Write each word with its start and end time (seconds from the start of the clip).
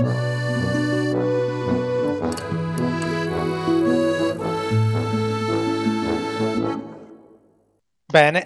Bene, 0.00 0.14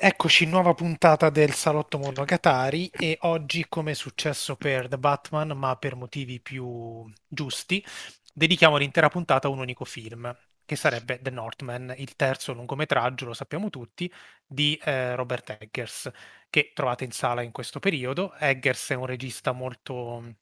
eccoci, 0.00 0.46
nuova 0.46 0.72
puntata 0.72 1.28
del 1.28 1.52
Salotto 1.52 1.98
Monogatari 1.98 2.88
e 2.88 3.18
oggi, 3.22 3.66
come 3.68 3.90
è 3.90 3.94
successo 3.94 4.56
per 4.56 4.88
The 4.88 4.96
Batman, 4.96 5.50
ma 5.50 5.76
per 5.76 5.94
motivi 5.94 6.40
più 6.40 7.04
giusti, 7.28 7.84
dedichiamo 8.32 8.78
l'intera 8.78 9.10
puntata 9.10 9.48
a 9.48 9.50
un 9.50 9.58
unico 9.58 9.84
film, 9.84 10.34
che 10.64 10.76
sarebbe 10.76 11.20
The 11.20 11.30
Northman, 11.30 11.92
il 11.98 12.16
terzo 12.16 12.54
lungometraggio, 12.54 13.26
lo 13.26 13.34
sappiamo 13.34 13.68
tutti, 13.68 14.10
di 14.46 14.80
eh, 14.82 15.14
Robert 15.16 15.58
Eggers, 15.60 16.10
che 16.48 16.72
trovate 16.74 17.04
in 17.04 17.12
sala 17.12 17.42
in 17.42 17.52
questo 17.52 17.78
periodo. 17.78 18.34
Eggers 18.38 18.90
è 18.90 18.94
un 18.94 19.06
regista 19.06 19.52
molto 19.52 20.36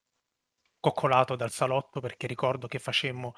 coccolato 0.81 1.37
dal 1.37 1.51
salotto 1.51 2.01
perché 2.01 2.27
ricordo 2.27 2.67
che 2.67 2.79
facemmo 2.79 3.35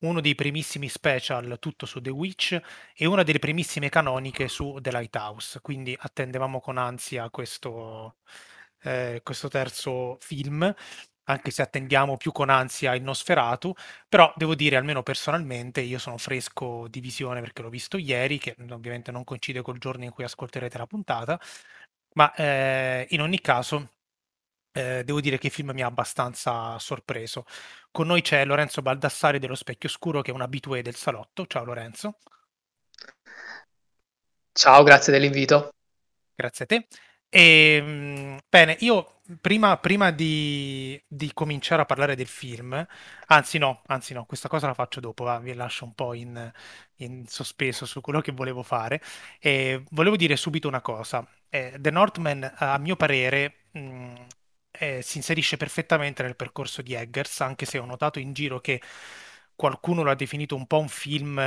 uno 0.00 0.20
dei 0.20 0.34
primissimi 0.34 0.88
special 0.88 1.58
tutto 1.60 1.86
su 1.86 2.00
The 2.00 2.10
Witch 2.10 2.60
e 2.94 3.06
una 3.06 3.22
delle 3.22 3.38
primissime 3.38 3.88
canoniche 3.88 4.48
su 4.48 4.78
The 4.80 4.90
Lighthouse, 4.90 5.60
quindi 5.60 5.96
attendevamo 5.98 6.60
con 6.60 6.76
ansia 6.78 7.30
questo, 7.30 8.16
eh, 8.82 9.20
questo 9.22 9.48
terzo 9.48 10.16
film, 10.20 10.72
anche 11.26 11.50
se 11.50 11.62
attendiamo 11.62 12.16
più 12.18 12.32
con 12.32 12.50
ansia 12.50 12.94
il 12.94 13.02
Nosferatu, 13.02 13.72
però 14.08 14.32
devo 14.36 14.54
dire, 14.54 14.76
almeno 14.76 15.02
personalmente, 15.02 15.80
io 15.80 15.98
sono 15.98 16.18
fresco 16.18 16.86
di 16.88 17.00
visione 17.00 17.40
perché 17.40 17.62
l'ho 17.62 17.70
visto 17.70 17.96
ieri, 17.96 18.38
che 18.38 18.54
ovviamente 18.70 19.10
non 19.10 19.24
coincide 19.24 19.62
col 19.62 19.78
giorno 19.78 20.04
in 20.04 20.10
cui 20.10 20.24
ascolterete 20.24 20.76
la 20.78 20.86
puntata, 20.86 21.40
ma 22.14 22.32
eh, 22.34 23.06
in 23.10 23.20
ogni 23.22 23.40
caso 23.40 23.90
eh, 24.74 25.04
devo 25.04 25.20
dire 25.20 25.38
che 25.38 25.46
il 25.46 25.52
film 25.52 25.70
mi 25.72 25.82
ha 25.82 25.86
abbastanza 25.86 26.76
sorpreso. 26.80 27.46
Con 27.92 28.08
noi 28.08 28.22
c'è 28.22 28.44
Lorenzo 28.44 28.82
Baldassari 28.82 29.38
dello 29.38 29.54
Specchio 29.54 29.88
Oscuro, 29.88 30.20
che 30.20 30.32
è 30.32 30.34
un 30.34 30.40
abitué 30.40 30.82
del 30.82 30.96
salotto. 30.96 31.46
Ciao 31.46 31.64
Lorenzo. 31.64 32.18
Ciao, 34.52 34.82
grazie 34.82 35.12
dell'invito. 35.12 35.72
Grazie 36.34 36.64
a 36.64 36.68
te. 36.68 36.86
E, 37.28 37.76
ehm, 37.76 38.38
bene, 38.48 38.76
io 38.80 39.20
prima, 39.40 39.76
prima 39.78 40.10
di, 40.10 41.00
di, 41.06 41.32
cominciare 41.32 41.82
a 41.82 41.84
parlare 41.84 42.16
del 42.16 42.26
film, 42.26 42.84
anzi 43.26 43.58
no, 43.58 43.82
anzi 43.86 44.12
no, 44.12 44.24
questa 44.24 44.48
cosa 44.48 44.66
la 44.66 44.74
faccio 44.74 45.00
dopo, 45.00 45.24
va, 45.24 45.38
vi 45.38 45.54
lascio 45.54 45.84
un 45.84 45.94
po' 45.94 46.14
in, 46.14 46.52
in, 46.96 47.26
sospeso 47.28 47.86
su 47.86 48.00
quello 48.00 48.20
che 48.20 48.32
volevo 48.32 48.62
fare. 48.64 49.00
E 49.38 49.84
volevo 49.90 50.16
dire 50.16 50.34
subito 50.36 50.66
una 50.66 50.80
cosa. 50.80 51.24
Eh, 51.48 51.76
The 51.78 51.90
Northman, 51.90 52.54
a 52.56 52.78
mio 52.78 52.96
parere, 52.96 53.66
mh, 53.72 54.14
eh, 54.78 55.02
si 55.02 55.18
inserisce 55.18 55.56
perfettamente 55.56 56.22
nel 56.22 56.36
percorso 56.36 56.82
di 56.82 56.94
Eggers, 56.94 57.40
anche 57.40 57.64
se 57.66 57.78
ho 57.78 57.84
notato 57.84 58.18
in 58.18 58.32
giro 58.32 58.60
che 58.60 58.80
qualcuno 59.54 60.02
lo 60.02 60.10
ha 60.10 60.14
definito 60.14 60.56
un 60.56 60.66
po' 60.66 60.78
un 60.78 60.88
film, 60.88 61.38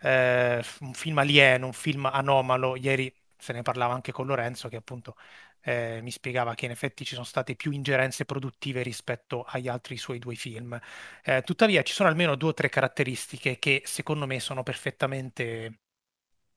eh, 0.00 0.62
un 0.80 0.92
film 0.94 1.18
alieno, 1.18 1.66
un 1.66 1.72
film 1.72 2.06
anomalo. 2.06 2.76
Ieri 2.76 3.12
se 3.36 3.52
ne 3.52 3.62
parlava 3.62 3.94
anche 3.94 4.12
con 4.12 4.26
Lorenzo, 4.26 4.68
che 4.68 4.76
appunto 4.76 5.16
eh, 5.62 6.00
mi 6.02 6.10
spiegava 6.10 6.54
che 6.54 6.64
in 6.66 6.70
effetti 6.72 7.04
ci 7.04 7.14
sono 7.14 7.26
state 7.26 7.54
più 7.56 7.70
ingerenze 7.72 8.24
produttive 8.24 8.82
rispetto 8.82 9.44
agli 9.46 9.68
altri 9.68 9.96
suoi 9.96 10.18
due 10.18 10.34
film. 10.34 10.78
Eh, 11.24 11.42
tuttavia 11.42 11.82
ci 11.82 11.92
sono 11.92 12.08
almeno 12.08 12.34
due 12.36 12.50
o 12.50 12.54
tre 12.54 12.68
caratteristiche 12.68 13.58
che 13.58 13.82
secondo 13.84 14.26
me 14.26 14.40
sono 14.40 14.62
perfettamente 14.62 15.80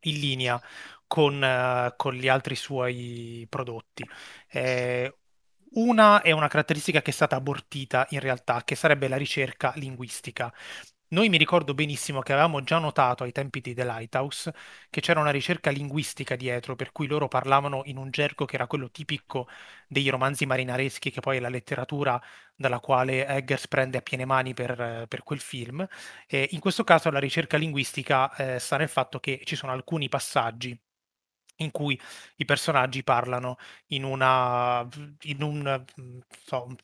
in 0.02 0.20
linea 0.20 0.62
con, 1.08 1.42
uh, 1.42 1.96
con 1.96 2.14
gli 2.14 2.28
altri 2.28 2.56
suoi 2.56 3.46
prodotti. 3.50 4.08
Eh, 4.48 5.16
una 5.76 6.22
è 6.22 6.32
una 6.32 6.48
caratteristica 6.48 7.02
che 7.02 7.12
è 7.12 7.14
stata 7.14 7.36
abortita 7.36 8.08
in 8.12 8.20
realtà, 8.20 8.64
che 8.64 8.76
sarebbe 8.76 9.08
la 9.08 9.18
ricerca 9.18 9.74
linguistica. 9.76 10.54
Noi 11.10 11.30
mi 11.30 11.38
ricordo 11.38 11.74
benissimo 11.74 12.22
che 12.22 12.32
avevamo 12.34 12.64
già 12.64 12.78
notato 12.80 13.24
ai 13.24 13.32
tempi 13.32 13.62
di 13.62 13.74
The 13.74 13.86
Lighthouse 13.86 14.54
che 14.90 15.02
c'era 15.02 15.20
una 15.20 15.30
ricerca 15.32 15.70
linguistica 15.70 16.36
dietro, 16.36 16.76
per 16.76 16.92
cui 16.92 17.08
loro 17.08 17.28
parlavano 17.28 17.84
in 17.86 17.98
un 17.98 18.10
gergo 18.10 18.46
che 18.46 18.56
era 18.56 18.68
quello 18.68 18.90
tipico 18.90 19.48
dei 19.88 20.10
romanzi 20.10 20.46
marinareschi, 20.46 21.12
che 21.12 21.20
poi 21.22 21.38
è 21.38 21.40
la 21.40 21.50
letteratura 21.50 22.22
dalla 22.56 22.80
quale 22.80 23.26
Eggers 23.28 23.68
prende 23.68 23.98
a 24.00 24.02
piene 24.02 24.26
mani 24.26 24.54
per, 24.54 25.06
per 25.08 25.24
quel 25.24 25.40
film. 25.40 25.86
E 26.28 26.48
in 26.52 26.60
questo 26.60 26.84
caso 26.84 27.10
la 27.12 27.20
ricerca 27.20 27.58
linguistica 27.58 28.34
eh, 28.36 28.60
sta 28.60 28.78
nel 28.78 28.90
fatto 28.90 29.20
che 29.20 29.42
ci 29.46 29.56
sono 29.56 29.72
alcuni 29.72 30.10
passaggi 30.10 30.78
in 31.58 31.72
cui 31.72 32.00
i 32.38 32.46
personaggi 32.46 33.04
parlano 33.04 33.58
in 33.88 34.04
una 34.04 34.88
in 35.24 35.42
un 35.44 35.86
mm, 36.02 36.20
so, 36.46 36.76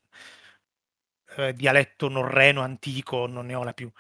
eh, 1.38 1.54
dialetto 1.54 2.10
norreno 2.10 2.62
antico, 2.62 3.26
non 3.28 3.46
ne 3.48 3.56
ho 3.56 3.64
la 3.64 3.74
più 3.74 3.92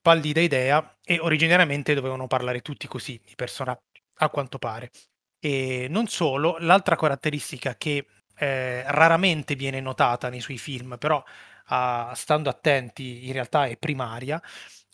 pallida 0.00 0.40
idea, 0.40 0.98
e 1.04 1.18
originariamente 1.18 1.94
dovevano 1.94 2.26
parlare 2.26 2.60
tutti 2.60 2.86
così, 2.86 3.20
i 3.26 3.34
personaggi, 3.36 3.80
a 4.18 4.28
quanto 4.30 4.58
pare. 4.58 4.90
E 5.38 5.86
non 5.90 6.06
solo, 6.08 6.56
l'altra 6.60 6.96
caratteristica 6.96 7.76
che 7.76 8.06
eh, 8.36 8.82
raramente 8.86 9.54
viene 9.54 9.80
notata 9.80 10.28
nei 10.28 10.40
suoi 10.40 10.58
film, 10.58 10.96
però 10.98 11.22
ah, 11.66 12.12
stando 12.14 12.50
attenti 12.50 13.26
in 13.26 13.32
realtà 13.32 13.66
è 13.66 13.76
primaria, 13.78 14.40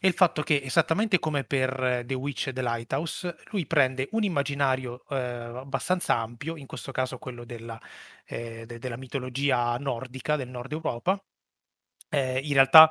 è 0.00 0.06
il 0.06 0.14
fatto 0.14 0.42
che, 0.42 0.62
esattamente 0.64 1.18
come 1.18 1.44
per 1.44 2.04
The 2.06 2.14
Witch 2.14 2.48
e 2.48 2.52
The 2.54 2.62
Lighthouse, 2.62 3.36
lui 3.50 3.66
prende 3.66 4.08
un 4.12 4.22
immaginario 4.24 5.04
eh, 5.10 5.16
abbastanza 5.16 6.16
ampio, 6.16 6.56
in 6.56 6.66
questo 6.66 6.90
caso 6.92 7.18
quello 7.18 7.44
della, 7.44 7.78
eh, 8.24 8.64
de- 8.66 8.78
della 8.78 8.96
mitologia 8.96 9.76
nordica 9.78 10.36
del 10.36 10.48
nord 10.48 10.72
Europa. 10.72 11.22
Eh, 12.10 12.40
in 12.44 12.54
realtà 12.54 12.90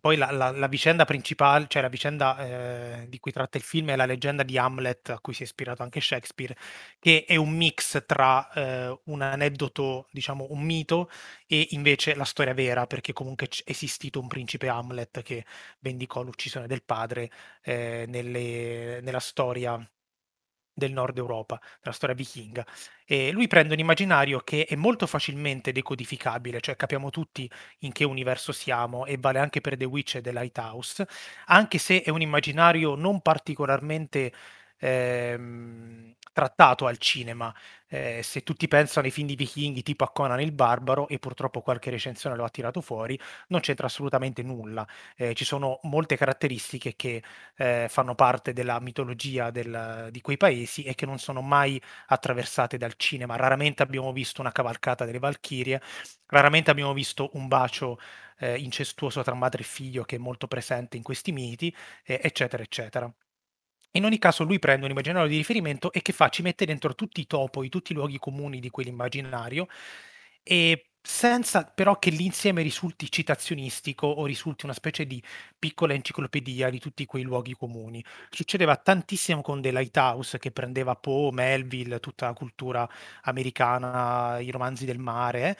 poi 0.00 0.16
la 0.16 0.30
la 0.32 0.50
la 0.50 0.66
vicenda 0.68 1.04
principale 1.04 1.66
cioè 1.68 1.82
la 1.82 1.88
vicenda, 1.88 2.36
ehm, 2.38 3.06
di 3.06 3.18
cui 3.18 3.30
tratta 3.32 3.56
il 3.58 3.62
film 3.64 3.90
è 3.90 3.96
la 3.96 4.06
leggenda 4.06 4.42
di 4.42 4.58
Hamlet, 4.58 5.10
a 5.10 5.20
cui 5.20 5.34
si 5.34 5.42
è 5.42 5.44
ispirato 5.46 5.82
anche 5.82 6.00
Shakespeare, 6.00 6.56
che 6.98 7.24
è 7.26 7.36
un 7.36 7.50
mix 7.50 8.04
tra, 8.06 8.50
ehm, 8.52 9.00
un 9.04 9.22
aneddoto, 9.22 10.08
diciamo 10.10 10.46
un 10.50 10.62
mito, 10.62 11.08
e 11.46 11.68
invece 11.70 12.14
la 12.14 12.24
storia 12.24 12.54
vera, 12.54 12.86
perché 12.86 13.12
comunque 13.12 13.46
è 13.46 13.70
esistito 13.70 14.20
un 14.20 14.26
principe 14.28 14.68
Hamlet 14.68 15.22
che 15.22 15.44
vendicò 15.80 16.22
l'uccisione 16.22 16.66
del 16.66 16.82
padre, 16.84 17.30
ehm, 17.62 18.10
nelle 18.10 19.00
nella 19.02 19.20
storia 19.20 19.78
del 20.78 20.92
nord 20.92 21.18
Europa, 21.18 21.60
della 21.82 21.94
storia 21.94 22.14
vichinga. 22.14 22.64
E 23.04 23.30
lui 23.32 23.46
prende 23.46 23.74
un 23.74 23.80
immaginario 23.80 24.40
che 24.40 24.64
è 24.64 24.76
molto 24.76 25.06
facilmente 25.06 25.72
decodificabile, 25.72 26.60
cioè 26.60 26.76
capiamo 26.76 27.10
tutti 27.10 27.50
in 27.80 27.92
che 27.92 28.04
universo 28.04 28.52
siamo 28.52 29.04
e 29.04 29.16
vale 29.18 29.38
anche 29.38 29.60
per 29.60 29.76
The 29.76 29.84
Witch 29.84 30.16
e 30.16 30.20
The 30.22 30.32
Lighthouse, 30.32 31.06
anche 31.46 31.78
se 31.78 32.02
è 32.02 32.10
un 32.10 32.20
immaginario 32.22 32.94
non 32.94 33.20
particolarmente 33.20 34.32
ehm, 34.78 36.14
trattato 36.32 36.86
al 36.86 36.98
cinema. 36.98 37.54
Eh, 37.90 38.20
se 38.22 38.42
tutti 38.42 38.68
pensano 38.68 39.06
ai 39.06 39.12
film 39.12 39.26
di 39.26 39.34
vichinghi 39.34 39.82
tipo 39.82 40.04
a 40.04 40.10
Conan 40.12 40.40
il 40.40 40.52
Barbaro, 40.52 41.08
e 41.08 41.18
purtroppo 41.18 41.62
qualche 41.62 41.90
recensione 41.90 42.36
lo 42.36 42.44
ha 42.44 42.50
tirato 42.50 42.80
fuori, 42.80 43.18
non 43.48 43.60
c'entra 43.60 43.86
assolutamente 43.86 44.42
nulla. 44.42 44.86
Eh, 45.16 45.34
ci 45.34 45.44
sono 45.44 45.80
molte 45.84 46.16
caratteristiche 46.16 46.94
che 46.96 47.22
eh, 47.56 47.86
fanno 47.88 48.14
parte 48.14 48.52
della 48.52 48.78
mitologia 48.80 49.50
del, 49.50 50.08
di 50.10 50.20
quei 50.20 50.36
paesi 50.36 50.82
e 50.84 50.94
che 50.94 51.06
non 51.06 51.18
sono 51.18 51.40
mai 51.40 51.80
attraversate 52.08 52.76
dal 52.76 52.94
cinema. 52.96 53.36
Raramente 53.36 53.82
abbiamo 53.82 54.12
visto 54.12 54.40
una 54.40 54.52
cavalcata 54.52 55.04
delle 55.04 55.18
Valchirie, 55.18 55.80
raramente 56.26 56.70
abbiamo 56.70 56.92
visto 56.92 57.30
un 57.34 57.48
bacio 57.48 57.98
eh, 58.38 58.56
incestuoso 58.58 59.22
tra 59.22 59.34
madre 59.34 59.62
e 59.62 59.64
figlio 59.64 60.04
che 60.04 60.16
è 60.16 60.18
molto 60.18 60.46
presente 60.46 60.96
in 60.96 61.02
questi 61.02 61.32
miti, 61.32 61.74
eccetera, 62.04 62.62
eccetera. 62.62 63.12
In 63.92 64.04
ogni 64.04 64.18
caso 64.18 64.44
lui 64.44 64.58
prende 64.58 64.84
un 64.84 64.90
immaginario 64.90 65.28
di 65.28 65.36
riferimento 65.36 65.92
e 65.92 66.02
che 66.02 66.12
fa? 66.12 66.28
Ci 66.28 66.42
mette 66.42 66.66
dentro 66.66 66.94
tutti 66.94 67.20
i 67.20 67.26
topoi, 67.26 67.68
tutti 67.70 67.92
i 67.92 67.94
luoghi 67.94 68.18
comuni 68.18 68.60
di 68.60 68.68
quell'immaginario 68.70 69.66
e 70.42 70.90
senza 71.00 71.64
però 71.64 71.98
che 71.98 72.10
l'insieme 72.10 72.60
risulti 72.62 73.10
citazionistico 73.10 74.06
o 74.06 74.26
risulti 74.26 74.66
una 74.66 74.74
specie 74.74 75.06
di 75.06 75.22
piccola 75.58 75.94
enciclopedia 75.94 76.68
di 76.68 76.78
tutti 76.78 77.06
quei 77.06 77.22
luoghi 77.22 77.54
comuni. 77.54 78.04
Succedeva 78.30 78.76
tantissimo 78.76 79.40
con 79.40 79.62
The 79.62 79.72
Lighthouse 79.72 80.38
che 80.38 80.50
prendeva 80.50 80.94
Poe, 80.96 81.32
Melville, 81.32 81.98
tutta 82.00 82.26
la 82.26 82.34
cultura 82.34 82.86
americana, 83.22 84.38
i 84.40 84.50
romanzi 84.50 84.84
del 84.84 84.98
mare, 84.98 85.48
eh? 85.50 85.56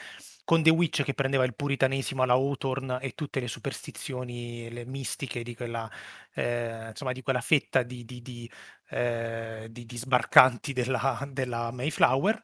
Con 0.49 0.63
The 0.63 0.71
Witch 0.71 1.03
che 1.03 1.13
prendeva 1.13 1.45
il 1.45 1.55
puritanesimo 1.55 2.23
alla 2.23 2.33
Hawthorne 2.33 3.01
e 3.03 3.13
tutte 3.13 3.39
le 3.39 3.49
superstizioni 3.49 4.71
le 4.71 4.87
mistiche 4.87 5.43
di 5.43 5.55
quella, 5.55 5.91
eh, 6.33 6.87
insomma, 6.89 7.13
di 7.13 7.21
quella 7.21 7.43
fetta 7.43 7.83
di, 7.83 8.03
di, 8.07 8.23
di, 8.23 8.51
eh, 8.89 9.69
di 9.71 9.87
sbarcanti 9.99 10.73
della, 10.73 11.29
della 11.31 11.71
Mayflower. 11.71 12.41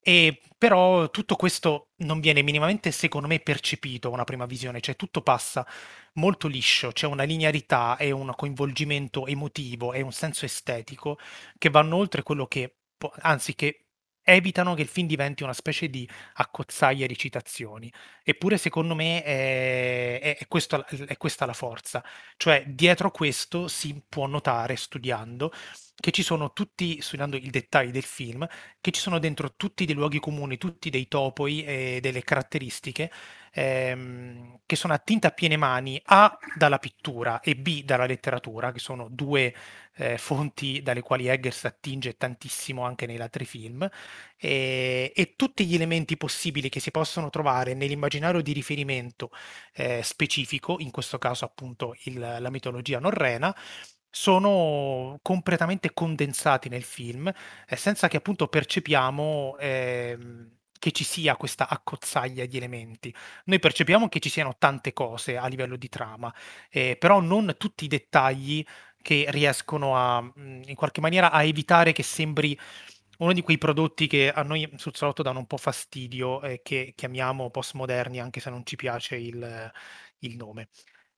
E 0.00 0.40
però 0.56 1.10
tutto 1.10 1.36
questo 1.36 1.90
non 1.96 2.20
viene 2.20 2.40
minimamente, 2.40 2.90
secondo 2.90 3.28
me, 3.28 3.38
percepito 3.40 4.08
a 4.08 4.12
una 4.12 4.24
prima 4.24 4.46
visione, 4.46 4.80
cioè 4.80 4.96
tutto 4.96 5.20
passa 5.20 5.66
molto 6.14 6.48
liscio, 6.48 6.90
c'è 6.92 7.06
una 7.06 7.24
linearità 7.24 7.98
e 7.98 8.12
un 8.12 8.32
coinvolgimento 8.34 9.26
emotivo 9.26 9.92
e 9.92 10.00
un 10.00 10.12
senso 10.12 10.46
estetico 10.46 11.18
che 11.58 11.68
vanno 11.68 11.96
oltre 11.96 12.22
quello 12.22 12.46
che, 12.46 12.78
anzi 13.20 13.54
che 13.54 13.81
evitano 14.22 14.74
che 14.74 14.82
il 14.82 14.88
film 14.88 15.06
diventi 15.06 15.42
una 15.42 15.52
specie 15.52 15.88
di 15.88 16.08
accozzaglia 16.34 17.06
di 17.06 17.16
citazioni. 17.16 17.92
Eppure 18.22 18.58
secondo 18.58 18.94
me 18.94 19.22
è, 19.22 20.20
è, 20.20 20.36
è, 20.38 20.46
questo, 20.48 20.86
è 20.86 21.16
questa 21.16 21.46
la 21.46 21.52
forza. 21.52 22.04
Cioè 22.36 22.64
dietro 22.66 23.10
questo 23.10 23.68
si 23.68 24.02
può 24.08 24.26
notare, 24.26 24.76
studiando, 24.76 25.52
che 25.94 26.10
ci 26.10 26.22
sono 26.22 26.52
tutti, 26.52 27.00
studiando 27.00 27.36
i 27.36 27.50
dettagli 27.50 27.90
del 27.90 28.02
film, 28.02 28.46
che 28.80 28.90
ci 28.90 29.00
sono 29.00 29.18
dentro 29.18 29.54
tutti 29.56 29.84
dei 29.84 29.94
luoghi 29.94 30.20
comuni, 30.20 30.58
tutti 30.58 30.90
dei 30.90 31.08
topoi 31.08 31.64
e 31.64 31.98
delle 32.00 32.22
caratteristiche 32.22 33.10
ehm, 33.52 34.60
che 34.66 34.76
sono 34.76 34.94
attinte 34.94 35.26
a 35.26 35.30
piene 35.30 35.56
mani 35.56 36.00
A 36.06 36.36
dalla 36.56 36.78
pittura 36.78 37.40
e 37.40 37.54
B 37.56 37.84
dalla 37.84 38.06
letteratura, 38.06 38.72
che 38.72 38.78
sono 38.78 39.08
due 39.10 39.54
eh, 39.96 40.16
fonti 40.18 40.82
dalle 40.82 41.02
quali 41.02 41.28
Eggers 41.28 41.66
attinge 41.66 42.16
tantissimo 42.16 42.82
anche 42.84 43.06
nei 43.06 43.18
altri 43.18 43.44
film, 43.44 43.88
e, 44.36 45.12
e, 45.14 45.34
tutti 45.36 45.66
gli 45.66 45.74
elementi 45.74 46.16
possibili 46.16 46.68
che 46.68 46.80
si 46.80 46.90
possono 46.90 47.30
trovare 47.30 47.74
nell'immaginario 47.74 48.40
di 48.40 48.52
riferimento 48.52 49.30
eh, 49.74 50.02
specifico, 50.02 50.76
in 50.78 50.90
questo 50.90 51.18
caso 51.18 51.44
appunto 51.44 51.94
il, 52.04 52.18
la 52.18 52.50
mitologia 52.50 52.98
norrena, 52.98 53.54
sono 54.14 55.18
completamente 55.22 55.92
condensati 55.94 56.68
nel 56.68 56.82
film, 56.82 57.32
eh, 57.66 57.76
senza 57.76 58.08
che 58.08 58.18
appunto 58.18 58.46
percepiamo 58.48 59.56
eh, 59.58 60.18
che 60.82 60.90
ci 60.90 61.04
sia 61.04 61.36
questa 61.36 61.68
accozzaglia 61.68 62.44
di 62.44 62.56
elementi. 62.56 63.14
Noi 63.44 63.60
percepiamo 63.60 64.08
che 64.08 64.18
ci 64.18 64.28
siano 64.28 64.56
tante 64.58 64.92
cose 64.92 65.36
a 65.36 65.46
livello 65.46 65.76
di 65.76 65.88
trama, 65.88 66.34
eh, 66.70 66.96
però 66.98 67.20
non 67.20 67.54
tutti 67.56 67.84
i 67.84 67.86
dettagli 67.86 68.64
che 69.00 69.26
riescono 69.28 69.96
a, 69.96 70.20
mhmm, 70.20 70.62
in 70.66 70.74
qualche 70.74 71.00
maniera, 71.00 71.30
a 71.30 71.44
evitare 71.44 71.92
che 71.92 72.02
sembri 72.02 72.58
uno 73.18 73.32
di 73.32 73.42
quei 73.42 73.58
prodotti 73.58 74.08
che 74.08 74.32
a 74.32 74.42
noi 74.42 74.68
sul 74.74 74.96
salotto 74.96 75.22
danno 75.22 75.38
un 75.38 75.46
po' 75.46 75.56
fastidio 75.56 76.42
e 76.42 76.62
che 76.64 76.94
chiamiamo 76.96 77.50
postmoderni, 77.50 78.18
anche 78.18 78.40
se 78.40 78.50
non 78.50 78.66
ci 78.66 78.74
piace 78.74 79.14
il, 79.14 79.72
il 80.18 80.34
nome. 80.36 80.66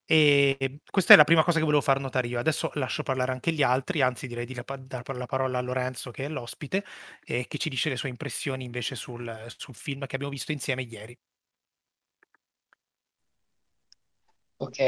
E 0.07 0.81
questa 0.91 1.15
è 1.15 1.17
la 1.17 1.25
prima 1.25 1.43
cosa 1.43 1.59
che 1.59 1.65
volevo 1.65 1.83
far 1.83 1.99
notare 2.01 2.27
io. 2.27 2.39
Adesso 2.39 2.71
lascio 2.75 3.03
parlare 3.03 3.33
anche 3.33 3.53
gli 3.53 3.63
altri, 3.63 4.03
anzi 4.03 4.27
direi 4.27 4.45
di 4.47 4.55
dare 4.55 5.19
la 5.19 5.27
parola 5.27 5.59
a 5.59 5.61
Lorenzo 5.63 6.11
che 6.11 6.25
è 6.27 6.29
l'ospite 6.29 6.85
e 7.25 7.47
che 7.49 7.59
ci 7.59 7.69
dice 7.71 7.89
le 7.89 7.97
sue 7.97 8.11
impressioni 8.11 8.65
invece 8.65 8.95
sul, 8.97 9.45
sul 9.57 9.75
film 9.75 10.07
che 10.07 10.15
abbiamo 10.17 10.33
visto 10.33 10.53
insieme 10.53 10.83
ieri. 10.83 11.19
Ok, 14.57 14.79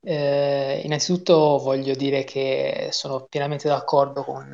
eh, 0.00 0.80
innanzitutto 0.84 1.58
voglio 1.58 1.94
dire 1.94 2.24
che 2.24 2.88
sono 2.90 3.26
pienamente 3.26 3.68
d'accordo 3.68 4.24
con 4.24 4.50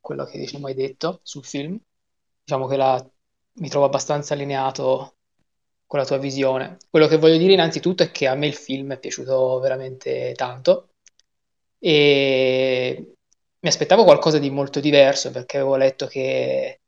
quello 0.00 0.24
che 0.24 0.38
diciamo, 0.38 0.66
hai 0.66 0.74
detto 0.74 1.20
sul 1.22 1.44
film. 1.44 1.78
Diciamo 2.44 2.66
che 2.66 2.76
la, 2.76 3.10
mi 3.54 3.68
trovo 3.68 3.86
abbastanza 3.86 4.34
allineato 4.34 5.16
con 5.90 5.98
la 5.98 6.06
tua 6.06 6.18
visione. 6.18 6.76
Quello 6.88 7.08
che 7.08 7.16
voglio 7.16 7.36
dire 7.36 7.54
innanzitutto 7.54 8.04
è 8.04 8.12
che 8.12 8.28
a 8.28 8.36
me 8.36 8.46
il 8.46 8.54
film 8.54 8.92
è 8.92 8.98
piaciuto 9.00 9.58
veramente 9.58 10.34
tanto 10.36 10.90
e 11.80 13.14
mi 13.58 13.68
aspettavo 13.68 14.04
qualcosa 14.04 14.38
di 14.38 14.50
molto 14.50 14.78
diverso 14.78 15.32
perché 15.32 15.56
avevo 15.56 15.74
letto 15.74 16.06
che 16.06 16.78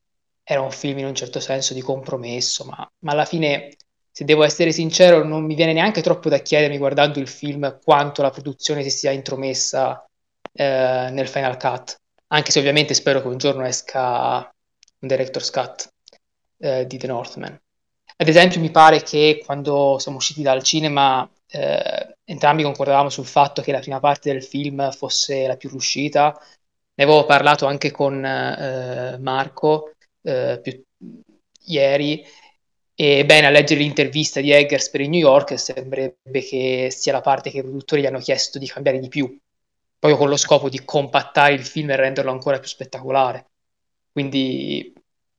era 0.44 0.60
un 0.60 0.70
film 0.70 0.98
in 0.98 1.06
un 1.06 1.16
certo 1.16 1.40
senso 1.40 1.74
di 1.74 1.80
compromesso, 1.80 2.64
ma, 2.64 2.88
ma 3.00 3.10
alla 3.10 3.24
fine, 3.24 3.74
se 4.08 4.24
devo 4.24 4.44
essere 4.44 4.70
sincero, 4.70 5.24
non 5.24 5.44
mi 5.46 5.56
viene 5.56 5.72
neanche 5.72 6.00
troppo 6.00 6.28
da 6.28 6.38
chiedermi 6.38 6.78
guardando 6.78 7.18
il 7.18 7.26
film 7.28 7.80
quanto 7.82 8.22
la 8.22 8.30
produzione 8.30 8.84
si 8.84 8.90
sia 8.90 9.10
intromessa 9.10 10.04
eh, 10.52 11.08
nel 11.10 11.26
Final 11.26 11.56
Cut, 11.56 11.96
anche 12.28 12.52
se 12.52 12.60
ovviamente 12.60 12.94
spero 12.94 13.20
che 13.20 13.26
un 13.26 13.38
giorno 13.38 13.64
esca 13.66 14.48
un 15.00 15.08
director's 15.08 15.50
cut 15.50 15.88
eh, 16.58 16.86
di 16.86 16.98
The 16.98 17.06
Northman. 17.08 17.61
Ad 18.22 18.28
esempio, 18.28 18.60
mi 18.60 18.70
pare 18.70 19.02
che 19.02 19.42
quando 19.44 19.98
siamo 19.98 20.18
usciti 20.18 20.42
dal 20.42 20.62
cinema, 20.62 21.28
eh, 21.48 22.16
entrambi 22.22 22.62
concordavamo 22.62 23.08
sul 23.08 23.26
fatto 23.26 23.62
che 23.62 23.72
la 23.72 23.80
prima 23.80 23.98
parte 23.98 24.32
del 24.32 24.44
film 24.44 24.92
fosse 24.92 25.48
la 25.48 25.56
più 25.56 25.70
riuscita. 25.70 26.40
Ne 26.94 27.02
avevo 27.02 27.24
parlato 27.24 27.66
anche 27.66 27.90
con 27.90 28.24
eh, 28.24 29.18
Marco 29.18 29.94
eh, 30.22 30.60
più, 30.62 30.80
ieri. 31.64 32.24
E 32.94 33.24
bene, 33.26 33.48
a 33.48 33.50
leggere 33.50 33.80
l'intervista 33.80 34.40
di 34.40 34.52
Eggers 34.52 34.90
per 34.90 35.00
il 35.00 35.08
New 35.08 35.18
York 35.18 35.58
sembrerebbe 35.58 36.42
che 36.42 36.90
sia 36.92 37.10
la 37.10 37.22
parte 37.22 37.50
che 37.50 37.58
i 37.58 37.62
produttori 37.62 38.02
gli 38.02 38.06
hanno 38.06 38.20
chiesto 38.20 38.60
di 38.60 38.68
cambiare 38.68 39.00
di 39.00 39.08
più, 39.08 39.36
proprio 39.98 40.20
con 40.20 40.28
lo 40.28 40.36
scopo 40.36 40.68
di 40.68 40.84
compattare 40.84 41.54
il 41.54 41.66
film 41.66 41.90
e 41.90 41.96
renderlo 41.96 42.30
ancora 42.30 42.60
più 42.60 42.68
spettacolare. 42.68 43.46
Quindi 44.12 44.92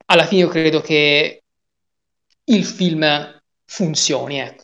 alla 0.07 0.25
fine 0.25 0.41
io 0.41 0.49
credo 0.49 0.81
che 0.81 1.42
il 2.45 2.65
film 2.65 3.41
funzioni, 3.65 4.39
ecco. 4.39 4.63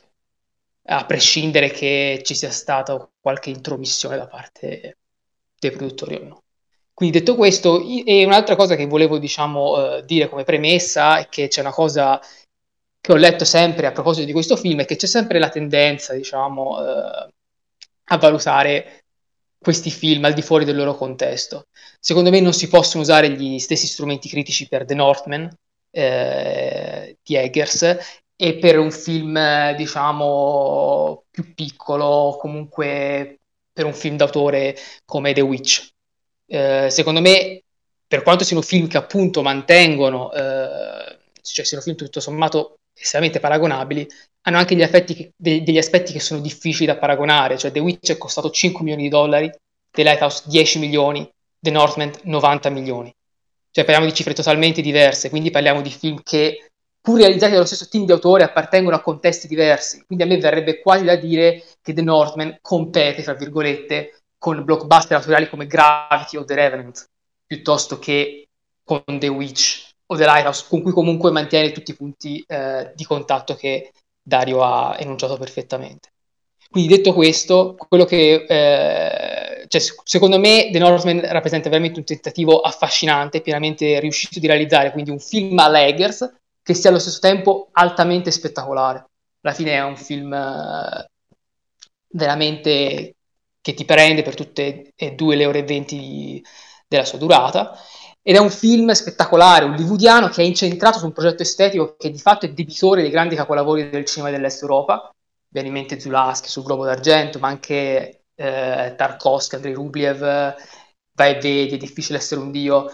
a 0.91 1.05
prescindere 1.05 1.69
che 1.69 2.21
ci 2.23 2.33
sia 2.35 2.51
stata 2.51 3.09
qualche 3.19 3.49
intromissione 3.49 4.17
da 4.17 4.27
parte 4.27 4.97
dei 5.59 5.71
produttori 5.71 6.15
o 6.15 6.23
no. 6.23 6.43
Quindi 6.93 7.19
detto 7.19 7.35
questo, 7.35 7.81
e 8.05 8.25
un'altra 8.25 8.55
cosa 8.55 8.75
che 8.75 8.85
volevo 8.85 9.19
diciamo, 9.19 9.97
eh, 9.97 10.05
dire 10.05 10.27
come 10.27 10.43
premessa 10.43 11.19
è 11.19 11.29
che 11.29 11.47
c'è 11.47 11.61
una 11.61 11.71
cosa 11.71 12.19
che 12.99 13.11
ho 13.13 13.15
letto 13.15 13.45
sempre 13.45 13.87
a 13.87 13.91
proposito 13.91 14.25
di 14.25 14.33
questo 14.33 14.57
film, 14.57 14.81
è 14.81 14.85
che 14.85 14.97
c'è 14.97 15.07
sempre 15.07 15.39
la 15.39 15.49
tendenza 15.49 16.13
diciamo, 16.13 16.79
eh, 16.81 17.29
a 18.11 18.17
valutare 18.17 19.05
questi 19.57 19.91
film 19.91 20.25
al 20.25 20.33
di 20.33 20.41
fuori 20.41 20.65
del 20.65 20.75
loro 20.75 20.95
contesto. 20.95 21.67
Secondo 21.99 22.29
me 22.31 22.39
non 22.41 22.53
si 22.53 22.67
possono 22.67 23.03
usare 23.03 23.29
gli 23.31 23.59
stessi 23.59 23.87
strumenti 23.87 24.27
critici 24.27 24.67
per 24.67 24.85
The 24.85 24.95
Northman, 24.95 25.49
eh, 25.91 27.17
di 27.23 27.35
Eggers 27.35 27.97
e 28.35 28.55
per 28.55 28.79
un 28.79 28.91
film 28.91 29.75
diciamo 29.75 31.25
più 31.29 31.53
piccolo 31.53 32.37
comunque 32.39 33.39
per 33.73 33.85
un 33.85 33.93
film 33.93 34.15
d'autore 34.15 34.75
come 35.05 35.33
The 35.33 35.41
Witch. 35.41 35.89
Eh, 36.47 36.89
secondo 36.89 37.21
me 37.21 37.61
per 38.07 38.23
quanto 38.23 38.43
siano 38.43 38.61
film 38.61 38.87
che 38.87 38.97
appunto 38.97 39.41
mantengono 39.41 40.31
eh, 40.31 41.17
cioè 41.41 41.65
siano 41.65 41.83
film 41.83 41.95
tutto 41.95 42.19
sommato 42.19 42.79
estremamente 42.93 43.39
paragonabili 43.39 44.07
hanno 44.43 44.57
anche 44.57 44.75
che, 44.75 45.33
de- 45.35 45.63
degli 45.63 45.77
aspetti 45.77 46.13
che 46.13 46.19
sono 46.19 46.39
difficili 46.39 46.85
da 46.85 46.97
paragonare. 46.97 47.57
Cioè 47.57 47.71
The 47.71 47.79
Witch 47.79 48.11
è 48.11 48.17
costato 48.17 48.49
5 48.49 48.81
milioni 48.83 49.03
di 49.03 49.09
dollari 49.09 49.51
The 49.91 50.03
Lighthouse 50.03 50.43
10 50.45 50.79
milioni 50.79 51.29
The 51.59 51.71
Northman 51.71 52.11
90 52.23 52.69
milioni 52.69 53.13
cioè 53.71 53.83
parliamo 53.83 54.09
di 54.09 54.13
cifre 54.13 54.33
totalmente 54.33 54.81
diverse, 54.81 55.29
quindi 55.29 55.51
parliamo 55.51 55.81
di 55.81 55.89
film 55.89 56.21
che, 56.23 56.71
pur 57.01 57.19
realizzati 57.19 57.53
dallo 57.53 57.65
stesso 57.65 57.87
team 57.87 58.05
di 58.05 58.11
autori, 58.11 58.43
appartengono 58.43 58.95
a 58.95 59.01
contesti 59.01 59.47
diversi. 59.47 60.03
Quindi 60.05 60.23
a 60.23 60.27
me 60.27 60.37
verrebbe 60.37 60.79
quasi 60.81 61.03
da 61.03 61.15
dire 61.15 61.63
che 61.81 61.93
The 61.93 62.01
Northman 62.01 62.57
compete, 62.61 63.23
tra 63.23 63.33
virgolette, 63.33 64.21
con 64.37 64.63
blockbuster 64.63 65.17
autoriali 65.17 65.49
come 65.49 65.67
Gravity 65.67 66.37
o 66.37 66.45
The 66.45 66.55
Revenant, 66.55 67.05
piuttosto 67.45 67.99
che 67.99 68.47
con 68.83 69.03
The 69.05 69.27
Witch 69.27 69.89
o 70.07 70.15
The 70.15 70.25
Lighthouse, 70.25 70.65
con 70.67 70.81
cui 70.81 70.91
comunque 70.91 71.31
mantiene 71.31 71.71
tutti 71.71 71.91
i 71.91 71.95
punti 71.95 72.43
eh, 72.47 72.91
di 72.95 73.03
contatto 73.03 73.55
che 73.55 73.91
Dario 74.21 74.63
ha 74.63 74.95
enunciato 74.99 75.37
perfettamente. 75.37 76.09
Quindi 76.69 76.95
detto 76.95 77.13
questo, 77.13 77.75
quello 77.87 78.05
che 78.05 78.45
eh, 78.47 79.58
cioè, 79.69 79.81
secondo 80.03 80.39
me 80.39 80.69
The 80.71 80.79
Northman 80.79 81.21
rappresenta 81.31 81.69
veramente 81.69 81.99
un 81.99 82.05
tentativo 82.05 82.59
affascinante, 82.61 83.41
pienamente 83.41 83.99
riuscito 83.99 84.39
di 84.39 84.47
realizzare, 84.47 84.91
quindi 84.91 85.11
un 85.11 85.19
film 85.19 85.59
a 85.59 85.67
Laggers 85.67 86.37
che 86.63 86.73
sia 86.73 86.89
allo 86.89 86.97
stesso 86.97 87.19
tempo 87.19 87.69
altamente 87.73 88.31
spettacolare. 88.31 89.05
Alla 89.41 89.53
fine 89.53 89.73
è 89.73 89.83
un 89.83 89.95
film 89.95 90.31
uh, 90.31 91.05
veramente 92.07 93.15
che 93.61 93.73
ti 93.75 93.85
prende 93.85 94.23
per 94.23 94.33
tutte 94.33 94.91
e 94.95 95.11
due 95.13 95.35
le 95.35 95.45
ore 95.45 95.59
e 95.59 95.63
venti 95.63 96.43
della 96.87 97.05
sua 97.05 97.19
durata. 97.19 97.77
Ed 98.23 98.35
è 98.35 98.39
un 98.39 98.49
film 98.49 98.89
spettacolare, 98.91 99.65
hollywoodiano, 99.65 100.29
che 100.29 100.41
è 100.41 100.45
incentrato 100.45 100.97
su 100.97 101.05
un 101.05 101.13
progetto 101.13 101.43
estetico 101.43 101.95
che 101.95 102.09
di 102.09 102.17
fatto 102.17 102.47
è 102.47 102.51
debitore 102.51 103.01
dei 103.01 103.11
grandi 103.11 103.35
capolavori 103.35 103.87
del 103.89 104.05
cinema 104.05 104.31
dell'Est 104.31 104.63
Europa. 104.63 105.13
Viene 105.47 105.79
in 105.79 105.99
Zulaschi 105.99 106.49
sul 106.49 106.63
Globo 106.63 106.85
d'Argento, 106.85 107.37
ma 107.37 107.47
anche 107.49 108.18
eh, 108.39 108.93
Tarkovsky, 108.95 109.55
Andrei 109.55 109.73
Rubliev, 109.73 110.21
vai 111.13 111.35
e 111.35 111.39
vedi, 111.39 111.75
è 111.75 111.77
difficile 111.77 112.17
essere 112.19 112.39
un 112.39 112.51
dio. 112.51 112.89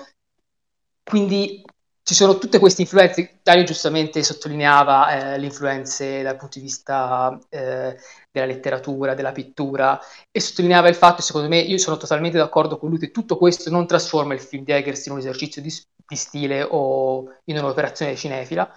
Quindi 1.03 1.63
ci 2.01 2.15
sono 2.15 2.37
tutte 2.37 2.59
queste 2.59 2.81
influenze. 2.81 3.39
Dario 3.43 3.63
giustamente 3.63 4.23
sottolineava 4.23 5.33
eh, 5.33 5.37
le 5.37 5.45
influenze 5.45 6.23
dal 6.23 6.35
punto 6.35 6.57
di 6.57 6.65
vista 6.65 7.39
eh, 7.49 7.97
della 8.31 8.45
letteratura, 8.45 9.13
della 9.13 9.31
pittura 9.31 9.99
e 10.31 10.39
sottolineava 10.39 10.87
il 10.87 10.95
fatto, 10.95 11.21
secondo 11.21 11.47
me, 11.47 11.59
io 11.59 11.77
sono 11.77 11.97
totalmente 11.97 12.37
d'accordo 12.37 12.77
con 12.77 12.89
lui, 12.89 12.97
che 12.97 13.11
tutto 13.11 13.37
questo 13.37 13.69
non 13.69 13.85
trasforma 13.87 14.33
il 14.33 14.39
film 14.39 14.63
di 14.63 14.71
Eggers 14.71 15.05
in 15.05 15.13
un 15.13 15.19
esercizio 15.19 15.61
di, 15.61 15.71
di 16.07 16.15
stile 16.15 16.63
o 16.67 17.25
in 17.45 17.57
un'operazione 17.57 18.15
cinefila. 18.15 18.71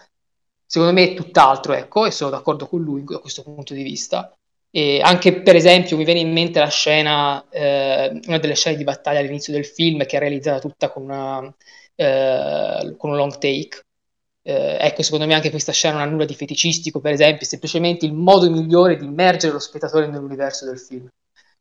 Secondo 0.66 0.92
me 0.92 1.12
è 1.12 1.14
tutt'altro, 1.14 1.72
ecco, 1.72 2.04
e 2.04 2.10
sono 2.10 2.30
d'accordo 2.30 2.66
con 2.66 2.82
lui 2.82 3.02
da 3.04 3.18
questo 3.20 3.42
punto 3.42 3.72
di 3.72 3.82
vista. 3.82 4.37
E 4.78 5.00
anche 5.02 5.42
per 5.42 5.56
esempio 5.56 5.96
mi 5.96 6.04
viene 6.04 6.20
in 6.20 6.32
mente 6.32 6.60
la 6.60 6.68
scena, 6.68 7.44
eh, 7.50 8.20
una 8.26 8.38
delle 8.38 8.54
scene 8.54 8.76
di 8.76 8.84
battaglia 8.84 9.18
all'inizio 9.18 9.52
del 9.52 9.66
film 9.66 10.04
che 10.06 10.16
è 10.16 10.20
realizzata 10.20 10.60
tutta 10.60 10.90
con, 10.90 11.02
una, 11.04 11.54
eh, 11.96 12.94
con 12.96 13.10
un 13.10 13.16
long 13.16 13.32
take, 13.38 13.82
Eh, 14.42 14.78
ecco, 14.80 15.02
secondo 15.02 15.26
me 15.26 15.34
anche 15.34 15.50
questa 15.50 15.72
scena 15.72 15.98
non 15.98 16.02
ha 16.06 16.10
nulla 16.10 16.24
di 16.24 16.34
feticistico, 16.34 17.00
per 17.00 17.12
esempio, 17.12 17.42
è 17.44 17.48
semplicemente 17.48 18.06
il 18.06 18.14
modo 18.14 18.50
migliore 18.50 18.96
di 18.96 19.04
immergere 19.04 19.52
lo 19.52 19.58
spettatore 19.58 20.06
nell'universo 20.06 20.64
del 20.64 20.78
film. 20.78 21.08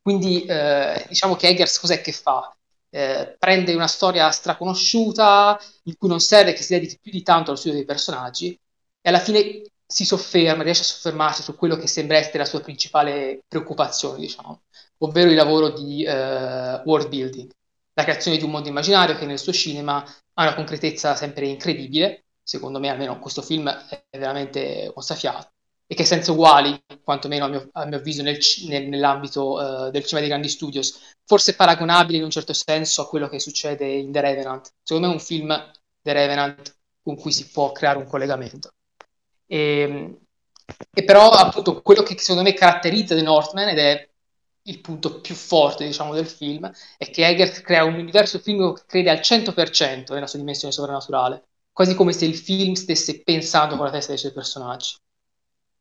Quindi 0.01 0.45
eh, 0.45 1.05
diciamo 1.09 1.35
che 1.35 1.47
Eggers 1.47 1.79
cos'è 1.79 2.01
che 2.01 2.11
fa? 2.13 2.55
Eh, 2.89 3.35
prende 3.37 3.73
una 3.75 3.87
storia 3.87 4.29
straconosciuta 4.31 5.59
in 5.83 5.97
cui 5.97 6.07
non 6.07 6.19
serve 6.21 6.53
che 6.53 6.61
si 6.63 6.73
dedichi 6.73 6.97
più 7.01 7.11
di 7.11 7.23
tanto 7.23 7.49
allo 7.49 7.59
studio 7.59 7.77
dei 7.77 7.85
personaggi 7.85 8.53
e 9.01 9.09
alla 9.09 9.19
fine 9.19 9.63
si 9.87 10.03
sofferma, 10.03 10.63
riesce 10.63 10.81
a 10.81 10.85
soffermarsi 10.85 11.41
su 11.41 11.55
quello 11.55 11.77
che 11.77 11.87
sembra 11.87 12.17
essere 12.17 12.39
la 12.39 12.45
sua 12.45 12.59
principale 12.59 13.43
preoccupazione, 13.47 14.19
diciamo, 14.19 14.63
ovvero 14.99 15.29
il 15.29 15.35
lavoro 15.35 15.69
di 15.69 16.03
eh, 16.03 16.81
world 16.83 17.07
building, 17.07 17.49
la 17.93 18.03
creazione 18.03 18.37
di 18.37 18.43
un 18.43 18.51
mondo 18.51 18.67
immaginario 18.67 19.15
che 19.17 19.25
nel 19.25 19.39
suo 19.39 19.53
cinema 19.53 20.03
ha 20.33 20.41
una 20.43 20.55
concretezza 20.55 21.15
sempre 21.15 21.47
incredibile, 21.47 22.25
secondo 22.43 22.79
me 22.79 22.89
almeno 22.89 23.17
questo 23.19 23.41
film 23.41 23.69
è 23.69 24.17
veramente 24.17 24.91
mozzafiato, 24.93 25.51
e 25.87 25.95
che 25.95 26.03
senza 26.03 26.33
uguali, 26.33 26.77
quantomeno 27.01 27.45
a 27.45 27.47
mio, 27.47 27.69
a 27.71 27.85
mio 27.85 27.97
avviso, 27.97 28.21
nel, 28.21 28.37
nel, 28.67 28.89
nell'ambito 28.89 29.53
uh, 29.53 29.89
del 29.89 30.03
cinema 30.03 30.19
dei 30.19 30.29
grandi 30.29 30.49
studios, 30.49 30.99
forse 31.25 31.55
paragonabile 31.55 32.17
in 32.17 32.23
un 32.25 32.29
certo 32.29 32.51
senso 32.51 33.01
a 33.01 33.07
quello 33.07 33.29
che 33.29 33.39
succede 33.39 33.87
in 33.87 34.11
The 34.11 34.19
Revenant. 34.19 34.69
Secondo 34.83 35.07
me 35.07 35.13
è 35.13 35.15
un 35.15 35.23
film, 35.23 35.71
The 36.01 36.13
Revenant, 36.13 36.75
con 37.01 37.15
cui 37.15 37.31
si 37.31 37.47
può 37.47 37.71
creare 37.71 37.97
un 37.97 38.05
collegamento. 38.05 38.71
E, 39.47 39.57
ehm, 39.79 40.17
e 40.93 41.03
però 41.03 41.29
appunto 41.29 41.81
quello 41.81 42.03
che 42.03 42.17
secondo 42.19 42.43
me 42.43 42.53
caratterizza 42.53 43.15
The 43.15 43.21
Northman 43.21 43.69
ed 43.69 43.79
è 43.79 44.09
il 44.63 44.81
punto 44.81 45.21
più 45.21 45.33
forte 45.33 45.85
diciamo 45.85 46.13
del 46.13 46.27
film 46.27 46.69
è 46.97 47.09
che 47.09 47.25
Eggers 47.25 47.61
crea 47.61 47.85
un 47.85 47.93
universo 47.93 48.37
film 48.39 48.73
che 48.73 48.83
crede 48.85 49.09
al 49.09 49.19
100% 49.19 50.13
nella 50.13 50.27
sua 50.27 50.39
dimensione 50.39 50.73
sovrannaturale 50.73 51.47
quasi 51.77 51.93
come 51.93 52.11
se 52.11 52.25
il 52.25 52.35
film 52.35 52.73
stesse 52.73 53.21
pensando 53.21 53.75
con 53.75 53.85
la 53.85 53.91
testa 53.91 54.09
dei 54.09 54.17
suoi 54.17 54.33
personaggi. 54.33 54.95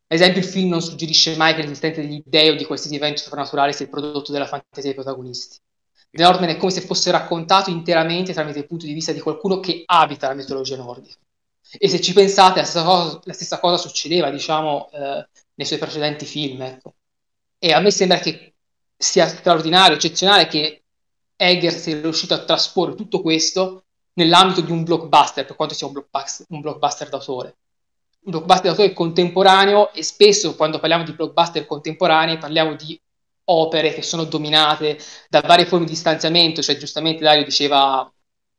Ad 0.09 0.19
esempio 0.19 0.43
il 0.43 0.47
film 0.47 0.69
non 0.69 0.83
suggerisce 0.83 1.35
mai 1.37 1.55
che 1.55 1.63
l'esistenza 1.63 2.03
degli 2.03 2.23
dei 2.23 2.51
o 2.51 2.55
di 2.55 2.67
qualsiasi 2.67 2.97
evento 2.97 3.23
sovrannaturale 3.23 3.73
sia 3.73 3.87
il 3.87 3.91
prodotto 3.91 4.31
della 4.31 4.45
fantasia 4.45 4.83
dei 4.83 4.93
protagonisti. 4.93 5.57
The 6.11 6.23
Northman 6.23 6.51
è 6.51 6.59
come 6.59 6.71
se 6.71 6.83
fosse 6.83 7.11
raccontato 7.11 7.71
interamente 7.71 8.35
tramite 8.35 8.59
il 8.59 8.67
punto 8.67 8.85
di 8.85 8.93
vista 8.93 9.13
di 9.13 9.21
qualcuno 9.21 9.59
che 9.59 9.85
abita 9.87 10.29
la 10.29 10.35
mitologia 10.35 10.77
nordica 10.77 11.17
e 11.71 11.89
se 11.89 12.01
ci 12.01 12.13
pensate, 12.13 12.61
la 12.61 12.67
stessa 12.67 12.85
cosa, 12.85 13.21
la 13.25 13.33
stessa 13.33 13.61
cosa 13.61 13.77
succedeva, 13.77 14.31
diciamo, 14.31 14.91
eh, 14.93 15.29
nei 15.55 15.67
suoi 15.67 15.79
precedenti 15.79 16.25
film. 16.25 16.63
Ecco. 16.63 16.95
E 17.59 17.73
a 17.73 17.81
me 17.81 17.91
sembra 17.91 18.19
che 18.19 18.55
sia 18.97 19.27
straordinario, 19.29 19.97
eccezionale 19.97 20.47
che 20.47 20.83
Eggers 21.37 21.79
sia 21.79 22.01
riuscito 22.01 22.35
a 22.35 22.45
trasporre 22.45 22.95
tutto 22.95 23.21
questo 23.21 23.85
nell'ambito 24.15 24.61
di 24.63 24.71
un 24.71 24.85
blockbuster, 24.85 25.45
per 25.45 25.57
quanto 25.57 25.75
sia 25.75 25.87
un 25.87 25.93
blockbuster, 25.93 26.47
un 26.51 26.61
blockbuster 26.61 27.09
d'autore. 27.09 27.57
Un 28.27 28.31
blockbuster 28.33 28.67
d'autore 28.67 28.93
contemporaneo 28.93 29.93
e 29.93 30.03
spesso 30.03 30.57
quando 30.57 30.79
parliamo 30.79 31.05
di 31.05 31.13
blockbuster 31.13 31.67
contemporanei 31.67 32.39
parliamo 32.39 32.75
di 32.75 32.99
opere 33.49 33.93
che 33.93 34.03
sono 34.03 34.25
dominate 34.25 34.99
da 35.29 35.41
varie 35.41 35.67
forme 35.67 35.87
di 35.87 35.95
stanziamento, 35.95 36.63
cioè 36.63 36.77
giustamente 36.77 37.23
Dario 37.23 37.45
diceva, 37.45 38.11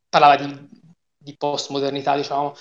parlava 0.07 0.37
di, 0.37 0.69
di 1.17 1.35
postmodernità, 1.35 2.15
diciamo, 2.15 2.55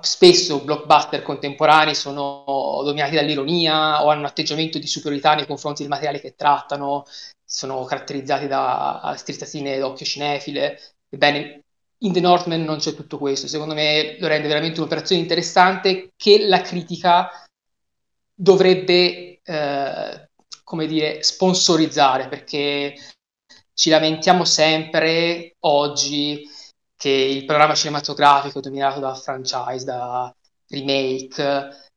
spesso 0.00 0.62
blockbuster 0.62 1.22
contemporanei 1.22 1.94
sono 1.94 2.82
dominati 2.84 3.14
dall'ironia 3.14 4.04
o 4.04 4.10
hanno 4.10 4.20
un 4.20 4.26
atteggiamento 4.26 4.78
di 4.78 4.86
superiorità 4.86 5.34
nei 5.34 5.46
confronti 5.46 5.82
del 5.82 5.90
materiale 5.90 6.20
che 6.20 6.34
trattano, 6.34 7.04
sono 7.44 7.84
caratterizzati 7.84 8.46
da 8.46 9.14
strizzazzine 9.16 9.78
d'occhio 9.78 10.06
cinefile. 10.06 10.80
Ebbene, 11.08 11.64
in 11.98 12.12
The 12.12 12.20
Northman 12.20 12.62
non 12.62 12.78
c'è 12.78 12.94
tutto 12.94 13.18
questo. 13.18 13.46
Secondo 13.46 13.74
me 13.74 14.16
lo 14.18 14.26
rende 14.26 14.48
veramente 14.48 14.80
un'operazione 14.80 15.20
interessante 15.20 16.12
che 16.16 16.46
la 16.46 16.60
critica 16.60 17.30
dovrebbe, 18.34 19.40
eh, 19.42 20.28
come 20.64 20.86
dire, 20.86 21.22
sponsorizzare 21.22 22.28
perché 22.28 22.94
ci 23.74 23.90
lamentiamo 23.90 24.44
sempre 24.44 25.56
oggi 25.60 26.42
che 27.02 27.10
il 27.10 27.44
panorama 27.44 27.74
cinematografico 27.74 28.60
dominato 28.60 29.00
da 29.00 29.12
franchise, 29.16 29.84
da 29.84 30.32
remake, 30.68 31.90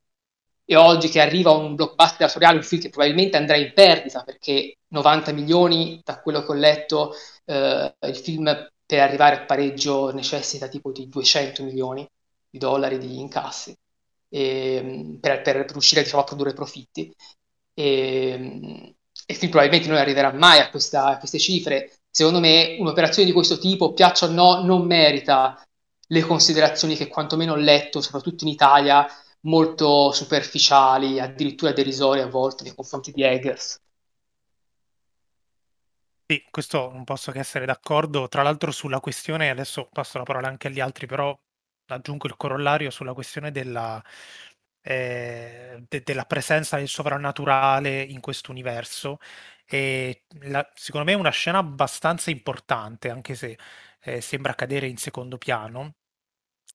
e 0.66 0.76
oggi 0.76 1.10
che 1.10 1.22
arriva 1.22 1.52
un 1.52 1.76
blockbuster 1.76 2.26
autoriale, 2.26 2.58
un 2.58 2.64
film 2.64 2.82
che 2.82 2.90
probabilmente 2.90 3.38
andrà 3.38 3.56
in 3.56 3.72
perdita 3.72 4.24
perché 4.24 4.78
90 4.88 5.32
milioni, 5.32 6.02
da 6.04 6.20
quello 6.22 6.44
che 6.44 6.52
ho 6.52 6.56
letto, 6.56 7.14
eh, 7.46 7.96
il 8.02 8.16
film 8.18 8.46
per 8.84 9.00
arrivare 9.00 9.42
al 9.42 9.46
pareggio 9.46 10.12
necessita 10.12 10.68
tipo 10.68 10.92
di 10.92 11.08
200 11.08 11.64
milioni 11.64 12.10
di 12.50 12.58
dollari 12.58 12.98
di 12.98 13.20
incassi 13.20 13.78
e, 14.28 15.18
per, 15.22 15.42
per, 15.44 15.70
riuscire 15.70 16.02
diciamo, 16.02 16.24
a 16.24 16.26
produrre 16.26 16.54
profitti. 16.54 17.14
E, 17.76 18.32
e 19.28 19.34
il 19.34 19.36
film 19.36 19.52
probabilmente 19.52 19.88
non 19.88 19.98
arriverà 20.00 20.32
mai 20.34 20.60
a, 20.62 20.72
questa, 20.72 21.06
a 21.06 21.18
queste 21.20 21.38
cifre 21.38 21.92
secondo 22.16 22.40
me 22.40 22.78
un'operazione 22.80 23.28
di 23.28 23.34
questo 23.34 23.58
tipo, 23.58 23.92
piaccia 23.92 24.28
o 24.28 24.32
no, 24.32 24.64
non 24.64 24.86
merita 24.86 25.62
le 26.08 26.22
considerazioni 26.22 26.96
che 26.96 27.10
quantomeno 27.10 27.52
ho 27.52 27.58
letto, 27.58 28.00
soprattutto 28.00 28.46
in 28.46 28.52
Italia, 28.52 29.06
molto 29.42 30.14
superficiali, 30.14 31.20
addirittura 31.20 31.74
derisorie 31.74 32.24
a 32.24 32.30
volte 32.30 32.64
nei 32.64 32.74
confronti 32.74 33.12
di 33.12 33.22
Eggers. 33.22 33.82
Sì, 36.26 36.42
questo 36.50 36.90
non 36.90 37.04
posso 37.04 37.34
che 37.34 37.40
essere 37.40 37.66
d'accordo. 37.66 38.30
Tra 38.30 38.44
l'altro 38.44 38.72
sulla 38.72 39.02
questione, 39.02 39.50
adesso 39.50 39.90
passo 39.92 40.18
la 40.18 40.24
parola 40.24 40.48
anche 40.48 40.68
agli 40.68 40.80
altri, 40.80 41.08
però 41.08 41.38
aggiungo 41.88 42.28
il 42.28 42.38
corollario 42.38 42.92
sulla 42.92 43.14
questione 43.14 43.52
della, 43.52 44.02
eh, 44.82 45.84
de- 45.86 46.02
della 46.02 46.24
presenza 46.24 46.78
del 46.78 46.88
sovrannaturale 46.88 48.02
in 48.04 48.22
questo 48.22 48.52
universo 48.52 49.20
e 49.66 50.26
la- 50.44 50.70
secondo 50.76 51.08
me 51.08 51.14
è 51.14 51.20
una 51.20 51.30
scena 51.32 51.58
abbastanza 51.60 52.30
importante, 52.32 53.10
anche 53.10 53.36
se 53.36 53.58
eh, 54.02 54.22
sembra 54.22 54.54
cadere 54.56 54.88
in 54.88 54.98
secondo 54.98 55.38
piano, 55.38 55.96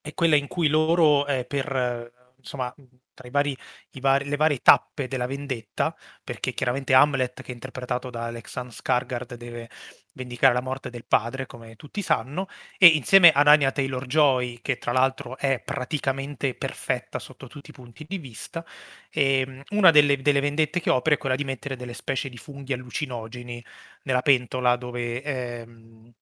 è 0.01 0.13
quella 0.13 0.35
in 0.35 0.47
cui 0.47 0.67
loro, 0.67 1.27
eh, 1.27 1.45
per, 1.45 2.11
insomma, 2.41 2.73
tra 3.13 3.27
i 3.27 3.31
vari, 3.31 3.55
vari, 3.99 4.27
le 4.27 4.35
varie 4.35 4.59
tappe 4.59 5.07
della 5.07 5.27
vendetta, 5.27 5.95
perché 6.23 6.53
chiaramente 6.53 6.93
Hamlet, 6.93 7.41
che 7.41 7.51
è 7.51 7.53
interpretato 7.53 8.09
da 8.09 8.25
Alexander 8.25 8.73
Skargard, 8.73 9.35
deve 9.35 9.69
vendicare 10.13 10.53
la 10.53 10.61
morte 10.61 10.89
del 10.89 11.05
padre, 11.05 11.45
come 11.45 11.75
tutti 11.75 12.01
sanno, 12.01 12.47
e 12.77 12.87
insieme 12.87 13.31
a 13.31 13.41
Anya 13.41 13.71
Taylor-Joy, 13.71 14.59
che 14.61 14.77
tra 14.77 14.91
l'altro 14.91 15.37
è 15.37 15.61
praticamente 15.63 16.55
perfetta 16.55 17.19
sotto 17.19 17.47
tutti 17.47 17.69
i 17.69 17.73
punti 17.73 18.05
di 18.07 18.17
vista, 18.17 18.65
e 19.09 19.63
una 19.69 19.91
delle, 19.91 20.21
delle 20.21 20.39
vendette 20.41 20.79
che 20.81 20.89
opera 20.89 21.15
è 21.15 21.17
quella 21.17 21.35
di 21.35 21.43
mettere 21.43 21.75
delle 21.75 21.93
specie 21.93 22.29
di 22.29 22.37
funghi 22.37 22.73
allucinogeni 22.73 23.63
nella 24.03 24.21
pentola 24.21 24.75
dove... 24.75 25.21
Ehm, 25.23 26.13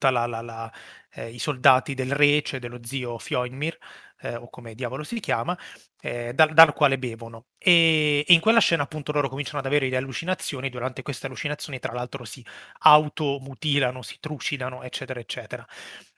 la 0.00 0.72
eh, 1.10 1.30
i 1.30 1.38
soldati 1.38 1.94
del 1.94 2.12
re, 2.12 2.42
cioè 2.42 2.60
dello 2.60 2.80
zio 2.84 3.18
Fioimir, 3.18 3.76
eh, 4.20 4.36
o 4.36 4.48
come 4.50 4.74
diavolo 4.74 5.02
si 5.04 5.20
chiama, 5.20 5.56
eh, 6.00 6.32
dal, 6.34 6.52
dal, 6.52 6.72
quale 6.74 6.98
bevono. 6.98 7.46
E, 7.58 8.24
e, 8.26 8.34
in 8.34 8.40
quella 8.40 8.60
scena 8.60 8.84
appunto 8.84 9.12
loro 9.12 9.28
cominciano 9.28 9.58
ad 9.58 9.66
avere 9.66 9.86
delle 9.86 9.98
allucinazioni, 9.98 10.70
durante 10.70 11.02
queste 11.02 11.26
allucinazioni 11.26 11.78
tra 11.78 11.92
l'altro 11.92 12.24
si 12.24 12.44
automutilano, 12.80 14.02
si 14.02 14.16
trucidano, 14.20 14.82
eccetera, 14.82 15.20
eccetera. 15.20 15.66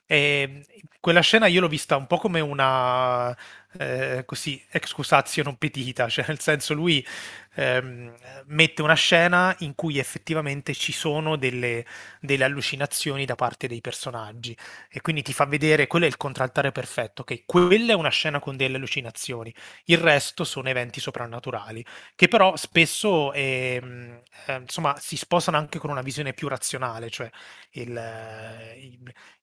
E 0.07 0.67
quella 0.99 1.21
scena 1.21 1.47
io 1.47 1.61
l'ho 1.61 1.69
vista 1.69 1.97
un 1.97 2.07
po' 2.09 2.19
come 2.19 2.41
una 2.41 3.37
eh, 3.79 4.25
così 4.27 4.63
excusatio 4.71 5.45
non 5.45 5.57
petita, 5.57 6.09
cioè 6.09 6.25
nel 6.27 6.41
senso 6.41 6.75
lui 6.75 7.07
ehm, 7.55 8.15
mette 8.47 8.83
una 8.83 8.95
scena 8.95 9.55
in 9.61 9.75
cui 9.75 9.99
effettivamente 9.99 10.75
ci 10.75 10.93
sono 10.93 11.37
delle, 11.37 11.85
delle, 12.21 12.45
allucinazioni 12.45 13.25
da 13.25 13.37
parte 13.37 13.69
dei 13.69 13.81
personaggi 13.81 14.57
e 14.91 15.01
quindi 15.01 15.23
ti 15.23 15.33
fa 15.33 15.45
vedere, 15.45 15.87
quello 15.87 16.05
è 16.07 16.09
il 16.09 16.17
contraltare 16.17 16.73
perfetto, 16.73 17.23
ok? 17.23 17.45
Quella 17.47 17.93
è 17.93 17.95
una 17.95 18.09
scena 18.09 18.41
con 18.41 18.57
delle 18.57 18.77
allucinazioni, 18.77 19.55
il 19.85 19.99
resto 19.99 20.45
sono 20.45 20.69
eventi 20.69 21.01
soprannaturali, 21.01 21.85
che 22.17 22.29
però 22.29 22.57
spesso 22.57 23.33
eh, 23.33 24.23
eh, 24.47 24.55
insomma 24.57 24.97
si 24.99 25.17
sposano 25.17 25.57
anche 25.57 25.79
con 25.79 25.91
una 25.91 26.03
visione 26.03 26.33
più 26.33 26.49
razionale, 26.49 27.09
cioè 27.11 27.31
il, 27.73 27.91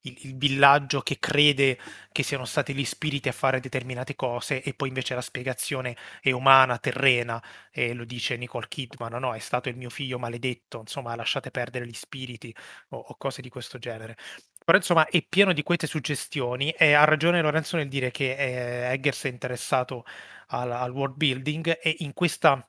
il, 0.01 0.17
il 0.23 0.37
villaggio 0.37 1.01
che 1.01 1.17
crede 1.19 1.77
che 2.11 2.23
siano 2.23 2.45
stati 2.45 2.73
gli 2.73 2.85
spiriti 2.85 3.29
a 3.29 3.31
fare 3.31 3.59
determinate 3.59 4.15
cose 4.17 4.61
e 4.61 4.73
poi 4.73 4.89
invece 4.89 5.15
la 5.15 5.21
spiegazione 5.21 5.95
è 6.19 6.31
umana, 6.31 6.77
terrena, 6.77 7.41
e 7.71 7.93
lo 7.93 8.03
dice 8.03 8.35
Nicole 8.35 8.67
Kidman, 8.67 9.13
no, 9.13 9.33
è 9.33 9.39
stato 9.39 9.69
il 9.69 9.77
mio 9.77 9.89
figlio 9.89 10.19
maledetto, 10.19 10.79
insomma, 10.81 11.15
lasciate 11.15 11.51
perdere 11.51 11.87
gli 11.87 11.93
spiriti 11.93 12.53
o, 12.89 12.97
o 12.97 13.15
cose 13.17 13.41
di 13.41 13.49
questo 13.49 13.77
genere. 13.77 14.17
Però 14.65 14.77
insomma 14.77 15.07
è 15.07 15.23
pieno 15.25 15.53
di 15.53 15.63
queste 15.63 15.87
suggestioni 15.87 16.71
e 16.71 16.91
ha 16.91 17.05
ragione 17.05 17.41
Lorenzo 17.41 17.77
nel 17.77 17.87
dire 17.87 18.11
che 18.11 18.35
eh, 18.35 18.91
Eggers 18.91 19.23
è 19.23 19.29
interessato 19.29 20.03
al, 20.47 20.71
al 20.71 20.91
world 20.91 21.15
building 21.15 21.79
e 21.81 21.95
in 21.99 22.13
questa 22.13 22.67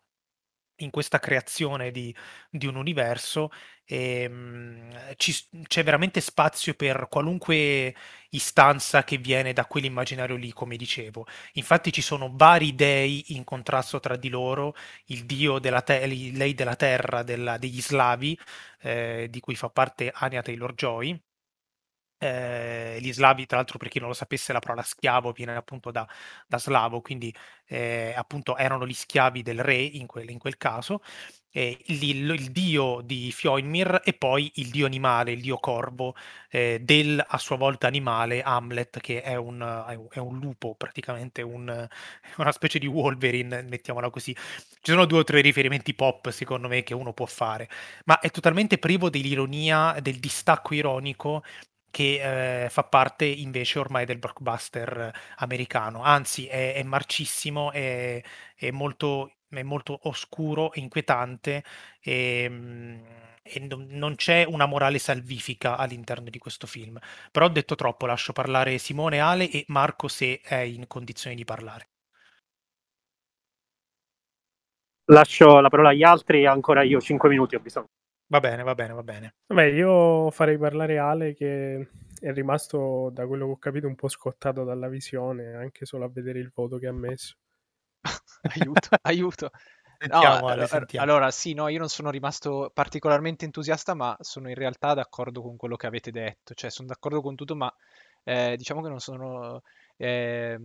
in 0.78 0.90
questa 0.90 1.18
creazione 1.18 1.90
di, 1.90 2.14
di 2.50 2.66
un 2.66 2.76
universo 2.76 3.50
ehm, 3.84 5.14
ci, 5.16 5.34
c'è 5.66 5.82
veramente 5.84 6.20
spazio 6.20 6.74
per 6.74 7.06
qualunque 7.08 7.94
istanza 8.30 9.04
che 9.04 9.16
viene 9.18 9.52
da 9.52 9.66
quell'immaginario 9.66 10.36
lì, 10.36 10.52
come 10.52 10.76
dicevo. 10.76 11.26
Infatti 11.54 11.92
ci 11.92 12.02
sono 12.02 12.30
vari 12.34 12.74
dei 12.74 13.34
in 13.34 13.44
contrasto 13.44 14.00
tra 14.00 14.16
di 14.16 14.28
loro, 14.28 14.74
il 15.06 15.24
dio 15.26 15.58
della 15.58 15.82
te- 15.82 16.06
lei 16.06 16.54
della 16.54 16.76
terra 16.76 17.22
della- 17.22 17.58
degli 17.58 17.80
slavi, 17.80 18.38
eh, 18.80 19.26
di 19.30 19.40
cui 19.40 19.54
fa 19.56 19.68
parte 19.70 20.10
Anya 20.14 20.42
Taylor-Joy, 20.42 21.20
eh, 22.18 22.98
gli 23.00 23.12
slavi, 23.12 23.46
tra 23.46 23.56
l'altro, 23.56 23.78
per 23.78 23.88
chi 23.88 23.98
non 24.00 24.08
lo 24.08 24.14
sapesse, 24.14 24.52
la 24.52 24.58
parola 24.58 24.82
schiavo 24.82 25.32
viene 25.32 25.54
appunto 25.54 25.90
da, 25.90 26.06
da 26.46 26.58
slavo, 26.58 27.00
quindi 27.00 27.34
eh, 27.66 28.12
appunto 28.16 28.56
erano 28.56 28.86
gli 28.86 28.92
schiavi 28.92 29.42
del 29.42 29.60
re 29.62 29.76
in 29.76 30.06
quel, 30.06 30.30
in 30.30 30.38
quel 30.38 30.56
caso. 30.56 31.00
Eh, 31.50 31.78
il, 31.86 32.02
il, 32.02 32.50
dio 32.52 33.00
di 33.02 33.32
Fjoimir 33.32 34.02
e 34.04 34.12
poi 34.12 34.50
il 34.56 34.68
dio 34.70 34.84
animale, 34.84 35.32
il 35.32 35.40
dio 35.40 35.56
corvo 35.58 36.14
eh, 36.50 36.78
del 36.80 37.24
a 37.26 37.38
sua 37.38 37.56
volta 37.56 37.86
animale 37.86 38.42
Hamlet, 38.42 39.00
che 39.00 39.22
è 39.22 39.34
un, 39.34 40.08
è 40.10 40.18
un 40.18 40.38
lupo, 40.38 40.74
praticamente 40.74 41.40
un, 41.42 41.88
una 42.36 42.52
specie 42.52 42.78
di 42.78 42.86
Wolverine, 42.86 43.62
mettiamola 43.62 44.10
così. 44.10 44.34
Ci 44.34 44.90
sono 44.92 45.06
due 45.06 45.20
o 45.20 45.24
tre 45.24 45.40
riferimenti 45.40 45.94
pop, 45.94 46.28
secondo 46.30 46.68
me, 46.68 46.82
che 46.82 46.94
uno 46.94 47.12
può 47.12 47.26
fare, 47.26 47.68
ma 48.04 48.18
è 48.20 48.30
totalmente 48.30 48.78
privo 48.78 49.08
dell'ironia, 49.10 49.96
del 50.00 50.18
distacco 50.18 50.74
ironico 50.74 51.42
che 51.90 52.64
eh, 52.64 52.68
fa 52.70 52.84
parte 52.84 53.24
invece 53.24 53.78
ormai 53.78 54.04
del 54.04 54.18
blockbuster 54.18 55.12
americano, 55.36 56.02
anzi 56.02 56.46
è, 56.46 56.74
è 56.74 56.82
marcissimo, 56.82 57.72
è, 57.72 58.22
è, 58.54 58.70
molto, 58.70 59.32
è, 59.48 59.62
molto, 59.62 59.98
oscuro, 60.04 60.72
e 60.72 60.80
inquietante 60.80 61.64
e, 62.00 62.42
ehm, 62.44 63.02
e 63.42 63.60
non, 63.60 63.86
non 63.90 64.14
c'è 64.14 64.44
una 64.44 64.66
morale 64.66 64.98
salvifica 64.98 65.76
all'interno 65.76 66.28
di 66.30 66.38
questo 66.38 66.66
film. 66.66 66.98
Però 67.30 67.46
ho 67.46 67.48
detto 67.48 67.74
troppo, 67.74 68.06
lascio 68.06 68.32
parlare 68.32 68.78
Simone, 68.78 69.20
Ale 69.20 69.50
e 69.50 69.64
Marco 69.68 70.08
se 70.08 70.40
è 70.42 70.56
in 70.56 70.86
condizioni 70.86 71.34
di 71.36 71.44
parlare. 71.44 71.88
Lascio 75.10 75.60
la 75.60 75.70
parola 75.70 75.88
agli 75.90 76.02
altri, 76.02 76.44
ancora 76.46 76.82
io 76.82 77.00
5 77.00 77.28
minuti 77.30 77.54
ho 77.54 77.60
bisogno. 77.60 77.88
Va 78.30 78.40
bene, 78.40 78.62
va 78.62 78.74
bene, 78.74 78.92
va 78.92 79.02
bene. 79.02 79.34
Beh, 79.46 79.70
io 79.70 80.30
farei 80.30 80.58
parlare 80.58 80.98
Ale 80.98 81.34
che 81.34 81.88
è 82.20 82.32
rimasto, 82.32 83.10
da 83.10 83.26
quello 83.26 83.46
che 83.46 83.52
ho 83.52 83.58
capito, 83.58 83.86
un 83.86 83.94
po' 83.94 84.08
scottato 84.08 84.64
dalla 84.64 84.88
visione, 84.88 85.54
anche 85.54 85.86
solo 85.86 86.04
a 86.04 86.10
vedere 86.10 86.38
il 86.38 86.52
voto 86.54 86.76
che 86.76 86.86
ha 86.86 86.92
messo. 86.92 87.36
aiuto, 88.42 88.88
aiuto. 89.02 89.50
Sentiamo, 89.98 90.40
no, 90.40 90.46
Ale, 90.46 90.64
allora, 90.64 90.86
allora, 90.96 91.30
sì, 91.30 91.54
no, 91.54 91.68
io 91.68 91.78
non 91.78 91.88
sono 91.88 92.10
rimasto 92.10 92.70
particolarmente 92.72 93.46
entusiasta, 93.46 93.94
ma 93.94 94.16
sono 94.20 94.48
in 94.48 94.54
realtà 94.54 94.94
d'accordo 94.94 95.40
con 95.40 95.56
quello 95.56 95.76
che 95.76 95.86
avete 95.86 96.10
detto. 96.10 96.52
Cioè, 96.54 96.70
sono 96.70 96.88
d'accordo 96.88 97.22
con 97.22 97.34
tutto, 97.34 97.56
ma 97.56 97.74
eh, 98.24 98.56
diciamo 98.56 98.82
che 98.82 98.88
non 98.88 99.00
sono... 99.00 99.62
Eh, 99.96 100.60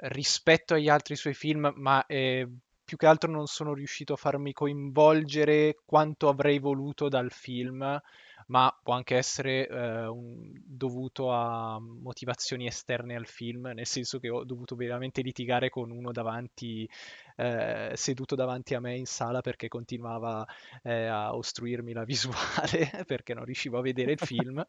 rispetto 0.00 0.74
agli 0.74 0.88
altri 0.88 1.16
suoi 1.16 1.34
film, 1.34 1.72
ma 1.76 2.04
eh, 2.06 2.48
più 2.88 2.96
che 2.96 3.04
altro 3.04 3.30
non 3.30 3.46
sono 3.46 3.74
riuscito 3.74 4.14
a 4.14 4.16
farmi 4.16 4.54
coinvolgere 4.54 5.76
quanto 5.84 6.30
avrei 6.30 6.58
voluto 6.58 7.10
dal 7.10 7.30
film, 7.30 8.00
ma 8.46 8.80
può 8.82 8.94
anche 8.94 9.14
essere 9.14 9.68
eh, 9.68 10.06
un, 10.06 10.50
dovuto 10.64 11.30
a 11.30 11.78
motivazioni 11.78 12.66
esterne 12.66 13.14
al 13.14 13.26
film, 13.26 13.72
nel 13.74 13.84
senso 13.84 14.18
che 14.18 14.30
ho 14.30 14.42
dovuto 14.42 14.74
veramente 14.74 15.20
litigare 15.20 15.68
con 15.68 15.90
uno 15.90 16.12
davanti, 16.12 16.88
eh, 17.36 17.92
seduto 17.94 18.34
davanti 18.34 18.74
a 18.74 18.80
me 18.80 18.96
in 18.96 19.04
sala 19.04 19.42
perché 19.42 19.68
continuava 19.68 20.46
eh, 20.82 21.04
a 21.08 21.36
ostruirmi 21.36 21.92
la 21.92 22.04
visuale 22.08 23.04
perché 23.06 23.34
non 23.34 23.44
riuscivo 23.44 23.76
a 23.76 23.82
vedere 23.82 24.12
il 24.12 24.18
film. 24.18 24.64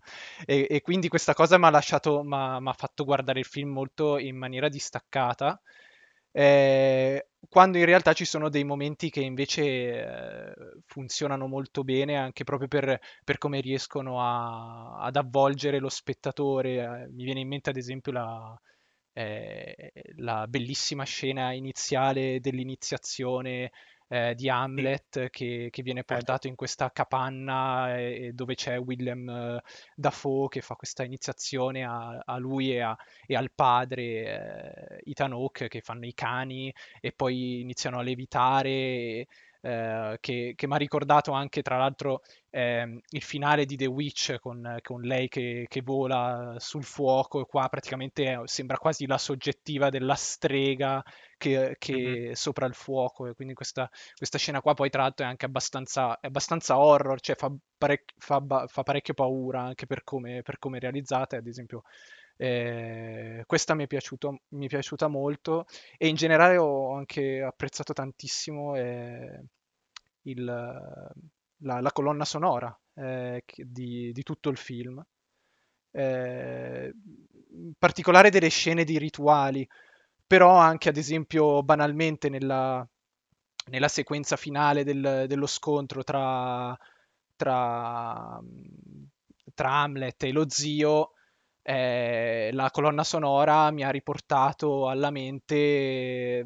E, 0.46 0.68
e 0.70 0.82
quindi 0.82 1.08
questa 1.08 1.34
cosa 1.34 1.58
mi 1.58 1.68
ha 1.68 1.70
lasciato, 1.70 2.22
mi 2.22 2.36
ha 2.36 2.76
fatto 2.76 3.06
guardare 3.06 3.40
il 3.40 3.46
film 3.46 3.70
molto 3.70 4.18
in 4.18 4.36
maniera 4.36 4.68
distaccata. 4.68 5.58
Eh, 6.32 7.29
quando 7.48 7.78
in 7.78 7.86
realtà 7.86 8.14
ci 8.14 8.26
sono 8.26 8.50
dei 8.50 8.64
momenti 8.64 9.10
che 9.10 9.22
invece 9.22 9.62
eh, 9.64 10.54
funzionano 10.86 11.48
molto 11.48 11.84
bene 11.84 12.18
anche 12.18 12.44
proprio 12.44 12.68
per, 12.68 13.00
per 13.24 13.38
come 13.38 13.62
riescono 13.62 14.22
a, 14.22 14.98
ad 15.00 15.16
avvolgere 15.16 15.80
lo 15.80 15.90
spettatore. 15.90 17.08
mi 17.12 17.24
viene 17.24 17.40
in 17.40 17.48
mente 17.48 17.70
ad 17.70 17.78
esempio 17.78 18.12
la, 18.12 18.62
eh, 19.14 19.92
la 20.18 20.48
bellissima 20.48 21.04
scena 21.04 21.52
iniziale 21.54 22.40
dell'iniziazione 22.40 23.72
eh, 24.10 24.34
di 24.36 24.50
Hamlet 24.50 25.30
che, 25.30 25.70
che, 25.72 25.84
viene 25.84 26.04
portato 26.04 26.48
in 26.48 26.56
questa 26.56 26.92
capanna 26.92 27.98
eh, 27.98 28.32
dove 28.34 28.56
c'è 28.56 28.78
Willem 28.80 29.30
eh, 29.30 29.62
Dafoe 29.96 30.48
che 30.50 30.62
fa 30.62 30.76
questa 30.76 31.04
iniziazione 31.04 31.84
a, 31.86 32.22
a 32.26 32.38
lui 32.38 32.74
e, 32.74 32.82
a, 32.82 32.98
e, 33.26 33.36
al 33.36 33.52
padre 33.54 34.04
eh, 34.04 35.12
Ethan 35.12 35.34
Hawke 35.34 35.68
che 35.68 35.82
fanno 35.82 36.06
i 36.06 36.14
cani 36.14 36.74
e 37.00 37.12
poi 37.12 37.62
iniziano 37.62 38.00
a 38.00 38.02
levitare 38.02 39.28
eh, 39.62 40.18
che, 40.22 40.54
che 40.56 40.68
mi 40.68 40.74
ha 40.74 40.78
ricordato 40.78 41.32
anche 41.32 41.62
tra 41.62 41.78
l'altro 41.78 42.22
eh, 42.50 43.02
il 43.10 43.22
finale 43.22 43.66
di 43.66 43.76
The 43.76 43.86
Witch 43.86 44.40
con, 44.40 44.78
con 44.82 45.02
lei 45.02 45.28
che, 45.28 45.66
che, 45.68 45.82
vola 45.82 46.56
sul 46.60 46.84
fuoco 46.84 47.42
e 47.42 47.46
qua 47.46 47.68
praticamente 47.68 48.42
sembra 48.46 48.78
quasi 48.78 49.06
la 49.06 49.18
soggettiva 49.18 49.90
della 49.90 50.16
strega 50.16 51.04
che, 51.38 51.76
che 51.78 51.94
mm-hmm. 51.94 52.32
sopra 52.32 52.66
il 52.66 52.74
fuoco 52.74 53.28
e 53.28 53.34
quindi 53.34 53.54
questa, 53.54 53.90
questa, 54.16 54.38
scena 54.38 54.62
qua 54.62 54.74
poi 54.74 54.90
tra 54.90 55.04
l'altro 55.04 55.26
è 55.26 55.30
anche 55.30 55.46
abbastanza, 55.46 56.20
è 56.20 56.28
abbastanza 56.28 56.78
horror, 56.80 57.20
cioè 57.20 57.36
fa, 57.36 57.52
parec- 57.78 58.14
fa, 58.18 58.44
fa, 58.68 58.84
parecchio 58.84 59.14
paura 59.14 59.62
anche 59.62 59.86
per 59.86 60.04
come, 60.04 60.42
per 60.42 60.58
come 60.58 60.78
è 60.78 60.80
realizzata, 60.82 61.38
ad 61.38 61.48
esempio 61.48 61.84
eh, 62.42 63.44
questa 63.46 63.74
mi 63.76 63.84
è, 63.84 63.88
piaciuto, 63.88 64.44
mi 64.50 64.66
è, 64.68 64.70
piaciuta 64.70 65.10
molto 65.10 65.66
e 65.98 66.08
in 66.08 66.16
generale 66.16 66.56
ho 66.56 66.96
anche 66.96 67.42
apprezzato 67.42 67.92
tantissimo 67.92 68.76
eh, 68.78 69.44
il, 70.22 70.46
la, 70.46 71.12
la, 71.82 71.92
colonna 71.92 72.24
sonora 72.24 72.74
eh, 72.94 73.44
di, 73.46 74.14
di, 74.14 74.24
tutto 74.24 74.48
il 74.48 74.56
film. 74.56 75.04
Eh, 75.92 76.94
in 77.52 77.74
particolare 77.78 78.30
delle 78.30 78.48
scene 78.48 78.86
di 78.86 78.98
rituali, 78.98 79.68
però 80.26 80.56
anche 80.56 80.88
ad 80.88 80.96
esempio 80.96 81.62
banalmente 81.62 82.30
nella, 82.30 82.88
nella 83.66 83.90
sequenza 83.90 84.38
finale 84.38 84.86
del, 84.86 85.26
dello 85.28 85.48
scontro 85.48 86.06
tra, 86.06 86.74
tra, 87.36 88.40
tra 89.54 89.72
Hamlet 89.72 90.24
e 90.24 90.32
lo 90.32 90.46
zio, 90.48 91.16
eh, 91.70 92.50
la 92.52 92.72
colonna 92.72 93.04
sonora 93.04 93.70
mi 93.72 93.84
ha 93.84 93.92
riportato 93.92 94.90
alla 94.90 95.12
mente 95.12 96.44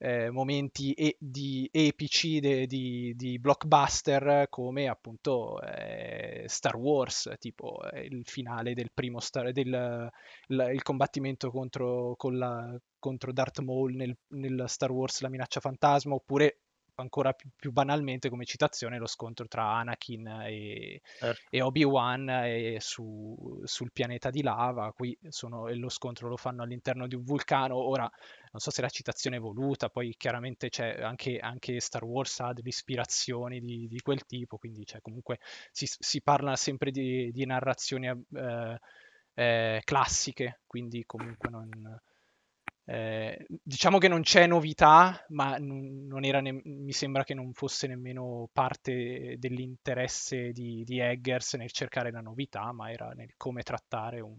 eh, 0.00 0.30
momenti 0.30 0.92
e- 0.92 1.16
di 1.18 1.68
epici 1.72 2.38
de- 2.38 2.66
di-, 2.68 3.14
di, 3.16 3.38
blockbuster 3.40 4.46
come 4.48 4.86
appunto 4.88 5.60
eh, 5.60 6.44
Star 6.46 6.76
Wars, 6.76 7.32
tipo 7.38 7.82
eh, 7.90 8.02
il 8.02 8.22
finale 8.26 8.74
del 8.74 8.90
primo 8.94 9.18
Star- 9.18 9.50
del 9.50 10.08
il, 10.48 10.70
il 10.72 10.82
combattimento 10.82 11.50
contro, 11.50 12.14
la, 12.30 12.78
contro 13.00 13.32
Darth 13.32 13.58
Maul 13.60 13.94
nel, 13.94 14.16
nel 14.28 14.64
Star 14.68 14.92
Wars 14.92 15.20
La 15.20 15.28
minaccia 15.28 15.58
fantasma, 15.60 16.14
oppure 16.14 16.60
ancora 17.00 17.32
più, 17.32 17.48
più, 17.56 17.72
banalmente 17.72 18.28
come 18.28 18.44
citazione 18.44 18.98
lo 18.98 19.06
scontro 19.06 19.46
tra 19.46 19.76
Anakin 19.76 20.26
e, 20.46 21.00
certo. 21.18 21.40
e 21.50 21.62
Obi-Wan 21.62 22.28
e 22.28 22.78
su, 22.80 23.60
sul 23.64 23.92
pianeta 23.92 24.30
di 24.30 24.42
lava. 24.42 24.92
Qui 24.92 25.16
sono, 25.28 25.68
lo 25.68 25.88
scontro 25.88 26.28
lo 26.28 26.36
fanno 26.36 26.62
all'interno 26.62 27.06
di 27.06 27.14
un 27.14 27.24
vulcano. 27.24 27.76
Ora 27.76 28.10
non 28.50 28.60
so 28.60 28.70
se 28.70 28.80
la 28.80 28.88
citazione 28.88 29.36
è 29.36 29.40
voluta, 29.40 29.88
poi 29.88 30.14
chiaramente 30.16 30.68
c'è 30.68 31.00
anche, 31.00 31.38
anche 31.38 31.80
Star 31.80 32.04
Wars 32.04 32.40
ha 32.40 32.52
delle 32.52 32.68
ispirazioni 32.68 33.60
di, 33.60 33.86
di 33.88 34.00
quel 34.00 34.24
tipo, 34.24 34.58
quindi 34.58 34.84
cioè, 34.86 35.00
comunque 35.00 35.38
si, 35.70 35.86
si, 35.86 36.22
parla 36.22 36.56
sempre 36.56 36.90
di, 36.90 37.30
di 37.30 37.44
narrazioni 37.44 38.08
eh, 38.08 38.80
eh, 39.34 39.80
classiche, 39.84 40.60
quindi 40.66 41.04
comunque 41.04 41.50
non 41.50 42.00
eh, 42.90 43.44
diciamo 43.62 43.98
che 43.98 44.08
non 44.08 44.22
c'è 44.22 44.46
novità, 44.46 45.22
ma 45.28 45.56
ne- 45.58 46.62
mi 46.64 46.92
sembra 46.92 47.22
che 47.22 47.34
non 47.34 47.52
fosse 47.52 47.86
nemmeno 47.86 48.48
parte 48.50 49.36
dell'interesse 49.38 50.52
di, 50.52 50.84
di, 50.84 50.98
Eggers 50.98 51.52
nel 51.54 51.70
cercare 51.70 52.10
la 52.10 52.22
novità, 52.22 52.72
ma 52.72 52.90
era 52.90 53.10
nel 53.10 53.34
come 53.36 53.62
trattare 53.62 54.20
un, 54.20 54.38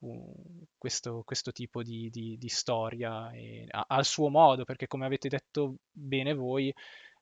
un, 0.00 0.30
questo, 0.76 1.22
questo, 1.24 1.50
tipo 1.50 1.82
di, 1.82 2.10
di, 2.10 2.36
di 2.36 2.48
storia 2.48 3.30
a, 3.70 3.84
al 3.88 4.04
suo 4.04 4.28
modo, 4.28 4.64
perché 4.64 4.86
come 4.86 5.06
avete 5.06 5.28
detto 5.28 5.76
bene 5.90 6.34
voi, 6.34 6.70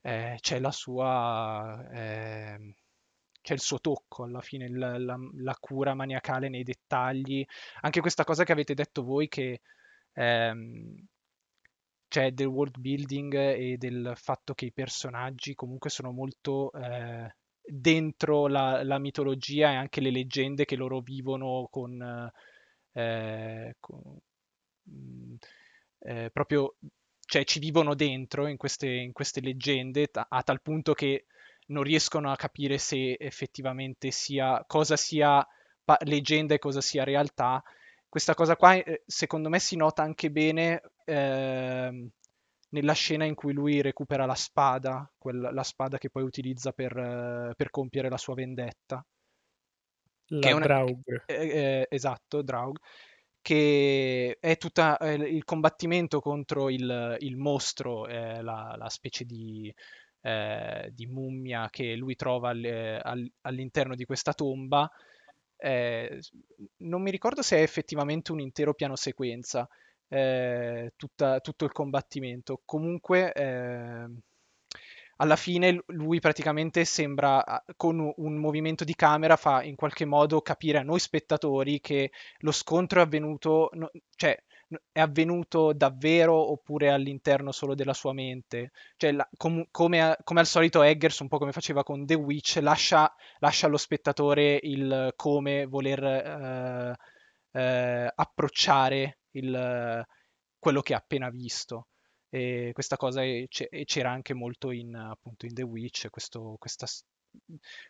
eh, 0.02 0.38
c'è 0.40 0.58
la 0.58 0.72
sua... 0.72 1.88
Eh, 1.92 2.74
c'è 3.46 3.54
il 3.54 3.60
suo 3.60 3.78
tocco 3.78 4.24
alla 4.24 4.40
fine, 4.40 4.68
la, 4.68 4.98
la, 4.98 5.16
la 5.36 5.56
cura 5.60 5.94
maniacale 5.94 6.48
nei 6.48 6.64
dettagli, 6.64 7.46
anche 7.82 8.00
questa 8.00 8.24
cosa 8.24 8.42
che 8.42 8.50
avete 8.50 8.74
detto 8.74 9.04
voi 9.04 9.28
che 9.28 9.60
ehm, 10.16 11.06
cioè 12.08 12.32
del 12.32 12.46
world 12.46 12.78
building 12.78 13.34
e 13.34 13.76
del 13.78 14.12
fatto 14.16 14.54
che 14.54 14.66
i 14.66 14.72
personaggi 14.72 15.54
comunque 15.54 15.90
sono 15.90 16.12
molto 16.12 16.72
eh, 16.72 17.34
dentro 17.62 18.46
la, 18.46 18.82
la, 18.84 18.98
mitologia 18.98 19.70
e 19.72 19.74
anche 19.74 20.00
le 20.00 20.10
leggende 20.10 20.64
che 20.64 20.76
loro 20.76 21.00
vivono 21.00 21.68
con, 21.70 22.30
eh, 22.92 23.76
con 23.80 24.18
mm, 24.90 25.34
eh, 26.00 26.30
proprio 26.32 26.76
cioè 27.26 27.44
ci 27.44 27.58
vivono 27.58 27.94
dentro 27.94 28.46
in 28.46 28.56
queste, 28.56 28.88
in 28.88 29.12
queste 29.12 29.40
leggende 29.40 30.08
a, 30.12 30.26
a 30.28 30.42
tal 30.42 30.62
punto 30.62 30.94
che 30.94 31.26
non 31.68 31.82
riescono 31.82 32.30
a 32.30 32.36
capire 32.36 32.78
se 32.78 33.16
effettivamente 33.18 34.10
sia 34.10 34.62
cosa 34.66 34.96
sia 34.96 35.44
pa- 35.84 35.98
leggenda 36.02 36.54
e 36.54 36.58
cosa 36.58 36.80
sia 36.80 37.04
realtà. 37.04 37.62
Questa 38.16 38.32
cosa 38.32 38.56
qua, 38.56 38.72
eh, 38.72 39.02
secondo 39.04 39.50
me, 39.50 39.58
si 39.58 39.76
nota 39.76 40.02
anche 40.02 40.30
bene 40.30 40.80
eh, 41.04 42.08
nella 42.70 42.92
scena 42.94 43.26
in 43.26 43.34
cui 43.34 43.52
lui 43.52 43.82
recupera 43.82 44.24
la 44.24 44.34
spada, 44.34 45.12
quella, 45.18 45.52
la 45.52 45.62
spada 45.62 45.98
che 45.98 46.08
poi 46.08 46.22
utilizza 46.22 46.72
per, 46.72 46.96
eh, 46.96 47.52
per 47.54 47.68
compiere 47.68 48.08
la 48.08 48.16
sua 48.16 48.32
vendetta. 48.32 49.04
La 50.28 50.38
che 50.38 50.48
è 50.48 50.52
una, 50.52 50.64
Draug. 50.64 51.24
Eh, 51.26 51.34
eh, 51.34 51.86
esatto, 51.90 52.40
Draug. 52.40 52.78
Che 53.42 54.38
è 54.40 54.56
tutto 54.56 54.98
eh, 54.98 55.12
il 55.12 55.44
combattimento 55.44 56.20
contro 56.20 56.70
il, 56.70 57.16
il 57.18 57.36
mostro, 57.36 58.06
la, 58.06 58.40
la, 58.78 58.88
specie 58.88 59.26
di, 59.26 59.70
di, 60.90 61.06
mummia 61.06 61.68
che 61.68 61.94
lui 61.96 62.16
trova 62.16 62.48
all, 62.48 63.30
all'interno 63.42 63.94
di 63.94 64.06
questa 64.06 64.32
tomba 64.32 64.90
eh, 65.58 66.20
non 66.78 67.02
mi 67.02 67.10
ricordo 67.10 67.42
se 67.42 67.58
è 67.58 67.62
effettivamente 67.62 68.32
un 68.32 68.40
intero 68.40 68.74
piano 68.74 68.96
sequenza, 68.96 69.68
eh, 70.08 70.92
tutta, 70.96 71.40
tutto 71.40 71.64
il 71.64 71.72
combattimento. 71.72 72.62
Comunque, 72.64 73.32
eh, 73.32 74.06
alla 75.16 75.36
fine 75.36 75.82
lui 75.86 76.20
praticamente 76.20 76.84
sembra, 76.84 77.64
con 77.76 78.12
un 78.16 78.36
movimento 78.36 78.84
di 78.84 78.94
camera, 78.94 79.36
fa 79.36 79.62
in 79.62 79.74
qualche 79.74 80.04
modo 80.04 80.42
capire 80.42 80.78
a 80.78 80.82
noi 80.82 80.98
spettatori 80.98 81.80
che 81.80 82.10
lo 82.38 82.52
scontro 82.52 83.00
è 83.00 83.04
avvenuto, 83.04 83.70
no, 83.72 83.90
cioè 84.14 84.38
è 84.90 85.00
avvenuto 85.00 85.72
davvero 85.72 86.34
oppure 86.34 86.90
all'interno 86.90 87.52
solo 87.52 87.74
della 87.74 87.94
sua 87.94 88.12
mente. 88.12 88.72
Cioè, 88.96 89.12
la, 89.12 89.28
com, 89.36 89.64
come, 89.70 90.16
come, 90.24 90.40
al 90.40 90.46
solito 90.46 90.82
Eggers, 90.82 91.20
un 91.20 91.28
po' 91.28 91.38
come 91.38 91.52
faceva 91.52 91.82
con 91.84 92.04
The 92.04 92.14
Witch, 92.14 92.58
lascia, 92.60 93.12
lascia 93.38 93.66
allo 93.66 93.76
spettatore 93.76 94.58
il 94.62 95.12
come 95.16 95.66
voler 95.66 96.04
eh, 96.04 96.96
eh, 97.52 98.12
approcciare 98.14 99.18
il, 99.32 100.04
quello 100.58 100.80
che 100.82 100.94
ha 100.94 100.98
appena 100.98 101.30
visto. 101.30 101.88
E 102.28 102.70
questa 102.72 102.96
cosa 102.96 103.22
è, 103.22 103.46
c'era 103.48 104.10
anche 104.10 104.34
molto 104.34 104.70
in, 104.72 104.94
appunto, 104.94 105.46
in 105.46 105.54
The 105.54 105.62
Witch, 105.62 106.08
questo, 106.10 106.56
questa, 106.58 106.86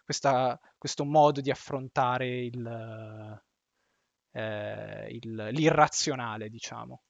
questa, 0.04 0.60
questo 0.76 1.04
modo 1.04 1.40
di 1.40 1.50
affrontare 1.50 2.44
il, 2.44 3.40
eh, 4.36 5.08
il, 5.10 5.48
l'irrazionale, 5.52 6.48
diciamo. 6.50 7.00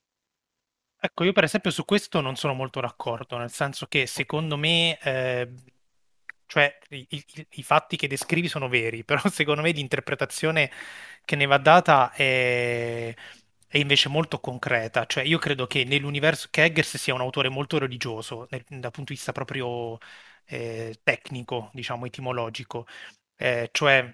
Ecco, 0.99 1.25
io 1.25 1.33
per 1.33 1.45
esempio 1.45 1.71
su 1.71 1.85
questo 1.85 2.21
non 2.21 2.37
sono 2.37 2.55
molto 2.55 2.81
d'accordo, 2.81 3.37
nel 3.37 3.51
senso 3.51 3.87
che 3.87 4.07
secondo 4.07 4.57
me, 4.57 4.99
eh, 5.01 5.49
cioè 6.47 6.79
i, 6.91 7.07
i, 7.11 7.47
i, 7.51 7.63
fatti 7.63 7.97
che 7.97 8.09
descrivi 8.09 8.49
sono 8.49 8.69
veri, 8.69 9.03
però 9.05 9.21
secondo 9.29 9.63
me 9.63 9.73
l'interpretazione 9.73 10.71
che 11.25 11.37
ne 11.37 11.47
va 11.47 11.59
data 11.59 12.13
è, 12.13 13.15
è 13.67 13.79
invece 13.79 14.09
molto 14.09 14.41
concreta. 14.41 15.05
Cioè 15.07 15.25
io 15.25 15.39
credo 15.39 15.67
che 15.67 15.85
nell'universo, 15.85 16.49
che 16.51 16.65
Eggers 16.65 16.97
sia 16.97 17.15
un 17.15 17.21
autore 17.21 17.49
molto 17.49 17.79
religioso, 17.79 18.47
nel, 18.51 18.65
dal 18.69 18.91
punto 18.93 19.13
di 19.13 19.15
vista 19.15 19.33
proprio 19.33 19.99
eh, 20.47 20.99
tecnico, 21.03 21.71
diciamo, 21.73 22.07
etimologico, 22.07 22.87
eh, 23.37 23.69
cioè 23.73 24.13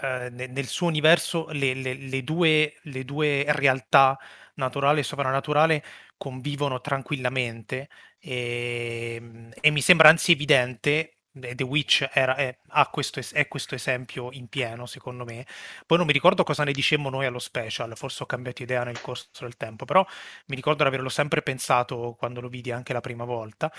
eh, 0.00 0.30
nel 0.30 0.66
suo 0.66 0.86
universo 0.86 1.48
le, 1.50 1.74
le, 1.74 1.94
le, 1.94 2.24
due, 2.24 2.74
le 2.82 3.04
due 3.04 3.44
realtà, 3.48 4.18
naturale 4.54 5.00
e 5.00 5.02
soprannaturale, 5.02 5.82
convivono 6.16 6.80
tranquillamente 6.80 7.88
e, 8.18 9.16
ehm, 9.20 9.52
e 9.60 9.70
mi 9.70 9.80
sembra 9.80 10.08
anzi 10.08 10.32
evidente 10.32 11.16
The 11.32 11.64
Witch 11.64 12.08
era, 12.12 12.36
è, 12.36 12.58
questo, 12.90 13.20
è, 13.32 13.48
questo, 13.48 13.74
esempio 13.74 14.30
in 14.32 14.48
pieno, 14.48 14.84
secondo 14.84 15.24
me. 15.24 15.46
Poi 15.86 15.96
non 15.96 16.06
mi 16.06 16.12
ricordo 16.12 16.44
cosa 16.44 16.62
ne 16.62 16.72
dicemmo 16.72 17.08
noi 17.08 17.24
allo 17.24 17.38
special, 17.38 17.96
forse 17.96 18.22
ho 18.22 18.26
cambiato 18.26 18.62
idea 18.62 18.84
nel 18.84 19.00
corso 19.00 19.28
del 19.40 19.56
tempo, 19.56 19.86
però 19.86 20.04
mi 20.46 20.56
ricordo 20.56 20.82
di 20.82 20.88
averlo 20.88 21.08
sempre 21.08 21.40
pensato 21.42 22.14
quando 22.18 22.40
lo 22.42 22.48
vidi 22.48 22.70
anche 22.70 22.92
la 22.92 23.00
prima 23.00 23.24
volta, 23.24 23.72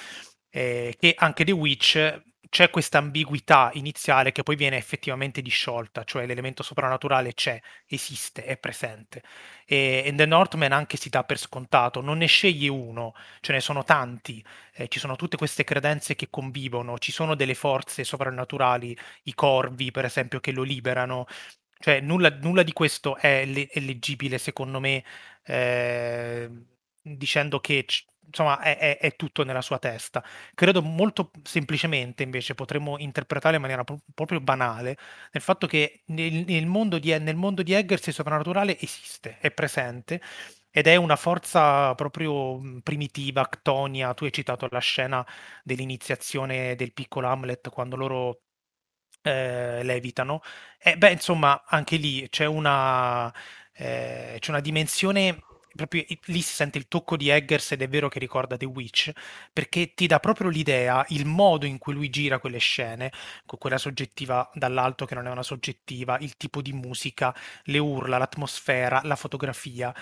eh, 0.50 0.96
che 1.00 1.14
anche 1.16 1.46
The 1.46 1.52
Witch 1.52 2.22
c'è 2.54 2.70
questa 2.70 3.00
ambiguità 3.00 3.72
iniziale 3.74 4.32
che 4.32 4.44
poi 4.44 4.56
viene 4.56 4.78
effettivamente 4.78 5.42
disciolta, 5.42 6.04
cioè 6.04 6.28
l'elemento 6.28 6.62
soprannaturale 6.62 7.34
c'è, 7.34 7.60
esiste, 7.88 8.46
è 8.46 8.58
presente. 8.58 9.24
E 9.66 10.04
in 10.06 10.16
The 10.16 10.28
Northman 10.28 10.72
anche 10.72 10.96
si 10.96 11.10
dà 11.10 11.24
per 11.24 11.40
scontato, 11.40 12.00
non 12.00 12.20
ne 12.20 12.28
sceglie 12.28 12.68
uno, 12.68 13.16
ce 13.42 13.54
ne 13.54 13.60
sono 13.60 13.84
tanti, 13.84 14.46
eh, 14.76 14.88
ci 14.88 15.00
sono 15.00 15.16
tutte 15.16 15.36
queste 15.36 15.64
credenze 15.64 16.14
che 16.14 16.28
convivono, 16.30 17.00
ci 17.00 17.12
sono 17.12 17.34
delle 17.34 17.56
forze 17.56 18.04
soprannaturali, 18.04 18.96
i 19.24 19.34
corvi 19.34 19.90
per 19.90 20.06
esempio, 20.06 20.40
che 20.40 20.52
lo 20.52 20.62
liberano. 20.62 21.26
Cioè 21.80 22.02
nulla, 22.02 22.30
nulla 22.40 22.62
di 22.62 22.72
questo 22.72 23.18
è, 23.18 23.46
le- 23.46 23.68
è 23.68 23.80
leggibile 23.80 24.38
secondo 24.38 24.80
me 24.80 25.04
eh, 25.46 26.50
dicendo 27.02 27.60
che 27.60 27.84
insomma 28.26 28.60
è, 28.60 28.78
è, 28.78 28.98
è, 29.00 29.16
tutto 29.16 29.44
nella 29.44 29.62
sua 29.62 29.80
testa. 29.80 30.24
Credo 30.54 30.82
molto 30.82 31.32
semplicemente 31.44 32.24
invece 32.24 32.56
potremmo 32.56 32.98
interpretare 32.98 33.56
in 33.56 33.62
maniera 33.62 33.84
pro- 33.84 34.02
proprio 34.14 34.40
banale 34.42 34.98
nel 35.32 35.44
fatto 35.44 35.68
che 35.68 36.04
nel, 36.08 36.46
nel, 36.46 36.66
mondo 36.66 37.00
di, 37.00 37.18
nel 37.20 37.36
mondo 37.36 37.64
di 37.64 37.74
Eggers 37.74 38.08
il 38.08 38.14
soprannaturale 38.14 38.80
esiste, 38.80 39.38
è 39.40 39.52
presente 39.52 40.22
ed 40.76 40.88
è 40.88 40.96
una 40.96 41.16
forza 41.16 41.94
proprio 41.96 42.60
primitiva, 42.82 43.48
ctonia. 43.48 44.14
Tu 44.16 44.26
hai 44.26 44.34
citato 44.34 44.68
la 44.72 44.80
scena 44.80 45.26
dell'iniziazione 45.64 46.76
del 46.76 46.94
piccolo 46.94 47.28
Hamlet 47.28 47.70
quando 47.70 47.96
loro 47.96 48.42
eh, 49.22 49.84
levitano. 49.84 50.42
E 50.80 50.98
beh, 50.98 51.12
insomma, 51.12 51.64
anche 51.66 51.98
lì 51.98 52.28
c'è 52.30 52.46
una, 52.46 53.32
eh, 53.74 54.38
c'è 54.40 54.50
una 54.50 54.60
dimensione 54.62 55.40
proprio 55.76 56.04
lì 56.26 56.42
si 56.42 56.54
sente 56.54 56.78
il 56.78 56.88
tocco 56.88 57.18
di 57.18 57.30
Eggers 57.30 57.72
ed 57.74 57.82
è 57.82 57.88
vero 57.88 58.10
che 58.10 58.20
ricorda 58.20 58.58
The 58.58 58.66
Witch, 58.66 59.12
perché 59.52 59.94
ti 59.94 60.08
dà 60.08 60.20
proprio 60.20 60.50
l'idea, 60.50 61.06
il 61.10 61.26
modo 61.26 61.66
in 61.66 61.78
cui 61.78 61.94
lui 61.94 62.10
gira 62.10 62.40
quelle 62.40 62.58
scene, 62.60 63.12
con 63.46 63.60
quella 63.60 63.78
soggettiva 63.78 64.50
dall'alto 64.54 65.06
che 65.06 65.16
non 65.16 65.28
è 65.28 65.32
una 65.32 65.44
soggettiva, 65.44 66.18
il 66.20 66.38
tipo 66.38 66.62
di 66.62 66.74
musica, 66.74 67.34
le 67.64 67.78
urla, 67.78 68.18
l'atmosfera, 68.18 69.02
la 69.04 69.16
fotografia, 69.16 69.94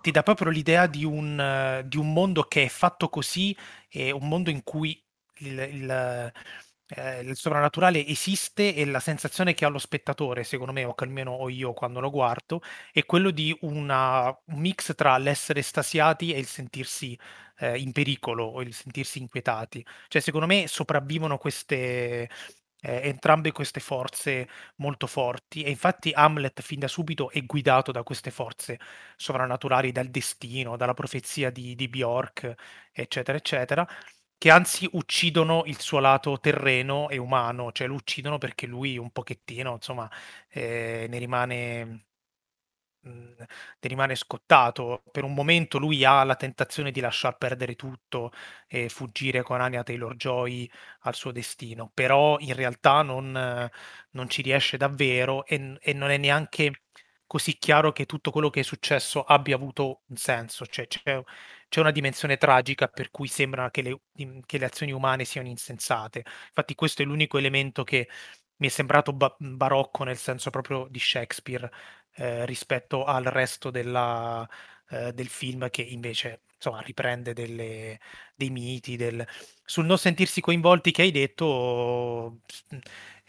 ti 0.00 0.10
dà 0.10 0.22
proprio 0.22 0.50
l'idea 0.50 0.86
di 0.86 1.04
un, 1.04 1.82
di 1.86 1.96
un 1.96 2.12
mondo 2.12 2.44
che 2.44 2.64
è 2.64 2.68
fatto 2.68 3.08
così, 3.08 3.56
è 3.88 4.10
un 4.10 4.28
mondo 4.28 4.50
in 4.50 4.62
cui 4.62 5.02
il, 5.40 5.58
il 5.58 6.32
eh, 6.88 7.20
il 7.20 7.36
soprannaturale 7.36 8.04
esiste 8.06 8.74
e 8.74 8.84
la 8.86 9.00
sensazione 9.00 9.54
che 9.54 9.64
ha 9.64 9.68
lo 9.68 9.78
spettatore, 9.78 10.44
secondo 10.44 10.72
me, 10.72 10.84
o 10.84 10.94
che 10.94 11.04
almeno 11.04 11.32
ho 11.32 11.48
io 11.48 11.72
quando 11.74 12.00
lo 12.00 12.10
guardo, 12.10 12.60
è 12.92 13.04
quello 13.04 13.30
di 13.30 13.56
una, 13.62 14.28
un 14.46 14.58
mix 14.58 14.94
tra 14.94 15.16
l'essere 15.18 15.60
estasiati 15.60 16.32
e 16.32 16.38
il 16.38 16.46
sentirsi 16.46 17.18
eh, 17.58 17.78
in 17.78 17.92
pericolo 17.92 18.44
o 18.44 18.62
il 18.62 18.72
sentirsi 18.74 19.18
inquietati. 19.18 19.84
Cioè, 20.08 20.22
secondo 20.22 20.46
me 20.46 20.66
sopravvivono 20.66 21.36
queste, 21.38 22.28
eh, 22.80 23.00
entrambe 23.02 23.52
queste 23.52 23.80
forze 23.80 24.48
molto 24.76 25.06
forti 25.06 25.62
e 25.64 25.70
infatti 25.70 26.12
Hamlet 26.14 26.62
fin 26.62 26.78
da 26.80 26.88
subito 26.88 27.30
è 27.30 27.42
guidato 27.44 27.92
da 27.92 28.02
queste 28.02 28.30
forze 28.30 28.78
sovrannaturali, 29.16 29.92
dal 29.92 30.08
destino, 30.08 30.76
dalla 30.76 30.94
profezia 30.94 31.50
di, 31.50 31.74
di 31.74 31.88
Bjork, 31.88 32.54
eccetera, 32.92 33.36
eccetera 33.36 33.86
che 34.38 34.50
anzi 34.50 34.88
uccidono 34.92 35.62
il 35.66 35.80
suo 35.80 35.98
lato 35.98 36.38
terreno 36.40 37.08
e 37.08 37.18
umano, 37.18 37.72
cioè 37.72 37.86
lo 37.88 37.94
uccidono 37.94 38.38
perché 38.38 38.66
lui 38.66 38.96
un 38.98 39.10
pochettino, 39.10 39.72
insomma, 39.74 40.10
eh, 40.48 41.06
ne 41.08 41.18
rimane 41.18 42.04
ne 43.02 43.88
rimane 43.88 44.14
scottato. 44.14 45.02
Per 45.10 45.24
un 45.24 45.34
momento 45.34 45.78
lui 45.78 46.04
ha 46.04 46.22
la 46.24 46.34
tentazione 46.36 46.90
di 46.90 47.00
lasciar 47.00 47.36
perdere 47.38 47.74
tutto 47.76 48.32
e 48.66 48.88
fuggire 48.88 49.42
con 49.42 49.60
Anya 49.60 49.82
Taylor-Joy 49.82 50.68
al 51.00 51.14
suo 51.14 51.32
destino, 51.32 51.90
però 51.94 52.38
in 52.40 52.54
realtà 52.54 53.02
non, 53.02 53.32
non 54.10 54.28
ci 54.28 54.42
riesce 54.42 54.76
davvero 54.76 55.44
e, 55.46 55.76
e 55.80 55.92
non 55.92 56.10
è 56.10 56.16
neanche 56.18 56.82
così 57.28 57.58
chiaro 57.58 57.92
che 57.92 58.06
tutto 58.06 58.30
quello 58.32 58.50
che 58.50 58.60
è 58.60 58.62
successo 58.64 59.22
abbia 59.22 59.54
avuto 59.54 60.02
un 60.06 60.16
senso, 60.16 60.66
cioè 60.66 60.86
c'è, 60.88 61.22
c'è 61.68 61.80
una 61.80 61.90
dimensione 61.92 62.38
tragica 62.38 62.88
per 62.88 63.10
cui 63.10 63.28
sembra 63.28 63.70
che 63.70 63.82
le, 63.82 64.00
che 64.46 64.58
le, 64.58 64.64
azioni 64.64 64.92
umane 64.92 65.24
siano 65.24 65.48
insensate. 65.48 66.24
Infatti 66.48 66.74
questo 66.74 67.02
è 67.02 67.04
l'unico 67.04 67.38
elemento 67.38 67.84
che 67.84 68.08
mi 68.56 68.66
è 68.68 68.70
sembrato 68.70 69.12
ba- 69.12 69.36
barocco 69.38 70.04
nel 70.04 70.16
senso 70.16 70.50
proprio 70.50 70.86
di 70.90 70.98
Shakespeare 70.98 71.70
eh, 72.14 72.46
rispetto 72.46 73.04
al 73.04 73.24
resto 73.24 73.70
della, 73.70 74.48
eh, 74.90 75.12
del 75.12 75.28
film 75.28 75.68
che 75.70 75.82
invece 75.82 76.42
insomma, 76.58 76.80
riprende 76.80 77.32
delle, 77.32 77.98
dei 78.34 78.50
miti, 78.50 78.96
del, 78.96 79.26
sul 79.64 79.86
non 79.86 79.98
sentirsi 79.98 80.40
coinvolti 80.40 80.90
che 80.90 81.02
hai 81.02 81.10
detto... 81.10 82.40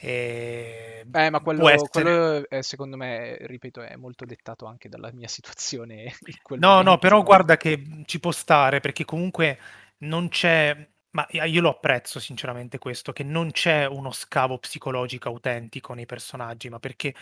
Eh, 0.01 1.05
eh 1.11 1.29
ma 1.29 1.41
quello, 1.41 1.67
essere... 1.67 1.89
quello 1.89 2.49
è, 2.49 2.61
secondo 2.61 2.97
me, 2.97 3.37
ripeto, 3.41 3.81
è 3.81 3.95
molto 3.97 4.25
dettato 4.25 4.65
anche 4.65 4.89
dalla 4.89 5.11
mia 5.11 5.27
situazione. 5.29 6.13
no, 6.47 6.67
momento. 6.67 6.89
no, 6.89 6.97
però 6.97 7.21
guarda 7.23 7.57
che 7.57 8.03
ci 8.05 8.19
può 8.19 8.31
stare 8.31 8.79
perché 8.79 9.05
comunque 9.05 9.59
non 9.99 10.29
c'è 10.29 10.87
ma 11.11 11.27
io 11.31 11.61
lo 11.61 11.69
apprezzo 11.69 12.19
sinceramente 12.19 12.77
questo, 12.77 13.11
che 13.13 13.23
non 13.23 13.51
c'è 13.51 13.85
uno 13.87 14.11
scavo 14.11 14.59
psicologico 14.59 15.29
autentico 15.29 15.93
nei 15.93 16.05
personaggi, 16.05 16.69
ma 16.69 16.79
perché 16.79 17.13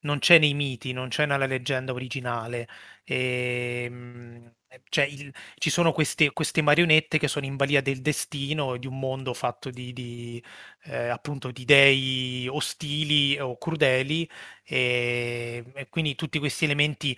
non 0.00 0.18
c'è 0.18 0.38
nei 0.38 0.54
miti, 0.54 0.92
non 0.92 1.08
c'è 1.08 1.26
nella 1.26 1.46
leggenda 1.46 1.92
originale. 1.92 2.68
E, 3.04 4.52
cioè, 4.88 5.04
il, 5.04 5.32
ci 5.56 5.70
sono 5.70 5.92
queste, 5.92 6.32
queste, 6.32 6.62
marionette 6.62 7.18
che 7.18 7.28
sono 7.28 7.46
in 7.46 7.56
balia 7.56 7.80
del 7.80 8.00
destino 8.02 8.76
di 8.76 8.86
un 8.86 8.98
mondo 8.98 9.32
fatto 9.34 9.70
di, 9.70 9.92
di 9.92 10.42
eh, 10.84 11.08
appunto 11.08 11.50
di 11.50 11.64
dei 11.64 12.46
ostili 12.48 13.38
o 13.38 13.56
crudeli, 13.58 14.28
e, 14.64 15.64
e 15.74 15.88
quindi 15.88 16.14
tutti 16.14 16.38
questi 16.38 16.64
elementi. 16.64 17.16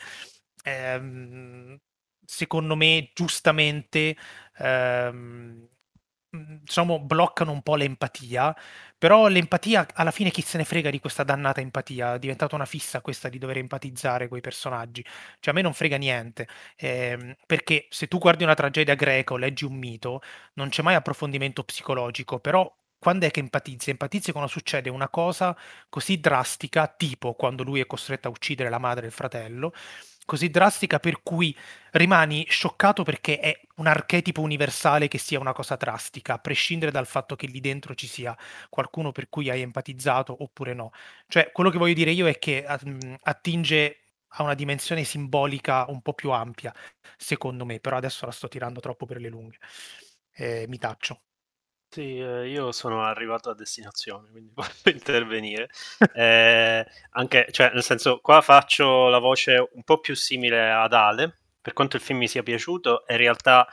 Ehm, 0.64 1.78
secondo 2.24 2.76
me, 2.76 3.10
giustamente, 3.14 4.16
ehm, 4.58 5.68
diciamo, 6.30 7.00
bloccano 7.00 7.52
un 7.52 7.62
po' 7.62 7.76
l'empatia, 7.76 8.54
però 8.96 9.28
l'empatia 9.28 9.86
alla 9.94 10.10
fine 10.10 10.30
chi 10.30 10.42
se 10.42 10.58
ne 10.58 10.64
frega 10.64 10.90
di 10.90 11.00
questa 11.00 11.22
dannata 11.24 11.60
empatia, 11.60 12.14
è 12.14 12.18
diventata 12.18 12.54
una 12.54 12.64
fissa 12.66 13.00
questa 13.00 13.28
di 13.28 13.38
dover 13.38 13.58
empatizzare 13.58 14.28
coi 14.28 14.40
personaggi, 14.40 15.02
cioè 15.40 15.52
a 15.52 15.56
me 15.56 15.62
non 15.62 15.72
frega 15.72 15.96
niente, 15.96 16.46
ehm, 16.76 17.34
perché 17.46 17.86
se 17.90 18.08
tu 18.08 18.18
guardi 18.18 18.44
una 18.44 18.54
tragedia 18.54 18.94
greca 18.94 19.34
o 19.34 19.36
leggi 19.36 19.64
un 19.64 19.74
mito, 19.74 20.20
non 20.54 20.68
c'è 20.68 20.82
mai 20.82 20.94
approfondimento 20.94 21.62
psicologico, 21.64 22.40
però 22.40 22.70
quando 22.98 23.26
è 23.26 23.30
che 23.30 23.40
empatizzi? 23.40 23.90
Empatizzi 23.90 24.32
quando 24.32 24.50
succede 24.50 24.90
una 24.90 25.08
cosa 25.08 25.56
così 25.88 26.18
drastica, 26.18 26.88
tipo 26.88 27.34
quando 27.34 27.62
lui 27.62 27.80
è 27.80 27.86
costretto 27.86 28.26
a 28.28 28.30
uccidere 28.30 28.68
la 28.70 28.78
madre 28.78 29.04
e 29.04 29.06
il 29.08 29.12
fratello, 29.14 29.72
così 30.28 30.50
drastica 30.50 30.98
per 30.98 31.22
cui 31.22 31.56
rimani 31.92 32.44
scioccato 32.50 33.02
perché 33.02 33.38
è 33.40 33.58
un 33.76 33.86
archetipo 33.86 34.42
universale 34.42 35.08
che 35.08 35.16
sia 35.16 35.40
una 35.40 35.54
cosa 35.54 35.76
drastica, 35.76 36.34
a 36.34 36.38
prescindere 36.38 36.92
dal 36.92 37.06
fatto 37.06 37.34
che 37.34 37.46
lì 37.46 37.60
dentro 37.60 37.94
ci 37.94 38.06
sia 38.06 38.36
qualcuno 38.68 39.10
per 39.10 39.30
cui 39.30 39.48
hai 39.48 39.62
empatizzato 39.62 40.36
oppure 40.42 40.74
no. 40.74 40.90
Cioè, 41.28 41.50
quello 41.52 41.70
che 41.70 41.78
voglio 41.78 41.94
dire 41.94 42.10
io 42.10 42.26
è 42.28 42.38
che 42.38 42.64
attinge 43.22 44.00
a 44.32 44.42
una 44.42 44.54
dimensione 44.54 45.04
simbolica 45.04 45.86
un 45.88 46.02
po' 46.02 46.12
più 46.12 46.30
ampia, 46.30 46.74
secondo 47.16 47.64
me, 47.64 47.80
però 47.80 47.96
adesso 47.96 48.26
la 48.26 48.32
sto 48.32 48.48
tirando 48.48 48.80
troppo 48.80 49.06
per 49.06 49.18
le 49.20 49.28
lunghe. 49.30 49.56
Eh, 50.32 50.66
mi 50.68 50.76
taccio. 50.78 51.22
Sì, 51.90 52.18
eh, 52.18 52.48
io 52.48 52.70
sono 52.72 53.02
arrivato 53.02 53.48
a 53.50 53.54
destinazione, 53.54 54.28
quindi 54.30 54.50
posso 54.54 54.88
intervenire. 54.90 55.68
Eh, 56.12 56.86
anche, 57.12 57.46
cioè, 57.50 57.70
nel 57.72 57.82
senso, 57.82 58.20
qua 58.20 58.40
faccio 58.42 59.08
la 59.08 59.18
voce 59.18 59.56
un 59.72 59.82
po' 59.84 59.98
più 59.98 60.14
simile 60.14 60.70
ad 60.70 60.92
Ale, 60.92 61.38
per 61.60 61.72
quanto 61.72 61.96
il 61.96 62.02
film 62.02 62.18
mi 62.18 62.28
sia 62.28 62.42
piaciuto, 62.42 63.04
in 63.08 63.16
realtà 63.16 63.66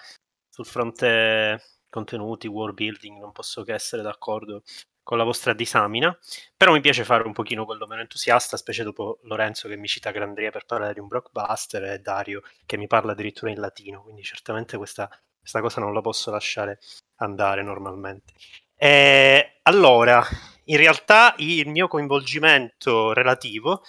sul 0.49 0.65
fronte 0.65 1.61
contenuti, 1.89 2.47
world 2.47 2.75
building, 2.75 3.19
non 3.19 3.31
posso 3.31 3.63
che 3.63 3.73
essere 3.73 4.01
d'accordo 4.01 4.63
con 5.03 5.17
la 5.17 5.23
vostra 5.23 5.53
disamina, 5.53 6.17
però 6.57 6.71
mi 6.73 6.81
piace 6.81 7.03
fare 7.03 7.23
un 7.27 7.33
pochino 7.33 7.63
quello 7.65 7.85
meno 7.85 8.01
entusiasta, 8.01 8.57
specie 8.57 8.83
dopo 8.83 9.19
Lorenzo 9.23 9.67
che 9.67 9.75
mi 9.77 9.87
cita 9.87 10.09
Grandria 10.11 10.49
per 10.51 10.65
parlare 10.65 10.93
di 10.93 10.99
un 10.99 11.07
blockbuster 11.07 11.83
e 11.83 11.99
Dario 11.99 12.41
che 12.65 12.77
mi 12.77 12.87
parla 12.87 13.11
addirittura 13.11 13.51
in 13.51 13.59
latino, 13.59 14.01
quindi 14.01 14.23
certamente 14.23 14.77
questa, 14.77 15.07
questa 15.45 15.61
cosa 15.61 15.79
non 15.79 15.93
la 15.93 16.01
posso 16.01 16.31
lasciare 16.31 16.79
andare 17.17 17.61
normalmente. 17.61 18.33
E, 18.75 19.59
allora, 19.61 20.25
in 20.65 20.77
realtà 20.77 21.35
il 21.37 21.69
mio 21.69 21.87
coinvolgimento 21.87 23.13
relativo 23.13 23.83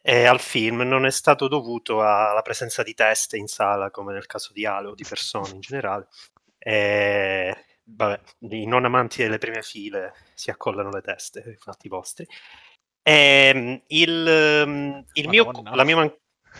eh, 0.00 0.24
al 0.24 0.40
film 0.40 0.80
non 0.80 1.04
è 1.04 1.10
stato 1.10 1.48
dovuto 1.48 2.00
alla 2.00 2.40
presenza 2.40 2.82
di 2.82 2.94
teste 2.94 3.36
in 3.36 3.46
sala, 3.46 3.90
come 3.90 4.14
nel 4.14 4.24
caso 4.24 4.54
di 4.54 4.64
Ale 4.64 4.88
o 4.88 4.94
di 4.94 5.04
persone 5.06 5.50
in 5.50 5.60
generale. 5.60 6.08
Eh, 6.56 7.54
vabbè, 7.84 8.20
i 8.38 8.64
non 8.64 8.86
amanti 8.86 9.22
delle 9.22 9.36
prime 9.36 9.60
file 9.60 10.14
si 10.32 10.48
accollano 10.48 10.88
le 10.88 11.02
teste, 11.02 11.40
i 11.40 11.56
fatti 11.58 11.88
vostri. 11.88 12.26
Eh, 13.02 13.82
il, 13.86 14.64
mm, 14.66 15.00
il 15.12 15.28
mio, 15.28 15.50
la 15.62 15.84
mia 15.84 15.96
man- 15.96 16.16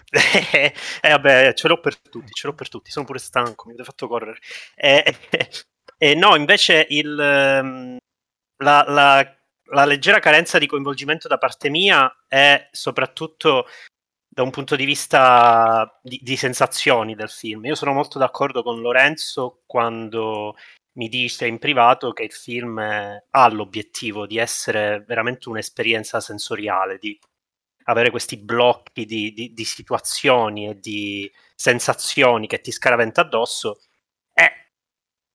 eh, 0.52 0.72
vabbè, 1.02 1.52
ce 1.54 1.68
l'ho 1.68 1.78
per 1.80 1.98
tutti, 1.98 2.32
ce 2.32 2.46
l'ho 2.46 2.54
per 2.54 2.68
tutti, 2.68 2.90
sono 2.90 3.04
pure 3.04 3.18
stanco, 3.18 3.66
mi 3.66 3.72
avete 3.72 3.84
fatto 3.88 4.08
correre. 4.08 4.38
Eh, 4.74 5.16
eh, 5.98 6.14
no, 6.14 6.36
invece 6.36 6.86
il, 6.90 7.18
ehm, 7.18 7.98
la, 8.62 8.84
la, 8.88 9.36
la, 9.70 9.84
leggera 9.84 10.18
carenza 10.18 10.58
di 10.58 10.66
coinvolgimento 10.66 11.28
da 11.28 11.38
parte 11.38 11.68
mia 11.70 12.12
è 12.26 12.68
soprattutto 12.72 13.66
da 14.32 14.42
un 14.42 14.50
punto 14.50 14.76
di 14.76 14.84
vista 14.84 15.98
di, 16.02 16.18
di 16.22 16.36
sensazioni 16.36 17.14
del 17.14 17.30
film. 17.30 17.64
Io 17.66 17.74
sono 17.74 17.92
molto 17.92 18.18
d'accordo 18.18 18.62
con 18.62 18.80
Lorenzo 18.80 19.62
quando 19.66 20.54
mi 20.92 21.08
dice 21.08 21.46
in 21.46 21.58
privato 21.58 22.12
che 22.12 22.24
il 22.24 22.32
film 22.32 22.78
ha 22.78 23.48
l'obiettivo 23.48 24.26
di 24.26 24.38
essere 24.38 25.04
veramente 25.06 25.48
un'esperienza 25.48 26.20
sensoriale, 26.20 26.98
di 26.98 27.18
avere 27.90 28.10
questi 28.10 28.36
blocchi 28.36 29.04
di, 29.04 29.32
di, 29.32 29.52
di 29.52 29.64
situazioni 29.64 30.68
e 30.68 30.78
di 30.78 31.30
sensazioni 31.54 32.46
che 32.46 32.60
ti 32.60 32.70
scaraventa 32.70 33.22
addosso. 33.22 33.80
E, 34.32 34.72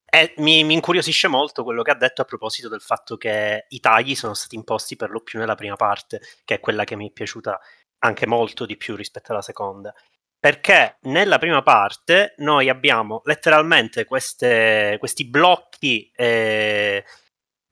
e 0.06 0.34
mi, 0.38 0.64
mi, 0.64 0.74
incuriosisce 0.74 1.28
molto 1.28 1.64
quello 1.64 1.84
che 1.84 1.92
ha 1.92 1.96
detto 1.96 2.22
a 2.22 2.26
proposito 2.26 2.70
del 2.70 2.82
fatto 2.82 3.18
che 3.18 3.66
i 3.70 3.80
tagli 3.80 4.16
sono 4.16 4.34
stati 4.34 4.56
imposti 4.56 4.96
per 4.96 5.10
lo 5.10 5.22
più 5.22 5.40
nella 5.40 5.56
prima 5.56 5.76
parte, 5.76 6.22
che 6.44 6.56
è 6.56 6.60
quella 6.60 6.84
che 6.84 6.96
mi 6.96 7.10
è 7.10 7.12
piaciuta 7.12 7.60
anche 8.00 8.28
molto 8.28 8.66
di 8.66 8.78
più 8.78 8.96
rispetto 8.96 9.32
alla 9.32 9.42
seconda. 9.42 9.94
Perché 10.40 10.98
nella 11.04 11.40
prima 11.40 11.64
parte 11.64 12.36
noi 12.38 12.70
abbiamo 12.70 13.22
letteralmente 13.26 14.06
queste, 14.06 14.96
questi 15.00 15.26
blocchi 15.26 16.12
eh, 16.16 17.04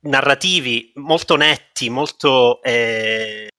narrativi 0.03 0.91
molto 0.95 1.35
netti, 1.35 1.89
molto 1.89 2.61
eh, 2.63 3.49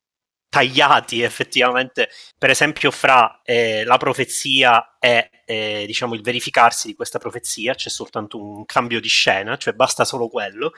tagliati 0.54 1.20
effettivamente, 1.20 2.08
per 2.38 2.48
esempio 2.48 2.92
fra 2.92 3.40
eh, 3.42 3.82
la 3.82 3.96
profezia 3.96 4.96
e 5.00 5.30
eh, 5.44 5.82
diciamo 5.84 6.14
il 6.14 6.22
verificarsi 6.22 6.86
di 6.86 6.94
questa 6.94 7.18
profezia, 7.18 7.74
c'è 7.74 7.88
soltanto 7.88 8.40
un 8.40 8.64
cambio 8.64 9.00
di 9.00 9.08
scena, 9.08 9.56
cioè 9.56 9.74
basta 9.74 10.04
solo 10.04 10.28
quello. 10.28 10.72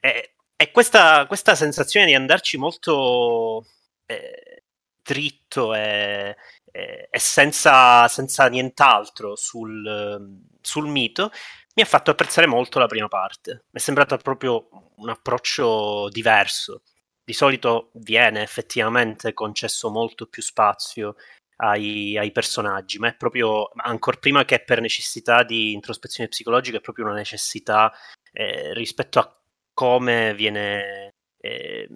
E, 0.00 0.36
e 0.56 0.70
questa, 0.70 1.26
questa, 1.26 1.54
sensazione 1.54 2.06
di 2.06 2.14
andarci 2.14 2.56
molto 2.56 3.66
eh, 4.06 4.62
dritto 5.02 5.74
e, 5.74 6.34
e 6.72 7.18
senza, 7.18 8.08
senza, 8.08 8.48
nient'altro 8.48 9.36
sul, 9.36 10.40
sul 10.62 10.86
mito 10.88 11.30
mi 11.74 11.82
ha 11.82 11.86
fatto 11.86 12.10
apprezzare 12.10 12.46
molto 12.46 12.78
la 12.78 12.86
prima 12.86 13.08
parte. 13.08 13.64
Mi 13.70 13.80
è 13.80 13.82
sembrato 13.82 14.16
proprio 14.16 14.68
un 14.96 15.10
approccio 15.10 16.08
diverso 16.08 16.82
di 17.30 17.36
solito 17.36 17.90
viene 17.94 18.42
effettivamente 18.42 19.32
concesso 19.32 19.88
molto 19.88 20.26
più 20.26 20.42
spazio 20.42 21.14
ai, 21.62 22.18
ai, 22.18 22.32
personaggi, 22.32 22.98
ma 22.98 23.08
è 23.08 23.14
proprio, 23.14 23.70
ancora 23.76 24.16
prima 24.18 24.44
che 24.44 24.64
per 24.64 24.80
necessità 24.80 25.44
di 25.44 25.72
introspezione 25.72 26.28
psicologica, 26.28 26.78
è 26.78 26.80
proprio 26.80 27.04
una 27.04 27.14
necessità 27.14 27.92
eh, 28.32 28.74
rispetto 28.74 29.20
a 29.20 29.32
come 29.72 30.34
viene, 30.34 31.10
eh, 31.40 31.88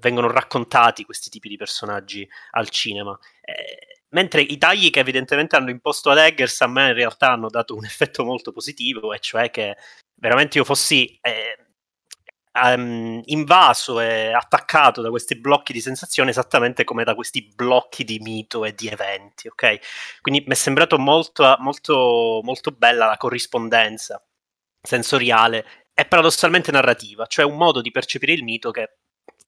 vengono 0.00 0.30
raccontati 0.30 1.04
questi 1.04 1.30
tipi 1.30 1.48
di 1.48 1.56
personaggi 1.56 2.28
al 2.52 2.68
cinema. 2.70 3.16
Eh, 3.42 4.02
mentre 4.10 4.40
i 4.40 4.58
tagli 4.58 4.90
che 4.90 5.00
evidentemente 5.00 5.54
hanno 5.54 5.70
imposto 5.70 6.10
ad 6.10 6.18
Eggers 6.18 6.60
a 6.62 6.66
me 6.66 6.88
in 6.88 6.94
realtà 6.94 7.30
hanno 7.30 7.48
dato 7.48 7.76
un 7.76 7.84
effetto 7.84 8.24
molto 8.24 8.50
positivo, 8.50 9.12
e 9.12 9.20
cioè 9.20 9.48
che 9.50 9.76
veramente 10.18 10.58
io 10.58 10.64
fossi 10.64 11.16
eh, 11.20 11.65
um, 12.62 13.20
invaso 13.24 14.00
e 14.00 14.32
attaccato 14.32 15.02
da 15.02 15.10
questi 15.10 15.38
blocchi 15.38 15.72
di 15.72 15.80
sensazione 15.80 16.30
esattamente 16.30 16.84
come 16.84 17.04
da 17.04 17.14
questi 17.14 17.52
blocchi 17.54 18.04
di 18.04 18.18
mito 18.18 18.64
e 18.64 18.74
di 18.74 18.88
eventi, 18.88 19.48
ok? 19.48 20.20
Quindi 20.20 20.44
mi 20.46 20.52
è 20.52 20.56
sembrato 20.56 20.98
molto, 20.98 21.56
molto, 21.60 22.40
molto 22.42 22.70
bella 22.70 23.06
la 23.06 23.16
corrispondenza 23.16 24.22
sensoriale 24.82 25.86
e 25.94 26.04
paradossalmente 26.06 26.70
narrativa, 26.70 27.26
cioè 27.26 27.44
un 27.44 27.56
modo 27.56 27.80
di 27.80 27.90
percepire 27.90 28.32
il 28.32 28.44
mito 28.44 28.70
che, 28.70 28.96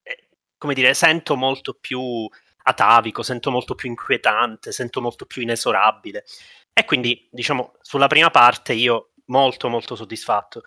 eh, 0.03 0.29
come 0.57 0.75
dire, 0.75 0.95
sento 0.95 1.37
molto 1.37 1.75
più 1.75 2.29
atavico, 2.65 3.23
sento 3.23 3.51
molto 3.51 3.75
più 3.75 3.89
inquietante, 3.89 4.73
sento 4.73 5.01
molto 5.01 5.27
più 5.27 5.43
inesorabile. 5.43 6.25
E 6.73 6.85
quindi, 6.85 7.29
diciamo, 7.31 7.75
sulla 7.81 8.07
prima 8.07 8.31
parte 8.31 8.73
io 8.73 9.13
molto 9.27 9.69
molto 9.69 9.95
soddisfatto. 9.97 10.63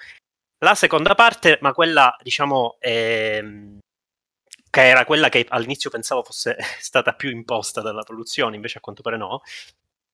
La 0.64 0.76
seconda 0.76 1.16
parte, 1.16 1.58
ma 1.62 1.74
quella 1.74 2.16
diciamo 2.22 2.78
ehm, 2.80 3.80
che 4.70 4.88
era 4.88 5.06
quella 5.06 5.30
che 5.30 5.46
all'inizio 5.50 5.90
pensavo 5.90 6.24
fosse 6.24 6.56
stata 6.80 7.14
più 7.14 7.30
imposta 7.30 7.82
dalla 7.82 8.04
produzione, 8.04 8.56
invece 8.56 8.78
a 8.78 8.82
quanto 8.82 9.02
pare 9.02 9.18
no, 9.18 9.42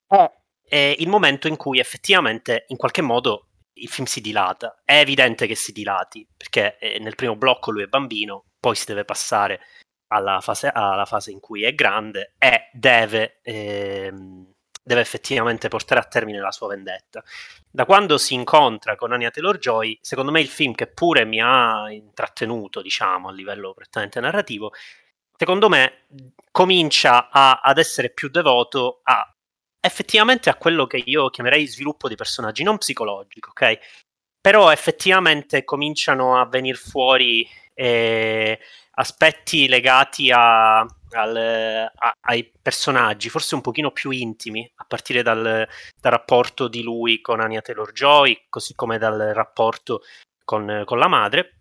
è 0.07 0.31
è 0.67 0.95
il 0.97 1.07
momento 1.07 1.47
in 1.47 1.55
cui 1.55 1.79
effettivamente, 1.79 2.65
in 2.67 2.77
qualche 2.77 3.01
modo, 3.01 3.47
il 3.73 3.87
film 3.87 4.05
si 4.05 4.21
dilata. 4.21 4.81
È 4.83 4.99
evidente 4.99 5.47
che 5.47 5.55
si 5.55 5.71
dilati, 5.71 6.27
perché 6.35 6.77
eh, 6.77 6.99
nel 6.99 7.15
primo 7.15 7.35
blocco 7.35 7.71
lui 7.71 7.83
è 7.83 7.87
bambino, 7.87 8.45
poi 8.59 8.75
si 8.75 8.85
deve 8.85 9.05
passare 9.05 9.61
alla 10.07 10.41
fase, 10.41 10.67
alla 10.67 11.05
fase 11.05 11.31
in 11.31 11.39
cui 11.39 11.63
è 11.63 11.73
grande 11.73 12.33
e 12.37 12.69
deve, 12.73 13.39
ehm, 13.43 14.51
deve 14.87 15.01
effettivamente 15.01 15.67
portare 15.67 15.99
a 15.99 16.05
termine 16.05 16.39
la 16.39 16.51
sua 16.53 16.69
vendetta. 16.69 17.21
Da 17.69 17.85
quando 17.85 18.17
si 18.17 18.33
incontra 18.33 18.95
con 18.95 19.11
Anya 19.11 19.29
Taylor-Joy, 19.29 19.99
secondo 20.01 20.31
me 20.31 20.39
il 20.39 20.47
film 20.47 20.73
che 20.73 20.87
pure 20.87 21.25
mi 21.25 21.41
ha 21.41 21.91
intrattenuto, 21.91 22.81
diciamo, 22.81 23.27
a 23.27 23.33
livello 23.33 23.73
prettamente 23.73 24.21
narrativo, 24.21 24.71
secondo 25.35 25.67
me 25.67 26.05
comincia 26.51 27.29
a, 27.29 27.59
ad 27.61 27.77
essere 27.77 28.11
più 28.11 28.29
devoto 28.29 29.01
a 29.03 29.29
effettivamente 29.79 30.49
a 30.49 30.55
quello 30.55 30.87
che 30.87 31.01
io 31.03 31.29
chiamerei 31.29 31.67
sviluppo 31.67 32.07
di 32.07 32.15
personaggi, 32.15 32.63
non 32.63 32.77
psicologico, 32.77 33.49
ok? 33.49 33.79
Però 34.39 34.71
effettivamente 34.71 35.65
cominciano 35.65 36.39
a 36.39 36.45
venire 36.45 36.77
fuori 36.77 37.45
eh, 37.79 38.59
aspetti 38.91 39.67
legati 39.67 40.31
a, 40.31 40.79
al, 40.79 41.35
a, 41.95 42.13
ai 42.21 42.51
personaggi, 42.59 43.29
forse 43.29 43.53
un 43.53 43.61
pochino 43.61 43.91
più 43.91 44.09
intimi, 44.09 44.69
a 44.77 44.85
partire 44.85 45.21
dal, 45.21 45.43
dal 45.43 46.11
rapporto 46.11 46.67
di 46.67 46.81
lui 46.81 47.21
con 47.21 47.39
Anya 47.39 47.61
Taylor-Joy, 47.61 48.45
così 48.49 48.73
come 48.73 48.97
dal 48.97 49.19
rapporto 49.33 50.01
con, 50.43 50.81
con 50.85 50.97
la 50.97 51.07
madre, 51.07 51.59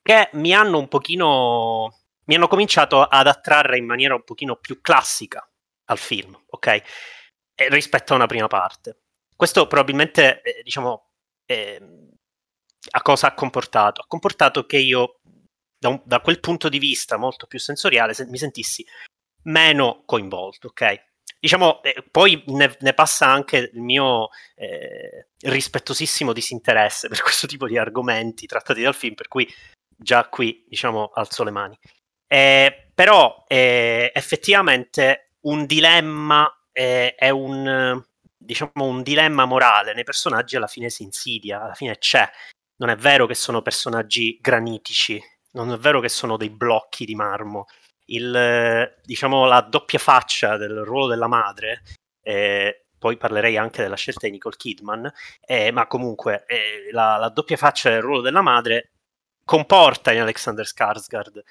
che 0.00 0.30
mi 0.32 0.54
hanno 0.54 0.78
un 0.78 0.88
pochino 0.88 1.98
mi 2.26 2.36
hanno 2.36 2.48
cominciato 2.48 3.02
ad 3.02 3.26
attrarre 3.26 3.76
in 3.76 3.84
maniera 3.84 4.14
un 4.14 4.24
pochino 4.24 4.56
più 4.56 4.80
classica 4.80 5.46
al 5.86 5.98
film, 5.98 6.34
ok? 6.46 6.66
Eh, 6.66 6.82
rispetto 7.68 8.12
a 8.12 8.16
una 8.16 8.26
prima 8.26 8.46
parte. 8.46 9.00
Questo 9.36 9.66
probabilmente, 9.66 10.40
eh, 10.40 10.62
diciamo, 10.62 11.10
eh, 11.44 11.80
a 12.90 13.02
cosa 13.02 13.28
ha 13.28 13.34
comportato? 13.34 14.00
Ha 14.00 14.06
comportato 14.06 14.64
che 14.64 14.78
io, 14.78 15.20
da, 15.84 15.88
un, 15.90 16.00
da 16.04 16.20
quel 16.20 16.40
punto 16.40 16.70
di 16.70 16.78
vista 16.78 17.18
molto 17.18 17.46
più 17.46 17.58
sensoriale, 17.58 18.14
se, 18.14 18.24
mi 18.26 18.38
sentissi 18.38 18.84
meno 19.44 20.02
coinvolto, 20.06 20.68
ok? 20.68 21.12
Diciamo, 21.38 21.82
eh, 21.82 22.02
poi 22.10 22.42
ne, 22.46 22.74
ne, 22.80 22.94
passa 22.94 23.26
anche 23.26 23.70
il 23.70 23.82
mio 23.82 24.30
eh, 24.54 25.28
rispettosissimo 25.40 26.32
disinteresse 26.32 27.08
per 27.08 27.20
questo 27.22 27.46
tipo 27.46 27.66
di 27.66 27.76
argomenti 27.76 28.46
trattati 28.46 28.80
dal 28.80 28.94
film, 28.94 29.14
per 29.14 29.28
cui 29.28 29.46
già 29.94 30.26
qui, 30.28 30.64
diciamo, 30.66 31.10
alzo 31.12 31.44
le 31.44 31.50
mani. 31.50 31.78
Eh, 32.26 32.90
però 32.94 33.44
eh, 33.46 34.10
effettivamente 34.14 35.32
un 35.42 35.66
dilemma 35.66 36.50
eh, 36.72 37.14
è 37.14 37.28
un, 37.28 38.02
diciamo, 38.38 38.72
un 38.86 39.02
dilemma 39.02 39.44
morale 39.44 39.92
nei 39.92 40.04
personaggi 40.04 40.56
alla 40.56 40.66
fine 40.66 40.88
si 40.88 41.02
insidia, 41.02 41.62
alla 41.62 41.74
fine 41.74 41.98
c'è. 41.98 42.26
Non 42.76 42.88
è 42.88 42.96
vero 42.96 43.26
che 43.26 43.34
sono 43.34 43.60
personaggi 43.60 44.38
granitici, 44.40 45.22
non 45.54 45.72
è 45.72 45.76
vero 45.76 46.00
che 46.00 46.08
sono 46.08 46.36
dei 46.36 46.50
blocchi 46.50 47.04
di 47.04 47.14
marmo. 47.14 47.66
Il, 48.06 48.94
diciamo, 49.02 49.46
la 49.46 49.60
doppia 49.62 49.98
faccia 49.98 50.56
del 50.56 50.84
ruolo 50.84 51.06
della 51.06 51.26
madre, 51.26 51.82
eh, 52.22 52.86
poi 52.98 53.16
parlerei 53.16 53.56
anche 53.56 53.82
della 53.82 53.96
scelta 53.96 54.26
di 54.26 54.32
Nicole 54.32 54.56
Kidman, 54.56 55.10
eh, 55.46 55.70
ma 55.72 55.86
comunque 55.86 56.44
eh, 56.46 56.88
la, 56.90 57.16
la, 57.16 57.28
doppia 57.28 57.56
faccia 57.56 57.90
del 57.90 58.02
ruolo 58.02 58.20
della 58.20 58.42
madre 58.42 58.92
comporta 59.44 60.12
in 60.12 60.20
Alexander 60.20 60.66
Skarsgård 60.66 61.42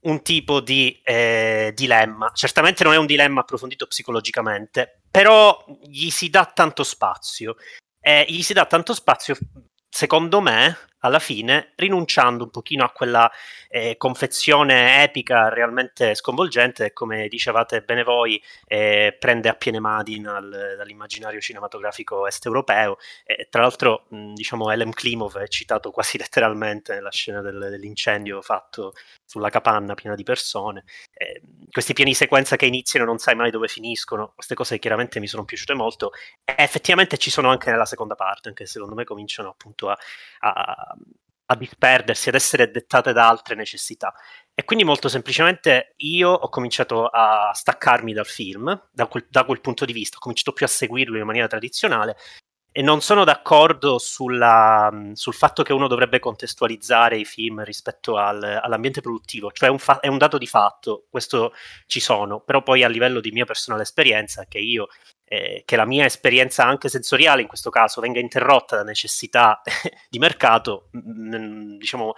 un 0.00 0.22
tipo 0.22 0.60
di 0.60 1.00
eh, 1.02 1.72
dilemma. 1.74 2.30
Certamente 2.34 2.84
non 2.84 2.92
è 2.92 2.96
un 2.96 3.06
dilemma 3.06 3.40
approfondito 3.40 3.86
psicologicamente, 3.86 5.02
però 5.10 5.64
gli 5.82 6.10
si 6.10 6.30
dà 6.30 6.46
tanto 6.46 6.84
spazio. 6.84 7.56
E 8.00 8.24
gli 8.28 8.42
si 8.42 8.52
dà 8.52 8.64
tanto 8.64 8.94
spazio, 8.94 9.36
secondo 9.88 10.40
me, 10.40 10.76
alla 11.00 11.18
fine, 11.18 11.72
rinunciando 11.76 12.44
un 12.44 12.50
pochino 12.50 12.84
a 12.84 12.90
quella 12.90 13.30
eh, 13.68 13.96
confezione 13.96 15.02
epica 15.02 15.48
realmente 15.48 16.14
sconvolgente, 16.14 16.92
come 16.92 17.28
dicevate 17.28 17.82
bene 17.82 18.02
voi, 18.02 18.42
eh, 18.66 19.16
prende 19.18 19.48
a 19.48 19.54
piene 19.54 19.80
mani 19.80 20.20
dal, 20.20 20.74
dall'immaginario 20.76 21.40
cinematografico 21.40 22.26
est 22.26 22.44
europeo. 22.46 22.96
E, 23.24 23.46
tra 23.50 23.62
l'altro, 23.62 24.06
mh, 24.08 24.32
diciamo, 24.34 24.70
Elem 24.70 24.90
Klimov 24.90 25.38
è 25.38 25.48
citato 25.48 25.90
quasi 25.90 26.18
letteralmente 26.18 26.94
nella 26.94 27.10
scena 27.10 27.40
del, 27.40 27.58
dell'incendio 27.58 28.40
fatto 28.42 28.92
sulla 29.24 29.50
capanna 29.50 29.94
piena 29.94 30.16
di 30.16 30.22
persone. 30.22 30.84
Eh, 31.12 31.42
questi 31.70 31.92
piani 31.92 32.14
sequenza 32.14 32.56
che 32.56 32.66
iniziano 32.66 33.04
non 33.04 33.18
sai 33.18 33.34
mai 33.34 33.50
dove 33.50 33.68
finiscono, 33.68 34.32
queste 34.34 34.54
cose 34.54 34.78
chiaramente 34.78 35.20
mi 35.20 35.26
sono 35.26 35.44
piaciute 35.44 35.74
molto. 35.74 36.12
E 36.44 36.54
effettivamente 36.56 37.18
ci 37.18 37.30
sono 37.30 37.50
anche 37.50 37.70
nella 37.70 37.84
seconda 37.84 38.14
parte, 38.14 38.48
anche 38.48 38.66
secondo 38.66 38.94
me 38.94 39.04
cominciano 39.04 39.50
appunto 39.50 39.90
a, 39.90 39.98
a, 40.40 40.87
a 41.50 41.56
disperdersi, 41.56 42.28
ad 42.28 42.34
essere 42.34 42.70
dettate 42.70 43.12
da 43.12 43.28
altre 43.28 43.54
necessità. 43.54 44.12
E 44.54 44.64
quindi 44.64 44.84
molto 44.84 45.08
semplicemente 45.08 45.94
io 45.98 46.30
ho 46.30 46.48
cominciato 46.48 47.06
a 47.06 47.52
staccarmi 47.54 48.12
dal 48.12 48.26
film, 48.26 48.88
da 48.92 49.06
quel, 49.06 49.26
da 49.30 49.44
quel 49.44 49.60
punto 49.60 49.84
di 49.84 49.92
vista, 49.92 50.16
ho 50.16 50.20
cominciato 50.20 50.52
più 50.52 50.66
a 50.66 50.68
seguirlo 50.68 51.16
in 51.16 51.24
maniera 51.24 51.46
tradizionale 51.46 52.16
e 52.70 52.82
non 52.82 53.00
sono 53.00 53.24
d'accordo 53.24 53.98
sulla, 53.98 55.10
sul 55.14 55.34
fatto 55.34 55.62
che 55.62 55.72
uno 55.72 55.88
dovrebbe 55.88 56.18
contestualizzare 56.18 57.18
i 57.18 57.24
film 57.24 57.64
rispetto 57.64 58.16
al, 58.18 58.42
all'ambiente 58.42 59.00
produttivo, 59.00 59.50
cioè 59.52 59.68
un 59.68 59.78
fa- 59.78 60.00
è 60.00 60.06
un 60.06 60.18
dato 60.18 60.38
di 60.38 60.46
fatto, 60.46 61.06
questo 61.10 61.52
ci 61.86 61.98
sono, 61.98 62.40
però 62.40 62.62
poi 62.62 62.84
a 62.84 62.88
livello 62.88 63.20
di 63.20 63.32
mia 63.32 63.46
personale 63.46 63.82
esperienza, 63.82 64.44
che 64.46 64.58
io 64.58 64.88
eh, 65.28 65.62
che 65.66 65.76
la 65.76 65.84
mia 65.84 66.06
esperienza 66.06 66.64
anche 66.64 66.88
sensoriale 66.88 67.42
in 67.42 67.48
questo 67.48 67.70
caso 67.70 68.00
venga 68.00 68.18
interrotta 68.18 68.76
da 68.76 68.82
necessità 68.82 69.60
di 70.08 70.18
mercato, 70.18 70.88
mh, 70.92 71.76
diciamo, 71.76 72.14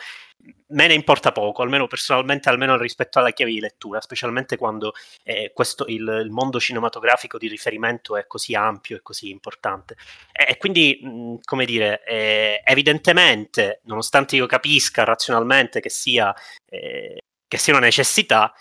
me 0.68 0.86
ne 0.86 0.94
importa 0.94 1.32
poco, 1.32 1.62
almeno 1.62 1.86
personalmente, 1.86 2.48
almeno 2.48 2.76
rispetto 2.76 3.18
alla 3.18 3.32
chiave 3.32 3.50
di 3.50 3.60
lettura, 3.60 4.00
specialmente 4.00 4.56
quando 4.56 4.92
eh, 5.24 5.50
questo, 5.52 5.84
il, 5.88 6.20
il, 6.24 6.30
mondo 6.30 6.60
cinematografico 6.60 7.36
di 7.36 7.48
riferimento 7.48 8.16
è 8.16 8.26
così 8.26 8.54
ampio 8.54 8.96
e 8.96 9.02
così 9.02 9.30
importante. 9.30 9.96
E, 10.32 10.52
e 10.52 10.56
quindi, 10.56 11.00
mh, 11.02 11.40
come 11.44 11.64
dire, 11.64 12.04
eh, 12.04 12.62
evidentemente, 12.64 13.80
nonostante 13.84 14.36
io 14.36 14.46
capisca 14.46 15.04
razionalmente 15.04 15.80
che 15.80 15.90
sia, 15.90 16.34
eh, 16.66 17.18
che 17.46 17.58
sia 17.58 17.74
una 17.74 17.84
necessità, 17.84 18.52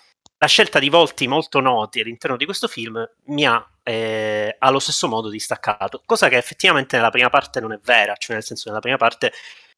la 0.42 0.46
scelta 0.46 0.78
di 0.78 0.88
volti 0.88 1.28
molto 1.28 1.60
noti 1.60 2.00
all'interno 2.00 2.36
di 2.36 2.46
questo 2.46 2.66
film 2.66 3.06
mi 3.26 3.44
ha 3.46 3.64
eh, 3.82 4.56
allo 4.58 4.78
stesso 4.78 5.08
modo 5.08 5.28
distaccato, 5.28 6.02
cosa 6.04 6.28
che 6.28 6.36
effettivamente 6.36 6.96
nella 6.96 7.10
prima 7.10 7.30
parte 7.30 7.60
non 7.60 7.72
è 7.72 7.78
vera, 7.82 8.14
cioè 8.16 8.36
nel 8.36 8.44
senso 8.44 8.68
nella 8.68 8.80
prima 8.80 8.96
parte 8.96 9.32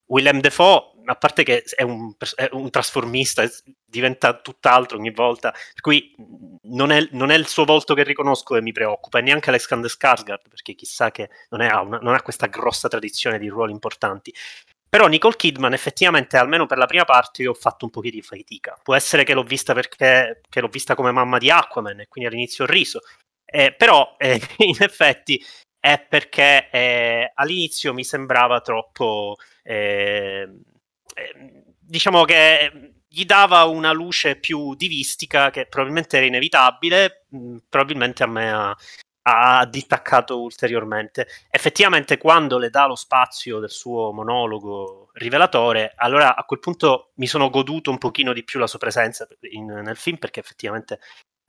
Willem 0.06 0.40
Dafoe, 0.40 0.90
a 1.06 1.14
parte 1.14 1.42
che 1.42 1.62
è 1.74 1.82
un, 1.82 2.12
è 2.34 2.48
un 2.52 2.70
trasformista, 2.70 3.48
diventa 3.84 4.34
tutt'altro 4.34 4.98
ogni 4.98 5.10
volta, 5.10 5.50
per 5.50 5.80
cui 5.80 6.14
non 6.64 6.90
è, 6.90 7.08
non 7.12 7.30
è, 7.30 7.36
il 7.36 7.46
suo 7.46 7.64
volto 7.64 7.94
che 7.94 8.02
riconosco 8.02 8.56
e 8.56 8.62
mi 8.62 8.72
preoccupa, 8.72 9.18
e 9.18 9.22
neanche 9.22 9.48
Alexander 9.48 9.90
Skarsgård, 9.90 10.48
perché 10.48 10.74
chissà 10.74 11.10
che 11.10 11.30
non, 11.50 11.60
una, 11.60 11.98
non 11.98 12.14
ha 12.14 12.22
questa 12.22 12.46
grossa 12.46 12.88
tradizione 12.88 13.38
di 13.38 13.48
ruoli 13.48 13.72
importanti. 13.72 14.32
Però 14.88 15.06
Nicole 15.06 15.36
Kidman 15.36 15.72
effettivamente, 15.72 16.36
almeno 16.36 16.66
per 16.66 16.76
la 16.76 16.84
prima 16.84 17.06
parte, 17.06 17.40
io 17.40 17.52
ho 17.52 17.54
fatto 17.54 17.86
un 17.86 17.90
po' 17.90 18.02
di 18.02 18.20
fatica. 18.20 18.78
Può 18.82 18.94
essere 18.94 19.24
che 19.24 19.32
l'ho 19.32 19.42
vista 19.42 19.72
perché 19.72 20.42
l'ho 20.52 20.68
vista 20.68 20.94
come 20.94 21.10
mamma 21.10 21.38
di 21.38 21.50
Aquaman 21.50 22.00
e 22.00 22.08
quindi 22.08 22.28
all'inizio 22.28 22.64
ho 22.64 22.66
riso. 22.66 23.00
Eh, 23.54 23.74
però 23.76 24.16
eh, 24.18 24.40
in 24.64 24.76
effetti 24.78 25.44
è 25.78 26.00
perché 26.08 26.70
eh, 26.70 27.32
all'inizio 27.34 27.92
mi 27.92 28.04
sembrava 28.04 28.60
troppo... 28.60 29.36
Eh, 29.62 30.48
eh, 31.14 31.64
diciamo 31.78 32.24
che 32.24 32.94
gli 33.06 33.26
dava 33.26 33.64
una 33.64 33.92
luce 33.92 34.36
più 34.36 34.74
divistica 34.74 35.50
che 35.50 35.66
probabilmente 35.66 36.16
era 36.16 36.24
inevitabile, 36.24 37.26
mh, 37.28 37.56
probabilmente 37.68 38.22
a 38.22 38.26
me 38.26 38.50
ha, 38.50 38.76
ha 39.22 39.66
distaccato 39.66 40.40
ulteriormente. 40.40 41.26
Effettivamente, 41.50 42.16
quando 42.16 42.56
le 42.58 42.70
dà 42.70 42.86
lo 42.86 42.94
spazio 42.94 43.58
del 43.58 43.70
suo 43.70 44.12
monologo 44.12 45.10
rivelatore, 45.14 45.92
allora 45.96 46.34
a 46.36 46.44
quel 46.44 46.60
punto 46.60 47.10
mi 47.16 47.26
sono 47.26 47.50
goduto 47.50 47.90
un 47.90 47.98
pochino 47.98 48.32
di 48.32 48.44
più 48.44 48.58
la 48.58 48.66
sua 48.66 48.78
presenza 48.78 49.26
in, 49.50 49.66
nel 49.66 49.96
film 49.96 50.16
perché 50.16 50.40
effettivamente 50.40 51.00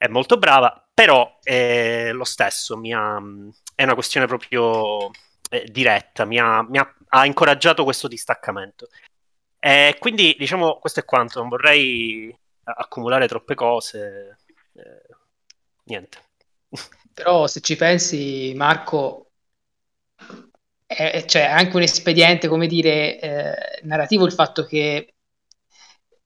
è 0.04 0.08
molto 0.08 0.36
brava, 0.36 0.86
però 0.92 1.38
eh, 1.42 2.10
lo 2.12 2.24
stesso 2.24 2.78
ha, 2.92 3.22
è 3.74 3.84
una 3.84 3.94
questione 3.94 4.26
proprio 4.26 5.10
eh, 5.48 5.64
diretta, 5.70 6.26
mi, 6.26 6.38
ha, 6.38 6.62
mi 6.62 6.76
ha, 6.76 6.94
ha, 7.08 7.24
incoraggiato 7.24 7.84
questo 7.84 8.06
distaccamento. 8.06 8.88
E 9.58 9.96
quindi, 9.98 10.36
diciamo, 10.38 10.78
questo 10.78 11.00
è 11.00 11.06
quanto, 11.06 11.40
non 11.40 11.48
vorrei 11.48 12.36
accumulare 12.64 13.26
troppe 13.26 13.54
cose. 13.54 14.40
Eh, 14.74 15.14
niente. 15.84 16.18
Però 17.14 17.46
se 17.46 17.60
ci 17.60 17.74
pensi, 17.76 18.52
Marco, 18.54 19.30
è, 20.84 21.24
cioè, 21.26 21.44
anche 21.44 21.76
un 21.76 21.82
espediente, 21.82 22.46
come 22.46 22.66
dire, 22.66 23.18
eh, 23.20 23.80
narrativo 23.84 24.26
il 24.26 24.32
fatto 24.32 24.66
che 24.66 25.13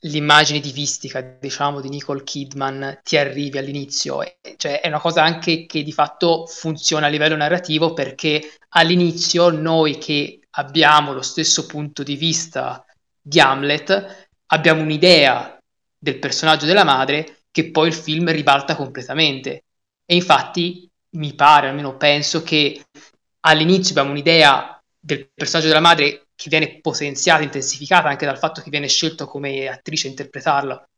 l'immagine 0.03 0.61
divistica, 0.61 1.21
diciamo, 1.21 1.81
di 1.81 1.89
Nicole 1.89 2.23
Kidman 2.23 3.01
ti 3.03 3.17
arrivi 3.17 3.59
all'inizio. 3.59 4.21
Cioè, 4.57 4.81
è 4.81 4.89
una 4.89 5.01
cosa 5.01 5.23
anche 5.23 5.67
che 5.67 5.83
di 5.83 5.93
fatto 5.93 6.47
funziona 6.47 7.07
a 7.07 7.09
livello 7.09 7.37
narrativo 7.37 7.93
perché 7.95 8.59
all'inizio 8.71 9.51
noi 9.51 9.99
che 9.99 10.41
abbiamo 10.51 11.13
lo 11.13 11.23
stesso 11.23 11.67
punto 11.67 12.03
di 12.03 12.17
vista 12.17 12.85
di 13.21 13.41
Hamlet, 13.41 14.29
abbiamo 14.47 14.83
un'idea 14.83 15.59
del 15.99 16.19
personaggio 16.19 16.67
della 16.67 16.85
madre 16.85 17.43
che 17.51 17.71
poi 17.71 17.89
il 17.89 17.95
film 17.95 18.31
ribalta 18.31 18.77
completamente. 18.77 19.65
E 20.05 20.15
infatti 20.15 20.89
mi 21.11 21.35
pare, 21.35 21.69
almeno 21.69 21.97
penso, 21.97 22.43
che 22.43 22.85
all'inizio 23.41 23.91
abbiamo 23.91 24.11
un'idea 24.11 24.81
del 24.99 25.29
personaggio 25.35 25.69
della 25.69 25.81
madre 25.81 26.28
che 26.39 26.51
viene 26.51 26.79
potenziata, 26.81 27.43
intensificata 27.43 28.07
anche 28.07 28.25
dal 28.25 28.39
fatto 28.39 28.61
che 28.61 28.71
viene 28.71 28.87
scelto 28.87 29.27
come 29.27 29.67
attrice 29.67 30.07
a 30.07 30.11
interpretarla 30.11 30.89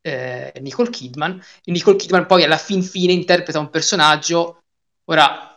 eh, 0.00 0.52
Nicole 0.60 0.90
Kidman. 0.90 1.40
E 1.62 1.70
Nicole 1.70 1.96
Kidman 1.96 2.26
poi 2.26 2.42
alla 2.42 2.56
fin 2.56 2.82
fine 2.82 3.12
interpreta 3.12 3.60
un 3.60 3.70
personaggio. 3.70 4.64
Ora, 5.04 5.56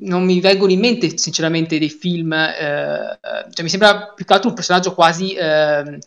non 0.00 0.24
mi 0.24 0.40
vengono 0.40 0.72
in 0.72 0.80
mente 0.80 1.16
sinceramente 1.16 1.78
dei 1.78 1.88
film, 1.88 2.32
eh, 2.32 3.18
cioè 3.52 3.62
mi 3.62 3.68
sembra 3.68 4.08
più 4.12 4.24
che 4.24 4.32
altro 4.32 4.48
un 4.48 4.56
personaggio 4.56 4.92
quasi 4.92 5.34
eh, 5.34 5.98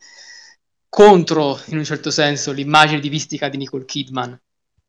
contro, 0.90 1.62
in 1.68 1.78
un 1.78 1.86
certo 1.86 2.12
senso, 2.12 2.52
l'immagine 2.52 3.00
divistica 3.00 3.48
di 3.48 3.56
Nicole 3.56 3.86
Kidman. 3.86 4.38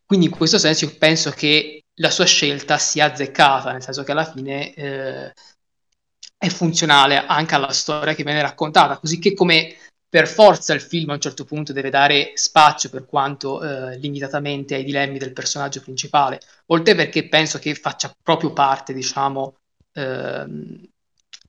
Quindi 0.04 0.26
in 0.26 0.32
questo 0.32 0.58
senso 0.58 0.86
io 0.86 0.96
penso 0.98 1.30
che 1.30 1.84
la 1.98 2.10
sua 2.10 2.24
scelta 2.24 2.76
sia 2.76 3.04
azzeccata, 3.04 3.70
nel 3.70 3.82
senso 3.82 4.02
che 4.02 4.10
alla 4.10 4.24
fine 4.28 4.74
eh, 4.74 5.32
è 6.36 6.48
funzionale 6.48 7.24
anche 7.26 7.54
alla 7.54 7.72
storia 7.72 8.14
che 8.14 8.24
viene 8.24 8.42
raccontata, 8.42 8.98
così 8.98 9.18
che 9.18 9.34
come 9.34 9.76
per 10.14 10.28
forza 10.28 10.72
il 10.74 10.80
film 10.80 11.10
a 11.10 11.14
un 11.14 11.20
certo 11.20 11.44
punto 11.44 11.72
deve 11.72 11.90
dare 11.90 12.32
spazio 12.34 12.88
per 12.88 13.04
quanto 13.04 13.60
eh, 13.60 13.98
limitatamente 13.98 14.76
ai 14.76 14.84
dilemmi 14.84 15.18
del 15.18 15.32
personaggio 15.32 15.80
principale, 15.80 16.40
oltre 16.66 16.94
perché 16.94 17.28
penso 17.28 17.58
che 17.58 17.74
faccia 17.74 18.14
proprio 18.22 18.52
parte, 18.52 18.92
diciamo, 18.92 19.56
ehm, 19.92 20.88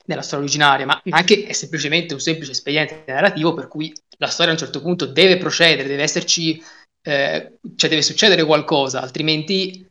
della 0.05 0.21
storia 0.21 0.45
originaria, 0.45 0.85
ma 0.85 1.01
anche 1.09 1.45
è 1.45 1.53
semplicemente 1.53 2.13
un 2.13 2.19
semplice 2.19 2.51
espediente 2.51 3.03
narrativo 3.07 3.53
per 3.53 3.67
cui 3.67 3.93
la 4.17 4.27
storia 4.27 4.51
a 4.51 4.55
un 4.55 4.61
certo 4.61 4.81
punto 4.81 5.05
deve 5.05 5.37
procedere, 5.37 5.87
deve 5.87 6.03
esserci, 6.03 6.63
eh, 7.03 7.57
cioè 7.75 7.89
deve 7.89 8.01
succedere 8.01 8.43
qualcosa, 8.45 9.01
altrimenti 9.01 9.87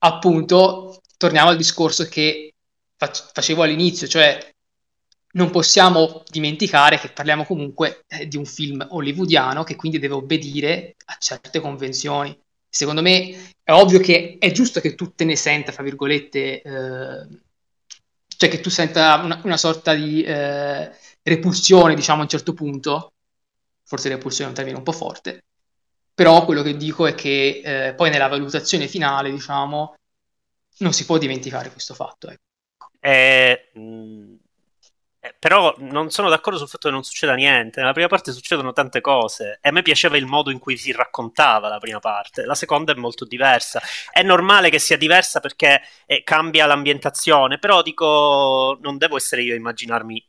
appunto 0.00 1.00
torniamo 1.16 1.50
al 1.50 1.56
discorso 1.56 2.04
che 2.04 2.47
facevo 2.98 3.62
all'inizio, 3.62 4.06
cioè 4.08 4.52
non 5.32 5.50
possiamo 5.50 6.22
dimenticare 6.28 6.98
che 6.98 7.10
parliamo 7.10 7.44
comunque 7.44 8.04
eh, 8.08 8.26
di 8.26 8.36
un 8.36 8.44
film 8.46 8.84
hollywoodiano 8.88 9.62
che 9.62 9.76
quindi 9.76 9.98
deve 9.98 10.14
obbedire 10.14 10.96
a 11.06 11.16
certe 11.18 11.60
convenzioni. 11.60 12.36
Secondo 12.68 13.02
me 13.02 13.52
è 13.62 13.72
ovvio 13.72 14.00
che 14.00 14.36
è 14.38 14.50
giusto 14.50 14.80
che 14.80 14.94
tu 14.94 15.12
te 15.14 15.24
ne 15.24 15.36
senta, 15.36 15.72
fra 15.72 15.82
virgolette, 15.82 16.62
eh, 16.62 17.26
cioè 18.26 18.48
che 18.48 18.60
tu 18.60 18.70
senta 18.70 19.20
una, 19.22 19.40
una 19.44 19.56
sorta 19.56 19.94
di 19.94 20.22
eh, 20.22 20.90
repulsione, 21.22 21.94
diciamo, 21.94 22.20
a 22.20 22.22
un 22.22 22.28
certo 22.28 22.52
punto, 22.52 23.12
forse 23.84 24.08
repulsione 24.08 24.46
è 24.46 24.48
un 24.50 24.56
termine 24.56 24.78
un 24.78 24.84
po' 24.84 24.92
forte, 24.92 25.44
però 26.14 26.44
quello 26.44 26.62
che 26.62 26.76
dico 26.76 27.06
è 27.06 27.14
che 27.14 27.60
eh, 27.64 27.94
poi 27.94 28.10
nella 28.10 28.28
valutazione 28.28 28.88
finale, 28.88 29.30
diciamo, 29.30 29.94
non 30.78 30.92
si 30.92 31.04
può 31.04 31.18
dimenticare 31.18 31.70
questo 31.70 31.94
fatto. 31.94 32.28
Ecco. 32.28 32.47
Eh, 33.00 33.70
mh, 33.74 34.34
eh, 35.20 35.34
però 35.38 35.74
non 35.78 36.10
sono 36.10 36.28
d'accordo 36.28 36.58
sul 36.58 36.68
fatto 36.68 36.88
che 36.88 36.94
non 36.94 37.02
succeda 37.04 37.34
niente. 37.34 37.80
Nella 37.80 37.92
prima 37.92 38.08
parte 38.08 38.32
succedono 38.32 38.72
tante 38.72 39.00
cose 39.00 39.58
e 39.62 39.68
a 39.68 39.72
me 39.72 39.82
piaceva 39.82 40.16
il 40.16 40.26
modo 40.26 40.50
in 40.50 40.58
cui 40.58 40.76
si 40.76 40.92
raccontava 40.92 41.68
la 41.68 41.78
prima 41.78 41.98
parte. 42.00 42.44
La 42.44 42.54
seconda 42.54 42.92
è 42.92 42.96
molto 42.96 43.24
diversa. 43.24 43.80
È 44.12 44.22
normale 44.22 44.70
che 44.70 44.78
sia 44.78 44.96
diversa 44.96 45.40
perché 45.40 45.82
eh, 46.06 46.22
cambia 46.24 46.66
l'ambientazione, 46.66 47.58
però 47.58 47.82
dico, 47.82 48.78
non 48.80 48.96
devo 48.98 49.16
essere 49.16 49.42
io 49.42 49.54
a 49.54 49.56
immaginarmi 49.56 50.24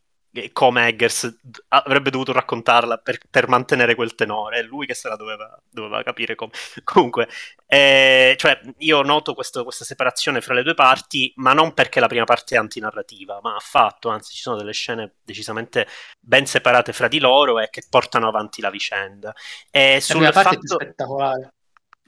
come 0.54 0.88
Eggers 0.88 1.40
avrebbe 1.70 2.12
dovuto 2.12 2.32
raccontarla 2.32 2.98
per, 2.98 3.20
per, 3.30 3.48
mantenere 3.48 3.96
quel 3.96 4.14
tenore, 4.14 4.60
è 4.60 4.64
lui 4.64 4.86
che 4.86 4.94
se 4.94 5.08
la 5.08 5.16
doveva, 5.16 5.60
doveva 5.70 6.04
capire 6.04 6.36
come. 6.36 6.52
Comunque, 6.84 7.28
eh, 7.66 8.36
cioè, 8.38 8.60
io 8.78 9.02
noto 9.02 9.34
questo, 9.34 9.64
questa 9.64 9.86
separazione 9.86 10.42
fra 10.42 10.54
le 10.54 10.64
due 10.64 10.76
parti, 10.76 11.34
ma 11.38 11.54
non 11.54 11.74
perché 11.74 12.00
la 12.00 12.08
prima 12.08 12.26
parte 12.26 12.56
è 12.56 12.58
antinarrativa, 12.60 13.40
ma 13.42 13.56
affatto, 13.56 14.10
anzi 14.10 14.34
ci 14.34 14.42
sono 14.42 14.58
delle 14.58 14.74
scene 14.74 15.16
decisamente 15.24 15.88
ben 16.20 16.46
separate 16.46 16.94
fra 16.94 17.08
di 17.08 17.20
loro 17.20 17.60
e 17.60 17.70
che 17.70 17.84
portano 17.90 18.28
avanti 18.28 18.62
la 18.62 18.70
vicenda. 18.70 19.34
E 19.72 20.04
la 20.08 20.14
prima 20.14 20.32
parte 20.32 20.58
fatto... 20.58 20.78
è 20.80 20.84
spettacolare. 20.84 21.54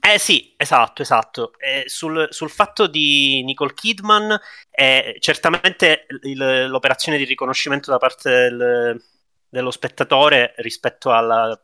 Eh 0.04 0.18
sì, 0.18 0.52
esatto, 0.56 1.02
esatto. 1.02 1.52
Eh, 1.58 1.84
sul, 1.86 2.26
sul, 2.30 2.50
fatto 2.50 2.88
di 2.88 3.40
Nicole 3.44 3.72
Kidman, 3.72 4.36
eh, 4.68 5.16
certamente 5.20 6.06
il, 6.22 6.66
l'operazione 6.68 7.18
di 7.18 7.24
riconoscimento 7.24 7.88
da 7.92 7.98
parte 7.98 8.28
del, 8.28 9.00
dello 9.48 9.70
spettatore 9.70 10.54
rispetto 10.56 11.12
alla, 11.12 11.58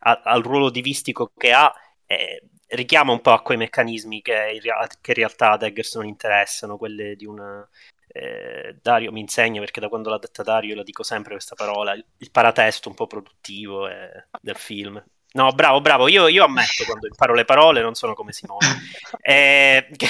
a, 0.00 0.20
al 0.24 0.42
ruolo 0.42 0.68
divistico 0.68 1.32
che 1.34 1.52
ha 1.52 1.72
eh, 2.04 2.42
richiama 2.68 3.12
un 3.12 3.22
po' 3.22 3.32
a 3.32 3.42
quei 3.42 3.56
meccanismi 3.56 4.20
che 4.20 4.60
che 5.00 5.10
in 5.12 5.16
realtà 5.16 5.52
ad 5.52 5.62
Eggers 5.62 5.94
non 5.94 6.06
interessano, 6.06 6.76
quelle 6.76 7.16
di 7.16 7.24
una... 7.24 7.66
Eh, 8.12 8.76
Dario 8.82 9.12
mi 9.12 9.20
insegna 9.20 9.60
perché 9.60 9.80
da 9.80 9.88
quando 9.88 10.10
l'ha 10.10 10.18
detta 10.18 10.42
Dario 10.42 10.74
la 10.74 10.82
dico 10.82 11.02
sempre 11.02 11.32
questa 11.32 11.54
parola, 11.54 11.92
il, 11.94 12.04
il 12.18 12.30
paratesto 12.30 12.88
un 12.90 12.94
po' 12.94 13.06
produttivo 13.06 13.88
eh, 13.88 14.26
del 14.40 14.56
film. 14.56 15.02
No, 15.32 15.52
bravo, 15.52 15.80
bravo. 15.80 16.08
Io, 16.08 16.26
io, 16.26 16.44
ammetto 16.44 16.84
quando 16.86 17.06
imparo 17.06 17.34
le 17.34 17.44
parole, 17.44 17.80
non 17.82 17.94
sono 17.94 18.14
come 18.14 18.32
Simone. 18.32 18.66
Eh, 19.22 19.88
che, 19.96 20.08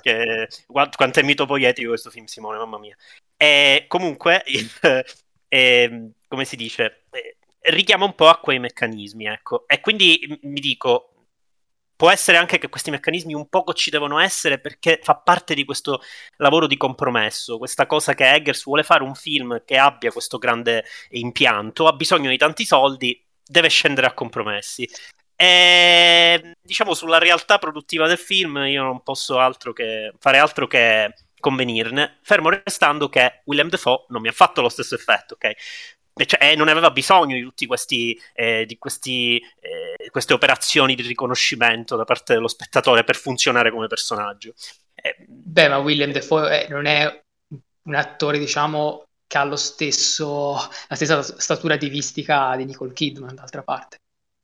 che, 0.00 0.48
quanto 0.66 1.20
è 1.20 1.22
mito 1.22 1.46
poetico 1.46 1.90
questo 1.90 2.10
film, 2.10 2.24
Simone, 2.24 2.58
mamma 2.58 2.78
mia. 2.78 2.96
Eh, 3.36 3.84
comunque, 3.86 4.42
eh, 5.48 6.10
come 6.26 6.44
si 6.44 6.56
dice, 6.56 7.04
eh, 7.10 7.36
richiama 7.70 8.06
un 8.06 8.14
po' 8.14 8.28
a 8.28 8.38
quei 8.38 8.58
meccanismi, 8.58 9.26
ecco. 9.26 9.64
E 9.68 9.80
quindi 9.80 10.38
mi 10.42 10.58
dico, 10.60 11.10
può 11.94 12.10
essere 12.10 12.38
anche 12.38 12.58
che 12.58 12.68
questi 12.68 12.90
meccanismi 12.90 13.34
un 13.34 13.48
poco 13.48 13.72
ci 13.74 13.90
devono 13.90 14.18
essere 14.18 14.58
perché 14.58 14.98
fa 15.02 15.16
parte 15.16 15.54
di 15.54 15.64
questo 15.64 16.00
lavoro 16.38 16.66
di 16.66 16.76
compromesso, 16.76 17.58
questa 17.58 17.86
cosa 17.86 18.14
che 18.14 18.32
Eggers 18.32 18.64
vuole 18.64 18.82
fare 18.82 19.02
un 19.02 19.14
film 19.14 19.62
che 19.64 19.76
abbia 19.76 20.10
questo 20.10 20.38
grande 20.38 20.84
impianto, 21.10 21.86
ha 21.86 21.92
bisogno 21.92 22.30
di 22.30 22.38
tanti 22.38 22.64
soldi 22.64 23.22
deve 23.50 23.68
scendere 23.68 24.06
a 24.06 24.12
compromessi. 24.14 24.88
E 25.34 26.54
diciamo 26.60 26.94
sulla 26.94 27.18
realtà 27.18 27.58
produttiva 27.58 28.06
del 28.06 28.18
film 28.18 28.58
io 28.66 28.82
non 28.82 29.02
posso 29.02 29.38
altro 29.38 29.72
che 29.72 30.12
fare 30.18 30.38
altro 30.38 30.66
che 30.66 31.14
convenirne, 31.40 32.18
fermo 32.22 32.50
restando 32.50 33.08
che 33.08 33.40
William 33.46 33.68
Defoe 33.68 34.04
non 34.08 34.20
mi 34.20 34.28
ha 34.28 34.32
fatto 34.32 34.60
lo 34.60 34.68
stesso 34.68 34.94
effetto, 34.94 35.34
ok? 35.34 35.52
Cioè, 36.26 36.54
non 36.54 36.68
aveva 36.68 36.90
bisogno 36.90 37.34
di 37.34 37.42
tutte 37.42 37.66
eh, 38.34 38.66
eh, 38.68 40.10
queste 40.10 40.34
operazioni 40.34 40.94
di 40.94 41.02
riconoscimento 41.02 41.96
da 41.96 42.04
parte 42.04 42.34
dello 42.34 42.48
spettatore 42.48 43.04
per 43.04 43.16
funzionare 43.16 43.70
come 43.70 43.86
personaggio. 43.86 44.52
Eh, 44.94 45.16
Beh, 45.26 45.68
ma 45.68 45.78
William 45.78 46.12
Defoe 46.12 46.66
non 46.68 46.84
è 46.84 47.22
un 47.84 47.94
attore, 47.94 48.38
diciamo, 48.38 49.06
che 49.30 49.38
ha 49.38 49.44
lo 49.44 49.54
stesso, 49.54 50.54
la 50.88 50.96
stessa 50.96 51.22
statura 51.22 51.76
divistica 51.76 52.56
di 52.56 52.64
Nicole 52.64 52.92
Kidman, 52.92 53.36
d'altra 53.36 53.62
parte. 53.62 53.98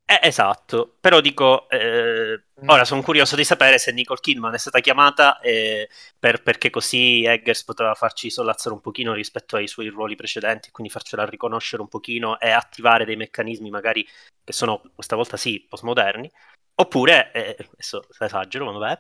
Eh, 0.08 0.20
esatto, 0.22 0.96
però 1.00 1.20
dico, 1.20 1.68
eh, 1.68 2.40
mm. 2.62 2.68
ora 2.68 2.84
sono 2.84 3.02
curioso 3.02 3.34
di 3.34 3.42
sapere 3.42 3.78
se 3.78 3.90
Nicole 3.90 4.20
Kidman 4.20 4.54
è 4.54 4.58
stata 4.58 4.78
chiamata 4.78 5.40
eh, 5.40 5.88
per, 6.16 6.40
perché 6.40 6.70
così 6.70 7.24
Eggers 7.24 7.64
poteva 7.64 7.94
farci 7.94 8.30
sollazzare 8.30 8.76
un 8.76 8.80
pochino 8.80 9.12
rispetto 9.12 9.56
ai 9.56 9.66
suoi 9.66 9.88
ruoli 9.88 10.14
precedenti, 10.14 10.70
quindi 10.70 10.92
farcela 10.92 11.24
riconoscere 11.24 11.82
un 11.82 11.88
pochino 11.88 12.38
e 12.38 12.50
attivare 12.50 13.04
dei 13.04 13.16
meccanismi 13.16 13.68
magari 13.68 14.06
che 14.44 14.52
sono, 14.52 14.80
questa 14.94 15.16
volta 15.16 15.36
sì, 15.36 15.66
postmoderni, 15.68 16.30
oppure, 16.76 17.32
eh, 17.32 17.56
adesso 17.72 18.06
esagero, 18.20 18.66
ma 18.66 18.78
vabbè, 18.78 18.98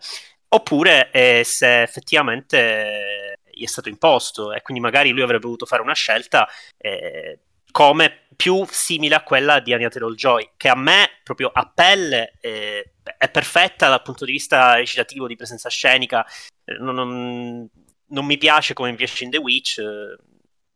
oppure 0.48 1.12
eh, 1.12 1.42
se 1.44 1.82
effettivamente 1.82 3.35
gli 3.56 3.64
è 3.64 3.66
stato 3.66 3.88
imposto 3.88 4.52
e 4.52 4.60
quindi 4.60 4.82
magari 4.82 5.10
lui 5.10 5.22
avrebbe 5.22 5.44
dovuto 5.44 5.64
fare 5.64 5.80
una 5.80 5.94
scelta 5.94 6.46
eh, 6.76 7.40
come 7.70 8.26
più 8.36 8.66
simile 8.68 9.14
a 9.14 9.22
quella 9.22 9.60
di 9.60 9.72
Anya 9.72 9.88
Taylor-Joy, 9.88 10.52
che 10.56 10.68
a 10.68 10.76
me 10.76 11.20
proprio 11.22 11.50
a 11.52 11.70
pelle 11.74 12.36
eh, 12.40 12.92
è 13.16 13.30
perfetta 13.30 13.88
dal 13.88 14.02
punto 14.02 14.24
di 14.24 14.32
vista 14.32 14.74
recitativo, 14.74 15.26
di 15.26 15.36
presenza 15.36 15.68
scenica, 15.68 16.24
eh, 16.64 16.74
non, 16.78 16.94
non, 16.94 17.68
non, 18.08 18.24
mi 18.24 18.38
piace 18.38 18.74
come 18.74 18.94
piace 18.94 19.24
in 19.24 19.30
The 19.30 19.38
Witch, 19.38 19.78
eh, 19.78 20.16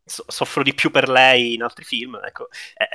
so, 0.03 0.25
soffro 0.27 0.63
di 0.63 0.73
più 0.73 0.91
per 0.91 1.09
lei 1.09 1.53
in 1.53 1.63
altri 1.63 1.85
film, 1.85 2.19
ecco, 2.23 2.49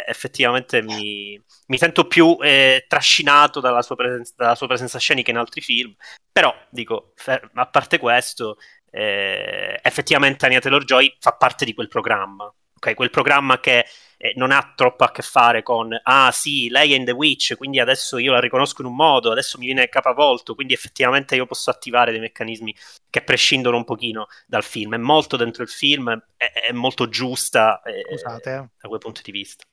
effettivamente 0.06 0.82
mi, 0.82 1.40
mi, 1.66 1.78
sento 1.78 2.06
più 2.06 2.36
eh, 2.40 2.84
trascinato 2.88 3.60
dalla 3.60 3.82
sua, 3.82 3.96
presenza, 3.96 4.34
dalla 4.36 4.54
sua 4.54 4.66
presenza 4.66 4.98
scenica 4.98 5.30
in 5.30 5.38
altri 5.38 5.60
film, 5.60 5.94
però 6.30 6.54
dico, 6.70 7.14
a 7.54 7.66
parte 7.66 7.98
questo, 7.98 8.58
eh, 8.90 9.78
effettivamente 9.82 10.46
Anya 10.46 10.60
Taylor-Joy 10.60 11.16
fa 11.18 11.32
parte 11.32 11.64
di 11.64 11.74
quel 11.74 11.88
programma. 11.88 12.44
ok? 12.76 12.94
Quel 12.94 13.10
programma 13.10 13.60
che 13.60 13.86
eh, 14.18 14.32
non 14.36 14.50
ha 14.50 14.72
troppo 14.74 15.04
a 15.04 15.10
che 15.10 15.22
fare 15.22 15.62
con 15.62 15.98
ah 16.02 16.30
sì, 16.32 16.68
lei 16.70 16.92
è 16.92 16.96
in 16.96 17.04
The 17.04 17.12
Witch, 17.12 17.56
quindi 17.56 17.80
adesso 17.80 18.18
io 18.18 18.32
la 18.32 18.40
riconosco 18.40 18.80
in 18.80 18.88
un 18.88 18.94
modo, 18.94 19.30
adesso 19.30 19.58
mi 19.58 19.66
viene 19.66 19.88
capovolto, 19.88 20.54
quindi 20.54 20.72
effettivamente 20.72 21.34
io 21.34 21.46
posso 21.46 21.70
attivare 21.70 22.12
dei 22.12 22.20
meccanismi 22.20 22.74
che 23.10 23.22
prescindono 23.22 23.76
un 23.76 23.84
pochino 23.84 24.26
dal 24.46 24.62
film. 24.62 24.94
È 24.94 24.98
molto 24.98 25.36
dentro 25.36 25.62
il 25.62 25.68
film, 25.68 26.10
è, 26.36 26.50
è 26.68 26.72
molto 26.72 27.08
giusta 27.08 27.82
eh, 27.82 28.04
Scusate, 28.08 28.50
eh. 28.50 28.68
da 28.80 28.88
quel 28.88 29.00
punto 29.00 29.20
di 29.22 29.32
vista. 29.32 29.64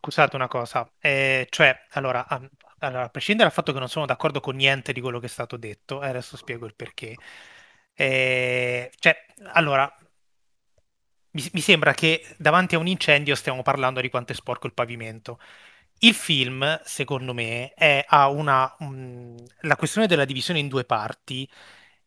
Scusate 0.00 0.36
una 0.36 0.48
cosa, 0.48 0.88
eh, 1.00 1.46
cioè, 1.50 1.76
allora, 1.92 2.26
a, 2.28 2.40
allora, 2.78 3.04
a 3.04 3.08
prescindere 3.08 3.48
dal 3.48 3.56
fatto 3.56 3.72
che 3.72 3.80
non 3.80 3.88
sono 3.88 4.06
d'accordo 4.06 4.38
con 4.38 4.54
niente 4.54 4.92
di 4.92 5.00
quello 5.00 5.18
che 5.18 5.26
è 5.26 5.28
stato 5.28 5.56
detto, 5.56 6.00
e 6.02 6.08
adesso 6.08 6.36
spiego 6.36 6.66
il 6.66 6.76
perché. 6.76 7.16
Eh, 7.98 8.90
cioè, 9.00 9.16
allora, 9.54 9.92
mi, 11.32 11.48
mi 11.52 11.60
sembra 11.60 11.92
che 11.94 12.24
davanti 12.38 12.74
a 12.74 12.78
un 12.78 12.86
incendio 12.86 13.34
stiamo 13.34 13.62
parlando 13.62 14.00
di 14.00 14.08
quanto 14.08 14.32
è 14.32 14.34
sporco 14.34 14.66
il 14.66 14.74
pavimento. 14.74 15.38
Il 16.00 16.14
film, 16.14 16.80
secondo 16.84 17.34
me, 17.34 17.72
è, 17.74 18.04
ha 18.08 18.28
una. 18.28 18.74
mh, 18.78 19.44
la 19.62 19.76
questione 19.76 20.06
della 20.06 20.24
divisione 20.24 20.60
in 20.60 20.68
due 20.68 20.84
parti 20.84 21.48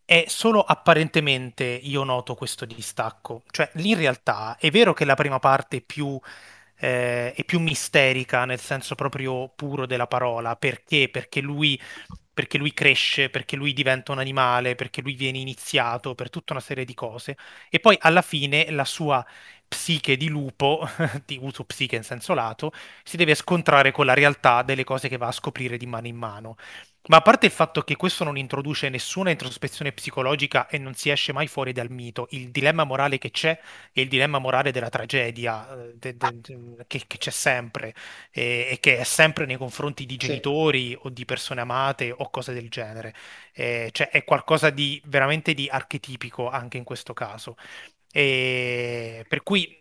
è 0.06 0.26
solo 0.28 0.62
apparentemente 0.62 1.64
io 1.66 2.04
noto 2.04 2.36
questo 2.36 2.66
distacco. 2.66 3.44
Cioè, 3.52 3.70
in 3.76 3.98
realtà 3.98 4.58
è 4.60 4.72
vero 4.72 4.94
che 4.94 5.06
la 5.06 5.16
prima 5.16 5.40
parte 5.40 5.78
è 5.78 5.82
più, 5.82 6.20
eh, 6.82 7.34
è 7.34 7.44
più 7.46 7.60
misterica 7.60 8.46
nel 8.46 8.60
senso 8.60 8.96
proprio 8.96 9.50
puro 9.56 9.86
della 9.86 10.08
parola. 10.08 10.56
Perché? 10.56 11.10
Perché 11.10 11.42
lui, 11.42 11.80
perché 12.34 12.58
lui 12.58 12.74
cresce, 12.74 13.30
perché 13.30 13.56
lui 13.56 13.74
diventa 13.74 14.12
un 14.12 14.20
animale, 14.20 14.76
perché 14.76 15.02
lui 15.02 15.14
viene 15.14 15.38
iniziato, 15.38 16.16
per 16.16 16.30
tutta 16.30 16.54
una 16.54 16.62
serie 16.62 16.86
di 16.86 16.94
cose. 16.94 17.38
E 17.70 17.80
poi 17.80 17.98
alla 18.02 18.22
fine 18.22 18.70
la 18.72 18.86
sua 18.86 19.26
psiche 19.68 20.18
di 20.18 20.28
lupo, 20.28 20.88
di 21.26 21.38
uso 21.42 21.64
psiche 21.66 21.96
in 21.96 22.04
senso 22.04 22.34
lato, 22.34 22.72
si 23.04 23.18
deve 23.18 23.36
scontrare 23.36 23.92
con 23.92 24.06
la 24.06 24.14
realtà 24.14 24.64
delle 24.64 24.84
cose 24.84 25.08
che 25.08 25.18
va 25.18 25.28
a 25.28 25.32
scoprire 25.32 25.78
di 25.78 25.86
mano 25.86 26.08
in 26.08 26.16
mano. 26.16 26.56
Ma 27.08 27.18
a 27.18 27.22
parte 27.22 27.48
il 27.48 27.52
fatto 27.52 27.82
che 27.82 27.96
questo 27.96 28.24
non 28.24 28.38
introduce 28.38 28.88
nessuna 28.88 29.32
introspezione 29.32 29.92
psicologica 29.92 30.68
e 30.68 30.78
non 30.78 30.94
si 30.94 31.10
esce 31.10 31.34
mai 31.34 31.48
fuori 31.48 31.74
dal 31.74 31.90
mito, 31.90 32.28
il 32.32 32.52
dilemma 32.52 32.84
morale 32.84 33.18
che 33.18 33.32
c'è 33.32 33.60
è 33.92 34.00
il 34.02 34.08
dilemma 34.08 34.38
morale 34.38 34.72
della 34.72 34.90
tragedia 34.90 35.68
eh, 35.74 35.94
de- 35.96 36.16
de- 36.16 36.42
de- 36.42 36.86
che, 36.88 37.04
che 37.08 37.18
c'è 37.18 37.32
sempre 37.32 37.94
e, 38.32 38.68
e 38.72 38.80
che 38.80 39.00
è 39.00 39.04
sempre 39.04 39.46
nei 39.46 39.58
confronti 39.58 40.06
di 40.06 40.18
Sì. 40.20 40.28
genitori 40.28 40.96
o 41.02 41.10
di 41.10 41.26
persone 41.26 41.62
amate 41.62 42.12
o 42.12 42.30
cose 42.30 42.54
del 42.54 42.70
genere. 42.70 43.14
Eh, 43.52 43.90
cioè 43.92 44.10
è 44.10 44.24
qualcosa 44.24 44.70
di 44.70 45.02
veramente 45.06 45.54
di 45.56 45.68
archetipico 45.70 46.50
anche 46.50 46.78
in 46.78 46.84
questo 46.84 47.14
caso. 47.14 47.56
E 48.12 49.26
per 49.28 49.44
cui 49.44 49.80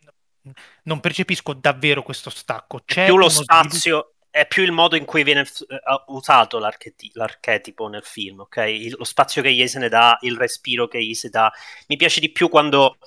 non 0.85 1.01
percepisco 1.01 1.53
davvero 1.55 2.03
questo 2.03 2.31
stacco. 2.31 2.83
È 2.85 2.95
C'è 2.95 3.03
più 3.03 3.17
lo 3.17 3.29
uno 3.29 3.43
sviluppo. 3.43 4.15
È 4.31 4.47
più 4.47 4.63
il 4.63 4.73
modo 4.73 4.97
in 4.97 5.05
cui 5.05 5.23
viene 5.25 5.41
eh, 5.43 5.81
usato 6.09 6.59
l'archeti- 6.59 7.11
l'archetipo 7.15 7.89
nel 7.89 8.05
film, 8.05 8.41
ok? 8.41 8.57
Il- 8.69 8.95
lo 8.99 9.05
spazio 9.05 9.43
che 9.43 9.53
gli 9.53 9.67
se 9.67 9.79
ne 9.79 9.89
dà, 9.89 10.17
il 10.23 10.37
respiro 10.37 10.89
che 10.89 11.03
gli 11.05 11.15
si 11.15 11.29
dà. 11.31 11.53
Mi 11.89 11.97
piace 11.97 12.21
di 12.21 12.31
più 12.31 12.49
quando 12.49 12.99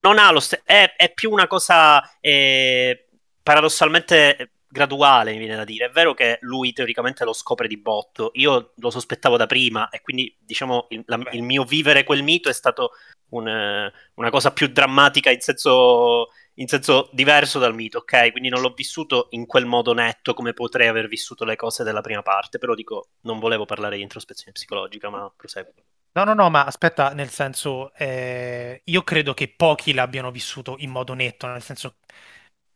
non 0.00 0.18
ha 0.18 0.30
lo 0.30 0.40
st- 0.40 0.62
è, 0.64 0.94
è 0.96 1.12
più 1.12 1.30
una 1.30 1.46
cosa 1.46 2.18
eh, 2.20 3.08
paradossalmente 3.42 4.52
graduale, 4.68 5.32
mi 5.32 5.38
viene 5.38 5.56
da 5.56 5.64
dire. 5.64 5.86
È 5.86 5.90
vero 5.90 6.14
che 6.14 6.38
lui 6.42 6.72
teoricamente 6.72 7.24
lo 7.24 7.32
scopre 7.32 7.66
di 7.68 7.78
botto, 7.78 8.30
io 8.34 8.72
lo 8.76 8.90
sospettavo 8.90 9.36
da 9.36 9.46
prima 9.46 9.88
e 9.88 10.00
quindi 10.02 10.34
diciamo 10.38 10.86
il, 10.90 11.02
la- 11.06 11.28
il 11.32 11.42
mio 11.42 11.64
vivere 11.64 12.04
quel 12.04 12.22
mito 12.22 12.48
è 12.48 12.52
stato 12.52 12.92
un, 13.30 13.48
eh, 13.48 13.92
una 14.14 14.30
cosa 14.30 14.52
più 14.52 14.68
drammatica 14.68 15.30
in 15.30 15.40
senso, 15.40 16.28
in 16.56 16.68
senso 16.68 17.08
diverso 17.12 17.58
dal 17.58 17.74
mito, 17.74 17.98
ok? 17.98 18.30
Quindi 18.30 18.48
non 18.48 18.60
l'ho 18.60 18.72
vissuto 18.74 19.28
in 19.30 19.46
quel 19.46 19.66
modo 19.66 19.92
netto 19.92 20.34
come 20.34 20.52
potrei 20.52 20.88
aver 20.88 21.08
vissuto 21.08 21.44
le 21.44 21.56
cose 21.56 21.84
della 21.84 22.00
prima 22.00 22.22
parte, 22.22 22.58
però 22.58 22.74
dico, 22.74 23.10
non 23.22 23.38
volevo 23.38 23.64
parlare 23.64 23.96
di 23.96 24.02
introspezione 24.02 24.52
psicologica, 24.52 25.10
ma 25.10 25.30
proseguo. 25.34 25.72
No, 26.12 26.24
no, 26.24 26.32
no, 26.32 26.48
ma 26.48 26.64
aspetta, 26.64 27.10
nel 27.12 27.28
senso, 27.28 27.92
eh, 27.94 28.80
io 28.84 29.02
credo 29.02 29.34
che 29.34 29.52
pochi 29.54 29.92
l'abbiano 29.92 30.30
vissuto 30.30 30.76
in 30.78 30.90
modo 30.90 31.12
netto, 31.12 31.46
nel 31.46 31.60
senso, 31.62 31.96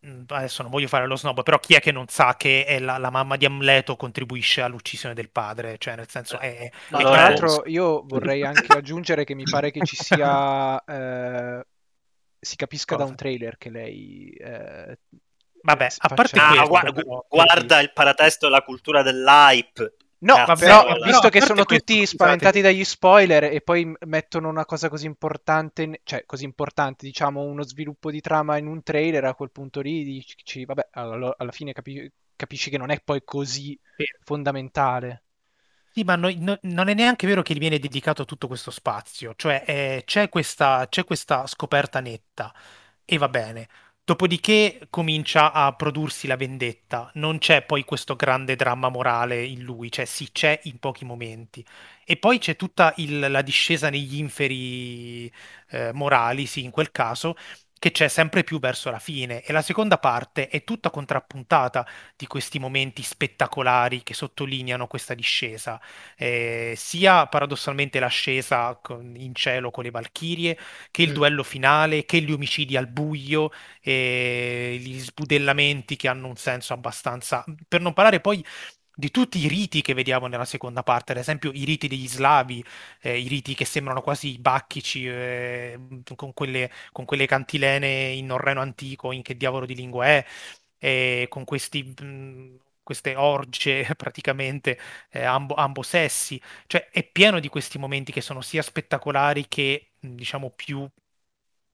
mh, 0.01 0.25
adesso 0.29 0.61
non 0.63 0.71
voglio 0.71 0.89
fare 0.89 1.07
lo 1.07 1.17
snob, 1.17 1.43
però 1.43 1.59
chi 1.59 1.75
è 1.75 1.81
che 1.81 1.91
non 1.91 2.07
sa 2.09 2.37
che 2.37 2.67
è 2.67 2.79
la, 2.79 2.99
la 2.99 3.11
mamma 3.11 3.37
di 3.37 3.47
Amleto 3.47 3.97
contribuisce 3.97 4.61
all'uccisione 4.61 5.15
del 5.15 5.31
padre? 5.31 5.79
Cioè, 5.79 5.97
nel 5.97 6.09
senso, 6.09 6.39
è... 6.39 6.71
E 6.71 6.73
Allora, 6.91 7.11
tra 7.11 7.21
l'altro 7.23 7.63
io 7.67 8.05
vorrei 8.07 8.45
anche 8.45 8.73
aggiungere 8.77 9.25
che 9.25 9.35
mi 9.35 9.47
pare 9.49 9.71
che 9.71 9.83
ci 9.83 9.97
sia, 9.97 10.83
eh, 10.85 11.65
si 12.41 12.57
capisca 12.57 12.95
da 12.97 13.03
Cosa? 13.03 13.11
un 13.13 13.17
trailer 13.19 13.57
che 13.59 13.71
lei 13.71 14.31
eh, 14.33 14.99
Vabbè, 15.63 15.89
a 15.99 16.09
parte 16.09 16.29
faccia- 16.39 16.49
Ah, 16.63 16.67
questo, 16.67 16.93
gua- 16.93 16.93
però, 16.93 17.27
guarda 17.29 17.81
il 17.81 17.93
paratesto 17.93 18.47
della 18.47 18.63
cultura 18.63 19.03
dell'hype. 19.03 19.95
No, 20.23 20.35
Cazzo, 20.35 20.55
però 20.61 20.85
visto 21.03 21.29
che 21.31 21.41
sono 21.41 21.65
tutti 21.65 21.97
questo, 21.97 22.17
spaventati 22.17 22.59
scusate. 22.59 22.75
dagli 22.75 22.85
spoiler 22.85 23.45
e 23.45 23.61
poi 23.63 23.91
mettono 24.01 24.49
una 24.51 24.67
cosa 24.67 24.89
così 24.91 25.07
importante, 25.07 25.83
in- 25.83 25.97
cioè 26.03 26.25
così 26.27 26.45
importante, 26.45 27.07
diciamo 27.07 27.41
uno 27.43 27.63
sviluppo 27.63 28.11
di 28.11 28.21
trama 28.21 28.59
in 28.59 28.67
un 28.67 28.83
trailer, 28.83 29.25
a 29.25 29.35
quel 29.35 29.51
punto 29.51 29.81
lì 29.81 30.05
dici, 30.05 30.65
vabbè, 30.67 30.89
alla, 30.93 31.35
alla 31.39 31.53
fine 31.53 31.73
capi- 31.73 32.11
capisci 32.37 32.69
che 32.69 32.77
non 32.79 32.91
è 32.91 33.01
poi 33.03 33.23
così 33.25 33.79
Vero. 33.97 34.19
fondamentale. 34.25 35.23
Sì, 35.93 36.05
ma 36.05 36.15
no- 36.17 36.33
no- 36.37 36.59
non 36.63 36.89
è 36.89 36.95
neanche 36.95 37.27
vero 37.27 37.43
che 37.43 37.53
gli 37.55 37.59
viene 37.59 37.79
dedicato 37.81 38.25
tutto 38.25 38.47
questo 38.47 38.71
spazio, 38.71 39.35
cioè 39.37 39.65
eh, 39.67 40.03
c'è 40.07 40.29
questa, 40.29 40.87
c'è 40.89 41.05
questa 41.05 41.47
scoperta 41.49 42.01
netta 42.01 42.55
e 43.05 43.19
va 43.19 43.29
bene. 43.29 43.69
Dopodiché 44.05 44.87
comincia 44.91 45.53
a 45.53 45.73
prodursi 45.75 46.27
la 46.27 46.37
vendetta, 46.37 47.11
non 47.15 47.39
c'è 47.39 47.63
poi 47.65 47.85
questo 47.85 48.17
grande 48.17 48.57
dramma 48.57 48.89
morale 48.89 49.45
in 49.45 49.63
lui, 49.63 49.91
cioè 49.91 50.05
sì, 50.05 50.31
c'è 50.33 50.59
in 50.65 50.79
pochi 50.79 51.05
momenti. 51.05 51.65
E 52.05 52.17
poi 52.17 52.39
c'è 52.39 52.57
tutta 52.57 52.93
il- 52.97 53.19
la 53.31 53.43
discesa 53.43 53.91
negli 53.91 54.17
inferi 54.19 55.31
eh, 55.71 55.93
morali, 55.93 56.47
sì, 56.47 56.65
in 56.65 56.71
quel 56.71 56.91
caso, 56.91 57.37
che 57.81 57.91
c'è 57.91 58.07
sempre 58.09 58.45
più 58.45 58.61
verso 58.61 58.91
la 58.93 59.01
fine. 59.01 59.43
E 59.43 59.53
la 59.53 59.63
seconda 59.63 59.99
parte 59.99 60.49
è 60.49 60.63
tutta 60.65 60.91
contrappuntata 60.91 61.85
di 62.17 62.29
questi 62.29 62.61
momenti 62.61 63.03
spettacolari 63.03 64.05
che 64.05 64.15
sottolineano 64.15 64.87
questa 64.87 65.15
discesa, 65.15 65.81
eh, 66.17 66.75
sia 66.77 67.27
paradossalmente 67.27 67.99
l'ascesa 67.99 68.79
in 69.17 69.35
cielo 69.35 69.73
con 69.73 69.83
le 69.85 69.91
Valchirie, 69.91 70.57
che 70.93 71.03
il 71.03 71.11
Mm. 71.11 71.15
duello 71.15 71.43
finale, 71.43 72.05
che 72.05 72.21
gli 72.21 72.31
omicidi 72.33 72.77
al 72.77 72.87
buio, 72.87 73.51
e 73.81 74.79
gli 74.81 74.99
sbudellamenti 75.01 75.97
che 75.97 76.09
hanno 76.09 76.29
un 76.29 76.37
senso 76.37 76.73
abbastanza... 76.75 77.45
Per 77.69 77.81
non 77.81 77.93
parlare 77.95 78.21
poi 78.21 78.45
di 79.01 79.11
tutti 79.11 79.39
i 79.39 79.49
riti 79.49 79.83
che 79.83 79.95
vediamo 79.95 80.29
nella 80.29 80.45
seconda 80.45 80.83
parte, 80.85 81.13
ad 81.13 81.19
esempio 81.19 81.51
i 81.53 81.65
riti 81.65 81.89
degli 81.89 82.07
slavi, 82.09 82.65
eh, 83.01 83.19
i 83.19 83.27
riti 83.29 83.55
che 83.55 83.65
sembrano 83.65 84.01
quasi 84.03 84.39
bacchici, 84.39 85.07
eh, 85.09 85.79
con 86.17 86.33
quelle, 86.35 86.71
con 86.93 87.05
quelle 87.05 87.27
cantilene 87.27 88.11
in 88.11 88.27
norreno 88.27 88.61
antico, 88.61 89.13
in 89.13 89.23
che 89.23 89.37
diavolo 89.37 89.67
di 89.67 89.75
lingua 89.75 90.07
è, 90.07 90.25
e 90.79 91.27
con 91.29 91.45
questi, 91.45 91.83
mh, 91.83 92.59
queste 92.83 93.15
orge 93.17 93.87
praticamente 93.97 94.79
eh, 95.11 95.23
ambo, 95.25 95.55
ambo 95.55 95.83
sessi, 95.83 96.41
cioè 96.67 96.89
è 96.91 97.03
pieno 97.05 97.41
di 97.41 97.49
questi 97.49 97.79
momenti 97.79 98.13
che 98.13 98.21
sono 98.21 98.41
sia 98.41 98.63
spettacolari 98.63 99.47
che 99.49 99.93
mh, 100.01 100.15
diciamo 100.15 100.51
più 100.51 100.89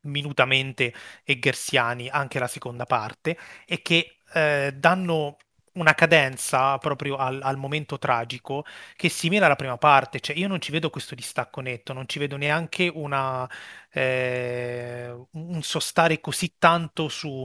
minutamente 0.03 0.93
eggersiani, 1.25 2.09
anche 2.09 2.39
la 2.39 2.47
seconda 2.47 2.85
parte, 2.87 3.37
e 3.67 3.83
che 3.83 4.19
eh, 4.35 4.73
danno 4.77 5.37
una 5.77 5.95
cadenza 5.95 6.77
proprio 6.79 7.17
al, 7.17 7.41
al 7.43 7.57
momento 7.57 7.99
tragico 7.99 8.65
che 8.97 9.07
è 9.09 9.11
simile 9.11 9.45
alla 9.47 9.57
prima 9.57 9.79
parte, 9.79 10.21
cioè 10.21 10.37
io 10.37 10.49
non 10.49 10.61
ci 10.61 10.73
vedo 10.73 10.91
questo 10.91 11.15
distacco 11.15 11.61
netto, 11.61 11.93
non 11.93 12.07
ci 12.09 12.19
vedo 12.19 12.37
neanche 12.37 12.91
una, 12.93 13.49
eh, 13.91 15.15
un 15.33 15.63
sostare 15.63 16.21
così 16.21 16.57
tanto 16.59 17.09
su, 17.09 17.45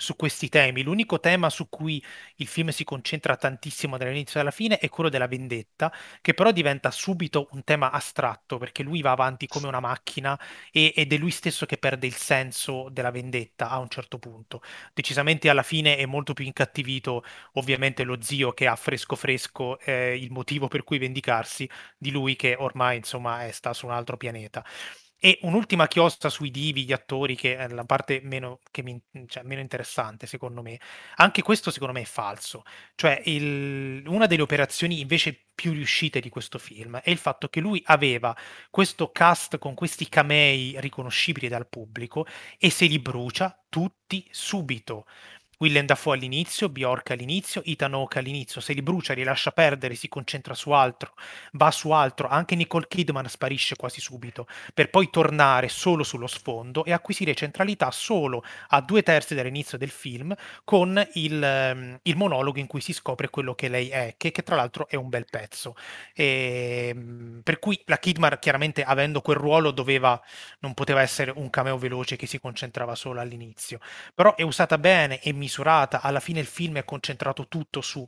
su 0.00 0.16
questi 0.16 0.48
temi. 0.48 0.82
L'unico 0.82 1.20
tema 1.20 1.50
su 1.50 1.68
cui 1.68 2.02
il 2.36 2.46
film 2.46 2.70
si 2.70 2.84
concentra 2.84 3.36
tantissimo 3.36 3.98
dall'inizio 3.98 4.40
alla 4.40 4.50
fine 4.50 4.78
è 4.78 4.88
quello 4.88 5.10
della 5.10 5.28
vendetta, 5.28 5.92
che 6.22 6.34
però 6.34 6.50
diventa 6.52 6.90
subito 6.90 7.48
un 7.52 7.62
tema 7.64 7.90
astratto, 7.90 8.58
perché 8.58 8.82
lui 8.82 9.02
va 9.02 9.10
avanti 9.12 9.46
come 9.46 9.66
una 9.68 9.80
macchina 9.80 10.38
e- 10.72 10.92
ed 10.96 11.12
è 11.12 11.16
lui 11.18 11.30
stesso 11.30 11.66
che 11.66 11.76
perde 11.76 12.06
il 12.06 12.14
senso 12.14 12.88
della 12.90 13.10
vendetta 13.10 13.68
a 13.68 13.78
un 13.78 13.88
certo 13.88 14.18
punto. 14.18 14.62
Decisamente 14.94 15.48
alla 15.50 15.62
fine 15.62 15.96
è 15.96 16.06
molto 16.06 16.32
più 16.32 16.44
incattivito, 16.44 17.22
ovviamente, 17.54 18.04
lo 18.04 18.20
zio 18.22 18.52
che 18.52 18.66
ha 18.66 18.76
fresco 18.76 19.16
fresco 19.16 19.78
eh, 19.80 20.16
il 20.16 20.30
motivo 20.30 20.68
per 20.68 20.82
cui 20.84 20.98
vendicarsi 20.98 21.68
di 21.98 22.10
lui 22.10 22.36
che 22.36 22.54
ormai 22.58 22.96
insomma 22.96 23.44
è 23.44 23.50
sta 23.50 23.72
su 23.74 23.86
un 23.86 23.92
altro 23.92 24.16
pianeta. 24.16 24.64
E 25.22 25.38
un'ultima 25.42 25.86
chiosta 25.86 26.30
sui 26.30 26.50
divi, 26.50 26.84
gli 26.86 26.92
attori, 26.92 27.36
che 27.36 27.54
è 27.56 27.68
la 27.68 27.84
parte 27.84 28.20
meno, 28.22 28.60
mi, 28.82 28.98
cioè, 29.26 29.42
meno 29.42 29.60
interessante, 29.60 30.26
secondo 30.26 30.62
me. 30.62 30.80
Anche 31.16 31.42
questo, 31.42 31.70
secondo 31.70 31.92
me, 31.92 32.00
è 32.00 32.04
falso. 32.06 32.62
Cioè, 32.94 33.20
il, 33.26 34.02
una 34.06 34.24
delle 34.24 34.40
operazioni 34.40 35.00
invece 35.00 35.48
più 35.54 35.72
riuscite 35.72 36.20
di 36.20 36.30
questo 36.30 36.58
film 36.58 36.96
è 37.00 37.10
il 37.10 37.18
fatto 37.18 37.48
che 37.48 37.60
lui 37.60 37.82
aveva 37.84 38.34
questo 38.70 39.10
cast 39.12 39.58
con 39.58 39.74
questi 39.74 40.08
camei 40.08 40.76
riconoscibili 40.80 41.48
dal 41.48 41.68
pubblico 41.68 42.24
e 42.58 42.70
se 42.70 42.86
li 42.86 42.98
brucia 42.98 43.62
tutti 43.68 44.26
subito. 44.30 45.04
Willem 45.62 45.84
Dafoe 45.84 46.16
all'inizio, 46.16 46.70
Bjork 46.70 47.10
all'inizio, 47.10 47.62
Ethan 47.66 47.92
all'inizio, 48.14 48.62
se 48.62 48.72
li 48.72 48.80
brucia, 48.80 49.12
li 49.12 49.22
lascia 49.24 49.50
perdere, 49.50 49.94
si 49.94 50.08
concentra 50.08 50.54
su 50.54 50.70
altro, 50.70 51.12
va 51.52 51.70
su 51.70 51.90
altro, 51.90 52.28
anche 52.28 52.54
Nicole 52.54 52.86
Kidman 52.88 53.28
sparisce 53.28 53.76
quasi 53.76 54.00
subito, 54.00 54.46
per 54.72 54.88
poi 54.88 55.10
tornare 55.10 55.68
solo 55.68 56.02
sullo 56.02 56.26
sfondo 56.26 56.86
e 56.86 56.92
acquisire 56.92 57.34
centralità 57.34 57.90
solo 57.90 58.42
a 58.68 58.80
due 58.80 59.02
terzi 59.02 59.34
dall'inizio 59.34 59.76
del 59.76 59.90
film 59.90 60.34
con 60.64 61.06
il, 61.14 61.42
ehm, 61.42 61.98
il 62.04 62.16
monologo 62.16 62.58
in 62.58 62.66
cui 62.66 62.80
si 62.80 62.94
scopre 62.94 63.28
quello 63.28 63.54
che 63.54 63.68
lei 63.68 63.90
è, 63.90 64.14
che, 64.16 64.32
che 64.32 64.42
tra 64.42 64.56
l'altro 64.56 64.88
è 64.88 64.96
un 64.96 65.10
bel 65.10 65.26
pezzo. 65.28 65.74
E, 66.14 66.88
ehm, 66.94 67.40
per 67.44 67.58
cui 67.58 67.78
la 67.84 67.98
Kidman 67.98 68.38
chiaramente 68.40 68.82
avendo 68.82 69.20
quel 69.20 69.36
ruolo 69.36 69.72
doveva, 69.72 70.18
non 70.60 70.72
poteva 70.74 71.02
essere 71.02 71.32
un 71.34 71.50
cameo 71.50 71.76
veloce 71.76 72.16
che 72.16 72.26
si 72.26 72.38
concentrava 72.40 72.94
solo 72.94 73.20
all'inizio, 73.20 73.78
però 74.14 74.34
è 74.36 74.42
usata 74.42 74.78
bene 74.78 75.20
e 75.20 75.32
mi 75.34 75.48
misurata. 75.50 76.00
Alla 76.00 76.20
fine 76.20 76.40
il 76.40 76.46
film 76.46 76.76
è 76.76 76.84
concentrato 76.84 77.48
tutto 77.48 77.80
su 77.80 78.06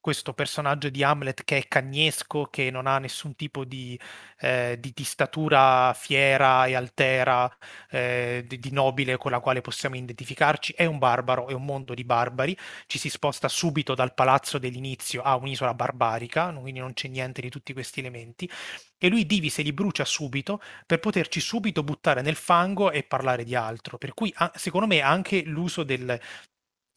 questo 0.00 0.32
personaggio 0.32 0.88
di 0.88 1.02
Hamlet 1.02 1.44
che 1.44 1.58
è 1.58 1.68
cagnesco, 1.68 2.46
che 2.46 2.70
non 2.70 2.86
ha 2.86 2.98
nessun 2.98 3.36
tipo 3.36 3.64
di, 3.66 4.00
eh, 4.40 4.78
di, 4.80 4.92
di 4.94 5.04
statura 5.04 5.92
fiera 5.94 6.64
e 6.64 6.74
altera, 6.74 7.50
eh, 7.90 8.44
di, 8.46 8.58
di, 8.58 8.72
nobile 8.72 9.18
con 9.18 9.30
la 9.30 9.40
quale 9.40 9.60
possiamo 9.60 9.96
identificarci, 9.96 10.72
è 10.74 10.86
un 10.86 10.98
barbaro, 10.98 11.48
è 11.48 11.52
un 11.52 11.66
mondo 11.66 11.92
di 11.92 12.04
barbari, 12.04 12.56
ci 12.86 12.98
si 12.98 13.10
sposta 13.10 13.48
subito 13.48 13.94
dal 13.94 14.14
palazzo 14.14 14.58
dell'inizio 14.58 15.20
a 15.22 15.36
un'isola 15.36 15.74
barbarica, 15.74 16.50
quindi 16.54 16.80
non 16.80 16.94
c'è 16.94 17.08
niente 17.08 17.42
di 17.42 17.50
tutti 17.50 17.74
questi 17.74 18.00
elementi, 18.00 18.50
e 18.98 19.08
lui 19.08 19.26
divi 19.26 19.50
se 19.50 19.60
li 19.62 19.72
brucia 19.72 20.06
subito 20.06 20.62
per 20.86 20.98
poterci 21.00 21.40
subito 21.40 21.82
buttare 21.82 22.22
nel 22.22 22.36
fango 22.36 22.90
e 22.90 23.02
parlare 23.02 23.44
di 23.44 23.54
altro, 23.54 23.98
per 23.98 24.14
cui 24.14 24.32
secondo 24.54 24.86
me 24.86 25.00
anche 25.00 25.42
l'uso 25.42 25.82
del, 25.84 26.18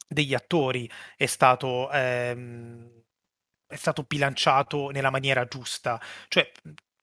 degli 0.06 0.34
attori 0.34 0.90
è 1.16 1.26
stato, 1.26 1.90
ehm, 1.90 3.02
è 3.66 3.76
stato 3.76 4.04
bilanciato 4.04 4.90
nella 4.90 5.10
maniera 5.10 5.44
giusta. 5.46 6.00
Cioè, 6.28 6.50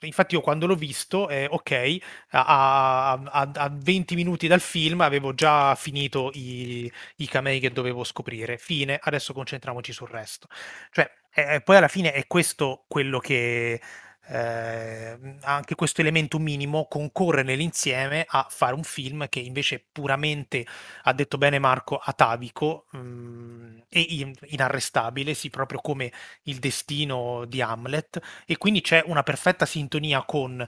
infatti 0.08 0.36
io 0.36 0.42
quando 0.42 0.66
l'ho 0.66 0.76
visto, 0.76 1.30
eh, 1.30 1.48
ok, 1.50 1.98
a, 2.30 3.12
a, 3.12 3.52
a, 3.54 3.70
20 3.72 4.16
minuti 4.16 4.48
dal 4.48 4.62
film 4.62 5.02
avevo 5.02 5.34
già 5.34 5.76
finito 5.76 6.32
i, 6.34 6.92
i 7.18 7.28
camei 7.28 7.60
che 7.60 7.72
dovevo 7.72 8.04
scoprire. 8.04 8.58
Fine, 8.58 9.00
adesso 9.02 9.34
concentriamoci 9.34 9.92
sul 9.94 10.10
resto. 10.10 10.48
Cioè, 10.92 11.10
eh, 11.34 11.62
poi 11.62 11.78
alla 11.78 11.88
fine 11.88 12.12
è 12.14 12.28
questo 12.28 12.86
quello 12.88 13.20
che 13.20 13.80
eh, 14.28 15.18
anche 15.42 15.76
questo 15.76 16.02
elemento 16.02 16.40
minimo 16.40 16.88
concorre 16.88 17.44
nell'insieme 17.44 18.26
a 18.28 18.48
fare 18.50 18.74
un 18.76 18.84
film 18.84 19.28
che 19.30 19.40
invece 19.40 19.84
puramente, 19.92 20.66
ha 21.04 21.14
detto 21.14 21.38
bene 21.38 21.60
Marco, 21.60 21.98
atavico 21.98 22.86
mh, 22.92 22.98
mm, 22.98 23.78
e 23.90 24.34
inarrestabile, 24.48 25.34
sì, 25.34 25.50
proprio 25.50 25.80
come 25.82 26.12
il 26.44 26.60
destino 26.60 27.46
di 27.46 27.62
Hamlet, 27.62 28.20
e 28.46 28.58
quindi 28.58 28.82
c'è 28.82 29.04
una 29.06 29.24
perfetta 29.24 29.66
sintonia 29.66 30.24
con 30.24 30.66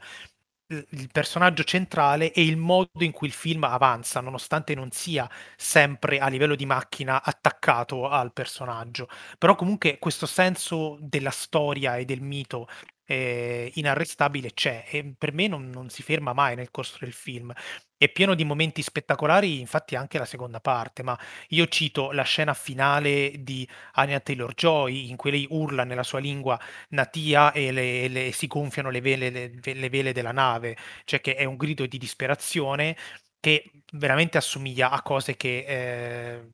il 0.68 1.10
personaggio 1.12 1.64
centrale 1.64 2.32
e 2.32 2.44
il 2.44 2.58
modo 2.58 2.90
in 3.00 3.12
cui 3.12 3.28
il 3.28 3.34
film 3.34 3.64
avanza, 3.64 4.22
nonostante 4.22 4.74
non 4.76 4.92
sia 4.92 5.30
sempre 5.56 6.20
a 6.20 6.28
livello 6.28 6.56
di 6.56 6.66
macchina 6.66 7.22
attaccato 7.24 8.08
al 8.10 8.34
personaggio. 8.34 9.08
Però 9.38 9.56
comunque 9.56 10.00
questo 10.00 10.26
senso 10.26 10.98
della 11.00 11.32
storia 11.32 11.98
e 11.98 12.06
del 12.06 12.22
mito 12.22 12.68
eh, 13.06 13.72
inarrestabile 13.76 14.54
c'è 14.54 14.86
e 14.90 15.14
per 15.18 15.34
me 15.34 15.48
non, 15.48 15.70
non, 15.70 15.90
si 15.90 16.04
ferma 16.04 16.34
mai 16.34 16.56
nel 16.56 16.72
corso 16.72 16.98
del 17.00 17.14
film. 17.14 17.54
È 17.98 18.10
pieno 18.10 18.34
di 18.36 18.44
momenti 18.44 18.82
spettacolari, 18.82 19.60
infatti 19.60 19.96
anche 19.96 20.18
la 20.18 20.26
seconda 20.26 20.60
parte, 20.60 21.04
ma 21.04 21.18
io 21.50 21.68
cito 21.68 22.12
la 22.12 22.24
scena 22.24 22.54
finale 22.54 23.32
di 23.40 23.68
Anya 23.94 24.20
Taylor-Joy 24.20 25.10
in 25.10 25.16
cui 25.16 25.32
lei 25.32 25.48
urla 25.50 25.84
nella 25.84 26.04
sua 26.04 26.20
lingua 26.20 26.60
natia 26.90 27.52
e 27.54 27.72
le, 27.72 28.08
le, 28.10 28.32
si 28.34 28.48
gonfiano 28.48 28.90
le 28.90 29.02
vele, 29.02 29.30
le, 29.30 29.60
le 29.62 29.90
vele 29.90 30.12
della 30.12 30.32
nave, 30.32 30.76
cioè 31.06 31.22
che 31.22 31.36
è 31.36 31.46
un 31.46 31.56
grido 31.56 31.86
di 31.86 31.98
disperazione 31.98 32.98
che 33.40 33.72
veramente 33.94 34.38
assomiglia 34.38 34.90
a 34.90 35.02
cose 35.02 35.36
che 35.36 35.66
eh, 35.68 36.50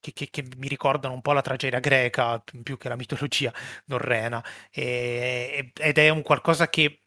che, 0.00 0.12
che, 0.12 0.28
che, 0.30 0.44
mi 0.56 0.68
ricordano 0.68 1.14
un 1.14 1.20
po' 1.22 1.32
la 1.32 1.42
tragedia 1.42 1.80
greca 1.80 2.42
più 2.62 2.76
che 2.76 2.88
la 2.88 2.96
mitologia 2.96 3.52
norrena 3.86 4.44
e, 4.70 5.72
ed 5.74 5.98
è 5.98 6.08
un 6.10 6.22
qualcosa 6.22 6.68
che 6.68 7.02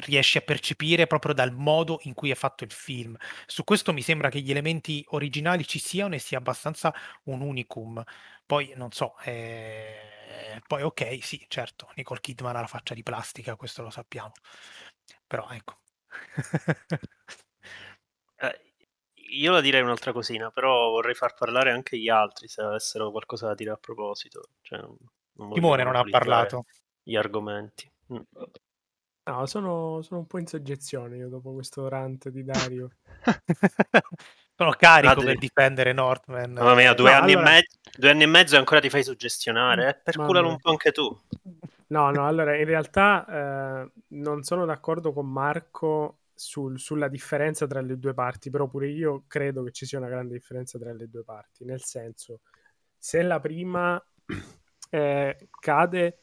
riesci 0.00 0.38
a 0.38 0.40
percepire 0.40 1.06
proprio 1.06 1.34
dal 1.34 1.52
modo 1.52 2.00
in 2.04 2.14
cui 2.14 2.30
è 2.30 2.34
fatto 2.34 2.64
il 2.64 2.72
film. 2.72 3.16
Su 3.46 3.64
questo 3.64 3.92
mi 3.92 4.02
sembra 4.02 4.30
che 4.30 4.40
gli 4.40 4.50
elementi 4.50 5.04
originali 5.10 5.66
ci 5.66 5.78
siano 5.78 6.14
e 6.14 6.18
sia 6.18 6.38
abbastanza 6.38 6.92
un 7.24 7.40
unicum. 7.42 8.02
Poi 8.46 8.72
non 8.76 8.90
so, 8.92 9.16
eh, 9.24 10.60
poi 10.66 10.82
ok, 10.82 11.18
sì, 11.22 11.44
certo, 11.48 11.90
Nicole 11.96 12.20
Kidman 12.20 12.56
ha 12.56 12.60
la 12.60 12.66
faccia 12.66 12.94
di 12.94 13.02
plastica, 13.02 13.56
questo 13.56 13.82
lo 13.82 13.90
sappiamo. 13.90 14.32
Però 15.26 15.48
ecco. 15.50 15.78
io 19.30 19.52
la 19.52 19.60
direi 19.60 19.82
un'altra 19.82 20.12
cosina, 20.12 20.50
però 20.50 20.90
vorrei 20.90 21.14
far 21.14 21.34
parlare 21.34 21.70
anche 21.70 21.98
gli 21.98 22.08
altri 22.08 22.48
se 22.48 22.62
avessero 22.62 23.10
qualcosa 23.10 23.46
da 23.46 23.54
dire 23.54 23.70
a 23.70 23.76
proposito. 23.76 24.48
Cioè, 24.62 24.78
non 24.78 25.52
Timone 25.52 25.84
non 25.84 25.96
ha 25.96 26.04
parlato. 26.04 26.64
Gli 27.02 27.16
argomenti. 27.16 27.90
Mm. 28.12 28.18
No, 29.22 29.46
sono, 29.46 30.02
sono, 30.02 30.20
un 30.20 30.26
po' 30.26 30.38
in 30.38 30.46
soggezione 30.46 31.16
io 31.16 31.28
dopo 31.28 31.52
questo 31.52 31.88
rant 31.88 32.28
di 32.30 32.42
Dario. 32.42 32.90
sono 34.56 34.72
carico 34.72 35.20
ah, 35.20 35.24
per 35.24 35.38
difendere 35.38 35.92
Northman. 35.92 36.52
Mamma 36.52 36.74
mia, 36.74 36.94
due, 36.94 37.10
no, 37.10 37.16
anni 37.16 37.32
allora... 37.32 37.50
mezzo, 37.50 37.78
due, 37.96 38.10
anni 38.10 38.22
e 38.22 38.26
mezzo, 38.26 38.54
e 38.56 38.58
ancora 38.58 38.80
ti 38.80 38.90
fai 38.90 39.04
suggestionare? 39.04 39.88
Eh? 39.88 40.00
Perculalo 40.02 40.48
un 40.48 40.58
po' 40.58 40.70
anche 40.70 40.90
tu. 40.90 41.16
No, 41.88 42.10
no, 42.10 42.26
allora 42.26 42.56
in 42.56 42.64
realtà 42.64 43.26
eh, 43.84 43.90
non 44.08 44.42
sono 44.42 44.64
d'accordo 44.64 45.12
con 45.12 45.26
Marco 45.26 46.19
sul, 46.40 46.78
sulla 46.78 47.08
differenza 47.08 47.66
tra 47.66 47.82
le 47.82 47.98
due 47.98 48.14
parti, 48.14 48.48
però 48.48 48.66
pure 48.66 48.88
io 48.88 49.24
credo 49.26 49.62
che 49.62 49.72
ci 49.72 49.84
sia 49.84 49.98
una 49.98 50.08
grande 50.08 50.32
differenza 50.32 50.78
tra 50.78 50.90
le 50.90 51.06
due 51.06 51.22
parti, 51.22 51.64
nel 51.66 51.82
senso, 51.82 52.40
se 52.96 53.20
la 53.20 53.38
prima 53.40 54.02
eh, 54.90 55.48
cade 55.60 56.22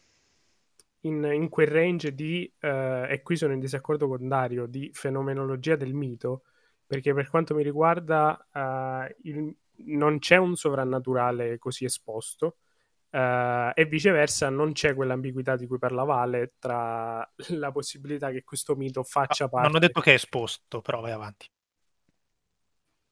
in, 1.01 1.23
in, 1.23 1.49
quel 1.49 1.67
range 1.67 2.15
di, 2.15 2.51
eh, 2.59 3.05
e 3.11 3.21
qui 3.21 3.35
sono 3.37 3.53
in 3.53 3.59
disaccordo 3.59 4.07
con 4.07 4.27
Dario, 4.27 4.65
di 4.65 4.89
fenomenologia 4.91 5.75
del 5.75 5.93
mito, 5.93 6.45
perché 6.87 7.13
per 7.13 7.29
quanto 7.29 7.53
mi 7.53 7.61
riguarda 7.61 8.47
eh, 8.51 9.17
il, 9.21 9.55
non 9.85 10.17
c'è 10.17 10.37
un 10.37 10.55
sovrannaturale 10.55 11.59
così 11.59 11.85
esposto, 11.85 12.57
Uh, 13.09 13.71
e 13.73 13.85
viceversa 13.85 14.49
non 14.49 14.73
c'è 14.73 14.93
quell'ambiguità 14.93 15.55
di 15.55 15.65
cui 15.65 15.77
parlava 15.77 16.19
Ale 16.19 16.55
tra 16.59 17.27
la 17.55 17.71
possibilità 17.71 18.31
che 18.31 18.43
questo 18.43 18.75
mito 18.75 19.01
faccia 19.03 19.45
ah, 19.45 19.49
parte... 19.49 19.67
Non 19.67 19.77
ho 19.77 19.79
detto 19.79 20.01
che 20.01 20.11
è 20.11 20.15
esposto, 20.15 20.81
però 20.81 20.99
vai 20.99 21.11
avanti. 21.11 21.49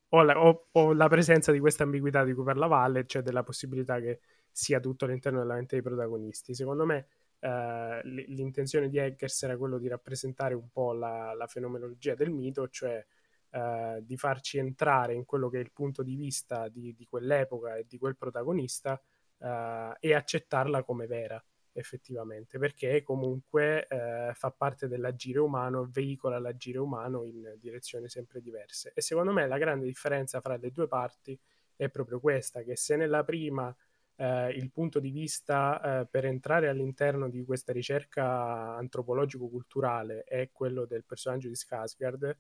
O 0.10 0.22
la, 0.22 0.40
o, 0.40 0.68
o 0.72 0.94
la 0.94 1.08
presenza 1.08 1.52
di 1.52 1.60
questa 1.60 1.84
ambiguità 1.84 2.24
di 2.24 2.34
cui 2.34 2.44
parlava 2.44 2.80
Ale, 2.80 3.06
cioè 3.06 3.22
della 3.22 3.44
possibilità 3.44 4.00
che 4.00 4.20
sia 4.52 4.80
tutto 4.80 5.06
all'interno 5.06 5.40
della 5.40 5.56
mente 5.56 5.76
dei 5.76 5.84
protagonisti. 5.84 6.54
Secondo 6.54 6.86
me 6.86 7.08
uh, 7.40 8.00
l'intenzione 8.04 8.90
di 8.90 8.98
Eggers 8.98 9.44
era 9.44 9.58
quello 9.58 9.78
di 9.78 9.88
rappresentare 9.88 10.54
un 10.54 10.70
po' 10.72 10.94
la, 10.94 11.34
la 11.34 11.48
fenomenologia 11.48 12.16
del 12.16 12.32
mito, 12.32 12.68
cioè 12.70 13.04
uh, 13.52 14.02
di 14.02 14.18
farci 14.18 14.58
entrare 14.58 15.14
in 15.14 15.26
quello 15.26 15.50
che 15.50 15.58
è 15.58 15.62
il 15.62 15.72
punto 15.72 16.04
di 16.04 16.16
vista 16.16 16.68
di, 16.68 16.94
di 16.94 17.06
quell'epoca 17.06 17.76
e 17.76 17.86
di 17.88 17.98
quel 17.98 18.16
protagonista 18.16 19.02
uh, 19.46 19.96
e 20.00 20.14
accettarla 20.14 20.84
come 20.84 21.06
vera 21.06 21.44
effettivamente 21.78 22.58
perché 22.58 23.04
comunque 23.04 23.86
uh, 23.90 24.34
fa 24.34 24.52
parte 24.52 24.88
dell'agire 24.88 25.40
umano 25.40 25.90
veicola 25.92 26.40
l'agire 26.40 26.80
umano 26.80 27.26
in 27.26 27.56
direzioni 27.60 28.08
sempre 28.10 28.42
diverse. 28.42 28.92
E 28.96 29.02
secondo 29.02 29.34
me 29.34 29.46
la 29.48 29.58
grande 29.58 29.86
differenza 29.86 30.40
fra 30.42 30.56
le 30.56 30.72
due 30.72 30.88
parti 30.88 31.38
è 31.76 31.90
proprio 31.90 32.20
questa 32.20 32.62
che 32.64 32.76
se 32.76 32.96
nella 32.96 33.24
prima 33.24 33.76
Uh, 34.18 34.48
il 34.52 34.72
punto 34.72 35.02
di 35.02 35.10
vista 35.12 35.82
uh, 36.04 36.08
per 36.10 36.24
entrare 36.24 36.70
all'interno 36.70 37.28
di 37.28 37.44
questa 37.44 37.74
ricerca 37.74 38.74
antropologico-culturale 38.78 40.24
è 40.24 40.52
quello 40.54 40.86
del 40.86 41.04
personaggio 41.04 41.50
di 41.50 41.54
Skarsgård, 41.54 42.34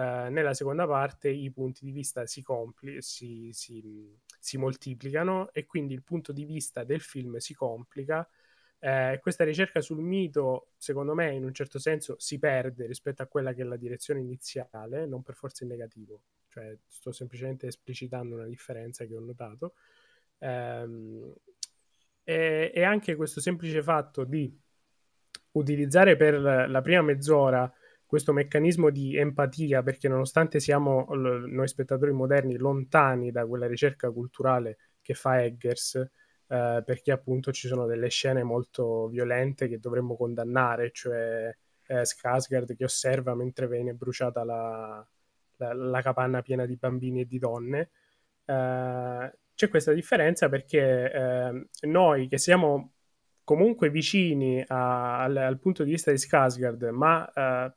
Uh, 0.00 0.30
nella 0.30 0.54
seconda 0.54 0.86
parte 0.86 1.28
i 1.28 1.50
punti 1.50 1.84
di 1.84 1.90
vista 1.90 2.24
si, 2.24 2.42
compli- 2.42 3.02
si, 3.02 3.50
si, 3.52 4.16
si, 4.38 4.56
moltiplicano 4.56 5.52
e 5.52 5.66
quindi 5.66 5.92
il 5.92 6.02
punto 6.02 6.32
di 6.32 6.44
vista 6.44 6.84
del 6.84 7.00
film 7.02 7.36
si 7.36 7.52
complica 7.54 8.26
Eh, 8.82 9.18
questa 9.20 9.44
ricerca 9.44 9.82
sul 9.82 10.00
mito, 10.00 10.68
secondo 10.78 11.12
me, 11.14 11.34
in 11.34 11.44
un 11.44 11.52
certo 11.52 11.78
senso 11.78 12.16
si 12.18 12.38
perde 12.38 12.86
rispetto 12.86 13.22
a 13.22 13.26
quella 13.26 13.52
che 13.52 13.60
è 13.60 13.64
la 13.64 13.76
direzione 13.76 14.20
iniziale, 14.20 15.04
non 15.06 15.22
per 15.22 15.34
forza 15.34 15.64
in 15.64 15.70
negativo, 15.70 16.22
cioè 16.48 16.74
sto 16.88 17.12
semplicemente 17.12 17.66
esplicitando 17.66 18.36
una 18.36 18.46
differenza 18.46 19.04
che 19.04 19.14
ho 19.14 19.20
notato. 19.20 19.74
Ehm, 20.38 21.34
e, 22.24 22.72
e 22.74 22.82
anche 22.82 23.16
questo 23.16 23.40
semplice 23.40 23.82
fatto 23.82 24.24
di 24.24 24.50
utilizzare 25.52 26.16
per 26.16 26.40
la 26.40 26.80
prima 26.80 27.02
mezz'ora 27.02 27.70
questo 28.10 28.32
meccanismo 28.32 28.90
di 28.90 29.16
empatia, 29.16 29.84
perché 29.84 30.08
nonostante 30.08 30.58
siamo 30.58 31.06
noi 31.14 31.68
spettatori 31.68 32.10
moderni 32.10 32.56
lontani 32.56 33.30
da 33.30 33.46
quella 33.46 33.68
ricerca 33.68 34.10
culturale 34.10 34.78
che 35.00 35.14
fa 35.14 35.40
Eggers, 35.44 35.94
eh, 35.94 36.82
perché 36.84 37.12
appunto 37.12 37.52
ci 37.52 37.68
sono 37.68 37.86
delle 37.86 38.08
scene 38.08 38.42
molto 38.42 39.06
violente 39.06 39.68
che 39.68 39.78
dovremmo 39.78 40.16
condannare, 40.16 40.90
cioè 40.90 41.56
eh, 41.86 42.04
Skarsgård 42.04 42.74
che 42.74 42.82
osserva 42.82 43.36
mentre 43.36 43.68
viene 43.68 43.94
bruciata 43.94 44.42
la, 44.42 45.08
la, 45.58 45.72
la, 45.72 46.02
capanna 46.02 46.42
piena 46.42 46.66
di 46.66 46.74
bambini 46.76 47.20
e 47.20 47.26
di 47.26 47.38
donne. 47.38 47.90
Eh, 48.44 49.38
c'è 49.54 49.68
questa 49.68 49.92
differenza 49.92 50.48
perché 50.48 51.12
eh, 51.12 51.68
noi 51.82 52.26
che 52.26 52.38
siamo 52.38 52.94
comunque 53.44 53.88
vicini 53.88 54.64
a, 54.66 55.22
al, 55.22 55.36
al, 55.36 55.60
punto 55.60 55.84
di 55.84 55.92
vista 55.92 56.10
di 56.10 56.16
Skarsgård, 56.16 56.90
ma 56.90 57.30
eh, 57.32 57.74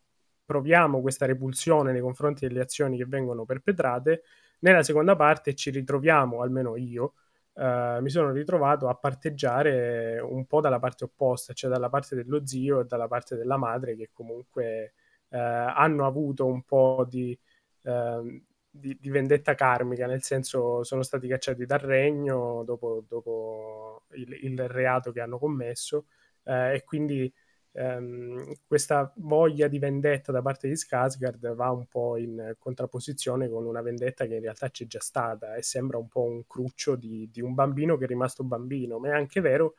proviamo 0.54 1.02
questa 1.02 1.26
repulsione 1.26 1.92
nei 1.92 2.02
confronti 2.02 2.46
delle 2.48 2.62
azioni 2.62 2.96
che 2.96 3.06
vengono 3.08 3.44
perpetrate, 3.44 4.22
nella 4.60 4.84
seconda 4.84 5.16
parte 5.16 5.56
ci 5.56 5.72
ritroviamo, 5.72 6.42
almeno 6.42 6.76
io, 6.78 7.14
eh, 7.56 7.98
mi 8.02 8.10
sono 8.12 8.32
ritrovato 8.32 8.88
a 8.88 8.94
parteggiare 8.96 10.20
un 10.20 10.46
po' 10.46 10.62
dalla 10.62 10.78
parte 10.78 11.06
opposta, 11.06 11.54
cioè 11.54 11.72
dalla 11.72 11.90
parte 11.90 12.16
dello 12.16 12.46
zio 12.46 12.82
e 12.82 12.86
dalla 12.86 13.08
parte 13.08 13.36
della 13.36 13.58
madre 13.58 13.96
che 13.96 14.12
comunque 14.14 14.94
eh, 15.30 15.38
hanno 15.40 16.06
avuto 16.06 16.46
un 16.46 16.62
po' 16.62 17.04
di, 17.10 17.38
eh, 17.84 18.44
di, 18.70 18.98
di, 19.02 19.10
vendetta 19.10 19.56
karmica, 19.56 20.06
nel 20.06 20.22
senso 20.22 20.84
sono 20.84 21.02
stati 21.02 21.28
cacciati 21.28 21.66
dal 21.66 21.80
regno 21.80 22.64
dopo, 22.64 23.04
dopo 23.08 24.04
il, 24.12 24.32
il, 24.44 24.68
reato 24.70 25.12
che 25.12 25.20
hanno 25.20 25.40
commesso 25.40 26.06
eh, 26.44 26.76
e 26.76 26.84
quindi 26.84 27.32
ehm, 27.74 28.54
questa 28.66 29.12
voglia 29.18 29.68
di 29.68 29.80
vendetta 29.80 30.32
da 30.32 30.42
parte 30.42 30.68
di 30.68 30.76
Skarsgård 30.76 31.54
va 31.56 31.72
un 31.72 31.86
po' 31.88 32.18
in 32.18 32.56
contrapposizione 32.58 33.50
con 33.50 33.66
una 33.66 33.82
vendetta 33.82 34.26
che 34.26 34.36
in 34.36 34.42
realtà 34.42 34.70
c'è 34.70 34.86
già 34.86 35.00
stata 35.00 35.56
e 35.56 35.62
sembra 35.62 35.98
un 35.98 36.08
po' 36.08 36.24
un 36.24 36.46
cruccio 36.48 36.96
di, 36.96 37.30
di 37.32 37.42
un 37.42 37.54
bambino 37.54 37.98
che 37.98 38.06
è 38.06 38.08
rimasto 38.08 38.44
bambino, 38.44 39.00
ma 39.00 39.10
è 39.10 39.12
anche 39.12 39.42
vero 39.42 39.76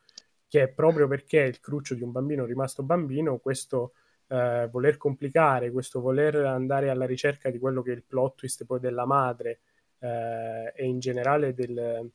che 0.49 0.69
proprio 0.69 1.09
perché 1.09 1.45
è 1.45 1.47
il 1.47 1.61
cruccio 1.61 1.95
di 1.95 2.03
un 2.03 2.13
bambino 2.13 2.45
rimasto 2.45 2.83
bambino, 2.83 3.39
questo 3.39 3.95
eh, 4.29 4.69
voler 4.71 4.97
complicare, 4.97 5.71
questo 5.71 6.01
voler 6.01 6.37
andare 6.37 6.91
alla 6.91 7.07
ricerca 7.07 7.51
di 7.51 7.59
quello 7.59 7.83
che 7.83 7.93
è 7.93 7.95
il 7.95 8.05
plot 8.05 8.37
twist 8.37 8.65
poi 8.65 8.81
della 8.81 9.07
madre 9.07 9.61
eh, 9.99 10.73
e 10.75 10.85
in 10.85 10.99
generale 10.99 11.55
del 11.55 12.11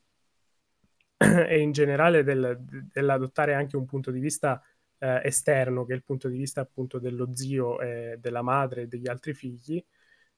e 1.17 1.59
in 1.59 1.71
generale 1.71 2.23
del, 2.23 2.57
dell'adottare 2.91 3.53
anche 3.53 3.75
un 3.75 3.85
punto 3.85 4.11
di 4.11 4.19
vista 4.19 4.61
eh, 4.99 5.21
esterno, 5.23 5.85
che 5.85 5.93
è 5.93 5.95
il 5.95 6.03
punto 6.03 6.27
di 6.27 6.37
vista 6.37 6.61
appunto 6.61 6.99
dello 6.99 7.33
zio, 7.35 7.79
e 7.79 8.17
della 8.19 8.41
madre 8.41 8.83
e 8.83 8.87
degli 8.87 9.07
altri 9.07 9.33
figli, 9.33 9.83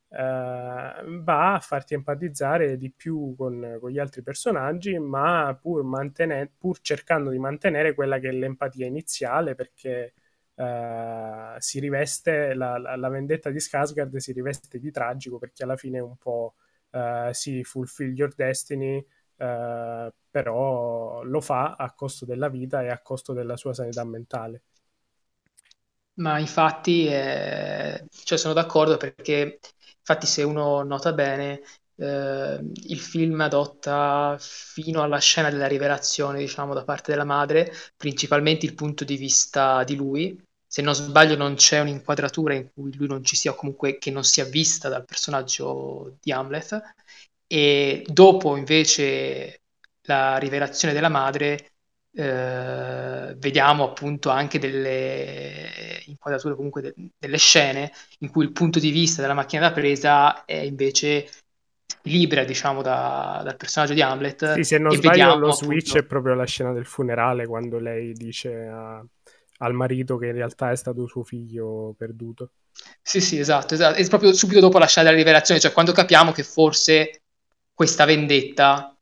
eh, 0.09 1.03
va 1.23 1.53
a 1.53 1.59
farti 1.59 1.93
empatizzare 1.93 2.77
di 2.77 2.91
più 2.91 3.33
con, 3.37 3.77
con 3.79 3.89
gli 3.91 3.99
altri 3.99 4.21
personaggi, 4.21 4.97
ma 4.99 5.57
pur, 5.59 5.83
mantene- 5.83 6.51
pur, 6.57 6.79
cercando 6.81 7.29
di 7.29 7.39
mantenere 7.39 7.93
quella 7.93 8.19
che 8.19 8.29
è 8.29 8.31
l'empatia 8.31 8.85
iniziale, 8.85 9.55
perché 9.55 10.13
eh, 10.55 11.55
si 11.57 11.79
riveste 11.79 12.53
la, 12.53 12.77
la, 12.77 12.95
la, 12.95 13.09
vendetta 13.09 13.49
di 13.49 13.57
Skarsgård 13.59 14.15
si 14.17 14.31
riveste 14.33 14.79
di 14.79 14.91
tragico, 14.91 15.37
perché 15.37 15.63
alla 15.63 15.77
fine 15.77 15.97
è 15.99 16.01
un 16.01 16.17
po' 16.17 16.55
eh, 16.91 17.29
si 17.33 17.63
fulfill 17.63 18.13
your 18.13 18.33
destiny. 18.35 19.03
Uh, 19.41 20.11
però 20.29 21.23
lo 21.23 21.41
fa 21.41 21.73
a 21.75 21.91
costo 21.93 22.25
della 22.25 22.47
vita 22.47 22.83
e 22.83 22.89
a 22.89 23.01
costo 23.01 23.33
della 23.33 23.57
sua 23.57 23.73
sanità 23.73 24.03
mentale. 24.03 24.61
Ma 26.15 26.37
infatti, 26.39 27.07
eh, 27.07 28.05
cioè 28.23 28.37
sono 28.37 28.53
d'accordo 28.53 28.97
perché, 28.97 29.59
infatti, 29.97 30.27
se 30.27 30.43
uno 30.43 30.83
nota 30.83 31.13
bene, 31.13 31.61
eh, 31.95 32.59
il 32.73 32.99
film 32.99 33.39
adotta 33.41 34.37
fino 34.39 35.01
alla 35.01 35.19
scena 35.19 35.49
della 35.49 35.67
rivelazione, 35.67 36.39
diciamo, 36.39 36.73
da 36.73 36.83
parte 36.83 37.11
della 37.11 37.23
madre, 37.23 37.71
principalmente 37.97 38.65
il 38.65 38.75
punto 38.75 39.03
di 39.05 39.15
vista 39.17 39.83
di 39.83 39.95
lui. 39.95 40.39
Se 40.67 40.81
non 40.81 40.93
sbaglio, 40.93 41.35
non 41.35 41.55
c'è 41.55 41.79
un'inquadratura 41.79 42.53
in 42.53 42.71
cui 42.73 42.95
lui 42.95 43.07
non 43.07 43.23
ci 43.23 43.35
sia, 43.35 43.51
o 43.51 43.55
comunque 43.55 43.97
che 43.97 44.11
non 44.11 44.23
sia 44.23 44.45
vista 44.45 44.89
dal 44.89 45.05
personaggio 45.05 46.17
di 46.21 46.31
Hamlet. 46.31 46.79
E 47.53 48.03
dopo, 48.07 48.55
invece, 48.55 49.63
la 50.03 50.37
rivelazione 50.37 50.93
della 50.93 51.09
madre, 51.09 51.71
eh, 52.13 53.35
vediamo 53.37 53.83
appunto 53.83 54.29
anche 54.29 54.57
delle 54.57 56.01
inquadrature, 56.05 56.55
comunque 56.55 56.81
de- 56.81 56.93
delle 57.17 57.37
scene 57.37 57.91
in 58.19 58.29
cui 58.29 58.45
il 58.45 58.53
punto 58.53 58.79
di 58.79 58.89
vista 58.89 59.19
della 59.19 59.33
macchina 59.33 59.67
da 59.67 59.73
presa 59.73 60.45
è 60.45 60.55
invece 60.55 61.29
libera, 62.03 62.45
diciamo, 62.45 62.81
da, 62.81 63.41
dal 63.43 63.57
personaggio 63.57 63.95
di 63.95 64.01
Hamlet. 64.01 64.53
Sì, 64.53 64.63
se 64.63 64.77
non 64.77 64.93
sbaglio, 64.93 65.09
vediamo, 65.09 65.35
lo 65.35 65.51
switch 65.51 65.89
appunto... 65.89 66.05
è 66.05 66.07
proprio 66.07 66.33
la 66.35 66.45
scena 66.45 66.71
del 66.71 66.85
funerale 66.85 67.47
quando 67.47 67.79
lei 67.79 68.13
dice 68.13 68.65
a, 68.65 69.05
al 69.57 69.73
marito 69.73 70.15
che 70.15 70.27
in 70.27 70.35
realtà 70.35 70.71
è 70.71 70.77
stato 70.77 71.05
suo 71.05 71.23
figlio 71.23 71.93
perduto. 71.97 72.51
Sì, 73.01 73.19
sì, 73.19 73.37
esatto, 73.39 73.73
esatto. 73.73 73.97
È 73.97 74.07
proprio 74.07 74.31
subito 74.31 74.61
dopo 74.61 74.77
la 74.77 74.87
scena 74.87 75.09
della 75.09 75.21
rivelazione, 75.21 75.59
cioè 75.59 75.73
quando 75.73 75.91
capiamo 75.91 76.31
che 76.31 76.43
forse 76.43 77.17
questa 77.81 78.05
vendetta 78.05 78.95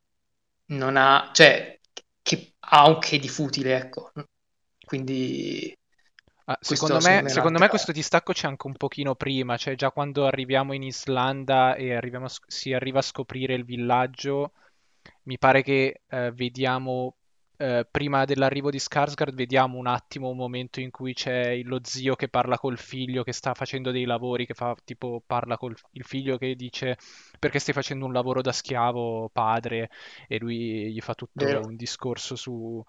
non 0.67 0.95
ha, 0.95 1.31
cioè, 1.33 1.77
che 2.21 2.53
ha 2.59 2.87
un 2.87 2.97
che 2.99 3.19
di 3.19 3.27
futile, 3.27 3.75
ecco. 3.75 4.13
Quindi... 4.85 5.77
Ah, 6.45 6.57
secondo 6.61 7.01
me, 7.01 7.27
secondo 7.27 7.59
me 7.59 7.67
questo 7.67 7.91
distacco 7.91 8.31
c'è 8.31 8.47
anche 8.47 8.67
un 8.67 8.77
pochino 8.77 9.15
prima, 9.15 9.57
cioè 9.57 9.75
già 9.75 9.91
quando 9.91 10.25
arriviamo 10.25 10.71
in 10.71 10.83
Islanda 10.83 11.75
e 11.75 11.93
a, 11.93 12.31
si 12.47 12.71
arriva 12.71 12.99
a 12.99 13.01
scoprire 13.01 13.53
il 13.53 13.65
villaggio, 13.65 14.53
mi 15.23 15.37
pare 15.37 15.61
che 15.61 15.99
eh, 16.07 16.31
vediamo 16.31 17.15
eh, 17.61 17.85
prima 17.91 18.23
dell'arrivo 18.23 18.69
di 18.69 18.77
Skarsgård 18.77 19.33
vediamo 19.33 19.77
un 19.77 19.87
attimo 19.87 20.29
un 20.29 20.37
momento 20.37 20.79
in 20.79 20.91
cui 20.91 21.13
c'è 21.13 21.61
lo 21.63 21.81
zio 21.83 22.15
che 22.15 22.29
parla 22.29 22.57
col 22.57 22.77
figlio 22.77 23.21
che 23.23 23.33
sta 23.33 23.53
facendo 23.53 23.91
dei 23.91 24.05
lavori, 24.05 24.45
che 24.45 24.53
fa 24.53 24.73
tipo 24.85 25.21
parla 25.25 25.57
col 25.57 25.75
il 25.91 26.05
figlio 26.05 26.37
che 26.37 26.55
dice 26.55 26.97
perché 27.37 27.59
stai 27.59 27.73
facendo 27.73 28.05
un 28.05 28.13
lavoro 28.13 28.41
da 28.41 28.53
schiavo 28.53 29.29
padre 29.33 29.89
e 30.29 30.39
lui 30.39 30.93
gli 30.93 31.01
fa 31.01 31.13
tutto 31.15 31.43
Vero. 31.43 31.65
un 31.65 31.75
discorso 31.75 32.37
su, 32.37 32.81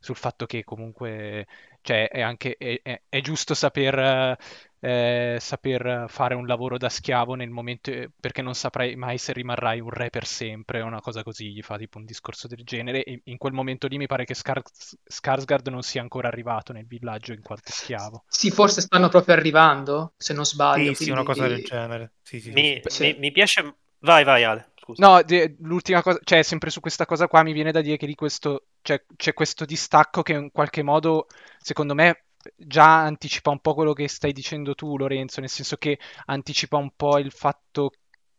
sul 0.00 0.16
fatto 0.16 0.46
che 0.46 0.64
comunque 0.64 1.46
cioè, 1.82 2.08
è, 2.08 2.20
anche, 2.20 2.56
è, 2.56 2.80
è, 2.82 3.02
è 3.08 3.20
giusto 3.20 3.54
saper 3.54 4.36
eh, 4.80 5.38
saper 5.40 6.04
fare 6.08 6.34
un 6.34 6.46
lavoro 6.46 6.78
da 6.78 6.88
schiavo 6.88 7.34
nel 7.34 7.50
momento 7.50 7.90
perché 8.20 8.42
non 8.42 8.54
saprai 8.54 8.94
mai 8.94 9.18
se 9.18 9.32
rimarrai 9.32 9.80
un 9.80 9.90
re 9.90 10.10
per 10.10 10.24
sempre 10.24 10.82
o 10.82 10.86
una 10.86 11.00
cosa 11.00 11.22
così, 11.22 11.52
gli 11.52 11.62
fa 11.62 11.76
tipo 11.76 11.98
un 11.98 12.04
discorso 12.04 12.46
del 12.46 12.62
genere 12.64 13.02
e 13.02 13.20
in 13.24 13.38
quel 13.38 13.52
momento 13.52 13.86
lì 13.88 13.98
mi 13.98 14.06
pare 14.06 14.24
che 14.24 14.34
Skars- 14.34 14.96
Skarsgård 15.04 15.68
non 15.70 15.82
sia 15.82 16.00
ancora 16.00 16.28
arrivato 16.28 16.72
nel 16.72 16.86
villaggio 16.86 17.32
in 17.32 17.42
quanto 17.42 17.72
schiavo. 17.72 18.24
Sì, 18.28 18.50
forse 18.50 18.80
stanno 18.80 19.08
proprio 19.08 19.34
arrivando, 19.34 20.12
se 20.16 20.32
non 20.32 20.44
sbaglio. 20.44 20.94
Sì, 20.94 20.96
quindi... 20.96 21.04
sì 21.04 21.10
una 21.10 21.22
cosa 21.24 21.48
del 21.48 21.62
genere. 21.64 22.12
Sì, 22.22 22.40
sì, 22.40 22.52
mi, 22.52 22.80
sì. 22.84 23.02
Mi, 23.02 23.16
mi, 23.18 23.32
piace... 23.32 23.74
Vai, 24.00 24.22
vai 24.22 24.44
Ale. 24.44 24.70
Scusa. 24.88 25.06
No, 25.06 25.22
de- 25.22 25.56
l'ultima 25.60 26.02
cosa, 26.02 26.18
cioè 26.24 26.42
sempre 26.42 26.70
su 26.70 26.80
questa 26.80 27.04
cosa 27.04 27.28
qua 27.28 27.42
mi 27.42 27.52
viene 27.52 27.72
da 27.72 27.80
dire 27.82 27.96
che 27.98 28.06
di 28.06 28.14
questo, 28.14 28.68
cioè, 28.82 29.04
c'è 29.16 29.34
questo 29.34 29.64
distacco 29.64 30.22
che 30.22 30.32
in 30.32 30.50
qualche 30.50 30.82
modo, 30.82 31.26
secondo 31.58 31.94
me, 31.94 32.24
già 32.56 33.02
anticipa 33.04 33.50
un 33.50 33.60
po' 33.60 33.74
quello 33.74 33.92
che 33.92 34.08
stai 34.08 34.32
dicendo 34.32 34.74
tu, 34.74 34.96
Lorenzo, 34.96 35.40
nel 35.40 35.50
senso 35.50 35.76
che 35.76 35.98
anticipa 36.26 36.76
un 36.78 36.90
po' 36.96 37.18
il 37.18 37.30
fatto 37.32 37.90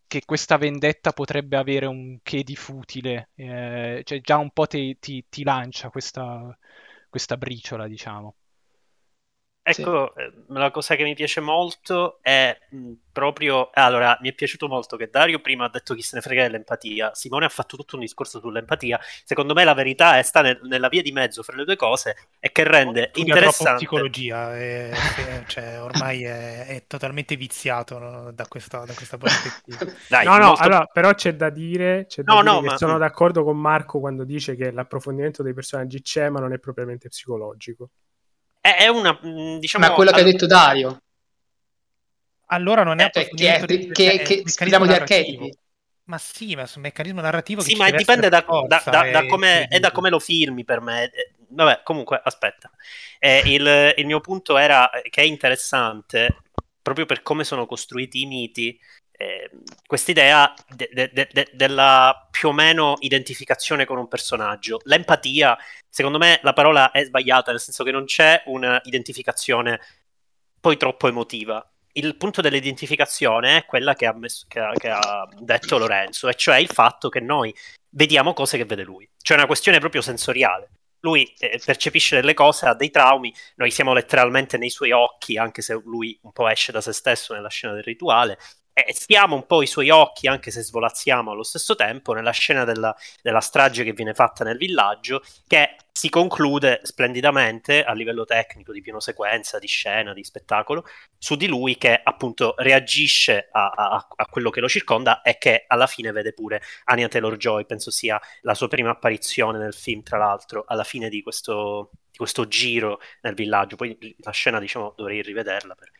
che 0.07 0.23
questa 0.25 0.57
vendetta 0.57 1.11
potrebbe 1.13 1.55
avere 1.57 1.85
un 1.85 2.17
che 2.23 2.43
di 2.43 2.55
futile, 2.55 3.29
eh, 3.35 4.01
cioè 4.03 4.19
già 4.21 4.37
un 4.37 4.49
po' 4.51 4.65
ti, 4.65 4.97
ti, 4.99 5.23
ti 5.29 5.43
lancia 5.43 5.89
questa, 5.89 6.57
questa 7.09 7.37
briciola, 7.37 7.87
diciamo. 7.87 8.35
Ecco, 9.71 10.15
eh, 10.15 10.31
la 10.47 10.71
cosa 10.71 10.95
che 10.95 11.03
mi 11.03 11.13
piace 11.15 11.41
molto 11.41 12.19
è 12.21 12.57
proprio... 13.11 13.69
Allora, 13.73 14.17
mi 14.21 14.29
è 14.29 14.33
piaciuto 14.33 14.67
molto 14.67 14.97
che 14.97 15.09
Dario 15.09 15.39
prima 15.41 15.65
ha 15.65 15.69
detto 15.69 15.93
chi 15.93 16.01
se 16.01 16.15
ne 16.15 16.21
frega 16.21 16.43
dell'empatia, 16.43 17.13
Simone 17.13 17.45
ha 17.45 17.49
fatto 17.49 17.75
tutto 17.77 17.95
un 17.95 18.01
discorso 18.01 18.39
sull'empatia, 18.39 18.99
secondo 19.23 19.53
me 19.53 19.63
la 19.63 19.73
verità 19.73 20.17
è 20.17 20.23
sta 20.23 20.41
nel- 20.41 20.59
nella 20.63 20.87
via 20.89 21.01
di 21.01 21.11
mezzo 21.11 21.43
fra 21.43 21.55
le 21.55 21.65
due 21.65 21.75
cose 21.75 22.15
e 22.39 22.51
che 22.51 22.63
rende 22.63 23.11
Studia 23.11 23.33
interessante... 23.33 23.73
psicologia, 23.73 24.57
e- 24.57 25.11
e- 25.15 25.43
cioè, 25.47 25.81
ormai 25.81 26.23
è, 26.23 26.65
è 26.67 26.87
totalmente 26.87 27.35
viziato 27.35 27.97
no, 27.97 28.31
da, 28.31 28.47
questa, 28.47 28.85
da 28.85 28.93
questa 28.93 29.17
prospettiva. 29.17 29.77
Dai, 30.07 30.25
no, 30.25 30.37
no, 30.37 30.55
molto- 30.55 30.61
allora, 30.61 30.85
però 30.85 31.13
c'è 31.13 31.35
da 31.35 31.49
dire, 31.49 32.05
c'è 32.07 32.23
da 32.23 32.35
No, 32.35 32.37
dire 32.37 32.59
no, 32.59 32.61
che 32.61 32.69
ma- 32.69 32.77
sono 32.77 32.97
d'accordo 32.97 33.43
con 33.43 33.57
Marco 33.59 33.99
quando 33.99 34.23
dice 34.23 34.55
che 34.55 34.71
l'approfondimento 34.71 35.43
dei 35.43 35.53
personaggi 35.53 36.01
c'è, 36.01 36.29
ma 36.29 36.39
non 36.39 36.53
è 36.53 36.59
propriamente 36.59 37.09
psicologico. 37.09 37.89
È, 38.75 38.83
è 38.83 38.87
una, 38.87 39.11
mh, 39.21 39.59
diciamo... 39.59 39.87
Ma 39.87 39.93
quello 39.93 40.11
che 40.11 40.17
ha 40.17 40.19
allora- 40.21 40.31
detto 40.37 40.45
Dario, 40.47 41.01
Allora 42.51 42.83
non 42.83 42.99
è 42.99 43.05
Eh, 43.05 43.09
che- 43.11 43.19
approfondimento 43.19 43.65
che- 43.65 43.77
del- 43.77 43.91
che- 43.91 44.03
cioè, 44.03 44.19
è 44.19 44.23
che 44.23 44.49
scriviamo 44.49 44.85
di 44.85 44.93
archetipi. 44.93 45.57
Ma 46.05 46.17
sì, 46.17 46.55
ma 46.55 46.65
su 46.65 46.77
un 46.79 46.83
meccanismo 46.85 47.21
narrativo 47.21 47.61
Sì, 47.61 47.73
che 47.73 47.77
ma 47.77 47.85
ci 47.85 47.91
deve 47.91 48.03
dipende 48.03 48.29
da, 48.29 48.43
da- 48.67 48.81
da- 48.83 49.11
da 49.11 49.19
è 49.19 49.27
come, 49.27 49.67
e 49.67 49.79
da 49.79 49.91
come 49.91 50.09
lo 50.09 50.19
filmi 50.19 50.63
per 50.63 50.81
me. 50.81 51.03
Eh, 51.05 51.33
Vabbè, 51.51 51.81
comunque, 51.83 52.19
aspetta. 52.23 52.69
Eh, 53.19 53.41
il, 53.45 53.93
il 53.97 54.05
mio 54.05 54.19
punto 54.19 54.57
era 54.57 54.89
che 55.09 55.21
è 55.21 55.25
interessante, 55.25 56.41
proprio 56.81 57.05
per 57.05 57.21
come 57.23 57.43
sono 57.43 57.65
costruiti 57.67 58.21
i 58.21 58.25
miti, 58.27 58.79
eh, 59.21 59.49
quest'idea 59.85 60.53
de- 60.69 60.89
de- 60.93 61.09
de- 61.11 61.27
de- 61.29 61.49
della 61.51 62.27
più 62.31 62.49
o 62.49 62.51
meno 62.53 62.95
identificazione 62.99 63.83
con 63.83 63.97
un 63.97 64.07
personaggio. 64.07 64.79
L'empatia, 64.85 65.57
secondo 65.89 66.17
me, 66.17 66.39
la 66.41 66.53
parola 66.53 66.91
è 66.91 67.03
sbagliata, 67.03 67.51
nel 67.51 67.59
senso 67.59 67.83
che 67.83 67.91
non 67.91 68.05
c'è 68.05 68.43
un'identificazione 68.45 69.81
poi 70.61 70.77
troppo 70.77 71.09
emotiva. 71.09 71.61
Il 71.91 72.15
punto 72.15 72.39
dell'identificazione 72.39 73.57
è 73.57 73.65
quella 73.65 73.93
che 73.93 74.05
ha, 74.05 74.13
messo- 74.13 74.45
che 74.47 74.59
ha- 74.59 74.71
che 74.71 74.89
ha 74.89 75.27
detto 75.37 75.77
Lorenzo, 75.77 76.29
e 76.29 76.35
cioè 76.35 76.57
il 76.57 76.69
fatto 76.69 77.09
che 77.09 77.19
noi 77.19 77.53
vediamo 77.89 78.31
cose 78.33 78.55
che 78.55 78.63
vede 78.65 78.83
lui. 78.83 79.09
Cioè 79.21 79.35
è 79.35 79.39
una 79.39 79.47
questione 79.47 79.79
proprio 79.79 80.01
sensoriale. 80.01 80.69
Lui 81.01 81.33
eh, 81.39 81.61
percepisce 81.63 82.15
delle 82.15 82.33
cose, 82.33 82.67
ha 82.67 82.73
dei 82.73 82.89
traumi, 82.89 83.33
noi 83.55 83.71
siamo 83.71 83.93
letteralmente 83.93 84.57
nei 84.57 84.69
suoi 84.69 84.91
occhi, 84.91 85.37
anche 85.37 85.61
se 85.61 85.73
lui 85.83 86.17
un 86.23 86.31
po' 86.31 86.47
esce 86.47 86.71
da 86.71 86.79
se 86.79 86.93
stesso 86.93 87.33
nella 87.33 87.49
scena 87.49 87.73
del 87.73 87.83
rituale, 87.83 88.37
e 88.85 88.93
siamo 88.93 89.35
un 89.35 89.45
po' 89.45 89.61
i 89.61 89.67
suoi 89.67 89.89
occhi, 89.89 90.27
anche 90.27 90.51
se 90.51 90.61
svolazziamo 90.61 91.31
allo 91.31 91.43
stesso 91.43 91.75
tempo, 91.75 92.13
nella 92.13 92.31
scena 92.31 92.63
della, 92.63 92.95
della 93.21 93.39
strage 93.41 93.83
che 93.83 93.93
viene 93.93 94.13
fatta 94.13 94.43
nel 94.43 94.57
villaggio, 94.57 95.21
che 95.47 95.75
si 95.91 96.09
conclude 96.09 96.79
splendidamente 96.83 97.83
a 97.83 97.93
livello 97.93 98.23
tecnico, 98.25 98.71
di 98.71 98.81
piano 98.81 98.99
sequenza, 98.99 99.59
di 99.59 99.67
scena, 99.67 100.13
di 100.13 100.23
spettacolo, 100.23 100.85
su 101.17 101.35
di 101.35 101.47
lui 101.47 101.77
che 101.77 101.99
appunto 102.01 102.53
reagisce 102.57 103.49
a, 103.51 103.69
a- 103.69 104.07
a 104.15 104.25
quello 104.27 104.49
che 104.49 104.61
lo 104.61 104.69
circonda 104.69 105.21
e 105.21 105.37
che 105.37 105.65
alla 105.67 105.87
fine 105.87 106.11
vede 106.11 106.33
pure 106.33 106.61
Anya 106.85 107.07
Taylor-Joy, 107.07 107.65
penso 107.65 107.91
sia 107.91 108.19
la 108.41 108.53
sua 108.53 108.67
prima 108.67 108.91
apparizione 108.91 109.57
nel 109.57 109.73
film, 109.73 110.01
tra 110.03 110.17
l'altro, 110.17 110.63
alla 110.67 110.83
fine 110.83 111.09
di 111.09 111.21
questo, 111.21 111.91
di 112.11 112.17
questo 112.17 112.47
giro 112.47 112.99
nel 113.21 113.33
villaggio. 113.33 113.75
Poi 113.75 114.15
la 114.19 114.31
scena, 114.31 114.59
diciamo, 114.59 114.93
dovrei 114.95 115.21
rivederla. 115.21 115.75
per- 115.75 115.91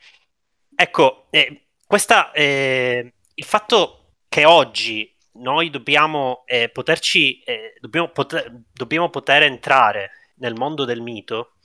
Ecco, 0.76 1.28
eh, 1.32 1.69
questa, 1.90 2.32
eh, 2.34 3.14
il 3.34 3.44
fatto 3.44 4.18
che 4.30 4.46
oggi 4.46 5.12
noi 5.40 5.72
dobbiamo 5.72 6.44
eh, 6.46 6.70
poterci, 6.70 7.40
eh, 7.42 7.74
dobbiamo, 7.80 8.10
poter, 8.10 8.62
dobbiamo 8.72 9.10
poter 9.10 9.42
entrare 9.42 10.12
nel 10.36 10.54
mondo 10.54 10.86
del 10.86 11.02
mito, 11.02 11.56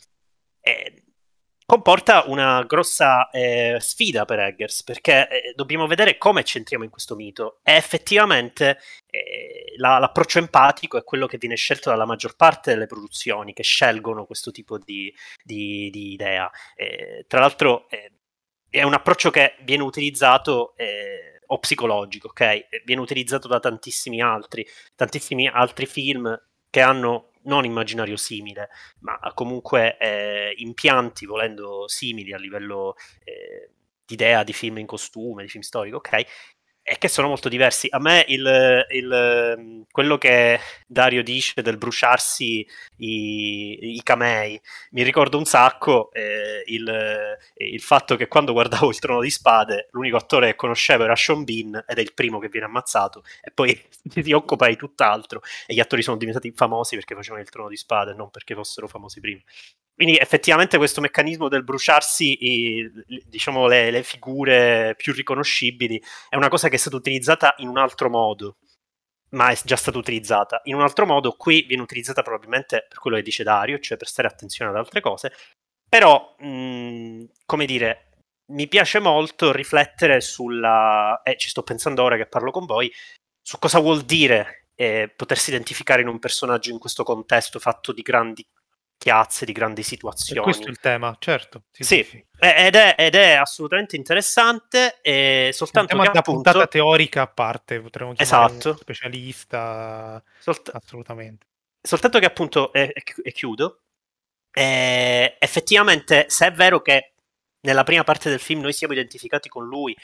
eh, 0.63 1.03
comporta 1.67 2.25
una 2.29 2.63
grossa 2.63 3.29
eh, 3.29 3.77
sfida 3.81 4.25
per 4.25 4.39
Eggers, 4.39 4.83
perché 4.85 5.29
eh, 5.29 5.53
dobbiamo 5.55 5.87
vedere 5.87 6.17
come 6.17 6.43
ci 6.43 6.57
entriamo 6.57 6.85
in 6.85 6.91
questo 6.91 7.17
mito. 7.17 7.61
E 7.63 7.75
effettivamente 7.75 8.79
la- 9.77 9.99
l'approccio 9.99 10.39
empatico 10.39 10.97
è 10.97 11.05
quello 11.05 11.27
che 11.27 11.37
viene 11.37 11.55
scelto 11.57 11.91
dalla 11.91 12.07
maggior 12.07 12.35
parte 12.35 12.71
delle 12.73 12.87
produzioni 12.87 13.53
che 13.53 13.63
scelgono 13.63 14.25
questo 14.25 14.51
tipo 14.51 14.79
di, 14.79 15.15
di- 15.43 15.91
di 15.91 16.13
idea. 16.13 16.51
Tra 17.27 17.41
l'altro 17.41 17.89
è 18.75 18.83
un 18.83 18.93
approccio 18.93 19.31
che 19.31 19.55
viene 19.63 19.85
utilizzato 19.85 20.75
eh, 20.77 21.41
o 21.47 21.59
psicologico, 21.61 22.29
ok? 22.29 22.83
Viene 22.85 23.01
utilizzato 23.01 23.47
da 23.47 23.61
tantissimi 23.61 24.21
altri, 24.21 24.67
tantissimi 24.97 25.47
altri 25.47 25.87
film 25.87 26.37
che 26.71 26.81
hanno 26.81 27.31
non 27.43 27.65
immaginario 27.65 28.17
simile, 28.17 28.71
ma 29.01 29.17
comunque 29.33 29.97
eh, 29.97 30.55
impianti 30.57 31.25
volendo 31.25 31.87
simili 31.87 32.33
a 32.33 32.39
livello 32.39 32.97
eh, 33.23 33.71
di 34.05 34.15
idea 34.15 34.43
di 34.43 34.53
film 34.53 34.79
in 34.79 34.87
costume, 34.87 35.45
di 35.45 35.49
film 35.49 35.63
storico, 35.63 35.99
ok? 35.99 36.25
E 36.87 36.99
che 36.99 37.09
sono 37.09 37.29
molto 37.29 37.49
diversi. 37.49 37.87
A 37.91 37.99
me 37.99 38.27
il, 38.29 38.85
il- 38.91 39.87
quello 39.91 40.19
che 40.19 40.61
Dario 40.87 41.23
dice 41.23 41.63
del 41.63 41.79
bruciarsi 41.79 42.67
i, 42.99 43.95
i 43.97 44.03
camei 44.03 44.61
mi 44.91 45.03
ricorda 45.03 45.39
un 45.39 45.47
sacco 45.47 46.13
eh, 46.13 46.63
il, 46.67 47.37
il 47.57 47.81
fatto 47.81 48.17
che 48.17 48.29
quando 48.29 48.53
guardavo 48.53 48.91
il 48.91 48.99
Trono 48.99 49.21
di 49.23 49.31
Spade 49.31 49.89
l'unico 49.93 50.17
attore 50.19 50.49
che 50.49 50.57
conoscevo 50.57 51.05
era 51.05 51.17
Sean 51.17 51.45
Bean 51.45 51.75
ed 51.87 51.97
è 51.99 52.01
il 52.03 52.13
primo 52.13 52.39
che 52.39 52.49
viene 52.49 52.67
ammazzato 52.67 53.23
e 53.41 53.51
poi 53.51 53.81
si 54.23 54.33
occupa 54.33 54.67
di 54.69 54.77
tutt'altro 54.77 55.41
e 55.67 55.73
gli 55.75 55.81
attori 55.81 56.03
sono 56.03 56.17
diventati 56.19 56.53
famosi 56.55 56.97
perché 56.97 57.15
facevano 57.15 57.43
il 57.43 57.49
Trono 57.51 57.69
di 57.69 57.77
Spade 57.77 58.13
non 58.15 58.31
perché 58.31 58.55
fossero 58.55 58.89
famosi 58.89 59.21
prima. 59.21 59.41
Quindi 59.97 60.17
effettivamente 60.19 60.77
questo 60.77 61.01
meccanismo 61.01 61.47
del 61.49 61.63
bruciarsi 61.63 62.37
i- 62.45 62.91
diciamo 63.27 63.69
le, 63.69 63.93
le 63.93 64.03
figure 64.03 64.95
più 64.97 65.13
riconoscibili 65.13 66.03
è 66.29 66.35
una 66.35 66.49
cosa 66.49 66.69
che 66.69 66.74
è 66.75 66.79
stata 66.79 66.97
utilizzata 66.97 67.55
in 67.59 67.69
un 67.69 67.79
altro 67.79 68.09
modo 68.11 68.57
ma 69.35 69.51
è 69.51 69.59
già 69.63 69.77
stata 69.77 69.99
utilizzata 69.99 70.61
in 70.65 70.75
un 70.75 70.81
altro 70.81 71.07
modo. 71.07 71.33
Qui 71.33 71.63
viene 71.63 71.83
utilizzata 71.83 72.23
probabilmente 72.23 72.87
per 72.89 72.99
quello 72.99 73.17
che 73.17 73.23
dice 73.23 73.43
Dario, 73.43 73.79
cioè 73.79 73.99
per 73.99 74.09
stare 74.09 74.29
attenzione 74.29 74.71
ad 74.71 74.77
altre 74.77 75.01
cose. 75.01 75.33
Però, 75.89 76.35
mh, 76.39 77.25
come 77.45 77.67
dire, 77.67 78.11
mi 78.53 78.69
piace 78.69 78.99
molto 79.01 79.53
riflettere 79.53 80.21
sulla. 80.21 81.21
E 81.23 81.37
ci 81.37 81.49
sto 81.49 81.63
pensando 81.63 82.03
ora 82.03 82.17
che 82.17 82.27
parlo 82.27 82.51
con 82.51 82.65
voi, 82.65 82.93
su 83.43 83.59
cosa 83.59 83.79
vuol 83.81 84.03
dire 84.03 84.69
eh, 84.75 85.13
potersi 85.15 85.51
identificare 85.51 86.03
in 86.03 86.09
un 86.09 86.19
personaggio 86.19 86.71
in 86.71 86.79
questo 86.79 87.05
contesto 87.05 87.59
fatto 87.59 87.93
di 87.93 88.03
grandi 88.03 88.45
chiazze, 88.97 89.45
di 89.45 89.53
grandi 89.53 89.81
E 89.83 89.85
situazioni. 89.85 90.41
questo 90.43 90.67
è 90.67 90.71
il 90.71 90.79
tema, 90.79 91.15
certo. 91.19 91.65
Sì, 91.71 91.85
Sì, 91.85 92.27
eh, 92.39 92.67
ed, 92.67 92.75
è, 92.75 92.95
ed 92.99 93.15
è 93.15 93.33
assolutamente 93.33 93.97
interessante, 93.97 94.99
e 95.03 95.47
Un 95.49 95.53
soltanto 95.53 95.89
tema 95.97 96.11
che 96.11 96.19
appunto, 96.19 96.43
puntata 96.43 96.67
teorica 96.67 97.23
a 97.23 97.27
parte, 97.27 97.81
potremmo 97.81 98.13
chiamare 98.15 98.53
Esatto. 98.55 98.77
specialista, 98.77 100.23
solt- 100.39 100.71
assolutamente. 100.75 101.47
soltanto 101.81 102.19
che 102.19 102.27
appunto, 102.27 102.73
e, 102.73 102.93
e 102.95 103.03
e 103.23 103.33
chiudo, 103.33 103.81
eh, 104.53 105.37
effettivamente 105.39 106.27
se 106.29 106.47
è 106.47 106.53
vero 106.53 106.81
che 106.81 107.15
nella 107.65 107.83
prima 107.83 108.05
parte 108.05 108.29
del 108.31 108.41
film 108.41 108.61
noi 108.61 108.73
siamo 108.73 108.93
identificati 108.93 109.49
con 109.49 109.67
lui, 109.67 109.97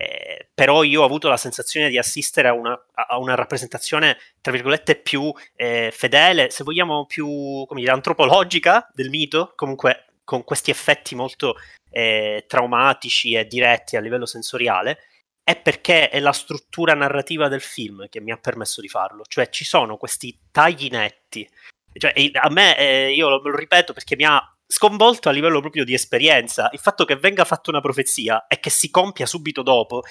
eh, 0.00 0.48
però 0.54 0.82
io 0.82 1.02
ho 1.02 1.04
avuto 1.04 1.28
la 1.28 1.36
sensazione 1.36 1.90
di 1.90 1.98
assistere 1.98 2.48
a 2.48 2.54
una, 2.54 2.72
a 2.94 3.18
una 3.18 3.34
rappresentazione, 3.34 4.16
tra 4.40 4.50
virgolette, 4.50 4.96
più 4.96 5.30
eh, 5.54 5.90
fedele, 5.92 6.48
se 6.48 6.64
vogliamo 6.64 7.04
più, 7.04 7.66
dire, 7.74 7.90
antropologica 7.90 8.88
del 8.94 9.10
mito, 9.10 9.52
comunque 9.54 10.06
con 10.24 10.42
questi 10.42 10.70
effetti 10.70 11.14
molto 11.14 11.56
eh, 11.90 12.46
traumatici 12.48 13.34
e 13.34 13.46
diretti 13.46 13.96
a 13.96 14.00
livello 14.00 14.24
sensoriale, 14.24 15.00
è 15.44 15.60
perché 15.60 16.08
è 16.08 16.18
la 16.18 16.32
struttura 16.32 16.94
narrativa 16.94 17.48
del 17.48 17.60
film 17.60 18.08
che 18.08 18.22
mi 18.22 18.30
ha 18.30 18.38
permesso 18.38 18.80
di 18.80 18.88
farlo, 18.88 19.24
cioè 19.28 19.50
ci 19.50 19.66
sono 19.66 19.98
questi 19.98 20.34
tagli 20.50 20.88
netti, 20.88 21.46
cioè, 21.92 22.14
a 22.40 22.48
me, 22.48 22.78
eh, 22.78 23.12
io 23.12 23.28
lo, 23.28 23.42
lo 23.42 23.54
ripeto 23.54 23.92
perché 23.92 24.16
mi 24.16 24.24
ha 24.24 24.40
sconvolto 24.70 25.28
a 25.28 25.32
livello 25.32 25.60
proprio 25.60 25.84
di 25.84 25.94
esperienza 25.94 26.70
il 26.72 26.78
fatto 26.78 27.04
che 27.04 27.16
venga 27.16 27.44
fatta 27.44 27.70
una 27.70 27.80
profezia 27.80 28.46
e 28.46 28.60
che 28.60 28.70
si 28.70 28.88
compia 28.88 29.26
subito 29.26 29.62
dopo. 29.62 30.02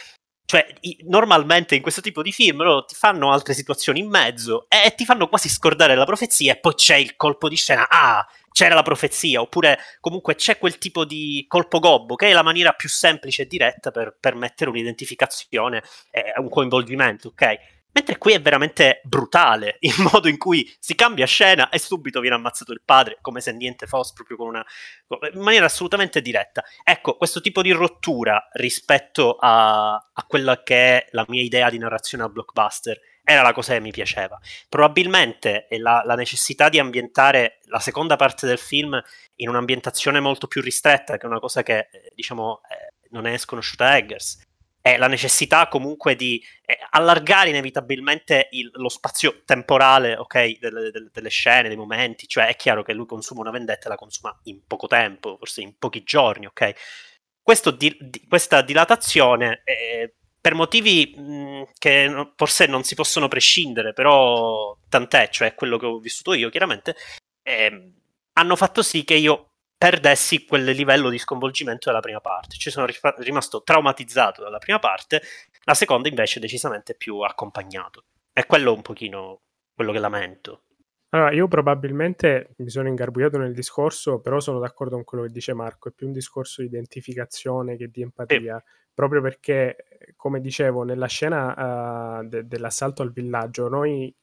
Cioè, 0.46 0.66
i- 0.82 0.98
normalmente 1.08 1.76
in 1.76 1.82
questo 1.82 2.02
tipo 2.02 2.22
di 2.24 2.32
film 2.32 2.64
loro 2.64 2.84
ti 2.84 2.96
fanno 2.96 3.32
altre 3.32 3.54
situazioni 3.54 4.00
in 4.00 4.10
mezzo 4.10 4.66
e 4.68 4.96
ti 4.96 5.06
fanno 5.06 5.30
quasi 5.30 5.48
scordare 5.48 5.96
la 5.96 6.06
profezia 6.06 6.54
e 6.54 6.58
poi 6.60 6.74
c'è 6.74 6.96
il 6.96 7.16
colpo 7.16 7.48
di 7.48 7.56
scena. 7.56 7.88
Ah, 7.88 8.28
c'era 8.52 8.74
la 8.76 8.82
profezia, 8.82 9.40
oppure 9.42 9.80
comunque 10.02 10.36
c'è 10.36 10.58
quel 10.58 10.78
tipo 10.80 11.06
di 11.06 11.46
colpo 11.48 11.80
gobbo 11.80 12.16
che 12.16 12.30
è 12.30 12.34
la 12.34 12.42
maniera 12.44 12.74
più 12.74 12.90
semplice 12.90 13.44
e 13.44 13.46
diretta 13.46 13.92
per 13.92 14.18
permettere 14.20 14.72
un'identificazione 14.72 15.84
e 16.12 16.34
un 16.38 16.50
coinvolgimento, 16.50 17.30
ok? 17.30 17.79
Mentre 17.92 18.18
qui 18.18 18.34
è 18.34 18.42
veramente 18.42 19.02
brutale 19.04 19.78
il 19.82 19.96
modo 20.12 20.28
in 20.28 20.38
cui 20.38 20.72
si 20.80 20.96
cambia 20.96 21.26
scena 21.26 21.70
e 21.70 21.80
subito 21.80 22.20
viene 22.20 22.36
ammazzato 22.36 22.72
il 22.72 22.82
padre, 22.84 23.18
come 23.22 23.42
se 23.42 23.52
niente 23.52 23.88
fosse, 23.88 24.14
proprio 24.14 24.38
con 24.38 24.48
una. 24.48 24.66
in 25.34 25.42
maniera 25.42 25.66
assolutamente 25.66 26.22
diretta. 26.22 26.64
Ecco, 26.84 27.18
questo 27.18 27.42
tipo 27.42 27.62
di 27.62 27.72
rottura 27.72 28.48
rispetto 28.54 29.38
a, 29.40 29.94
a 29.94 30.26
quella 30.28 30.64
che 30.64 30.76
è 30.76 31.08
la 31.12 31.26
mia 31.28 31.42
idea 31.42 31.70
di 31.70 31.78
narrazione 31.78 32.24
al 32.24 32.32
blockbuster 32.32 33.00
era 33.24 33.44
la 33.44 33.54
cosa 33.54 33.74
che 33.74 33.80
mi 33.80 33.92
piaceva. 33.92 34.40
Probabilmente 34.68 35.68
la, 35.78 36.02
la, 36.04 36.16
necessità 36.16 36.68
di 36.68 36.80
ambientare 36.80 37.60
la 37.66 37.80
seconda 37.80 38.16
parte 38.16 38.48
del 38.48 38.58
film 38.58 39.00
in 39.36 39.50
un'ambientazione 39.50 40.20
molto 40.20 40.48
più 40.48 40.62
ristretta, 40.62 41.18
che 41.18 41.24
è 41.24 41.30
una 41.30 41.40
cosa 41.40 41.62
che, 41.62 41.90
eh, 41.92 42.12
diciamo, 42.16 42.62
eh, 42.70 42.94
non 43.12 43.28
è 43.28 43.38
sconosciuta 43.38 43.86
a 43.86 43.98
Eggers, 43.98 44.42
è 44.82 44.98
la 44.98 45.08
necessità 45.08 45.68
comunque 45.68 46.16
di 46.16 46.42
eh, 46.66 46.78
allargare 46.92 47.50
inevitabilmente 47.50 48.48
il, 48.52 48.70
lo 48.74 48.90
spazio 48.90 49.42
temporale 49.46 50.16
okay, 50.16 50.58
delle, 50.60 50.92
delle, 50.92 51.10
delle, 51.12 51.30
scene, 51.30 51.68
dei 51.68 51.78
momenti, 51.78 52.28
cioè 52.28 52.48
è 52.48 52.56
chiaro 52.56 52.84
che 52.84 52.94
lui 52.94 53.06
consuma 53.06 53.42
una 53.42 53.52
vendetta 53.52 53.86
e 53.86 53.90
la 53.90 53.96
consuma 53.96 54.38
in 54.44 54.66
poco 54.66 54.88
tempo, 54.88 55.38
forse 55.38 55.62
in 55.62 55.78
pochi 55.78 56.04
giorni, 56.04 56.46
ok? 56.46 56.74
Di, 57.78 57.98
di, 58.00 58.26
questa 58.28 58.62
dilatazione, 58.62 59.64
eh, 59.64 60.14
per 60.40 60.54
motivi 60.54 61.14
mh, 61.16 61.64
che 61.80 62.08
no, 62.08 62.34
forse 62.36 62.68
non 62.68 62.84
si 62.84 62.94
possono 62.94 63.28
prescindere, 63.28 63.92
però 63.94 64.78
tant'è, 64.88 65.30
cioè 65.30 65.56
quello 65.56 65.78
che 65.78 65.88
ho 65.88 65.98
vissuto 65.98 66.34
io 66.34 66.50
chiaramente, 66.50 66.96
eh, 67.42 67.94
hanno 68.34 68.56
fatto 68.56 68.84
sì 68.84 69.04
che 69.04 69.16
io 69.16 69.49
perdessi 69.80 70.46
quel 70.46 70.66
livello 70.66 71.10
di 71.10 71.18
sconvolgimento 71.18 71.88
della 71.88 72.02
prima 72.02 72.20
parte. 72.20 72.58
Ci 72.58 72.70
sono 72.70 72.86
rimasto 73.18 73.64
traumatizzato 73.64 74.44
dalla 74.44 74.58
prima 74.58 74.78
parte, 74.78 75.22
la 75.64 75.74
seconda 75.74 76.10
invece 76.10 76.42
decisamente 76.42 76.96
più 76.96 77.20
accompagnato. 77.22 78.04
È 78.34 78.46
quello 78.46 78.74
un 78.74 78.82
pochino 78.82 79.40
quello 79.74 79.94
che 79.94 80.00
lamento. 80.00 80.64
Allora, 81.10 81.32
io 81.32 81.48
probabilmente 81.48 82.52
mi 82.58 82.70
sono 82.70 82.88
ingarbugliato 82.88 83.38
nel 83.38 83.54
discorso, 83.54 84.20
però 84.20 84.40
sono 84.40 84.60
d'accordo 84.60 84.96
con 84.96 85.04
quello 85.04 85.24
che 85.24 85.32
dice 85.32 85.54
Marco, 85.54 85.90
è 85.90 85.92
più 85.92 86.06
un 86.08 86.14
discorso 86.14 86.62
di 86.62 86.68
identificazione 86.68 87.78
che 87.78 87.90
di 87.90 88.02
empatia. 88.02 88.58
Sì 88.64 88.78
proprio 89.00 89.22
perché, 89.22 89.86
come 90.18 90.42
dicevo, 90.42 90.84
nella 90.84 91.08
scena 91.08 92.20
uh, 92.20 92.28
de- 92.28 92.46
dell'assalto 92.46 93.02
al 93.02 93.14
villaggio, 93.14 93.70
noi 93.70 94.14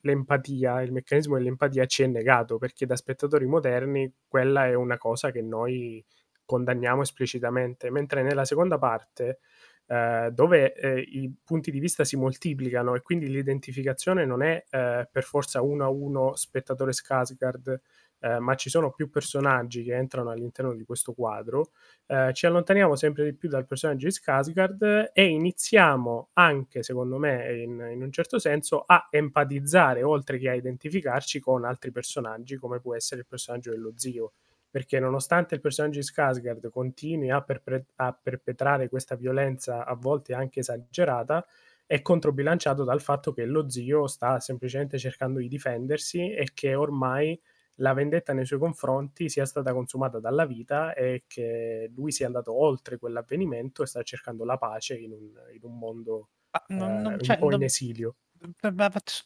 l'empatia, 0.00 0.82
il 0.82 0.90
meccanismo 0.90 1.36
dell'empatia 1.36 1.86
ci 1.86 2.02
è 2.02 2.08
negato, 2.08 2.58
perché 2.58 2.84
da 2.84 2.96
spettatori 2.96 3.46
moderni 3.46 4.12
quella 4.26 4.66
è 4.66 4.74
una 4.74 4.98
cosa 4.98 5.30
che 5.30 5.40
noi 5.40 6.04
condanniamo 6.44 7.02
esplicitamente, 7.02 7.90
mentre 7.92 8.24
nella 8.24 8.44
seconda 8.44 8.76
parte, 8.76 9.38
uh, 9.86 10.30
dove 10.30 10.74
uh, 10.80 10.96
i 10.98 11.32
punti 11.44 11.70
di 11.70 11.78
vista 11.78 12.04
si 12.04 12.16
moltiplicano 12.16 12.94
e 12.94 13.02
quindi 13.02 13.28
l'identificazione 13.28 14.24
non 14.24 14.42
è 14.42 14.64
per 14.68 15.22
forza 15.22 15.62
uno 15.62 15.84
a 15.84 15.88
uno 15.88 16.34
spettatore 16.34 16.92
Skarsgård, 16.92 17.78
eh, 18.24 18.38
ma 18.38 18.54
ci 18.54 18.70
sono 18.70 18.90
più 18.90 19.10
personaggi 19.10 19.84
che 19.84 19.94
entrano 19.94 20.30
all'interno 20.30 20.74
di 20.74 20.82
questo 20.84 21.12
quadro, 21.12 21.72
eh, 22.06 22.32
ci 22.32 22.46
allontaniamo 22.46 22.96
sempre 22.96 23.24
di 23.24 23.34
più 23.34 23.50
dal 23.50 23.66
personaggio 23.66 24.06
di 24.06 24.14
Skarsgård 24.14 25.10
e 25.12 25.26
iniziamo 25.26 26.30
anche, 26.32 26.82
secondo 26.82 27.18
me, 27.18 27.52
in, 27.60 27.86
in, 27.92 28.02
un 28.02 28.10
certo 28.10 28.38
senso, 28.38 28.82
a 28.86 29.08
empatizzare, 29.10 30.02
oltre 30.02 30.38
che 30.38 30.48
a 30.48 30.54
identificarci 30.54 31.38
con 31.38 31.64
altri 31.66 31.92
personaggi, 31.92 32.56
come 32.56 32.80
può 32.80 32.94
essere 32.94 33.20
il 33.20 33.26
personaggio 33.26 33.70
dello 33.72 33.92
zio. 33.94 34.32
Perché 34.74 34.98
nonostante 34.98 35.54
il 35.54 35.60
personaggio 35.60 36.00
di 36.00 36.04
Skarsgård 36.04 36.68
continui 36.68 37.30
a, 37.30 37.40
perpre- 37.42 37.86
a 37.94 38.12
perpetrare 38.12 38.88
questa 38.88 39.14
violenza, 39.14 39.84
a 39.84 39.94
volte 39.94 40.34
anche 40.34 40.58
esagerata, 40.58 41.46
è 41.86 42.02
controbilanciato 42.02 42.82
dal 42.82 43.00
fatto 43.00 43.32
che 43.32 43.44
lo 43.44 43.70
zio 43.70 44.08
sta 44.08 44.40
semplicemente 44.40 44.98
cercando 44.98 45.38
di 45.38 45.46
difendersi 45.46 46.32
e 46.32 46.48
che 46.52 46.74
ormai 46.74 47.40
la 47.76 47.92
vendetta 47.92 48.32
nei 48.32 48.46
suoi 48.46 48.58
confronti 48.58 49.28
sia 49.28 49.44
stata 49.44 49.72
consumata 49.72 50.18
dalla 50.18 50.44
vita 50.44 50.92
e 50.92 51.22
che 51.28 51.88
lui 51.94 52.10
sia 52.10 52.26
andato 52.26 52.52
oltre 52.52 52.98
quell'avvenimento 52.98 53.84
e 53.84 53.86
sta 53.86 54.02
cercando 54.02 54.44
la 54.44 54.56
pace 54.56 54.96
in 54.96 55.12
un, 55.12 55.30
in 55.52 55.60
un 55.62 55.78
mondo 55.78 56.30
non, 56.66 57.00
non, 57.00 57.12
eh, 57.12 57.20
cioè, 57.20 57.36
un 57.36 57.40
po' 57.42 57.50
non, 57.50 57.60
in 57.60 57.66
esilio. 57.66 58.16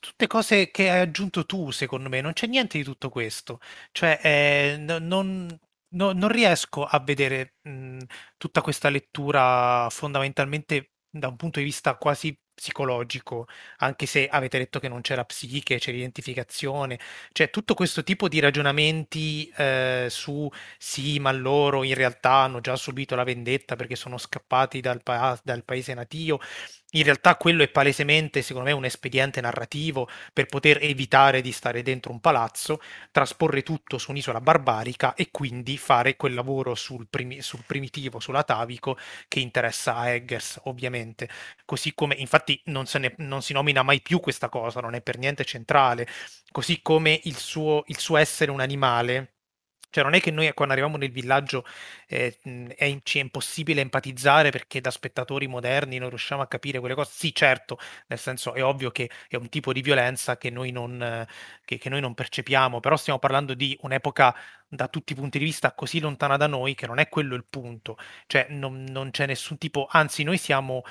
Tutte 0.01 0.27
cose 0.29 0.71
che 0.71 0.91
hai 0.91 1.01
aggiunto 1.01 1.45
tu, 1.45 1.71
secondo 1.73 2.09
me, 2.09 2.21
non 2.21 2.33
c'è 2.35 2.47
niente 2.47 2.79
di 2.79 2.85
tutto 2.85 3.09
questo. 3.09 3.59
Cioè, 3.91 4.21
eh, 4.23 4.77
non, 4.79 5.49
non, 5.95 6.29
riesco 6.29 6.85
a 6.85 7.01
vedere 7.01 7.57
mh, 7.63 7.99
tutta 8.37 8.61
questa 8.61 8.89
lettura 8.91 9.89
fondamentalmente 9.91 10.93
da 11.11 11.27
un 11.29 11.37
punto 11.37 11.59
di 11.59 11.65
vista 11.65 11.97
quasi 11.97 12.39
psicologico, 12.55 13.47
anche 13.79 14.07
se 14.07 14.29
avete 14.29 14.59
detto 14.59 14.79
che 14.81 14.89
non 14.89 15.01
c'era 15.01 15.25
psiche, 15.25 15.79
c'è 15.79 15.93
l'identificazione, 15.93 16.99
cioè 17.33 17.51
tutto 17.51 17.75
questo 17.75 18.03
tipo 18.03 18.29
di 18.29 18.41
ragionamenti 18.41 19.49
eh, 19.57 20.07
su 20.11 20.49
sì, 20.77 21.19
ma 21.21 21.31
loro 21.33 21.85
in 21.85 21.95
realtà 21.95 22.33
hanno 22.33 22.61
già 22.61 22.75
subito 22.77 23.15
la 23.15 23.23
vendetta 23.25 23.77
perché 23.77 23.95
sono 23.97 24.19
scappati 24.19 24.81
dal, 24.81 25.03
pa- 25.05 25.41
dal 25.45 25.65
paese 25.65 25.95
natio, 25.95 26.39
in 26.93 27.03
realtà 27.03 27.37
quello 27.37 27.63
è 27.63 27.69
palesemente, 27.69 28.41
secondo 28.41 28.69
me, 28.69 28.75
un 28.75 28.85
espediente 28.85 29.41
narrativo 29.41 30.09
per 30.33 30.47
poter 30.47 30.79
evitare 30.83 31.43
di 31.43 31.53
stare 31.53 31.83
dentro 31.83 32.13
un 32.13 32.21
palazzo, 32.21 32.81
trasporre 33.11 33.63
tutto 33.63 33.99
su 33.99 34.11
un'isola 34.11 34.41
barbarica 34.41 35.15
e 35.15 35.31
quindi 35.31 35.77
fare 35.77 36.17
quel 36.17 36.33
lavoro 36.35 36.75
sul, 36.75 37.07
primi- 37.09 37.43
sul 37.43 37.63
primitivo, 37.67 38.21
sull'atavico, 38.21 38.97
che 39.29 39.41
interessa 39.41 39.97
a 39.97 40.09
Eggers, 40.09 40.61
ovviamente. 40.65 41.29
Così 41.67 41.93
come, 41.95 42.15
infatti, 42.15 42.61
non, 42.67 42.85
ne, 42.95 43.15
non, 43.19 43.43
si 43.43 43.53
nomina 43.53 43.83
mai 43.83 44.01
più 44.01 44.21
questa 44.21 44.49
cosa, 44.49 44.81
non 44.81 44.95
è 44.95 45.03
per 45.03 45.19
niente 45.19 45.45
centrale. 45.45 46.07
Così 46.51 46.81
come 46.83 47.21
il 47.25 47.37
suo, 47.37 47.83
il 47.89 47.99
suo 47.99 48.17
essere 48.17 48.51
un 48.51 48.61
animale 48.61 49.38
cioè 49.91 50.05
non 50.05 50.15
è 50.15 50.21
che 50.21 50.31
noi 50.31 50.53
quando 50.53 50.75
arriviamo 50.75 50.99
nel 50.99 51.11
villaggio 51.11 51.65
eh, 52.07 52.39
è, 52.77 52.99
ci 53.03 53.19
è 53.19 53.23
impossibile 53.23 53.81
empatizzare 53.81 54.51
perché 54.51 54.81
da 54.81 54.91
spettatori 54.91 55.47
moderni 55.47 55.99
non 55.99 56.09
riusciamo 56.09 56.43
a 56.43 56.47
capire 56.47 56.79
quelle 56.79 56.95
cose. 56.95 57.11
Sì, 57.15 57.35
certo, 57.35 57.79
nel 58.09 58.19
senso 58.19 58.55
è 58.55 58.63
ovvio 58.63 58.91
che 58.91 59.11
è 59.29 59.37
un 59.37 59.49
tipo 59.49 59.73
di 59.73 59.81
violenza 59.81 60.37
che 60.37 60.51
noi 60.51 60.71
non, 60.71 61.27
che, 61.65 61.79
che 61.79 61.89
noi 61.89 62.01
non 62.01 62.15
percepiamo, 62.15 62.81
però 62.81 62.97
stiamo 62.97 63.19
parlando 63.19 63.55
di 63.55 63.77
un'epoca 63.83 64.35
da 64.69 64.89
tutti 64.89 65.13
i 65.13 65.17
punti 65.17 65.39
di 65.39 65.45
vista 65.45 65.73
così 65.73 66.01
lontana 66.01 66.37
da 66.37 66.47
noi 66.47 66.75
che 66.75 66.87
non 66.87 66.99
è 66.99 67.09
quello 67.09 67.35
il 67.35 67.45
punto. 67.49 67.97
Cioè 68.27 68.47
non, 68.51 68.85
non 68.85 69.11
c'è 69.11 69.27
nessun 69.27 69.59
tipo, 69.59 69.87
anzi 69.91 70.23
noi 70.23 70.39
siamo, 70.39 70.83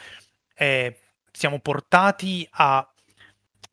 eh, 0.55 0.99
siamo 1.31 1.59
portati 1.59 2.47
a 2.51 2.87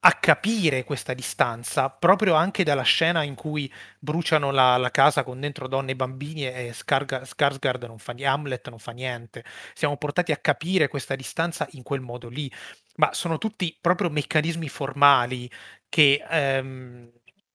a 0.06 0.12
capire 0.12 0.84
questa 0.84 1.14
distanza 1.14 1.88
proprio 1.88 2.34
anche 2.34 2.62
dalla 2.62 2.82
scena 2.82 3.22
in 3.22 3.34
cui 3.34 3.72
bruciano 3.98 4.50
la, 4.50 4.76
la 4.76 4.90
casa 4.90 5.22
con 5.24 5.40
dentro 5.40 5.66
donne 5.66 5.92
e 5.92 5.96
bambini 5.96 6.46
e 6.46 6.72
Skarsgård 6.74 7.86
non 7.86 7.98
fa 7.98 8.12
niente, 8.12 8.32
Hamlet 8.34 8.68
non 8.68 8.78
fa 8.78 8.92
niente. 8.92 9.44
Siamo 9.72 9.96
portati 9.96 10.30
a 10.32 10.36
capire 10.36 10.88
questa 10.88 11.14
distanza 11.16 11.66
in 11.72 11.82
quel 11.82 12.00
modo 12.00 12.28
lì, 12.28 12.50
ma 12.96 13.12
sono 13.14 13.38
tutti 13.38 13.76
proprio 13.80 14.10
meccanismi 14.10 14.68
formali 14.68 15.50
che 15.88 16.22
ehm, 16.28 17.10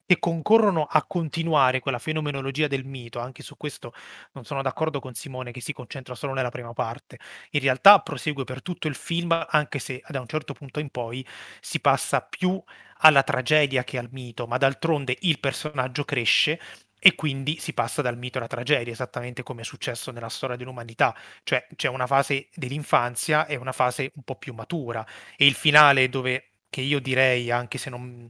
che 0.09 0.17
concorrono 0.17 0.85
a 0.89 1.03
continuare 1.05 1.79
quella 1.79 1.99
fenomenologia 1.99 2.65
del 2.65 2.83
mito, 2.83 3.19
anche 3.19 3.43
su 3.43 3.55
questo 3.57 3.93
non 4.31 4.43
sono 4.43 4.63
d'accordo 4.63 4.99
con 4.99 5.13
Simone 5.13 5.51
che 5.51 5.61
si 5.61 5.71
concentra 5.71 6.15
solo 6.15 6.33
nella 6.33 6.49
prima 6.49 6.73
parte, 6.73 7.19
in 7.51 7.59
realtà 7.59 7.99
prosegue 7.99 8.43
per 8.43 8.63
tutto 8.63 8.87
il 8.87 8.95
film, 8.95 9.45
anche 9.47 9.77
se 9.77 10.01
da 10.07 10.19
un 10.19 10.25
certo 10.25 10.53
punto 10.53 10.79
in 10.79 10.89
poi 10.89 11.23
si 11.61 11.79
passa 11.79 12.21
più 12.21 12.59
alla 13.01 13.21
tragedia 13.21 13.83
che 13.83 13.99
al 13.99 14.09
mito, 14.11 14.47
ma 14.47 14.57
d'altronde 14.57 15.15
il 15.21 15.39
personaggio 15.39 16.03
cresce 16.05 16.59
e 16.97 17.13
quindi 17.13 17.59
si 17.59 17.73
passa 17.73 18.01
dal 18.01 18.17
mito 18.17 18.39
alla 18.39 18.47
tragedia, 18.47 18.91
esattamente 18.91 19.43
come 19.43 19.61
è 19.61 19.63
successo 19.63 20.09
nella 20.11 20.27
storia 20.29 20.55
dell'umanità, 20.55 21.15
cioè 21.43 21.67
c'è 21.75 21.87
una 21.87 22.07
fase 22.07 22.49
dell'infanzia 22.55 23.45
e 23.45 23.57
una 23.57 23.73
fase 23.73 24.11
un 24.15 24.23
po' 24.23 24.37
più 24.37 24.55
matura 24.55 25.05
e 25.37 25.45
il 25.45 25.53
finale 25.53 26.09
dove 26.09 26.45
che 26.71 26.81
io 26.81 26.99
direi, 26.99 27.51
anche 27.51 27.77
se 27.77 27.89
non 27.89 28.27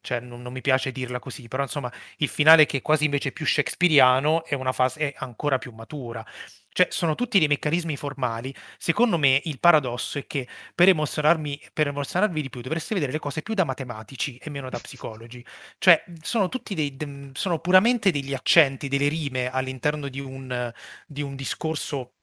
cioè 0.00 0.20
non, 0.20 0.42
non, 0.42 0.52
mi 0.52 0.60
piace 0.60 0.92
dirla 0.92 1.18
così, 1.18 1.48
però 1.48 1.62
insomma 1.62 1.92
il 2.18 2.28
finale 2.28 2.66
che 2.66 2.78
è 2.78 2.82
quasi 2.82 3.04
invece 3.04 3.32
più 3.32 3.46
shakespeariano 3.46 4.44
è 4.44 4.54
una 4.54 4.72
fase 4.72 5.14
ancora 5.16 5.58
più 5.58 5.72
matura. 5.72 6.24
Cioè, 6.72 6.86
sono 6.90 7.14
tutti 7.16 7.38
dei 7.38 7.48
meccanismi 7.48 7.96
formali. 7.96 8.54
Secondo 8.78 9.18
me 9.18 9.40
il 9.44 9.58
paradosso 9.58 10.18
è 10.18 10.26
che 10.26 10.46
per 10.74 10.88
emozionarmi, 10.88 11.60
per 11.72 11.88
emozionarvi 11.88 12.42
di 12.42 12.48
più 12.48 12.60
dovreste 12.60 12.94
vedere 12.94 13.12
le 13.12 13.18
cose 13.18 13.42
più 13.42 13.54
da 13.54 13.64
matematici 13.64 14.36
e 14.38 14.50
meno 14.50 14.70
da 14.70 14.78
psicologi. 14.78 15.44
Cioè, 15.78 16.04
sono 16.22 16.48
tutti 16.48 16.74
dei, 16.74 16.96
de, 16.96 17.30
sono 17.34 17.58
puramente 17.58 18.10
degli 18.12 18.34
accenti, 18.34 18.88
delle 18.88 19.08
rime 19.08 19.50
all'interno 19.50 20.08
di 20.08 20.20
un, 20.20 20.72
di 21.06 21.22
un 21.22 21.34
discorso 21.34 22.14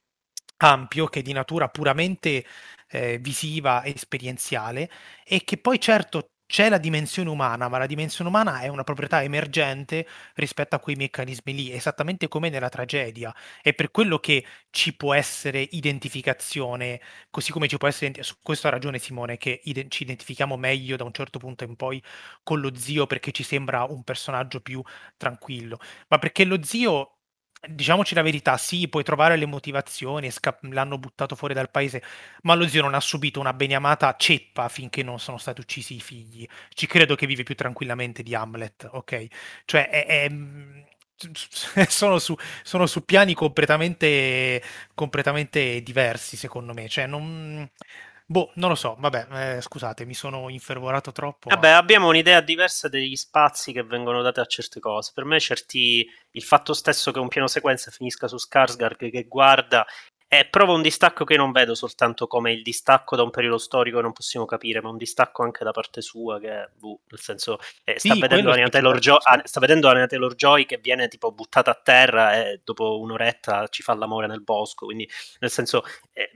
ampio 0.58 1.06
che 1.06 1.20
è 1.20 1.22
di 1.22 1.32
natura 1.32 1.68
puramente 1.68 2.44
eh, 2.88 3.18
visiva 3.18 3.82
e 3.82 3.92
esperienziale 3.94 4.90
e 5.24 5.44
che 5.44 5.58
poi 5.58 5.80
certo 5.80 6.30
c'è 6.50 6.70
la 6.70 6.78
dimensione 6.78 7.28
umana, 7.28 7.68
ma 7.68 7.76
la 7.76 7.84
dimensione 7.86 8.30
umana 8.30 8.60
è 8.60 8.68
una 8.68 8.82
proprietà 8.82 9.22
emergente 9.22 10.06
rispetto 10.34 10.74
a 10.74 10.78
quei 10.80 10.96
meccanismi 10.96 11.54
lì, 11.54 11.70
esattamente 11.72 12.26
come 12.26 12.48
nella 12.48 12.70
tragedia. 12.70 13.34
È 13.60 13.74
per 13.74 13.90
quello 13.90 14.18
che 14.18 14.44
ci 14.70 14.96
può 14.96 15.12
essere 15.12 15.60
identificazione, 15.72 17.00
così 17.30 17.52
come 17.52 17.68
ci 17.68 17.76
può 17.76 17.86
essere, 17.86 18.22
su 18.22 18.36
questo 18.42 18.66
ha 18.66 18.70
ragione 18.70 18.98
Simone, 18.98 19.36
che 19.36 19.60
ide- 19.64 19.88
ci 19.88 20.04
identifichiamo 20.04 20.56
meglio 20.56 20.96
da 20.96 21.04
un 21.04 21.12
certo 21.12 21.38
punto 21.38 21.64
in 21.64 21.76
poi 21.76 22.02
con 22.42 22.60
lo 22.60 22.74
zio 22.74 23.06
perché 23.06 23.30
ci 23.32 23.42
sembra 23.42 23.84
un 23.84 24.02
personaggio 24.02 24.60
più 24.60 24.82
tranquillo, 25.18 25.78
ma 26.08 26.18
perché 26.18 26.44
lo 26.44 26.62
zio 26.62 27.17
Diciamoci 27.66 28.14
la 28.14 28.22
verità, 28.22 28.56
sì, 28.56 28.86
puoi 28.88 29.02
trovare 29.02 29.36
le 29.36 29.44
motivazioni, 29.46 30.30
sca- 30.30 30.56
l'hanno 30.62 30.96
buttato 30.96 31.34
fuori 31.34 31.54
dal 31.54 31.70
paese, 31.70 32.02
ma 32.42 32.54
lo 32.54 32.66
zio 32.68 32.82
non 32.82 32.94
ha 32.94 33.00
subito 33.00 33.40
una 33.40 33.52
beniamata 33.52 34.14
ceppa 34.16 34.68
finché 34.68 35.02
non 35.02 35.18
sono 35.18 35.38
stati 35.38 35.60
uccisi 35.60 35.96
i 35.96 36.00
figli. 36.00 36.46
Ci 36.68 36.86
credo 36.86 37.16
che 37.16 37.26
vive 37.26 37.42
più 37.42 37.56
tranquillamente 37.56 38.22
di 38.22 38.32
Hamlet, 38.34 38.88
ok? 38.92 39.26
Cioè, 39.64 39.88
è, 39.90 40.06
è- 40.06 40.30
sono, 41.88 42.18
su, 42.20 42.36
sono 42.62 42.86
su 42.86 43.04
piani 43.04 43.34
completamente, 43.34 44.62
completamente 44.94 45.82
diversi, 45.82 46.36
secondo 46.36 46.72
me. 46.74 46.88
Cioè, 46.88 47.06
non... 47.06 47.68
Boh, 48.30 48.50
non 48.56 48.68
lo 48.68 48.74
so, 48.74 48.94
vabbè, 48.98 49.56
eh, 49.56 49.60
scusate, 49.62 50.04
mi 50.04 50.12
sono 50.12 50.50
infervorato 50.50 51.12
troppo. 51.12 51.48
Vabbè, 51.48 51.70
abbiamo 51.70 52.08
un'idea 52.08 52.42
diversa 52.42 52.86
degli 52.86 53.16
spazi 53.16 53.72
che 53.72 53.82
vengono 53.82 54.20
dati 54.20 54.38
a 54.40 54.44
certe 54.44 54.80
cose. 54.80 55.12
Per 55.14 55.24
me, 55.24 55.40
certi, 55.40 56.06
il 56.32 56.42
fatto 56.42 56.74
stesso 56.74 57.10
che 57.10 57.20
un 57.20 57.28
piano 57.28 57.46
sequenza 57.46 57.90
finisca 57.90 58.28
su 58.28 58.36
Skarsgård 58.36 59.10
che 59.10 59.24
guarda 59.26 59.86
è 60.26 60.46
proprio 60.46 60.74
un 60.76 60.82
distacco 60.82 61.24
che 61.24 61.38
non 61.38 61.52
vedo 61.52 61.74
soltanto 61.74 62.26
come 62.26 62.52
il 62.52 62.60
distacco 62.60 63.16
da 63.16 63.22
un 63.22 63.30
periodo 63.30 63.56
storico 63.56 63.96
che 63.96 64.02
non 64.02 64.12
possiamo 64.12 64.44
capire, 64.44 64.82
ma 64.82 64.90
un 64.90 64.98
distacco 64.98 65.42
anche 65.42 65.64
da 65.64 65.70
parte 65.70 66.02
sua, 66.02 66.38
che 66.38 66.68
boh, 66.76 67.00
nel 67.08 67.20
senso 67.20 67.58
eh, 67.82 67.98
sta, 67.98 68.12
Sì, 68.12 68.20
vedendo 68.20 68.50
quello 68.50 68.50
Anya 68.50 68.64
sì, 68.66 68.70
Taylor 68.72 68.98
certo, 68.98 69.20
sì. 69.22 69.40
sta 69.44 69.60
vedendo 69.60 69.88
Anya 69.88 70.06
Taylor 70.06 70.34
Joy 70.34 70.66
che 70.66 70.76
viene 70.76 71.08
tipo 71.08 71.32
buttata 71.32 71.70
a 71.70 71.80
terra 71.82 72.36
e 72.44 72.60
dopo 72.62 73.00
un'oretta 73.00 73.68
ci 73.68 73.82
fa 73.82 73.94
l'amore 73.94 74.26
nel 74.26 74.42
bosco. 74.42 74.84
Quindi, 74.84 75.08
nel 75.38 75.50
senso, 75.50 75.82
eh, 76.12 76.30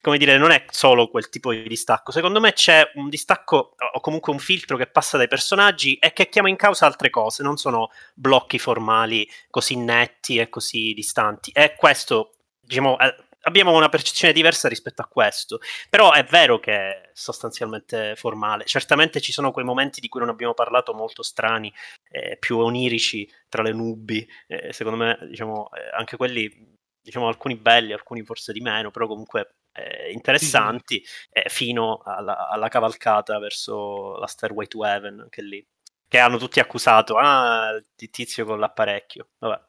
come 0.00 0.18
dire, 0.18 0.38
non 0.38 0.50
è 0.50 0.64
solo 0.70 1.08
quel 1.08 1.28
tipo 1.28 1.52
di 1.52 1.62
distacco. 1.66 2.12
Secondo 2.12 2.40
me 2.40 2.52
c'è 2.52 2.90
un 2.94 3.08
distacco 3.08 3.74
o 3.92 4.00
comunque 4.00 4.32
un 4.32 4.38
filtro 4.38 4.76
che 4.76 4.86
passa 4.86 5.16
dai 5.16 5.28
personaggi 5.28 5.96
e 5.96 6.12
che 6.12 6.28
chiama 6.28 6.48
in 6.48 6.56
causa 6.56 6.86
altre 6.86 7.10
cose, 7.10 7.42
non 7.42 7.56
sono 7.56 7.90
blocchi 8.14 8.58
formali 8.58 9.28
così 9.50 9.76
netti 9.76 10.38
e 10.38 10.48
così 10.48 10.92
distanti. 10.94 11.50
E 11.52 11.74
questo, 11.76 12.34
diciamo, 12.60 12.98
eh, 12.98 13.14
abbiamo 13.42 13.74
una 13.76 13.88
percezione 13.88 14.32
diversa 14.32 14.68
rispetto 14.68 15.02
a 15.02 15.06
questo. 15.06 15.58
Però 15.90 16.12
è 16.12 16.24
vero 16.24 16.60
che 16.60 16.72
è 16.72 17.10
sostanzialmente 17.12 18.14
formale. 18.16 18.64
Certamente 18.66 19.20
ci 19.20 19.32
sono 19.32 19.50
quei 19.50 19.64
momenti 19.64 20.00
di 20.00 20.08
cui 20.08 20.20
non 20.20 20.28
abbiamo 20.28 20.54
parlato 20.54 20.94
molto 20.94 21.22
strani, 21.22 21.72
eh, 22.10 22.36
più 22.38 22.58
onirici 22.58 23.28
tra 23.48 23.62
le 23.62 23.72
nubi. 23.72 24.26
Eh, 24.46 24.72
secondo 24.72 24.98
me, 25.04 25.18
diciamo, 25.28 25.70
eh, 25.72 25.90
anche 25.96 26.16
quelli 26.16 26.76
diciamo 27.02 27.26
alcuni 27.26 27.56
belli, 27.56 27.92
alcuni 27.92 28.22
forse 28.22 28.52
di 28.52 28.60
meno, 28.60 28.90
però 28.90 29.06
comunque 29.06 29.48
eh, 29.78 30.12
interessanti, 30.12 31.02
eh, 31.30 31.48
fino 31.48 32.00
alla, 32.04 32.48
alla, 32.48 32.68
cavalcata 32.68 33.38
verso 33.38 34.16
la 34.16 34.26
Stairway 34.26 34.66
to 34.66 34.84
Heaven, 34.84 35.26
che 35.30 35.42
lì, 35.42 35.66
che 36.06 36.18
hanno 36.18 36.38
tutti 36.38 36.60
accusato, 36.60 37.16
ah, 37.16 37.70
il 37.72 38.10
tizio 38.10 38.44
con 38.44 38.58
l'apparecchio, 38.58 39.28
vabbè. 39.38 39.66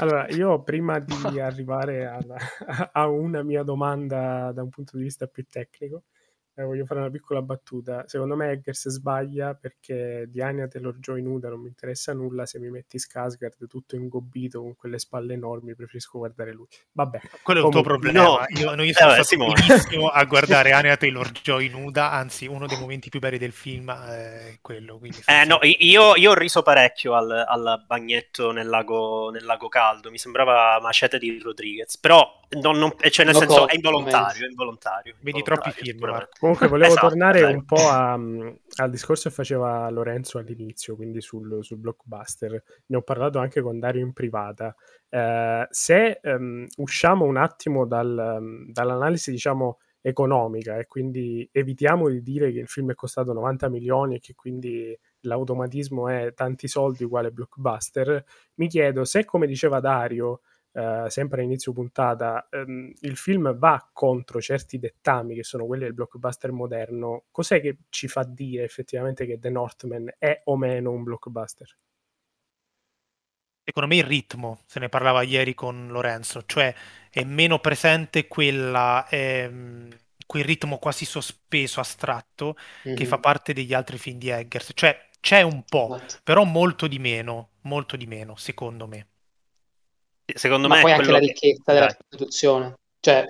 Allora, 0.00 0.28
io 0.28 0.62
prima 0.64 0.98
di 0.98 1.40
arrivare 1.40 2.06
alla, 2.06 2.36
a 2.92 3.06
una 3.08 3.42
mia 3.42 3.62
domanda 3.62 4.52
da 4.52 4.62
un 4.62 4.68
punto 4.68 4.96
di 4.96 5.02
vista 5.02 5.26
più 5.26 5.44
tecnico, 5.48 6.04
eh, 6.60 6.64
voglio 6.64 6.84
fare 6.84 7.00
una 7.00 7.10
piccola 7.10 7.40
battuta. 7.42 8.04
Secondo 8.06 8.36
me 8.36 8.50
Eggers 8.50 8.88
sbaglia 8.88 9.54
perché 9.54 10.26
di 10.28 10.42
Anya 10.42 10.68
Taylor-Joy 10.68 11.22
nuda 11.22 11.48
non 11.48 11.60
mi 11.60 11.68
interessa 11.68 12.12
nulla, 12.12 12.44
se 12.46 12.58
mi 12.58 12.70
metti 12.70 12.98
Skarsgård 12.98 13.66
tutto 13.66 13.96
ingobbito 13.96 14.60
con 14.60 14.76
quelle 14.76 14.98
spalle 14.98 15.34
enormi 15.34 15.74
preferisco 15.74 16.18
guardare 16.18 16.52
lui. 16.52 16.66
Vabbè. 16.92 17.20
Quello 17.42 17.62
è 17.62 17.64
il 17.64 17.70
tuo 17.70 17.82
problema. 17.82 18.22
No. 18.22 18.38
Io, 18.58 18.74
noi 18.74 18.92
siamo 18.94 19.14
eh, 19.14 19.22
stati 19.22 19.36
benissimo 19.36 20.08
a 20.08 20.24
guardare 20.24 20.72
Anya 20.72 20.96
Taylor-Joy 20.96 21.68
nuda, 21.68 22.10
anzi 22.10 22.46
uno 22.46 22.66
dei 22.66 22.78
momenti 22.78 23.08
più 23.08 23.20
belli 23.20 23.38
del 23.38 23.52
film 23.52 23.90
è 23.90 24.58
quello. 24.60 25.00
Eh, 25.26 25.44
no, 25.46 25.58
io, 25.62 26.14
io, 26.16 26.30
ho 26.30 26.34
riso 26.34 26.62
parecchio 26.62 27.14
al, 27.14 27.30
al 27.30 27.84
bagnetto 27.86 28.50
nel 28.50 28.68
lago, 28.68 29.30
nel 29.30 29.44
lago, 29.44 29.68
caldo, 29.68 30.10
mi 30.10 30.18
sembrava 30.18 30.78
macete 30.80 31.18
di 31.18 31.38
Rodriguez, 31.38 31.96
però 31.96 32.38
non, 32.50 32.78
non, 32.78 32.92
cioè 33.10 33.24
nel 33.24 33.36
senso 33.36 33.68
è 33.68 33.74
involontario, 33.74 34.44
è 34.44 34.48
involontario. 34.48 35.14
Vedi 35.20 35.38
involontario, 35.38 35.72
troppi 35.72 35.84
film, 35.84 36.26
Comunque 36.50 36.68
volevo 36.68 36.92
esatto, 36.92 37.08
tornare 37.08 37.40
dai. 37.42 37.54
un 37.54 37.64
po' 37.64 37.88
a, 37.88 38.12
al 38.12 38.90
discorso 38.90 39.28
che 39.28 39.34
faceva 39.34 39.88
Lorenzo 39.90 40.38
all'inizio, 40.38 40.96
quindi 40.96 41.20
sul, 41.20 41.62
sul, 41.62 41.78
blockbuster. 41.78 42.62
Ne 42.86 42.96
ho 42.96 43.02
parlato 43.02 43.38
anche 43.38 43.60
con 43.60 43.78
Dario 43.78 44.04
in 44.04 44.12
privata. 44.12 44.74
Eh, 45.08 45.66
se 45.70 46.20
um, 46.24 46.66
usciamo 46.78 47.24
un 47.24 47.36
attimo 47.36 47.86
dal, 47.86 48.38
um, 48.40 48.72
dall'analisi, 48.72 49.30
diciamo, 49.30 49.78
economica 50.00 50.78
e 50.78 50.86
quindi 50.86 51.48
evitiamo 51.52 52.08
di 52.08 52.22
dire 52.22 52.50
che 52.52 52.58
il 52.58 52.68
film 52.68 52.90
è 52.90 52.94
costato 52.94 53.32
90 53.32 53.68
milioni 53.68 54.16
e 54.16 54.18
che 54.18 54.34
quindi 54.34 54.98
l'automatismo 55.20 56.08
è 56.08 56.32
tanti 56.34 56.68
soldi 56.68 57.04
uguale 57.04 57.30
blockbuster, 57.30 58.24
mi 58.54 58.66
chiedo 58.66 59.04
se, 59.04 59.24
come 59.24 59.46
diceva 59.46 59.78
Dario, 59.78 60.40
Uh, 60.72 61.08
sempre 61.08 61.40
a 61.40 61.44
inizio 61.44 61.72
puntata, 61.72 62.46
um, 62.52 62.92
il 63.00 63.16
film 63.16 63.56
va 63.58 63.88
contro 63.92 64.40
certi 64.40 64.78
dettami 64.78 65.34
che 65.34 65.42
sono 65.42 65.66
quelli 65.66 65.82
del 65.82 65.94
blockbuster 65.94 66.52
moderno, 66.52 67.24
cos'è 67.32 67.60
che 67.60 67.78
ci 67.88 68.06
fa 68.06 68.22
dire 68.22 68.62
effettivamente 68.62 69.26
che 69.26 69.40
The 69.40 69.50
Northman 69.50 70.14
è 70.16 70.42
o 70.44 70.56
meno 70.56 70.92
un 70.92 71.02
blockbuster? 71.02 71.76
Secondo 73.64 73.88
me 73.88 73.96
il 73.96 74.04
ritmo, 74.04 74.60
se 74.66 74.80
ne 74.80 74.88
parlava 74.88 75.22
ieri 75.22 75.54
con 75.54 75.88
Lorenzo, 75.90 76.44
cioè 76.46 76.74
è 77.10 77.22
meno 77.24 77.58
presente 77.58 78.26
quella, 78.26 79.06
ehm, 79.08 79.88
quel 80.26 80.44
ritmo 80.44 80.78
quasi 80.78 81.04
sospeso, 81.04 81.80
astratto, 81.80 82.56
mm-hmm. 82.86 82.96
che 82.96 83.06
fa 83.06 83.18
parte 83.18 83.52
degli 83.52 83.74
altri 83.74 83.98
film 83.98 84.18
di 84.18 84.28
Eggers. 84.28 84.70
Cioè 84.74 85.08
c'è 85.20 85.42
un 85.42 85.62
po', 85.64 85.86
What? 85.90 86.20
però 86.24 86.44
molto 86.44 86.86
di 86.86 86.98
meno, 86.98 87.50
molto 87.62 87.96
di 87.96 88.06
meno, 88.06 88.36
secondo 88.36 88.86
me. 88.86 89.09
Secondo 90.34 90.68
Ma 90.68 90.76
me 90.76 90.82
poi 90.82 90.92
anche 90.92 91.10
la 91.10 91.18
ricchezza 91.18 91.62
che... 91.64 91.72
della 91.72 91.86
Dai. 91.86 91.96
produzione. 92.08 92.74
Cioè, 93.00 93.24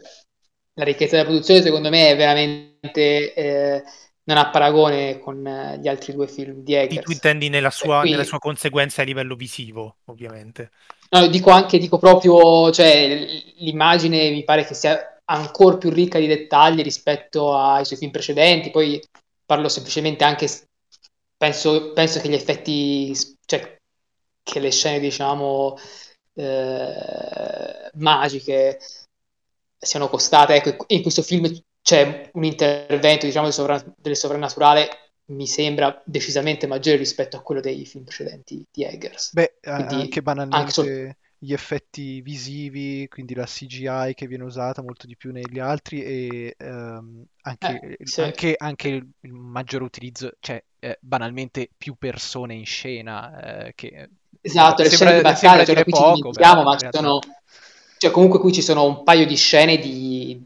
la 0.75 0.85
ricchezza 0.85 1.17
della 1.17 1.29
produzione 1.29 1.63
secondo 1.63 1.89
me 1.91 2.09
è 2.09 2.17
veramente... 2.17 3.35
Eh, 3.35 3.85
non 4.31 4.39
ha 4.39 4.51
paragone 4.51 5.19
con 5.19 5.45
eh, 5.45 5.79
gli 5.81 5.89
altri 5.89 6.13
due 6.13 6.29
film 6.29 6.63
di 6.63 6.75
Eggers. 6.75 7.05
Tu 7.05 7.11
intendi 7.11 7.49
nella 7.49 7.71
sua, 7.71 8.01
qui... 8.01 8.11
nella 8.11 8.23
sua 8.23 8.39
conseguenza 8.39 9.03
a 9.03 9.05
livello 9.05 9.35
visivo, 9.35 9.97
ovviamente. 10.05 10.71
No, 11.11 11.27
dico 11.27 11.51
anche, 11.51 11.79
dico 11.79 11.99
proprio, 11.99 12.71
cioè, 12.71 13.27
l'immagine 13.57 14.31
mi 14.31 14.45
pare 14.45 14.65
che 14.65 14.75
sia 14.75 15.21
ancora 15.25 15.77
più 15.77 15.91
ricca 15.91 16.21
di 16.21 16.29
dettagli 16.29 16.83
rispetto 16.83 17.57
ai 17.57 17.85
suoi 17.85 17.99
film 17.99 18.13
precedenti, 18.13 18.71
poi 18.71 19.03
parlo 19.45 19.69
semplicemente 19.69 20.23
anche, 20.23 20.49
penso, 21.37 21.93
penso 21.93 22.21
che 22.21 22.29
gli 22.29 22.35
effetti, 22.35 23.13
cioè, 23.45 23.79
che 24.43 24.61
le 24.61 24.71
scene, 24.71 25.01
diciamo, 25.01 25.77
eh, 26.35 27.91
magiche 27.95 28.79
siano 29.79 30.09
costate. 30.09 30.55
Ecco, 30.55 30.85
in 30.89 31.03
questo 31.03 31.23
film 31.23 31.49
c'è 31.83 32.31
un 32.35 32.45
intervento, 32.45 33.27
diciamo, 33.27 33.47
del, 33.47 33.55
sovra- 33.55 33.95
del 33.97 34.17
sovrannaturale 34.17 34.89
mi 35.31 35.47
sembra 35.47 36.03
decisamente 36.05 36.67
maggiore 36.67 36.97
rispetto 36.97 37.37
a 37.37 37.43
quello 37.43 37.61
dei 37.61 37.87
film 37.87 38.05
precedenti 38.05 38.65
di 38.71 38.85
Eggers. 38.85 39.33
Beh, 39.33 39.59
quindi, 39.61 39.95
anche 39.95 40.23
banalmente 40.23 40.57
anche 40.57 40.73
sol- 40.73 41.17
gli 41.43 41.53
effetti 41.55 42.21
visivi, 42.21 43.09
quindi 43.09 43.35
la 43.35 43.47
CGI 43.47 44.13
che 44.15 44.27
viene 44.27 44.45
usata 44.45 44.83
molto 44.83 45.07
di 45.07 45.17
più 45.17 45.33
negli 45.33 45.59
altri 45.59 46.03
e 46.03 46.55
ehm, 46.59 47.25
anche, 47.43 47.97
eh, 47.97 48.07
sì. 48.07 48.21
anche, 48.21 48.55
anche, 48.59 48.89
il 48.89 49.33
maggiore 49.33 49.85
utilizzo, 49.85 50.33
cioè 50.41 50.63
eh, 50.79 50.99
banalmente 51.01 51.71
più 51.75 51.95
persone 51.95 52.55
in 52.55 52.67
scena 52.67 53.67
eh, 53.67 53.73
che 53.75 54.11
Esatto, 54.43 54.83
le 54.83 54.91
scene 54.91 55.17
di 55.17 55.21
battaglia, 55.21 55.65
cioè, 55.65 55.83
qui 55.83 55.93
poco, 55.93 56.15
ci 56.15 56.15
dimentichiamo, 56.17 56.63
ma 56.63 56.77
ci 56.77 56.89
sono, 56.91 57.19
cioè, 57.99 58.11
comunque 58.11 58.39
qui 58.39 58.53
ci 58.53 58.63
sono 58.63 58.85
un 58.85 59.03
paio 59.03 59.27
di 59.27 59.37
scene 59.37 59.79
di, 59.79 60.43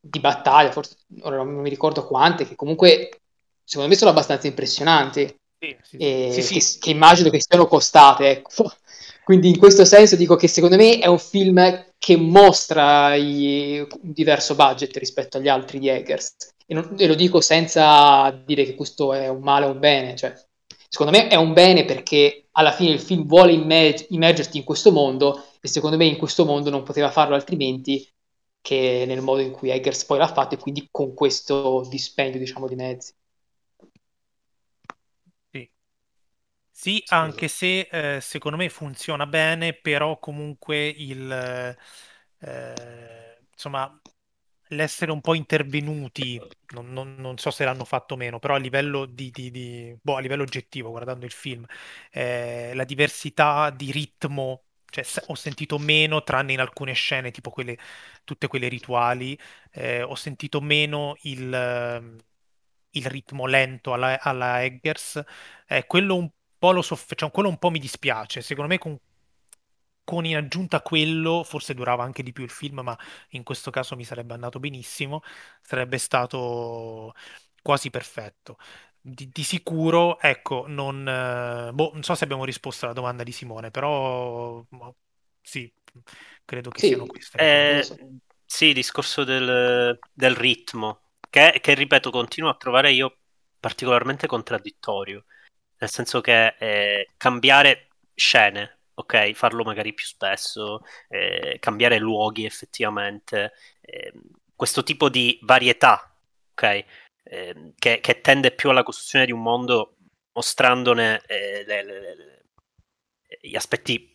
di 0.00 0.20
battaglia, 0.20 0.70
forse 0.70 0.96
ora 1.22 1.36
non 1.36 1.48
mi 1.48 1.68
ricordo 1.68 2.06
quante, 2.06 2.46
che 2.46 2.54
comunque 2.54 3.20
secondo 3.64 3.90
me 3.90 3.96
sono 3.96 4.10
abbastanza 4.10 4.46
impressionanti. 4.46 5.34
Sì, 5.58 5.76
sì, 5.82 5.96
e 5.96 6.28
sì, 6.32 6.54
che, 6.54 6.64
che, 6.80 6.90
immagino 6.90 7.30
che 7.30 7.40
siano 7.40 7.66
costate, 7.66 8.30
ecco. 8.30 8.72
Quindi 9.24 9.48
in 9.48 9.58
questo 9.58 9.84
senso 9.84 10.16
dico 10.16 10.34
che 10.34 10.48
secondo 10.48 10.76
me 10.76 10.98
è 10.98 11.06
un 11.06 11.18
film 11.18 11.86
che 11.96 12.16
mostra 12.16 13.14
i, 13.14 13.78
un 13.78 14.12
diverso 14.12 14.56
budget 14.56 14.96
rispetto 14.96 15.36
agli 15.36 15.48
altri 15.48 15.78
di 15.78 15.88
Eggers. 15.88 16.34
E, 16.66 16.74
non, 16.74 16.96
e, 16.98 17.06
lo 17.06 17.14
dico 17.14 17.40
senza 17.40 18.30
dire 18.44 18.64
che 18.64 18.74
questo 18.74 19.12
è 19.12 19.28
un 19.28 19.40
male 19.40 19.66
o 19.66 19.70
un 19.70 19.78
bene, 19.78 20.16
cioè 20.16 20.34
secondo 20.88 21.16
me 21.16 21.28
è 21.28 21.36
un 21.36 21.52
bene 21.52 21.84
perché 21.84 22.41
alla 22.52 22.72
fine 22.72 22.90
il 22.90 23.00
film 23.00 23.26
vuole 23.26 23.52
immerg- 23.52 24.06
immergerti 24.10 24.58
in 24.58 24.64
questo 24.64 24.92
mondo 24.92 25.44
e 25.60 25.68
secondo 25.68 25.96
me 25.96 26.04
in 26.06 26.16
questo 26.18 26.44
mondo 26.44 26.70
non 26.70 26.82
poteva 26.82 27.10
farlo 27.10 27.34
altrimenti 27.34 28.06
che 28.60 29.04
nel 29.06 29.20
modo 29.22 29.40
in 29.42 29.50
cui 29.52 29.70
Eggers 29.70 30.04
poi 30.04 30.18
l'ha 30.18 30.32
fatto 30.32 30.54
e 30.54 30.58
quindi 30.58 30.88
con 30.90 31.14
questo 31.14 31.86
dispendio 31.88 32.38
diciamo 32.38 32.68
di 32.68 32.74
mezzi. 32.76 33.12
Sì, 36.74 37.02
Scusa. 37.04 37.14
anche 37.14 37.48
se 37.48 37.80
eh, 38.16 38.20
secondo 38.20 38.56
me 38.56 38.68
funziona 38.68 39.26
bene, 39.26 39.72
però 39.74 40.18
comunque 40.18 40.88
il, 40.88 41.30
eh, 42.38 43.38
insomma, 43.52 44.00
l'essere 44.72 45.12
un 45.12 45.20
po' 45.20 45.34
intervenuti, 45.34 46.42
non, 46.74 46.92
non- 46.92 47.14
non 47.18 47.38
so 47.38 47.50
se 47.50 47.64
l'hanno 47.64 47.84
fatto 47.84 48.14
o 48.14 48.16
meno, 48.16 48.38
però 48.38 48.54
a 48.54 48.58
livello 48.58 49.04
di, 49.06 49.30
di- 49.30 49.50
di- 49.50 49.96
boh, 50.00 50.16
a 50.16 50.20
livello 50.20 50.42
oggettivo, 50.42 50.90
guardando 50.90 51.24
il 51.26 51.32
film, 51.32 51.64
eh, 52.10 52.72
la 52.74 52.84
diversità 52.84 53.70
di 53.70 53.90
ritmo, 53.92 54.64
cioè 54.86 55.04
ho 55.26 55.34
sentito 55.34 55.78
meno, 55.78 56.22
tranne 56.22 56.52
in 56.52 56.60
alcune 56.60 56.92
scene, 56.94 57.30
tipo 57.30 57.50
quelle, 57.50 57.78
tutte 58.24 58.46
quelle 58.48 58.68
rituali, 58.68 59.38
eh, 59.72 60.02
ho 60.02 60.14
sentito 60.14 60.60
meno 60.60 61.16
il, 61.22 62.20
il 62.90 63.06
ritmo 63.06 63.46
lento 63.46 63.92
alla, 63.92 64.20
alla 64.20 64.62
Eggers, 64.64 65.22
eh, 65.66 65.86
quello 65.86 66.16
un 66.16 66.30
po' 66.58 66.72
lo 66.72 66.82
soff- 66.82 67.14
cioè, 67.14 67.30
quello 67.30 67.48
un 67.48 67.58
po' 67.58 67.70
mi 67.70 67.78
dispiace, 67.78 68.42
secondo 68.42 68.70
me 68.70 68.78
con 68.78 68.98
con 70.04 70.24
in 70.24 70.36
aggiunta 70.36 70.80
quello, 70.82 71.42
forse 71.44 71.74
durava 71.74 72.02
anche 72.04 72.22
di 72.22 72.32
più 72.32 72.44
il 72.44 72.50
film, 72.50 72.80
ma 72.80 72.96
in 73.30 73.42
questo 73.42 73.70
caso 73.70 73.96
mi 73.96 74.04
sarebbe 74.04 74.34
andato 74.34 74.58
benissimo, 74.58 75.22
sarebbe 75.60 75.98
stato 75.98 77.14
quasi 77.62 77.90
perfetto. 77.90 78.58
Di, 79.00 79.28
di 79.28 79.42
sicuro, 79.42 80.18
ecco, 80.20 80.64
non, 80.68 81.02
boh, 81.74 81.90
non 81.92 82.02
so 82.02 82.14
se 82.14 82.24
abbiamo 82.24 82.44
risposto 82.44 82.84
alla 82.84 82.94
domanda 82.94 83.22
di 83.24 83.32
Simone, 83.32 83.70
però 83.70 84.64
boh, 84.68 84.96
sì, 85.40 85.72
credo 86.44 86.70
che 86.70 86.80
Sì, 86.80 86.88
siano 86.88 87.06
queste. 87.06 87.38
Eh, 87.38 87.82
so. 87.82 87.96
sì, 88.44 88.72
discorso 88.72 89.24
del, 89.24 89.98
del 90.12 90.34
ritmo, 90.36 91.08
che, 91.30 91.58
che, 91.60 91.74
ripeto, 91.74 92.10
continuo 92.10 92.50
a 92.50 92.56
trovare 92.56 92.92
io 92.92 93.18
particolarmente 93.58 94.26
contraddittorio, 94.26 95.24
nel 95.78 95.90
senso 95.90 96.20
che 96.20 96.54
eh, 96.58 97.08
cambiare 97.16 97.88
scene, 98.14 98.81
ok, 98.94 99.32
farlo 99.32 99.64
magari 99.64 99.94
più 99.94 100.04
spesso, 100.04 100.82
eh, 101.08 101.58
cambiare 101.60 101.98
luoghi 101.98 102.44
effettivamente, 102.44 103.52
eh, 103.80 104.12
questo 104.54 104.82
tipo 104.82 105.08
di 105.08 105.38
varietà, 105.42 106.14
ok, 106.52 106.84
eh, 107.24 107.72
che, 107.76 108.00
che, 108.00 108.20
tende 108.20 108.52
più 108.52 108.70
alla 108.70 108.82
costruzione 108.82 109.26
di 109.26 109.32
un 109.32 109.42
mondo 109.42 109.96
mostrandone 110.32 111.22
eh, 111.26 111.64
le, 111.66 111.84
le, 111.84 112.00
le, 112.00 112.44
gli 113.40 113.56
aspetti 113.56 114.12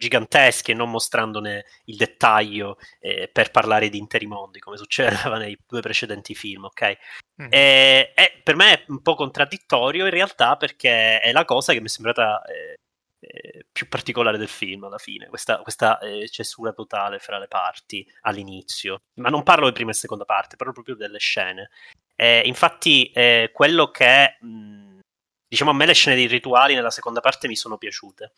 giganteschi 0.00 0.70
e 0.70 0.74
non 0.74 0.90
mostrandone 0.90 1.66
il 1.84 1.96
dettaglio 1.96 2.78
eh, 3.00 3.28
per 3.30 3.50
parlare 3.50 3.90
di 3.90 3.98
interi 3.98 4.26
mondi, 4.26 4.58
come 4.58 4.78
succedeva 4.78 5.36
nei 5.38 5.56
due 5.66 5.80
precedenti 5.80 6.34
film, 6.34 6.64
ok? 6.64 6.98
Mm. 7.42 7.46
E, 7.50 8.12
e, 8.14 8.40
per 8.42 8.56
me 8.56 8.72
è 8.72 8.84
un 8.88 9.02
po' 9.02 9.14
contraddittorio 9.14 10.06
in 10.06 10.10
realtà 10.10 10.56
perché 10.56 11.20
è 11.20 11.32
la 11.32 11.44
cosa 11.44 11.74
che 11.74 11.80
mi 11.80 11.86
è 11.86 11.90
sembrata 11.90 12.42
eh, 12.44 12.78
eh, 13.20 13.66
più 13.70 13.88
particolare 13.88 14.38
del 14.38 14.48
film 14.48 14.84
alla 14.84 14.98
fine, 14.98 15.28
questa, 15.28 15.58
questa 15.58 15.98
eh, 15.98 16.28
cesura 16.28 16.72
totale 16.72 17.18
fra 17.18 17.38
le 17.38 17.48
parti 17.48 18.06
all'inizio. 18.22 19.02
Ma 19.14 19.28
non 19.28 19.42
parlo 19.42 19.66
di 19.66 19.72
prima 19.72 19.90
e 19.90 19.94
seconda 19.94 20.24
parte, 20.24 20.56
parlo 20.56 20.72
proprio 20.72 20.96
delle 20.96 21.18
scene. 21.18 21.70
Eh, 22.16 22.42
infatti, 22.46 23.10
eh, 23.12 23.50
quello 23.52 23.90
che 23.90 24.36
mh, 24.40 25.00
diciamo 25.46 25.70
a 25.70 25.74
me 25.74 25.86
le 25.86 25.94
scene 25.94 26.16
dei 26.16 26.26
rituali 26.26 26.74
nella 26.74 26.90
seconda 26.90 27.20
parte 27.20 27.48
mi 27.48 27.56
sono 27.56 27.76
piaciute. 27.78 28.32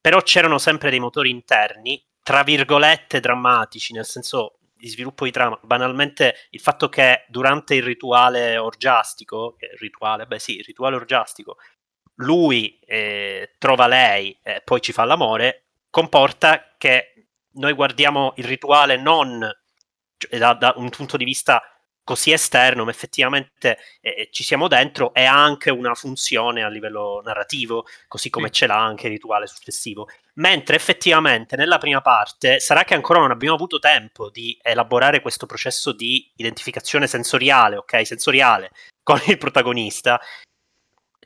Però 0.00 0.20
c'erano 0.22 0.58
sempre 0.58 0.90
dei 0.90 1.00
motori 1.00 1.30
interni, 1.30 2.02
tra 2.22 2.42
virgolette, 2.42 3.20
drammatici, 3.20 3.92
nel 3.92 4.06
senso 4.06 4.58
di 4.74 4.88
sviluppo 4.88 5.24
di 5.24 5.30
trama. 5.30 5.58
Banalmente 5.62 6.34
il 6.50 6.60
fatto 6.60 6.88
che 6.88 7.26
durante 7.28 7.74
il 7.74 7.82
rituale 7.82 8.56
orgiastico, 8.56 9.56
rituale, 9.78 10.26
beh 10.26 10.38
sì, 10.38 10.56
il 10.56 10.64
rituale 10.64 10.96
orgiastico, 10.96 11.58
lui 12.20 12.78
eh, 12.86 13.54
trova 13.58 13.86
lei 13.86 14.36
e 14.42 14.62
poi 14.64 14.80
ci 14.80 14.92
fa 14.92 15.04
l'amore, 15.04 15.64
comporta 15.90 16.74
che 16.78 17.28
noi 17.52 17.72
guardiamo 17.72 18.32
il 18.36 18.44
rituale 18.44 18.96
non 18.96 19.48
cioè, 20.16 20.38
da, 20.38 20.54
da, 20.54 20.74
un 20.76 20.88
punto 20.90 21.16
di 21.16 21.24
vista 21.24 21.62
così 22.02 22.32
esterno, 22.32 22.84
ma 22.84 22.90
effettivamente 22.90 23.78
eh, 24.00 24.28
ci 24.32 24.42
siamo 24.42 24.68
dentro 24.68 25.14
e 25.14 25.24
ha 25.24 25.42
anche 25.42 25.70
una 25.70 25.94
funzione 25.94 26.64
a 26.64 26.68
livello 26.68 27.20
narrativo, 27.24 27.84
così 28.08 28.30
come 28.30 28.48
sì. 28.48 28.54
ce 28.54 28.66
l'ha 28.66 28.82
anche 28.82 29.06
il 29.06 29.12
rituale 29.12 29.46
successivo. 29.46 30.08
Mentre 30.34 30.76
effettivamente 30.76 31.56
nella 31.56 31.78
prima 31.78 32.00
parte 32.00 32.58
sarà 32.58 32.84
che 32.84 32.94
ancora 32.94 33.20
non 33.20 33.30
abbiamo 33.30 33.54
avuto 33.54 33.78
tempo 33.78 34.30
di 34.30 34.58
elaborare 34.60 35.20
questo 35.20 35.46
processo 35.46 35.92
di 35.92 36.30
identificazione 36.36 37.06
sensoriale, 37.06 37.76
ok? 37.76 38.06
Sensoriale 38.06 38.70
con 39.02 39.20
il 39.26 39.38
protagonista 39.38 40.20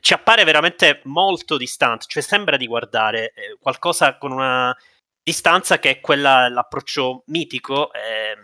ci 0.05 0.13
appare 0.13 0.43
veramente 0.43 1.01
molto 1.05 1.57
distante, 1.57 2.05
cioè 2.07 2.21
sembra 2.21 2.57
di 2.57 2.67
guardare 2.67 3.33
eh, 3.33 3.57
qualcosa 3.59 4.19
con 4.19 4.31
una 4.31 4.71
distanza 5.19 5.79
che 5.79 5.89
è 5.89 5.99
quella, 5.99 6.47
l'approccio 6.47 7.23
mitico, 7.29 7.91
eh, 7.91 8.37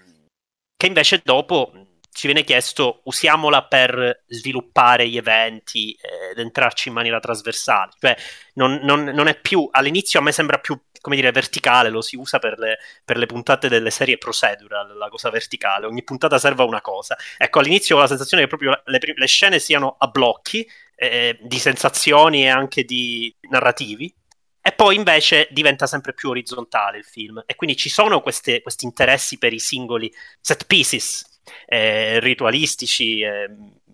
che 0.76 0.88
invece 0.88 1.22
dopo 1.24 1.72
ci 2.12 2.26
viene 2.26 2.44
chiesto 2.44 3.02
usiamola 3.04 3.66
per 3.66 4.24
sviluppare 4.26 5.08
gli 5.08 5.18
eventi 5.18 5.96
ed 6.32 6.40
entrarci 6.40 6.88
in 6.88 6.96
maniera 6.96 7.20
trasversale, 7.20 7.92
cioè 8.00 8.18
non, 8.56 8.80
non, 8.82 9.04
non, 9.04 9.28
è 9.28 9.40
più, 9.40 9.70
all'inizio 9.70 10.20
a 10.20 10.24
me 10.24 10.32
sembra 10.32 10.58
più, 10.58 10.76
come 11.00 11.16
dire, 11.16 11.32
verticale, 11.32 11.90
lo 11.90 12.02
si 12.02 12.16
usa 12.16 12.40
per 12.40 12.58
le, 12.58 12.80
per 13.06 13.18
le 13.18 13.28
puntate 13.28 13.70
delle 13.70 13.92
serie 13.92 14.18
procedural, 14.18 14.98
la 14.98 15.10
cosa 15.10 15.30
verticale, 15.30 15.86
ogni 15.86 16.04
puntata 16.04 16.40
serve 16.40 16.64
a 16.64 16.66
una 16.66 16.82
cosa. 16.82 17.16
Ecco, 17.38 17.60
all'inizio 17.60 17.98
ho 17.98 18.00
la 18.00 18.08
sensazione 18.08 18.42
che 18.42 18.50
proprio 18.50 18.82
le, 18.86 19.00
le 19.14 19.28
scene 19.28 19.60
siano 19.60 19.96
a 20.00 20.08
blocchi, 20.08 20.68
eh, 21.02 21.36
di 21.42 21.58
sensazioni 21.58 22.44
e 22.44 22.50
anche 22.50 22.84
di 22.84 23.34
narrativi, 23.50 24.14
e 24.62 24.72
poi 24.74 24.96
invece 24.96 25.48
diventa 25.50 25.88
sempre 25.88 26.14
più 26.14 26.30
orizzontale 26.30 27.00
il 27.00 27.04
film 27.04 27.42
e 27.48 27.56
quindi 27.56 27.76
ci 27.76 27.90
sono 27.90 28.22
queste, 28.22 28.62
questi 28.62 28.86
interessi 28.86 29.40
per 29.40 29.54
i 29.54 29.60
singoli 29.60 30.14
set 30.40 30.68
pieces 30.68 31.40
eh, 31.66 32.20
ritualistici, 32.20 33.22
eh, 33.22 33.50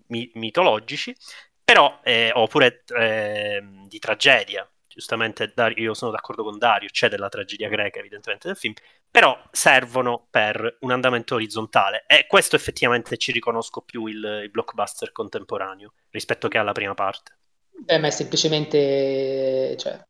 mi- 0.08 0.30
mitologici, 0.34 1.16
però, 1.64 2.00
eh, 2.04 2.30
oppure 2.34 2.84
ehm, 2.86 3.86
di 3.88 3.98
tragedia. 3.98 4.68
Giustamente 4.98 5.52
Dario, 5.54 5.80
io 5.80 5.94
sono 5.94 6.10
d'accordo 6.10 6.42
con 6.42 6.58
Dario, 6.58 6.88
c'è 6.90 7.08
della 7.08 7.28
tragedia 7.28 7.68
greca 7.68 8.00
evidentemente 8.00 8.48
nel 8.48 8.56
film, 8.56 8.72
però 9.08 9.40
servono 9.52 10.26
per 10.28 10.78
un 10.80 10.90
andamento 10.90 11.36
orizzontale 11.36 12.02
e 12.08 12.26
questo 12.26 12.56
effettivamente 12.56 13.16
ci 13.16 13.30
riconosco 13.30 13.82
più 13.82 14.06
il, 14.06 14.40
il 14.42 14.50
blockbuster 14.50 15.12
contemporaneo 15.12 15.92
rispetto 16.10 16.48
che 16.48 16.58
alla 16.58 16.72
prima 16.72 16.94
parte. 16.94 17.36
Beh, 17.70 17.98
ma 17.98 18.08
è 18.08 18.10
semplicemente, 18.10 19.76
cioè, 19.78 20.04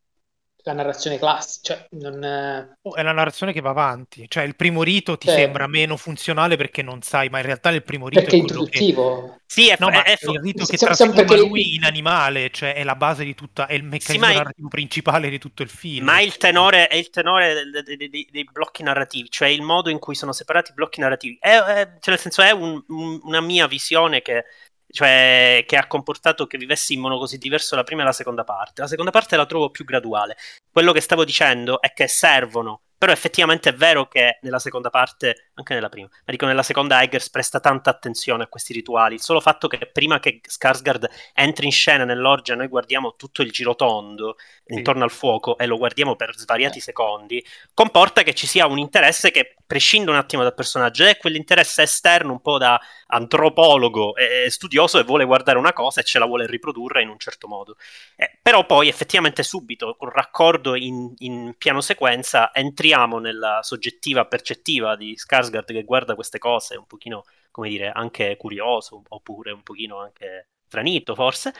la 0.68 0.74
narrazione 0.74 1.18
classica, 1.18 1.74
cioè 1.74 1.86
non... 1.92 2.76
Oh, 2.82 2.94
è 2.94 3.02
la 3.02 3.12
narrazione 3.12 3.52
che 3.52 3.60
va 3.60 3.70
avanti, 3.70 4.26
cioè 4.28 4.42
il 4.42 4.54
primo 4.54 4.82
rito 4.82 5.16
ti 5.16 5.26
cioè... 5.26 5.36
sembra 5.36 5.66
meno 5.66 5.96
funzionale 5.96 6.56
perché 6.56 6.82
non 6.82 7.00
sai, 7.00 7.30
ma 7.30 7.38
in 7.38 7.46
realtà 7.46 7.70
il 7.70 7.82
primo 7.82 8.08
rito 8.08 8.20
perché 8.20 8.36
è 8.36 8.38
introduttivo. 8.38 9.22
Che... 9.22 9.40
Sì, 9.46 9.68
è, 9.68 9.76
no, 9.78 9.88
è, 9.88 10.02
è, 10.02 10.18
il 10.20 10.40
rito 10.40 10.66
che 10.66 10.76
siamo, 10.76 10.94
trasforma 10.94 11.24
perché... 11.24 11.48
lui 11.48 11.74
in 11.74 11.84
animale, 11.84 12.50
cioè 12.50 12.74
è 12.74 12.84
la 12.84 12.96
base 12.96 13.24
di 13.24 13.34
tutta, 13.34 13.66
è 13.66 13.72
il 13.72 13.84
meccanismo 13.84 14.26
sì, 14.26 14.34
narrativo 14.34 14.68
principale 14.68 15.30
di 15.30 15.38
tutto 15.38 15.62
il 15.62 15.70
film. 15.70 16.04
Ma 16.04 16.20
il 16.20 16.36
tenore 16.36 16.88
è 16.88 16.96
il 16.96 17.08
tenore 17.08 17.62
dei, 17.70 17.96
dei, 17.96 18.08
dei, 18.10 18.28
dei, 18.30 18.44
blocchi 18.44 18.82
narrativi, 18.82 19.30
cioè 19.30 19.48
il 19.48 19.62
modo 19.62 19.88
in 19.88 19.98
cui 19.98 20.14
sono 20.14 20.32
separati 20.32 20.72
i 20.72 20.74
blocchi 20.74 21.00
narrativi. 21.00 21.38
È, 21.40 21.56
cioè 21.58 21.88
nel 22.04 22.18
senso 22.18 22.42
è 22.42 22.50
un, 22.50 22.82
un, 22.88 23.20
una 23.22 23.40
mia 23.40 23.66
visione 23.66 24.20
che 24.20 24.44
cioè 24.90 25.64
che 25.66 25.76
ha 25.76 25.86
comportato 25.86 26.46
che 26.46 26.58
vivessi 26.58 26.94
in 26.94 27.00
modo 27.00 27.18
così 27.18 27.38
diverso 27.38 27.76
la 27.76 27.84
prima 27.84 28.02
e 28.02 28.04
la 28.06 28.12
seconda 28.12 28.44
parte. 28.44 28.80
La 28.82 28.88
seconda 28.88 29.10
parte 29.10 29.36
la 29.36 29.46
trovo 29.46 29.70
più 29.70 29.84
graduale. 29.84 30.36
Quello 30.70 30.92
che 30.92 31.00
stavo 31.00 31.24
dicendo 31.24 31.80
è 31.80 31.92
che 31.92 32.08
servono 32.08 32.82
però 32.98 33.12
effettivamente 33.12 33.68
è 33.68 33.74
vero 33.74 34.08
che 34.08 34.38
nella 34.42 34.58
seconda 34.58 34.90
parte, 34.90 35.50
anche 35.54 35.72
nella 35.72 35.88
prima, 35.88 36.08
ma 36.08 36.32
dico 36.32 36.46
nella 36.46 36.64
seconda 36.64 37.00
Eggers 37.00 37.30
presta 37.30 37.60
tanta 37.60 37.90
attenzione 37.90 38.42
a 38.42 38.48
questi 38.48 38.72
rituali. 38.72 39.14
Il 39.14 39.20
solo 39.20 39.40
fatto 39.40 39.68
che 39.68 39.86
prima 39.86 40.18
che 40.18 40.40
Skarsgård 40.44 41.08
entri 41.32 41.66
in 41.66 41.72
scena 41.72 42.04
nell'orgia 42.04 42.56
noi 42.56 42.66
guardiamo 42.66 43.14
tutto 43.16 43.42
il 43.42 43.52
girotondo 43.52 44.36
sì. 44.64 44.74
intorno 44.74 45.04
al 45.04 45.12
fuoco 45.12 45.56
e 45.58 45.66
lo 45.66 45.76
guardiamo 45.76 46.16
per 46.16 46.34
svariati 46.36 46.80
secondi, 46.80 47.44
comporta 47.72 48.24
che 48.24 48.34
ci 48.34 48.48
sia 48.48 48.66
un 48.66 48.78
interesse 48.78 49.30
che 49.30 49.54
prescinde 49.64 50.10
un 50.10 50.16
attimo 50.16 50.42
dal 50.42 50.54
personaggio, 50.54 51.04
è 51.04 51.18
quell'interesse 51.18 51.82
esterno 51.82 52.32
un 52.32 52.40
po' 52.40 52.58
da 52.58 52.80
antropologo 53.06 54.16
e 54.16 54.50
studioso 54.50 54.98
e 54.98 55.04
vuole 55.04 55.24
guardare 55.24 55.58
una 55.58 55.72
cosa 55.72 56.00
e 56.00 56.04
ce 56.04 56.18
la 56.18 56.24
vuole 56.24 56.46
riprodurre 56.46 57.02
in 57.02 57.10
un 57.10 57.18
certo 57.18 57.46
modo. 57.46 57.76
Eh, 58.16 58.38
però 58.42 58.66
poi 58.66 58.88
effettivamente 58.88 59.42
subito, 59.42 59.94
con 59.96 60.10
raccordo 60.10 60.74
in, 60.74 61.12
in 61.18 61.54
piano 61.58 61.80
sequenza, 61.80 62.52
entriamo 62.52 62.87
entriamo 62.88 63.18
nella 63.18 63.60
soggettiva 63.62 64.26
percettiva 64.26 64.96
di 64.96 65.14
Skarsgård 65.14 65.66
che 65.66 65.84
guarda 65.84 66.14
queste 66.14 66.38
cose 66.38 66.76
un 66.76 66.86
pochino, 66.86 67.24
come 67.50 67.68
dire, 67.68 67.90
anche 67.90 68.36
curioso, 68.36 69.02
oppure 69.08 69.52
un 69.52 69.62
pochino 69.62 70.00
anche 70.00 70.48
franito 70.66 71.14
forse, 71.14 71.52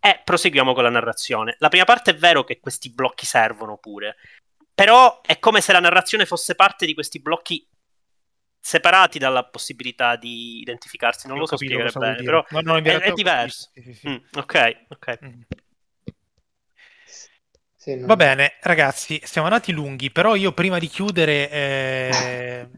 e 0.00 0.20
proseguiamo 0.24 0.74
con 0.74 0.82
la 0.82 0.90
narrazione. 0.90 1.54
La 1.58 1.68
prima 1.68 1.84
parte 1.84 2.10
è 2.10 2.16
vero 2.16 2.42
che 2.42 2.58
questi 2.58 2.90
blocchi 2.90 3.26
servono 3.26 3.78
pure, 3.78 4.16
però 4.74 5.20
è 5.20 5.38
come 5.38 5.60
se 5.60 5.72
la 5.72 5.80
narrazione 5.80 6.26
fosse 6.26 6.56
parte 6.56 6.84
di 6.84 6.94
questi 6.94 7.20
blocchi 7.20 7.64
separati 8.58 9.18
dalla 9.18 9.44
possibilità 9.44 10.16
di 10.16 10.60
identificarsi. 10.60 11.28
Non 11.28 11.36
Io 11.36 11.42
lo 11.42 11.48
so 11.48 11.56
spiegare 11.56 11.92
bene, 11.92 12.22
però 12.22 12.44
no, 12.50 12.60
no, 12.60 12.76
è, 12.76 12.82
è, 12.82 13.12
diverso. 13.12 13.70
Sì, 13.72 13.82
sì, 13.82 13.94
sì. 13.94 14.08
Mm, 14.08 14.16
ok, 14.32 14.84
ok. 14.88 15.18
Mm. 15.24 15.40
Sì, 17.82 17.96
non- 17.96 18.06
Va 18.06 18.16
bene, 18.16 18.54
ragazzi, 18.62 19.20
siamo 19.24 19.46
andati 19.46 19.70
lunghi, 19.72 20.10
però 20.10 20.34
io 20.34 20.52
prima 20.52 20.78
di 20.80 20.88
chiudere, 20.88 21.48
eh, 21.50 22.68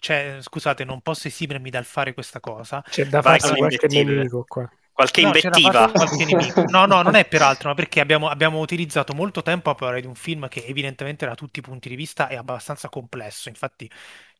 cioè, 0.00 0.36
scusate, 0.40 0.84
non 0.84 1.00
posso 1.00 1.28
esimermi 1.28 1.70
dal 1.70 1.84
fare 1.86 2.12
questa 2.12 2.40
cosa. 2.40 2.82
C'è 2.88 3.04
da 3.04 3.20
farsi 3.20 3.56
qualche 3.56 3.88
nemico 3.88 4.44
qua. 4.48 4.66
Qualche 4.92 5.20
No, 5.20 5.22
invettiva. 5.22 5.90
qualche 5.92 6.24
nemico. 6.24 6.64
No, 6.66 6.86
no, 6.86 7.02
non 7.02 7.14
è 7.16 7.26
peraltro, 7.26 7.68
ma 7.70 7.74
perché 7.74 8.00
abbiamo, 8.00 8.28
abbiamo 8.28 8.58
utilizzato 8.60 9.14
molto 9.14 9.42
tempo 9.42 9.70
a 9.70 9.74
parlare 9.74 10.00
di 10.02 10.06
un 10.06 10.14
film 10.14 10.46
che 10.48 10.64
evidentemente 10.66 11.26
da 11.26 11.34
tutti 11.34 11.58
i 11.60 11.62
punti 11.62 11.88
di 11.88 11.96
vista 11.96 12.28
è 12.28 12.36
abbastanza 12.36 12.88
complesso. 12.88 13.48
Infatti 13.48 13.90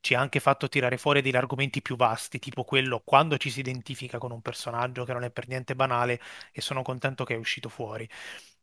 ci 0.01 0.15
ha 0.15 0.20
anche 0.20 0.39
fatto 0.40 0.69
tirare 0.69 0.97
fuori 0.98 1.23
degli 1.23 1.35
argomenti 1.36 1.81
più 1.82 1.97
vasti, 1.97 2.39
tipo 2.39 2.62
quello 2.65 3.01
quando 3.05 3.36
ci 3.39 3.51
si 3.51 3.61
identifica 3.61 4.19
con 4.19 4.31
un 4.32 4.43
personaggio 4.43 5.05
che 5.05 5.12
non 5.15 5.24
è 5.24 5.31
per 5.31 5.48
niente 5.48 5.74
banale 5.74 6.20
e 6.52 6.61
sono 6.61 6.82
contento 6.82 7.24
che 7.24 7.35
è 7.35 7.39
uscito 7.39 7.69
fuori. 7.69 8.09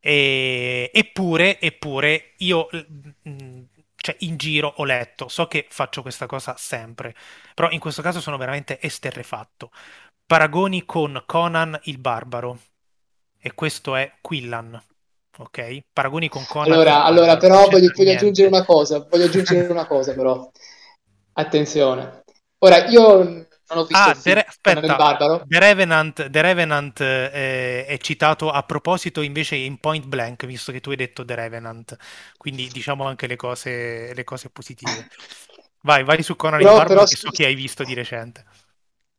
E- 0.04 0.90
eppure, 0.94 1.60
eppure, 1.62 2.34
io 2.38 2.68
mm, 3.30 3.62
cioè, 3.96 4.16
in 4.20 4.38
giro 4.38 4.74
ho 4.78 4.84
letto, 4.84 5.28
so 5.28 5.48
che 5.48 5.68
faccio 5.70 6.02
questa 6.02 6.26
cosa 6.26 6.56
sempre, 6.58 7.16
però 7.54 7.70
in 7.70 7.80
questo 7.80 8.02
caso 8.02 8.20
sono 8.20 8.38
veramente 8.38 8.80
esterrefatto. 8.82 9.72
Paragoni 10.26 10.86
con 10.86 11.22
Conan 11.26 11.80
il 11.84 12.00
Barbaro, 12.00 12.60
e 13.40 13.54
questo 13.54 13.96
è 13.96 14.14
Quillan, 14.22 14.82
ok? 15.38 15.84
Paragoni 15.94 16.30
con 16.30 16.46
Conan 16.48 16.72
Allora, 16.72 17.04
allora, 17.04 17.38
però 17.38 17.68
voglio, 17.70 17.92
voglio 17.96 18.12
aggiungere 18.12 18.48
una 18.48 18.66
cosa, 18.66 19.06
voglio 19.10 19.26
aggiungere 19.26 19.68
una 19.68 19.86
cosa 19.86 20.14
però. 20.14 20.50
Attenzione. 21.34 22.24
Ora, 22.60 22.86
io 22.86 23.48
non 23.74 23.84
ho 23.84 23.86
visto 23.88 24.10
Ah, 24.10 24.12
il 24.12 24.18
The 24.22 24.34
Re- 24.36 24.46
il 24.70 24.80
aspetta, 24.80 24.96
Barbaro. 24.96 25.48
The 25.48 25.60
Revenant, 25.60 26.30
The 26.30 26.42
Revenant, 26.42 27.00
eh, 27.02 27.86
è 27.86 27.98
citato 27.98 28.50
a 28.52 28.64
proposito 28.64 29.22
invece 29.22 29.56
in 29.56 29.80
Point 29.80 30.06
Blank, 30.06 30.46
visto 30.46 30.72
che 30.72 30.80
tu 30.80 30.92
hai 30.92 30.96
detto 30.96 31.26
The 31.26 31.36
Revenant, 31.36 31.96
quindi 32.38 32.70
diciamo 32.70 33.06
anche 33.06 33.28
le 33.28 33.36
cose, 33.36 34.14
le 34.14 34.24
cose 34.24 34.50
positive. 34.50 35.08
Vai, 35.82 36.04
vai 36.04 36.22
su 36.24 36.36
Conan 36.36 36.62
il 36.62 36.68
Però- 36.68 36.74
Barbaro 36.74 37.04
però 37.04 37.06
che 37.06 37.16
so 37.16 37.32
che 37.32 37.46
hai 37.46 37.56
visto 37.56 37.84
di 37.84 37.94
recente. 37.94 38.46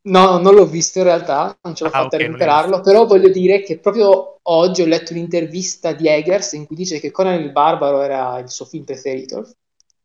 No, 0.04 0.38
non 0.38 0.54
l'ho 0.54 0.66
visto 0.66 0.98
in 0.98 1.04
realtà, 1.04 1.56
non 1.62 1.74
ce 1.76 1.84
l'ho 1.84 1.90
Ah, 1.90 2.02
fatta 2.02 2.16
ok, 2.16 2.16
a 2.16 2.18
recuperarlo, 2.18 2.80
però 2.80 3.06
voglio 3.06 3.28
dire 3.30 3.62
che 3.62 3.78
proprio 3.78 4.38
oggi 4.42 4.82
ho 4.82 4.86
letto 4.86 5.12
un'intervista 5.12 5.92
di 5.92 6.08
Eggers 6.08 6.52
in 6.54 6.66
cui 6.66 6.74
dice 6.74 6.98
che 6.98 7.12
Conan 7.12 7.40
il 7.40 7.52
Barbaro 7.52 8.00
era 8.02 8.38
il 8.40 8.50
suo 8.50 8.64
film 8.64 8.82
preferito 8.84 9.48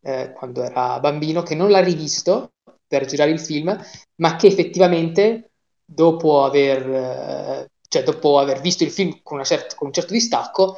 eh, 0.02 0.34
quando 0.34 0.62
era 0.64 1.00
bambino, 1.00 1.42
che 1.42 1.56
non 1.56 1.72
l'ha 1.72 1.80
rivisto 1.80 2.52
per 2.88 3.06
girare 3.06 3.32
il 3.32 3.40
film, 3.40 3.78
ma 4.22 4.36
che 4.36 4.48
effettivamente 4.48 5.52
dopo 5.86 6.44
aver, 6.44 6.90
eh, 6.90 7.68
cioè 7.88 8.04
dopo 8.04 8.40
aver 8.40 8.62
visto 8.62 8.84
il 8.84 8.92
film 8.92 9.20
con, 9.24 9.38
una 9.38 9.46
cer- 9.46 9.76
con 9.76 9.88
un 9.88 9.94
certo 9.94 10.14
distacco, 10.14 10.78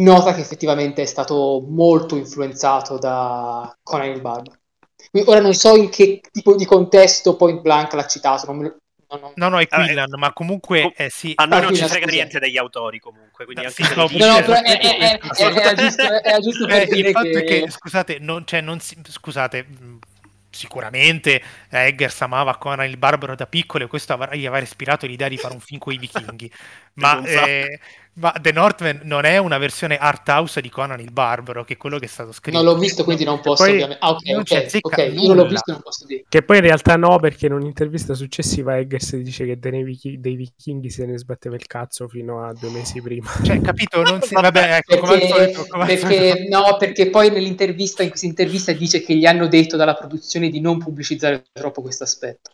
nota 0.00 0.32
che 0.34 0.40
effettivamente 0.40 1.02
è 1.02 1.06
stato 1.06 1.64
molto 1.68 2.16
influenzato 2.16 2.98
da 2.98 3.72
Conan 3.82 4.10
il 4.10 4.20
Barbaro. 4.20 4.58
Quindi 5.10 5.28
Ora 5.30 5.40
non 5.40 5.54
so 5.54 5.74
in 5.76 5.88
che 5.88 6.20
tipo 6.30 6.54
di 6.54 6.64
contesto 6.64 7.36
Point 7.36 7.60
Blank 7.60 7.92
l'ha 7.94 8.06
citato, 8.06 8.46
non 8.46 8.56
me 8.58 8.62
lo- 8.64 8.76
No, 9.34 9.48
no, 9.48 9.58
è 9.58 9.66
Ah, 9.70 9.80
eh, 9.82 9.86
Quillan, 9.86 10.10
ma 10.18 10.32
comunque 10.32 10.82
com- 10.82 10.92
eh, 10.96 11.10
sì. 11.10 11.32
A 11.34 11.44
noi 11.44 11.58
Ah, 11.58 11.62
non 11.62 11.74
ci 11.74 11.82
frega 11.84 12.06
niente 12.06 12.38
degli 12.38 12.56
autori 12.56 13.00
comunque, 13.00 13.44
quindi 13.44 13.62
No, 13.64 13.68
anche 13.68 13.82
se 13.82 13.94
dice- 14.06 14.18
No, 14.24 14.34
no, 14.34 14.40
però 14.40 14.52
è- 14.60 14.78
è- 14.78 14.98
è- 14.98 15.18
è- 15.18 15.74
giusto, 15.74 16.02
giusto 16.40 16.66
per 16.66 16.82
Eh, 16.82 16.86
dire 16.86 17.08
il 17.08 17.14
fatto 17.14 17.26
è 17.26 17.44
che... 17.44 17.62
che, 17.64 17.70
scusate, 17.70 18.18
non, 18.20 18.46
cioè, 18.46 18.60
non 18.60 18.78
si- 18.78 18.96
scusate, 19.02 19.66
sicuramente 20.50 21.42
Eggers 21.68 22.20
amava 22.22 22.56
Conan 22.58 22.88
il 22.88 22.96
Barbaro 22.96 23.34
da 23.34 23.46
piccolo 23.46 23.84
e 23.84 23.86
questo 23.86 24.14
gli 24.32 24.46
aveva 24.46 24.58
ispirato 24.58 25.06
l'idea 25.06 25.28
di 25.28 25.36
fare 25.36 25.54
un 25.54 25.60
film 25.60 25.78
con 25.78 25.92
i 25.92 25.98
vichinghi. 25.98 26.50
ma, 26.94 27.22
eh, 27.24 27.80
ma 28.14 28.32
The 28.40 28.52
Northman 28.52 29.00
non 29.04 29.24
è 29.24 29.38
una 29.38 29.56
versione 29.58 29.96
art 29.96 30.28
house 30.28 30.60
di 30.60 30.68
Conan 30.68 31.00
il 31.00 31.12
Barbaro, 31.12 31.64
che 31.64 31.74
è 31.74 31.76
quello 31.76 31.98
che 31.98 32.06
è 32.06 32.08
stato 32.08 32.32
scritto. 32.32 32.60
Non 32.60 32.66
l'ho 32.66 32.78
visto, 32.78 33.04
quindi 33.04 33.24
non 33.24 33.40
posso 33.40 33.62
poi 33.62 33.72
ovviamente... 33.74 34.04
Ah, 34.04 34.10
ok, 34.10 34.28
non 34.30 34.44
ci 34.44 34.54
ok, 34.54 34.64
azzecca 34.64 35.02
ok, 35.02 35.12
io 35.14 35.26
non 35.28 35.36
l'ho 35.36 35.46
visto, 35.46 35.72
non 35.72 35.80
posso 35.80 36.06
dire. 36.06 36.24
Che 36.28 36.42
poi 36.42 36.56
in 36.56 36.62
realtà 36.62 36.96
no, 36.96 37.18
perché 37.18 37.46
in 37.46 37.52
un'intervista 37.52 38.14
successiva 38.14 38.76
Eggers 38.78 39.16
dice 39.16 39.46
che 39.46 39.58
dei, 39.58 39.82
vichi- 39.82 40.20
dei 40.20 40.34
vichinghi 40.34 40.90
se 40.90 41.06
ne 41.06 41.16
sbatteva 41.18 41.54
il 41.54 41.66
cazzo 41.66 42.08
fino 42.08 42.42
a 42.44 42.52
due 42.52 42.70
mesi 42.70 43.00
prima. 43.00 43.30
Cioè, 43.42 43.60
capito? 43.60 44.02
Non 44.02 44.20
si... 44.22 44.34
Vabbè, 44.40 44.76
ecco, 44.76 44.98
come 44.98 45.12
al 45.12 45.18
Perché, 45.20 45.34
solito, 45.34 45.66
come 45.68 45.82
al 45.84 45.88
perché- 45.98 46.46
no, 46.48 46.76
perché 46.78 47.10
poi 47.10 47.30
nell'intervista, 47.30 48.02
in 48.02 48.08
questa 48.08 48.26
intervista 48.26 48.72
dice 48.72 49.02
che 49.02 49.14
gli 49.14 49.24
hanno 49.24 49.46
detto 49.48 49.76
dalla 49.76 49.94
produzione 49.94 50.50
di 50.50 50.60
non 50.60 50.78
pubblicizzare 50.78 51.44
troppo 51.52 51.80
questo 51.80 52.04
aspetto. 52.04 52.50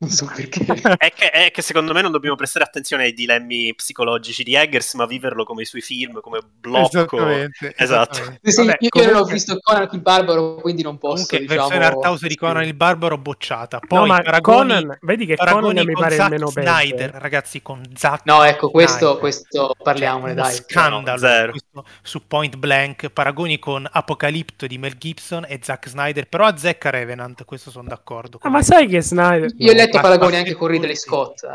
Non 0.00 0.10
so 0.10 0.30
perché. 0.34 0.64
È 0.98 1.12
che, 1.12 1.30
è 1.30 1.50
che 1.50 1.62
secondo 1.62 1.92
me 1.92 2.02
non 2.02 2.12
dobbiamo 2.12 2.36
prestare 2.36 2.64
attenzione 2.64 3.04
ai 3.04 3.12
dilemmi 3.12 3.74
psicologici 3.74 4.42
di 4.42 4.54
Eggers, 4.54 4.94
ma 4.94 5.06
viverlo 5.06 5.44
come 5.44 5.62
i 5.62 5.64
suoi 5.64 5.80
film, 5.80 6.20
come 6.20 6.40
blocco. 6.42 6.86
Esattamente, 6.98 7.74
Esatto. 7.76 8.12
esattamente. 8.12 8.50
Sì, 8.50 8.66
Vabbè, 8.66 8.76
io 8.80 9.06
non 9.12 9.16
ho 9.16 9.24
visto 9.24 9.58
Conan 9.60 9.88
il 9.90 10.00
Barbaro, 10.00 10.54
quindi 10.56 10.82
non 10.82 10.98
posso, 10.98 11.26
Comunque, 11.26 11.38
diciamo... 11.40 11.68
versione 11.68 11.84
art 11.84 12.04
house 12.04 12.28
di 12.28 12.36
Conan 12.36 12.64
il 12.64 12.74
Barbaro 12.74 13.18
bocciata. 13.18 13.80
Poi 13.80 13.98
no, 14.00 14.06
ma 14.06 14.20
paragoni, 14.20 14.68
Conan, 14.68 14.98
vedi 15.00 15.26
che 15.26 15.34
paragoni 15.36 15.66
Conan 15.68 15.86
mi 15.86 15.92
con 15.92 16.02
pare 16.02 16.16
Zack 16.16 16.30
meno 16.30 16.46
Snyder, 16.48 17.10
ragazzi, 17.14 17.62
con 17.62 17.82
Zack 17.94 18.24
No, 18.26 18.42
ecco, 18.44 18.70
questo, 18.70 19.18
questo 19.18 19.74
parliamone, 19.82 20.34
Cioè, 20.34 20.42
dai. 20.42 20.54
scandalo 20.54 21.00
No, 21.00 21.16
zero. 21.16 21.50
questo 21.50 21.84
su 22.02 22.26
Point 22.26 22.56
Blank, 22.56 23.08
paragoni 23.10 23.58
con 23.58 23.88
Apocalipto 23.90 24.66
di 24.66 24.78
Mel 24.78 24.96
Gibson 24.98 25.44
e 25.48 25.58
Zack 25.62 25.88
Snyder, 25.88 26.28
però 26.28 26.46
azzecca 26.46 26.90
Revenant, 26.90 27.44
questo 27.44 27.70
sono 27.70 27.88
d'accordo. 27.88 28.38
Ah, 28.42 28.48
ma 28.48 28.62
sai 28.62 28.86
che 28.86 29.00
Snyder... 29.00 29.52
Io 29.58 29.67
ho 29.70 29.74
letto 29.74 30.00
paragoni 30.00 30.36
anche 30.36 30.54
con 30.54 30.68
Ridley 30.68 30.96
Scott. 30.96 31.46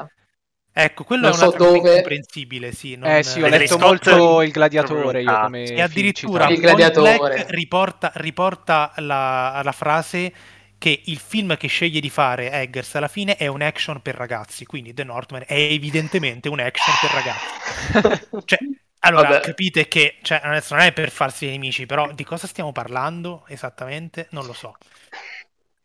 Ecco, 0.75 1.03
quello 1.03 1.23
non 1.27 1.31
è 1.31 1.35
so 1.35 1.47
una 1.49 1.57
cosa 1.57 1.65
dove- 1.71 1.77
incomprensibile, 1.89 2.71
sì. 2.71 2.95
non- 2.95 3.09
Eh 3.11 3.23
sì, 3.23 3.39
ho 3.39 3.43
Ridley 3.43 3.59
letto 3.59 3.77
Scott- 3.77 3.85
molto 3.85 4.41
il 4.41 4.51
gladiatore 4.51 5.21
io 5.21 5.39
come 5.41 5.63
E 5.65 5.81
addirittura. 5.81 6.47
Il 6.49 6.59
gladiatore. 6.59 7.17
Black 7.17 7.49
riporta, 7.51 8.11
riporta 8.15 8.91
la, 8.97 9.61
la 9.63 9.71
frase 9.71 10.33
che 10.79 11.01
il 11.05 11.17
film 11.17 11.55
che 11.57 11.67
sceglie 11.67 11.99
di 12.01 12.09
fare 12.09 12.51
Eggers 12.51 12.95
alla 12.95 13.07
fine 13.07 13.35
è 13.37 13.47
un 13.47 13.61
action 13.61 14.01
per 14.01 14.15
ragazzi, 14.15 14.65
quindi 14.65 14.93
The 14.93 15.03
Northman 15.03 15.43
è 15.47 15.53
evidentemente 15.53 16.49
un 16.49 16.59
action 16.59 16.95
per 16.99 17.11
ragazzi. 17.11 18.27
Cioè, 18.45 18.59
allora 19.05 19.29
Vabbè. 19.29 19.41
capite 19.41 19.87
che 19.89 20.15
cioè, 20.21 20.39
adesso 20.43 20.73
non 20.75 20.83
è 20.85 20.91
per 20.93 21.11
farsi 21.11 21.45
nemici, 21.45 21.85
però 21.85 22.11
di 22.13 22.23
cosa 22.23 22.47
stiamo 22.47 22.71
parlando 22.71 23.43
esattamente? 23.47 24.27
Non 24.31 24.45
lo 24.45 24.53
so. 24.53 24.75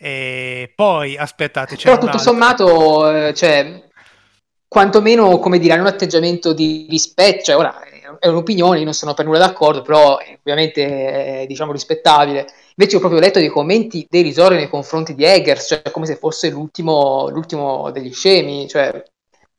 E 0.00 0.72
poi 0.76 1.16
aspettate, 1.16 1.74
Però 1.76 1.94
tutto 1.96 2.06
altro. 2.12 2.22
sommato, 2.22 3.10
eh, 3.10 3.34
cioè, 3.34 3.82
quantomeno, 4.66 5.38
come 5.38 5.58
dire, 5.58 5.72
hanno 5.72 5.82
un 5.82 5.88
atteggiamento 5.88 6.52
di 6.52 6.86
rispetto, 6.88 7.44
cioè, 7.44 7.56
ora 7.56 7.80
è 8.18 8.26
un'opinione, 8.28 8.78
io 8.78 8.84
non 8.84 8.94
sono 8.94 9.12
per 9.14 9.24
nulla 9.26 9.38
d'accordo, 9.38 9.82
però 9.82 10.18
eh, 10.18 10.38
ovviamente 10.38 11.42
è, 11.42 11.46
diciamo, 11.46 11.72
rispettabile. 11.72 12.46
Invece 12.76 12.96
ho 12.96 13.00
proprio 13.00 13.20
letto 13.20 13.38
dei 13.40 13.48
commenti 13.48 14.06
derisori 14.08 14.54
nei 14.54 14.68
confronti 14.68 15.14
di 15.14 15.24
Eggers, 15.24 15.66
cioè 15.66 15.82
come 15.90 16.06
se 16.06 16.14
fosse 16.16 16.48
l'ultimo, 16.50 17.28
l'ultimo 17.30 17.90
degli 17.90 18.12
scemi, 18.12 18.68
cioè, 18.68 19.02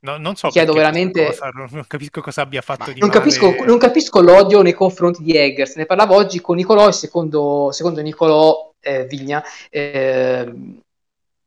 No, 0.02 0.16
non 0.16 0.38
so 0.38 0.48
chiedo 0.48 0.72
veramente- 0.72 1.26
cosa, 1.26 1.50
non 1.54 1.84
capisco 1.86 2.22
cosa 2.22 2.42
abbia 2.44 2.62
fatto 2.62 2.90
di 2.94 3.02
non 3.02 3.10
male. 3.10 3.20
capisco, 3.20 3.54
non 3.66 3.78
capisco 3.78 4.22
l'odio 4.22 4.62
nei 4.62 4.72
confronti 4.72 5.22
di 5.22 5.36
Eggers. 5.36 5.76
Ne 5.76 5.86
parlavo 5.86 6.16
oggi 6.16 6.40
con 6.40 6.56
Nicolò 6.56 6.88
e 6.88 6.94
secondo, 6.94 7.70
secondo 7.74 8.00
Nicolò 8.00 8.69
eh, 8.82 9.06
Vigna 9.06 9.44
ehm, 9.70 10.82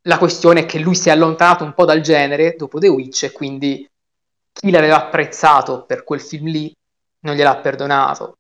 la 0.03 0.19
questione 0.19 0.61
è 0.61 0.67
che 0.67 0.79
lui 0.79 0.95
si 0.95 1.09
è 1.09 1.13
allontanato 1.13 1.65
un 1.65 1.75
po' 1.75 1.85
dal 1.85 2.01
genere 2.01 2.57
dopo 2.57 2.79
The 2.79 2.89
Witch 2.89 3.25
e 3.25 3.33
quindi 3.33 3.89
chi 4.53 4.71
l'aveva 4.71 4.97
apprezzato 4.97 5.85
per 5.85 6.05
quel 6.05 6.21
film 6.21 6.47
lì 6.47 6.73
non 7.21 7.37
gliel'ha 7.37 7.57
perdonato. 7.59 8.39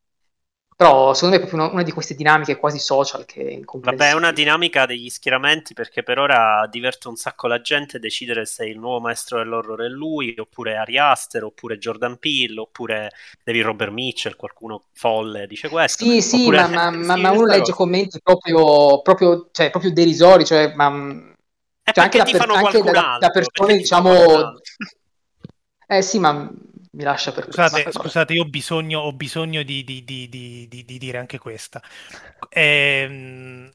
Però 0.82 1.14
secondo 1.14 1.36
me 1.36 1.40
è 1.40 1.46
proprio 1.46 1.62
una, 1.62 1.74
una 1.74 1.82
di 1.84 1.92
queste 1.92 2.16
dinamiche 2.16 2.56
quasi 2.56 2.80
social 2.80 3.24
che 3.24 3.46
è 3.46 3.60
Vabbè, 3.78 4.08
è 4.08 4.14
una 4.14 4.32
dinamica 4.32 4.84
degli 4.84 5.08
schieramenti 5.10 5.74
perché 5.74 6.02
per 6.02 6.18
ora 6.18 6.66
diverte 6.68 7.06
un 7.06 7.14
sacco 7.14 7.46
la 7.46 7.60
gente 7.60 8.00
decidere 8.00 8.46
se 8.46 8.64
il 8.64 8.80
nuovo 8.80 8.98
maestro 8.98 9.38
dell'horror 9.38 9.82
è 9.82 9.86
lui, 9.88 10.34
oppure 10.36 10.76
Ari 10.76 10.98
Aster, 10.98 11.44
oppure 11.44 11.78
Jordan 11.78 12.18
Peele, 12.18 12.58
oppure 12.58 13.12
David 13.44 13.62
Robert 13.62 13.92
Mitchell, 13.92 14.34
qualcuno 14.34 14.86
folle 14.92 15.46
dice 15.46 15.68
questo. 15.68 16.04
Sì, 16.04 16.20
sì, 16.20 16.50
ma, 16.50 16.66
ma- 16.66 16.90
ma- 16.90 17.16
ma 17.16 17.30
uno 17.30 17.46
legge 17.46 17.70
commenti 17.70 18.18
proprio, 18.20 19.02
proprio, 19.02 19.50
cioè, 19.52 19.70
proprio 19.70 19.92
derisori, 19.92 20.44
cioè, 20.44 20.72
ma, 20.74 20.88
È 21.80 21.92
cioè, 21.92 22.04
anche, 22.04 22.18
da, 22.18 22.24
per- 22.24 22.50
anche 22.50 22.82
da- 22.82 23.18
da 23.20 23.30
persone, 23.30 23.76
diciamo... 23.76 24.54
Eh 25.86 26.02
sì, 26.02 26.18
ma 26.18 26.50
mi 26.92 27.02
lascia 27.04 27.32
per 27.32 27.46
Scusate, 27.50 27.90
scusate, 27.92 28.32
io 28.32 28.42
ho 28.42 28.48
bisogno, 28.48 29.00
ho 29.00 29.12
bisogno 29.12 29.62
di, 29.62 29.84
di- 29.84 30.04
di- 30.04 30.28
di- 30.28 30.66
di- 30.68 30.84
di 30.84 30.98
dire 30.98 31.18
anche 31.18 31.38
questa. 31.38 31.82
Ehm, 32.48 33.70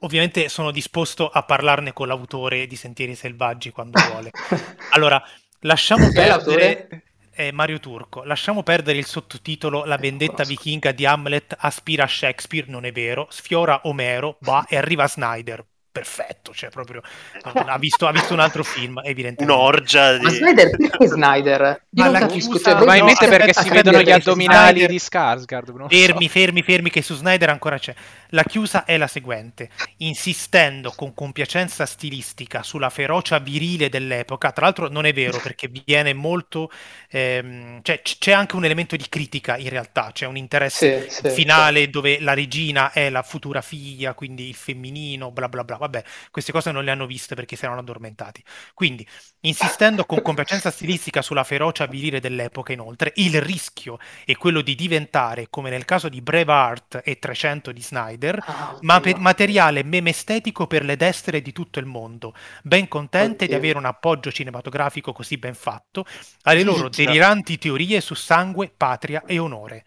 ovviamente 0.00 0.48
sono 0.48 0.70
disposto 0.70 1.28
a 1.28 1.44
parlarne 1.44 1.92
con 1.92 2.08
l'autore 2.08 2.66
di 2.66 2.76
Sentieri 2.76 3.14
Selvaggi 3.14 3.70
quando 3.70 4.00
vuole. 4.00 4.34
Allora, 4.88 5.22
lasciamo 5.60 6.12
Chi 6.12 6.18
è 6.18 6.26
l'autore? 6.26 6.86
perdere 6.88 7.04
eh, 7.32 7.52
Mario 7.52 7.78
Turco, 7.80 8.22
lasciamo 8.24 8.62
perdere 8.62 8.98
il 8.98 9.06
sottotitolo 9.06 9.84
La 9.84 9.96
vendetta 9.96 10.44
conosco. 10.44 10.44
vichinga 10.44 10.92
di 10.92 11.06
Hamlet 11.06 11.56
aspira 11.58 12.04
a 12.04 12.08
Shakespeare, 12.08 12.66
non 12.70 12.84
è 12.84 12.92
vero, 12.92 13.28
sfiora 13.30 13.80
Omero, 13.84 14.36
va 14.40 14.66
e 14.68 14.76
arriva 14.76 15.08
Snyder. 15.08 15.64
Perfetto, 15.92 16.52
cioè 16.54 16.70
proprio 16.70 17.02
ha 17.42 17.78
visto, 17.78 18.06
ha 18.06 18.12
visto 18.12 18.32
un 18.32 18.40
altro 18.40 18.62
film, 18.62 19.00
evidentemente. 19.04 19.42
Un'orgia 19.52 20.16
di... 20.16 20.24
Ma 20.24 20.30
Snyder, 20.30 20.70
perché 20.70 21.06
Snyder? 21.08 21.82
Io 21.90 22.04
Ma 22.04 22.10
la 22.10 22.26
chiusa- 22.26 22.76
Probabilmente 22.76 23.24
no, 23.24 23.30
perché 23.30 23.50
aspetta, 23.50 23.62
si 23.62 23.70
vedono 23.70 24.00
gli 24.02 24.10
addominali 24.10 24.80
Snyder- 24.80 24.90
di 24.90 24.96
Skarsgård. 24.98 25.66
so. 25.66 25.88
Fermi, 25.88 26.28
fermi, 26.28 26.62
fermi, 26.62 26.90
che 26.90 27.02
su 27.02 27.14
Snyder 27.14 27.50
ancora 27.50 27.78
c'è. 27.78 27.94
La 28.30 28.42
chiusa 28.44 28.84
è 28.84 28.96
la 28.96 29.06
seguente: 29.08 29.68
insistendo 29.98 30.92
con 30.96 31.14
compiacenza 31.14 31.86
stilistica 31.86 32.62
sulla 32.62 32.90
ferocia 32.90 33.38
virile 33.38 33.88
dell'epoca, 33.88 34.52
tra 34.52 34.66
l'altro 34.66 34.88
non 34.88 35.06
è 35.06 35.12
vero 35.12 35.38
perché 35.38 35.68
viene 35.84 36.12
molto. 36.14 36.70
ehm, 37.10 37.80
cioè, 37.82 38.02
c- 38.02 38.18
c'è 38.18 38.32
anche 38.32 38.56
un 38.56 38.64
elemento 38.64 38.96
di 38.96 39.08
critica 39.08 39.56
in 39.56 39.68
realtà, 39.68 40.10
c'è 40.12 40.26
un 40.26 40.36
interesse 40.36 41.08
Sì, 41.08 41.28
sì, 41.28 41.30
finale 41.30 41.90
dove 41.90 42.20
la 42.20 42.34
regina 42.34 42.92
è 42.92 43.10
la 43.10 43.22
futura 43.22 43.60
figlia, 43.60 44.14
quindi 44.14 44.48
il 44.48 44.54
femminino, 44.54 45.30
bla 45.30 45.48
bla 45.48 45.64
bla. 45.64 45.76
Vabbè, 45.80 46.04
queste 46.30 46.52
cose 46.52 46.70
non 46.72 46.84
le 46.84 46.90
hanno 46.90 47.06
viste 47.06 47.34
perché 47.34 47.56
si 47.56 47.64
erano 47.64 47.80
addormentati. 47.80 48.42
Quindi, 48.74 49.06
insistendo 49.40 50.04
con 50.04 50.22
compiacenza 50.22 50.70
stilistica 50.70 51.22
sulla 51.22 51.44
ferocia 51.44 51.86
virile 51.86 52.20
dell'epoca, 52.20 52.72
inoltre, 52.72 53.12
il 53.16 53.40
rischio 53.40 53.98
è 54.24 54.36
quello 54.36 54.60
di 54.60 54.74
diventare, 54.74 55.48
come 55.50 55.70
nel 55.70 55.84
caso 55.84 56.08
di 56.08 56.20
Braveheart 56.20 57.00
e 57.04 57.18
300 57.18 57.72
di 57.72 57.82
Snyder, 57.82 58.42
Ah, 58.46 58.76
ma 58.82 59.00
per 59.00 59.18
materiale 59.18 59.82
meme 59.82 60.10
estetico 60.10 60.66
per 60.66 60.84
le 60.84 60.96
destre 60.96 61.40
di 61.42 61.52
tutto 61.52 61.78
il 61.78 61.86
mondo, 61.86 62.34
ben 62.62 62.86
contente 62.88 63.46
di 63.46 63.54
Oddio. 63.54 63.56
avere 63.56 63.78
un 63.78 63.86
appoggio 63.86 64.30
cinematografico 64.30 65.12
così 65.12 65.38
ben 65.38 65.54
fatto 65.54 66.04
alle 66.42 66.62
loro 66.62 66.90
Cioè- 66.90 67.06
deliranti 67.06 67.58
teorie 67.58 68.00
su 68.00 68.14
sangue, 68.14 68.70
patria 68.76 69.22
e 69.26 69.38
onore. 69.38 69.84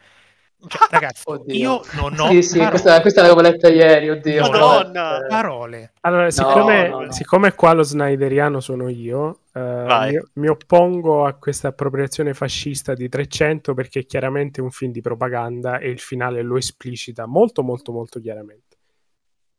Cioè, 0.68 0.88
ragazzi, 0.90 1.24
Oddio. 1.26 1.56
io 1.56 1.82
non 1.94 2.20
ho 2.20 2.28
Sì, 2.30 2.42
sì, 2.42 2.58
parole. 2.58 2.70
questa, 2.72 3.02
questa 3.02 3.22
l'avevo 3.22 3.42
letta 3.42 3.70
ieri, 3.70 4.10
oddio. 4.10 4.50
Madonna! 4.50 5.02
vabbè. 5.12 5.28
parole. 5.28 5.92
Allora, 6.02 6.32
siccome, 6.32 6.90
no, 6.90 7.02
no. 7.02 7.12
siccome 7.12 7.54
qua 7.54 7.74
lo 7.74 7.84
snyderiano 7.84 8.60
sono 8.60 8.88
io, 8.90 9.40
eh, 9.54 9.62
mi, 9.62 10.42
mi 10.42 10.48
oppongo 10.48 11.26
a 11.26 11.34
questa 11.34 11.70
appropriazione 11.70 12.34
fascista 12.34 12.94
di 12.94 13.10
300 13.10 13.74
perché 13.74 14.02
è 14.02 14.06
chiaramente 14.06 14.62
un 14.62 14.72
film 14.72 14.92
di 14.92 15.02
propaganda 15.02 15.80
e 15.80 15.90
il 15.90 16.00
finale 16.00 16.42
lo 16.42 16.58
esplicita 16.58 17.26
molto, 17.26 17.62
molto, 17.62 17.92
molto 17.92 18.20
chiaramente. 18.20 18.78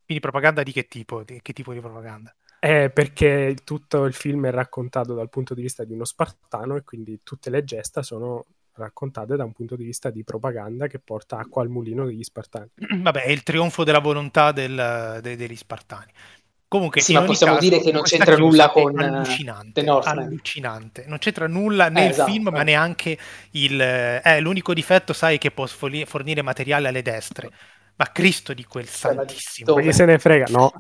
Quindi 0.05 0.23
propaganda 0.23 0.63
di 0.63 0.73
che 0.73 0.87
tipo? 0.87 1.23
Di 1.23 1.41
che 1.43 1.53
tipo 1.53 1.73
di 1.73 1.81
propaganda? 1.81 2.35
Eh, 2.61 2.91
perché 2.91 3.57
tutto 3.63 4.05
il 4.05 4.15
film 4.15 4.47
è 4.47 4.51
raccontato 4.51 5.13
dal 5.15 5.29
punto 5.29 5.53
di 5.53 5.61
vista 5.61 5.85
di 5.85 5.93
uno 5.93 6.05
spartano 6.07 6.77
e 6.77 6.83
quindi 6.83 7.21
tutte 7.23 7.51
le 7.51 7.63
gesta 7.63 8.03
sono 8.03 8.47
raccontate 8.75 9.37
da 9.37 9.45
un 9.45 9.53
punto 9.53 9.77
di 9.77 9.85
vista 9.85 10.11
di 10.11 10.25
propaganda 10.25 10.87
che 10.87 10.99
porta 10.99 11.39
acqua 11.39 11.63
al 11.63 11.69
mulino 11.69 12.07
degli 12.07 12.23
spartani. 12.23 12.71
Vabbè, 13.03 13.23
è 13.23 13.31
il 13.31 13.43
trionfo 13.43 13.85
della 13.85 14.01
volontà 14.01 14.53
del- 14.53 15.21
de- 15.23 15.37
degli 15.37 15.57
spartani. 15.57 16.11
Comunque, 16.67 17.01
Sì, 17.03 17.13
ma 17.13 17.23
possiamo 17.23 17.55
caso, 17.55 17.69
dire 17.69 17.81
che 17.81 17.93
non 17.93 18.03
c'entra 18.03 18.37
nulla 18.37 18.69
con, 18.71 18.99
eh, 18.99 19.05
allucinante, 19.05 19.85
allucinante. 19.85 21.05
Non 21.07 21.19
c'entra 21.19 21.47
nulla 21.47 21.87
Eh, 21.87 22.05
il 22.05 22.11
esatto. 22.11 22.33
film, 22.33 22.49
ma 22.49 22.63
neanche 22.65 23.17
il... 23.53 23.81
Eh, 23.81 24.41
l'unico 24.41 24.75
difetto, 24.75 25.13
sai, 25.13 25.39
che 25.39 25.53
può 25.53 25.67
fornire 25.67 26.43
materiale 26.43 26.89
alle 26.89 27.03
destre. 27.03 27.51
Ma 27.97 28.11
Cristo 28.11 28.55
di 28.55 28.65
quel 28.65 28.89
santissimo. 28.89 29.77
chi 29.77 29.93
se 29.93 30.05
ne 30.05 30.19
frega? 30.19 30.47
No. 30.51 30.73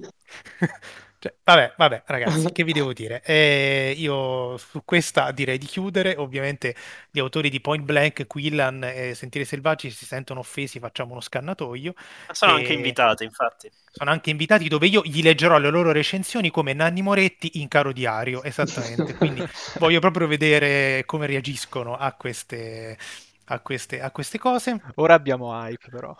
Cioè, 1.24 1.34
vabbè, 1.42 1.72
vabbè, 1.78 2.02
ragazzi, 2.04 2.48
che 2.52 2.64
vi 2.64 2.74
devo 2.74 2.92
dire? 2.92 3.22
Eh, 3.24 3.94
io 3.96 4.58
su 4.58 4.82
questa 4.84 5.30
direi 5.30 5.56
di 5.56 5.64
chiudere. 5.64 6.16
Ovviamente 6.16 6.74
gli 7.10 7.18
autori 7.18 7.48
di 7.48 7.62
Point 7.62 7.82
Blank, 7.82 8.26
Quillan 8.26 8.84
e 8.84 9.14
Sentieri 9.14 9.46
Selvaggi 9.46 9.88
si 9.88 10.04
sentono 10.04 10.40
offesi, 10.40 10.78
facciamo 10.78 11.12
uno 11.12 11.22
scannatoio. 11.22 11.94
Sono 12.30 12.52
E- 12.52 12.56
anche 12.56 12.74
invitati, 12.74 13.24
infatti. 13.24 13.70
Sono 13.90 14.10
anche 14.10 14.28
invitati 14.28 14.68
dove 14.68 14.86
io 14.86 15.00
gli 15.02 15.22
leggerò 15.22 15.56
le 15.56 15.70
loro 15.70 15.92
recensioni 15.92 16.50
come 16.50 16.74
Nanni 16.74 17.00
Moretti 17.00 17.52
in 17.54 17.68
caro 17.68 17.90
diario, 17.92 18.42
esattamente. 18.42 19.14
Quindi 19.16 19.42
voglio 19.78 20.00
proprio 20.00 20.26
vedere 20.26 21.04
come 21.06 21.26
reagiscono 21.26 21.96
a 21.96 22.12
queste, 22.12 22.98
a 23.46 23.60
queste, 23.60 24.02
a 24.02 24.10
queste 24.10 24.38
cose. 24.38 24.78
Ora 24.96 25.14
abbiamo 25.14 25.54
hype, 25.54 25.88
però. 25.90 26.14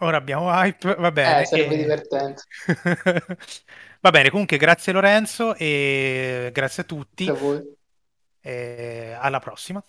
Ora 0.00 0.18
abbiamo 0.18 0.50
hype, 0.50 0.94
va 0.94 1.10
bene. 1.10 1.40
Eh, 1.42 1.46
sarebbe 1.46 1.74
e- 1.74 1.78
divertente. 1.78 2.42
Va 4.06 4.12
bene, 4.12 4.30
comunque 4.30 4.56
grazie 4.56 4.92
Lorenzo 4.92 5.56
e 5.56 6.50
grazie 6.52 6.84
a 6.84 6.86
tutti. 6.86 7.24
Per 7.24 7.34
voi. 7.34 7.60
e 8.40 9.16
alla 9.18 9.40
prossima. 9.40 9.82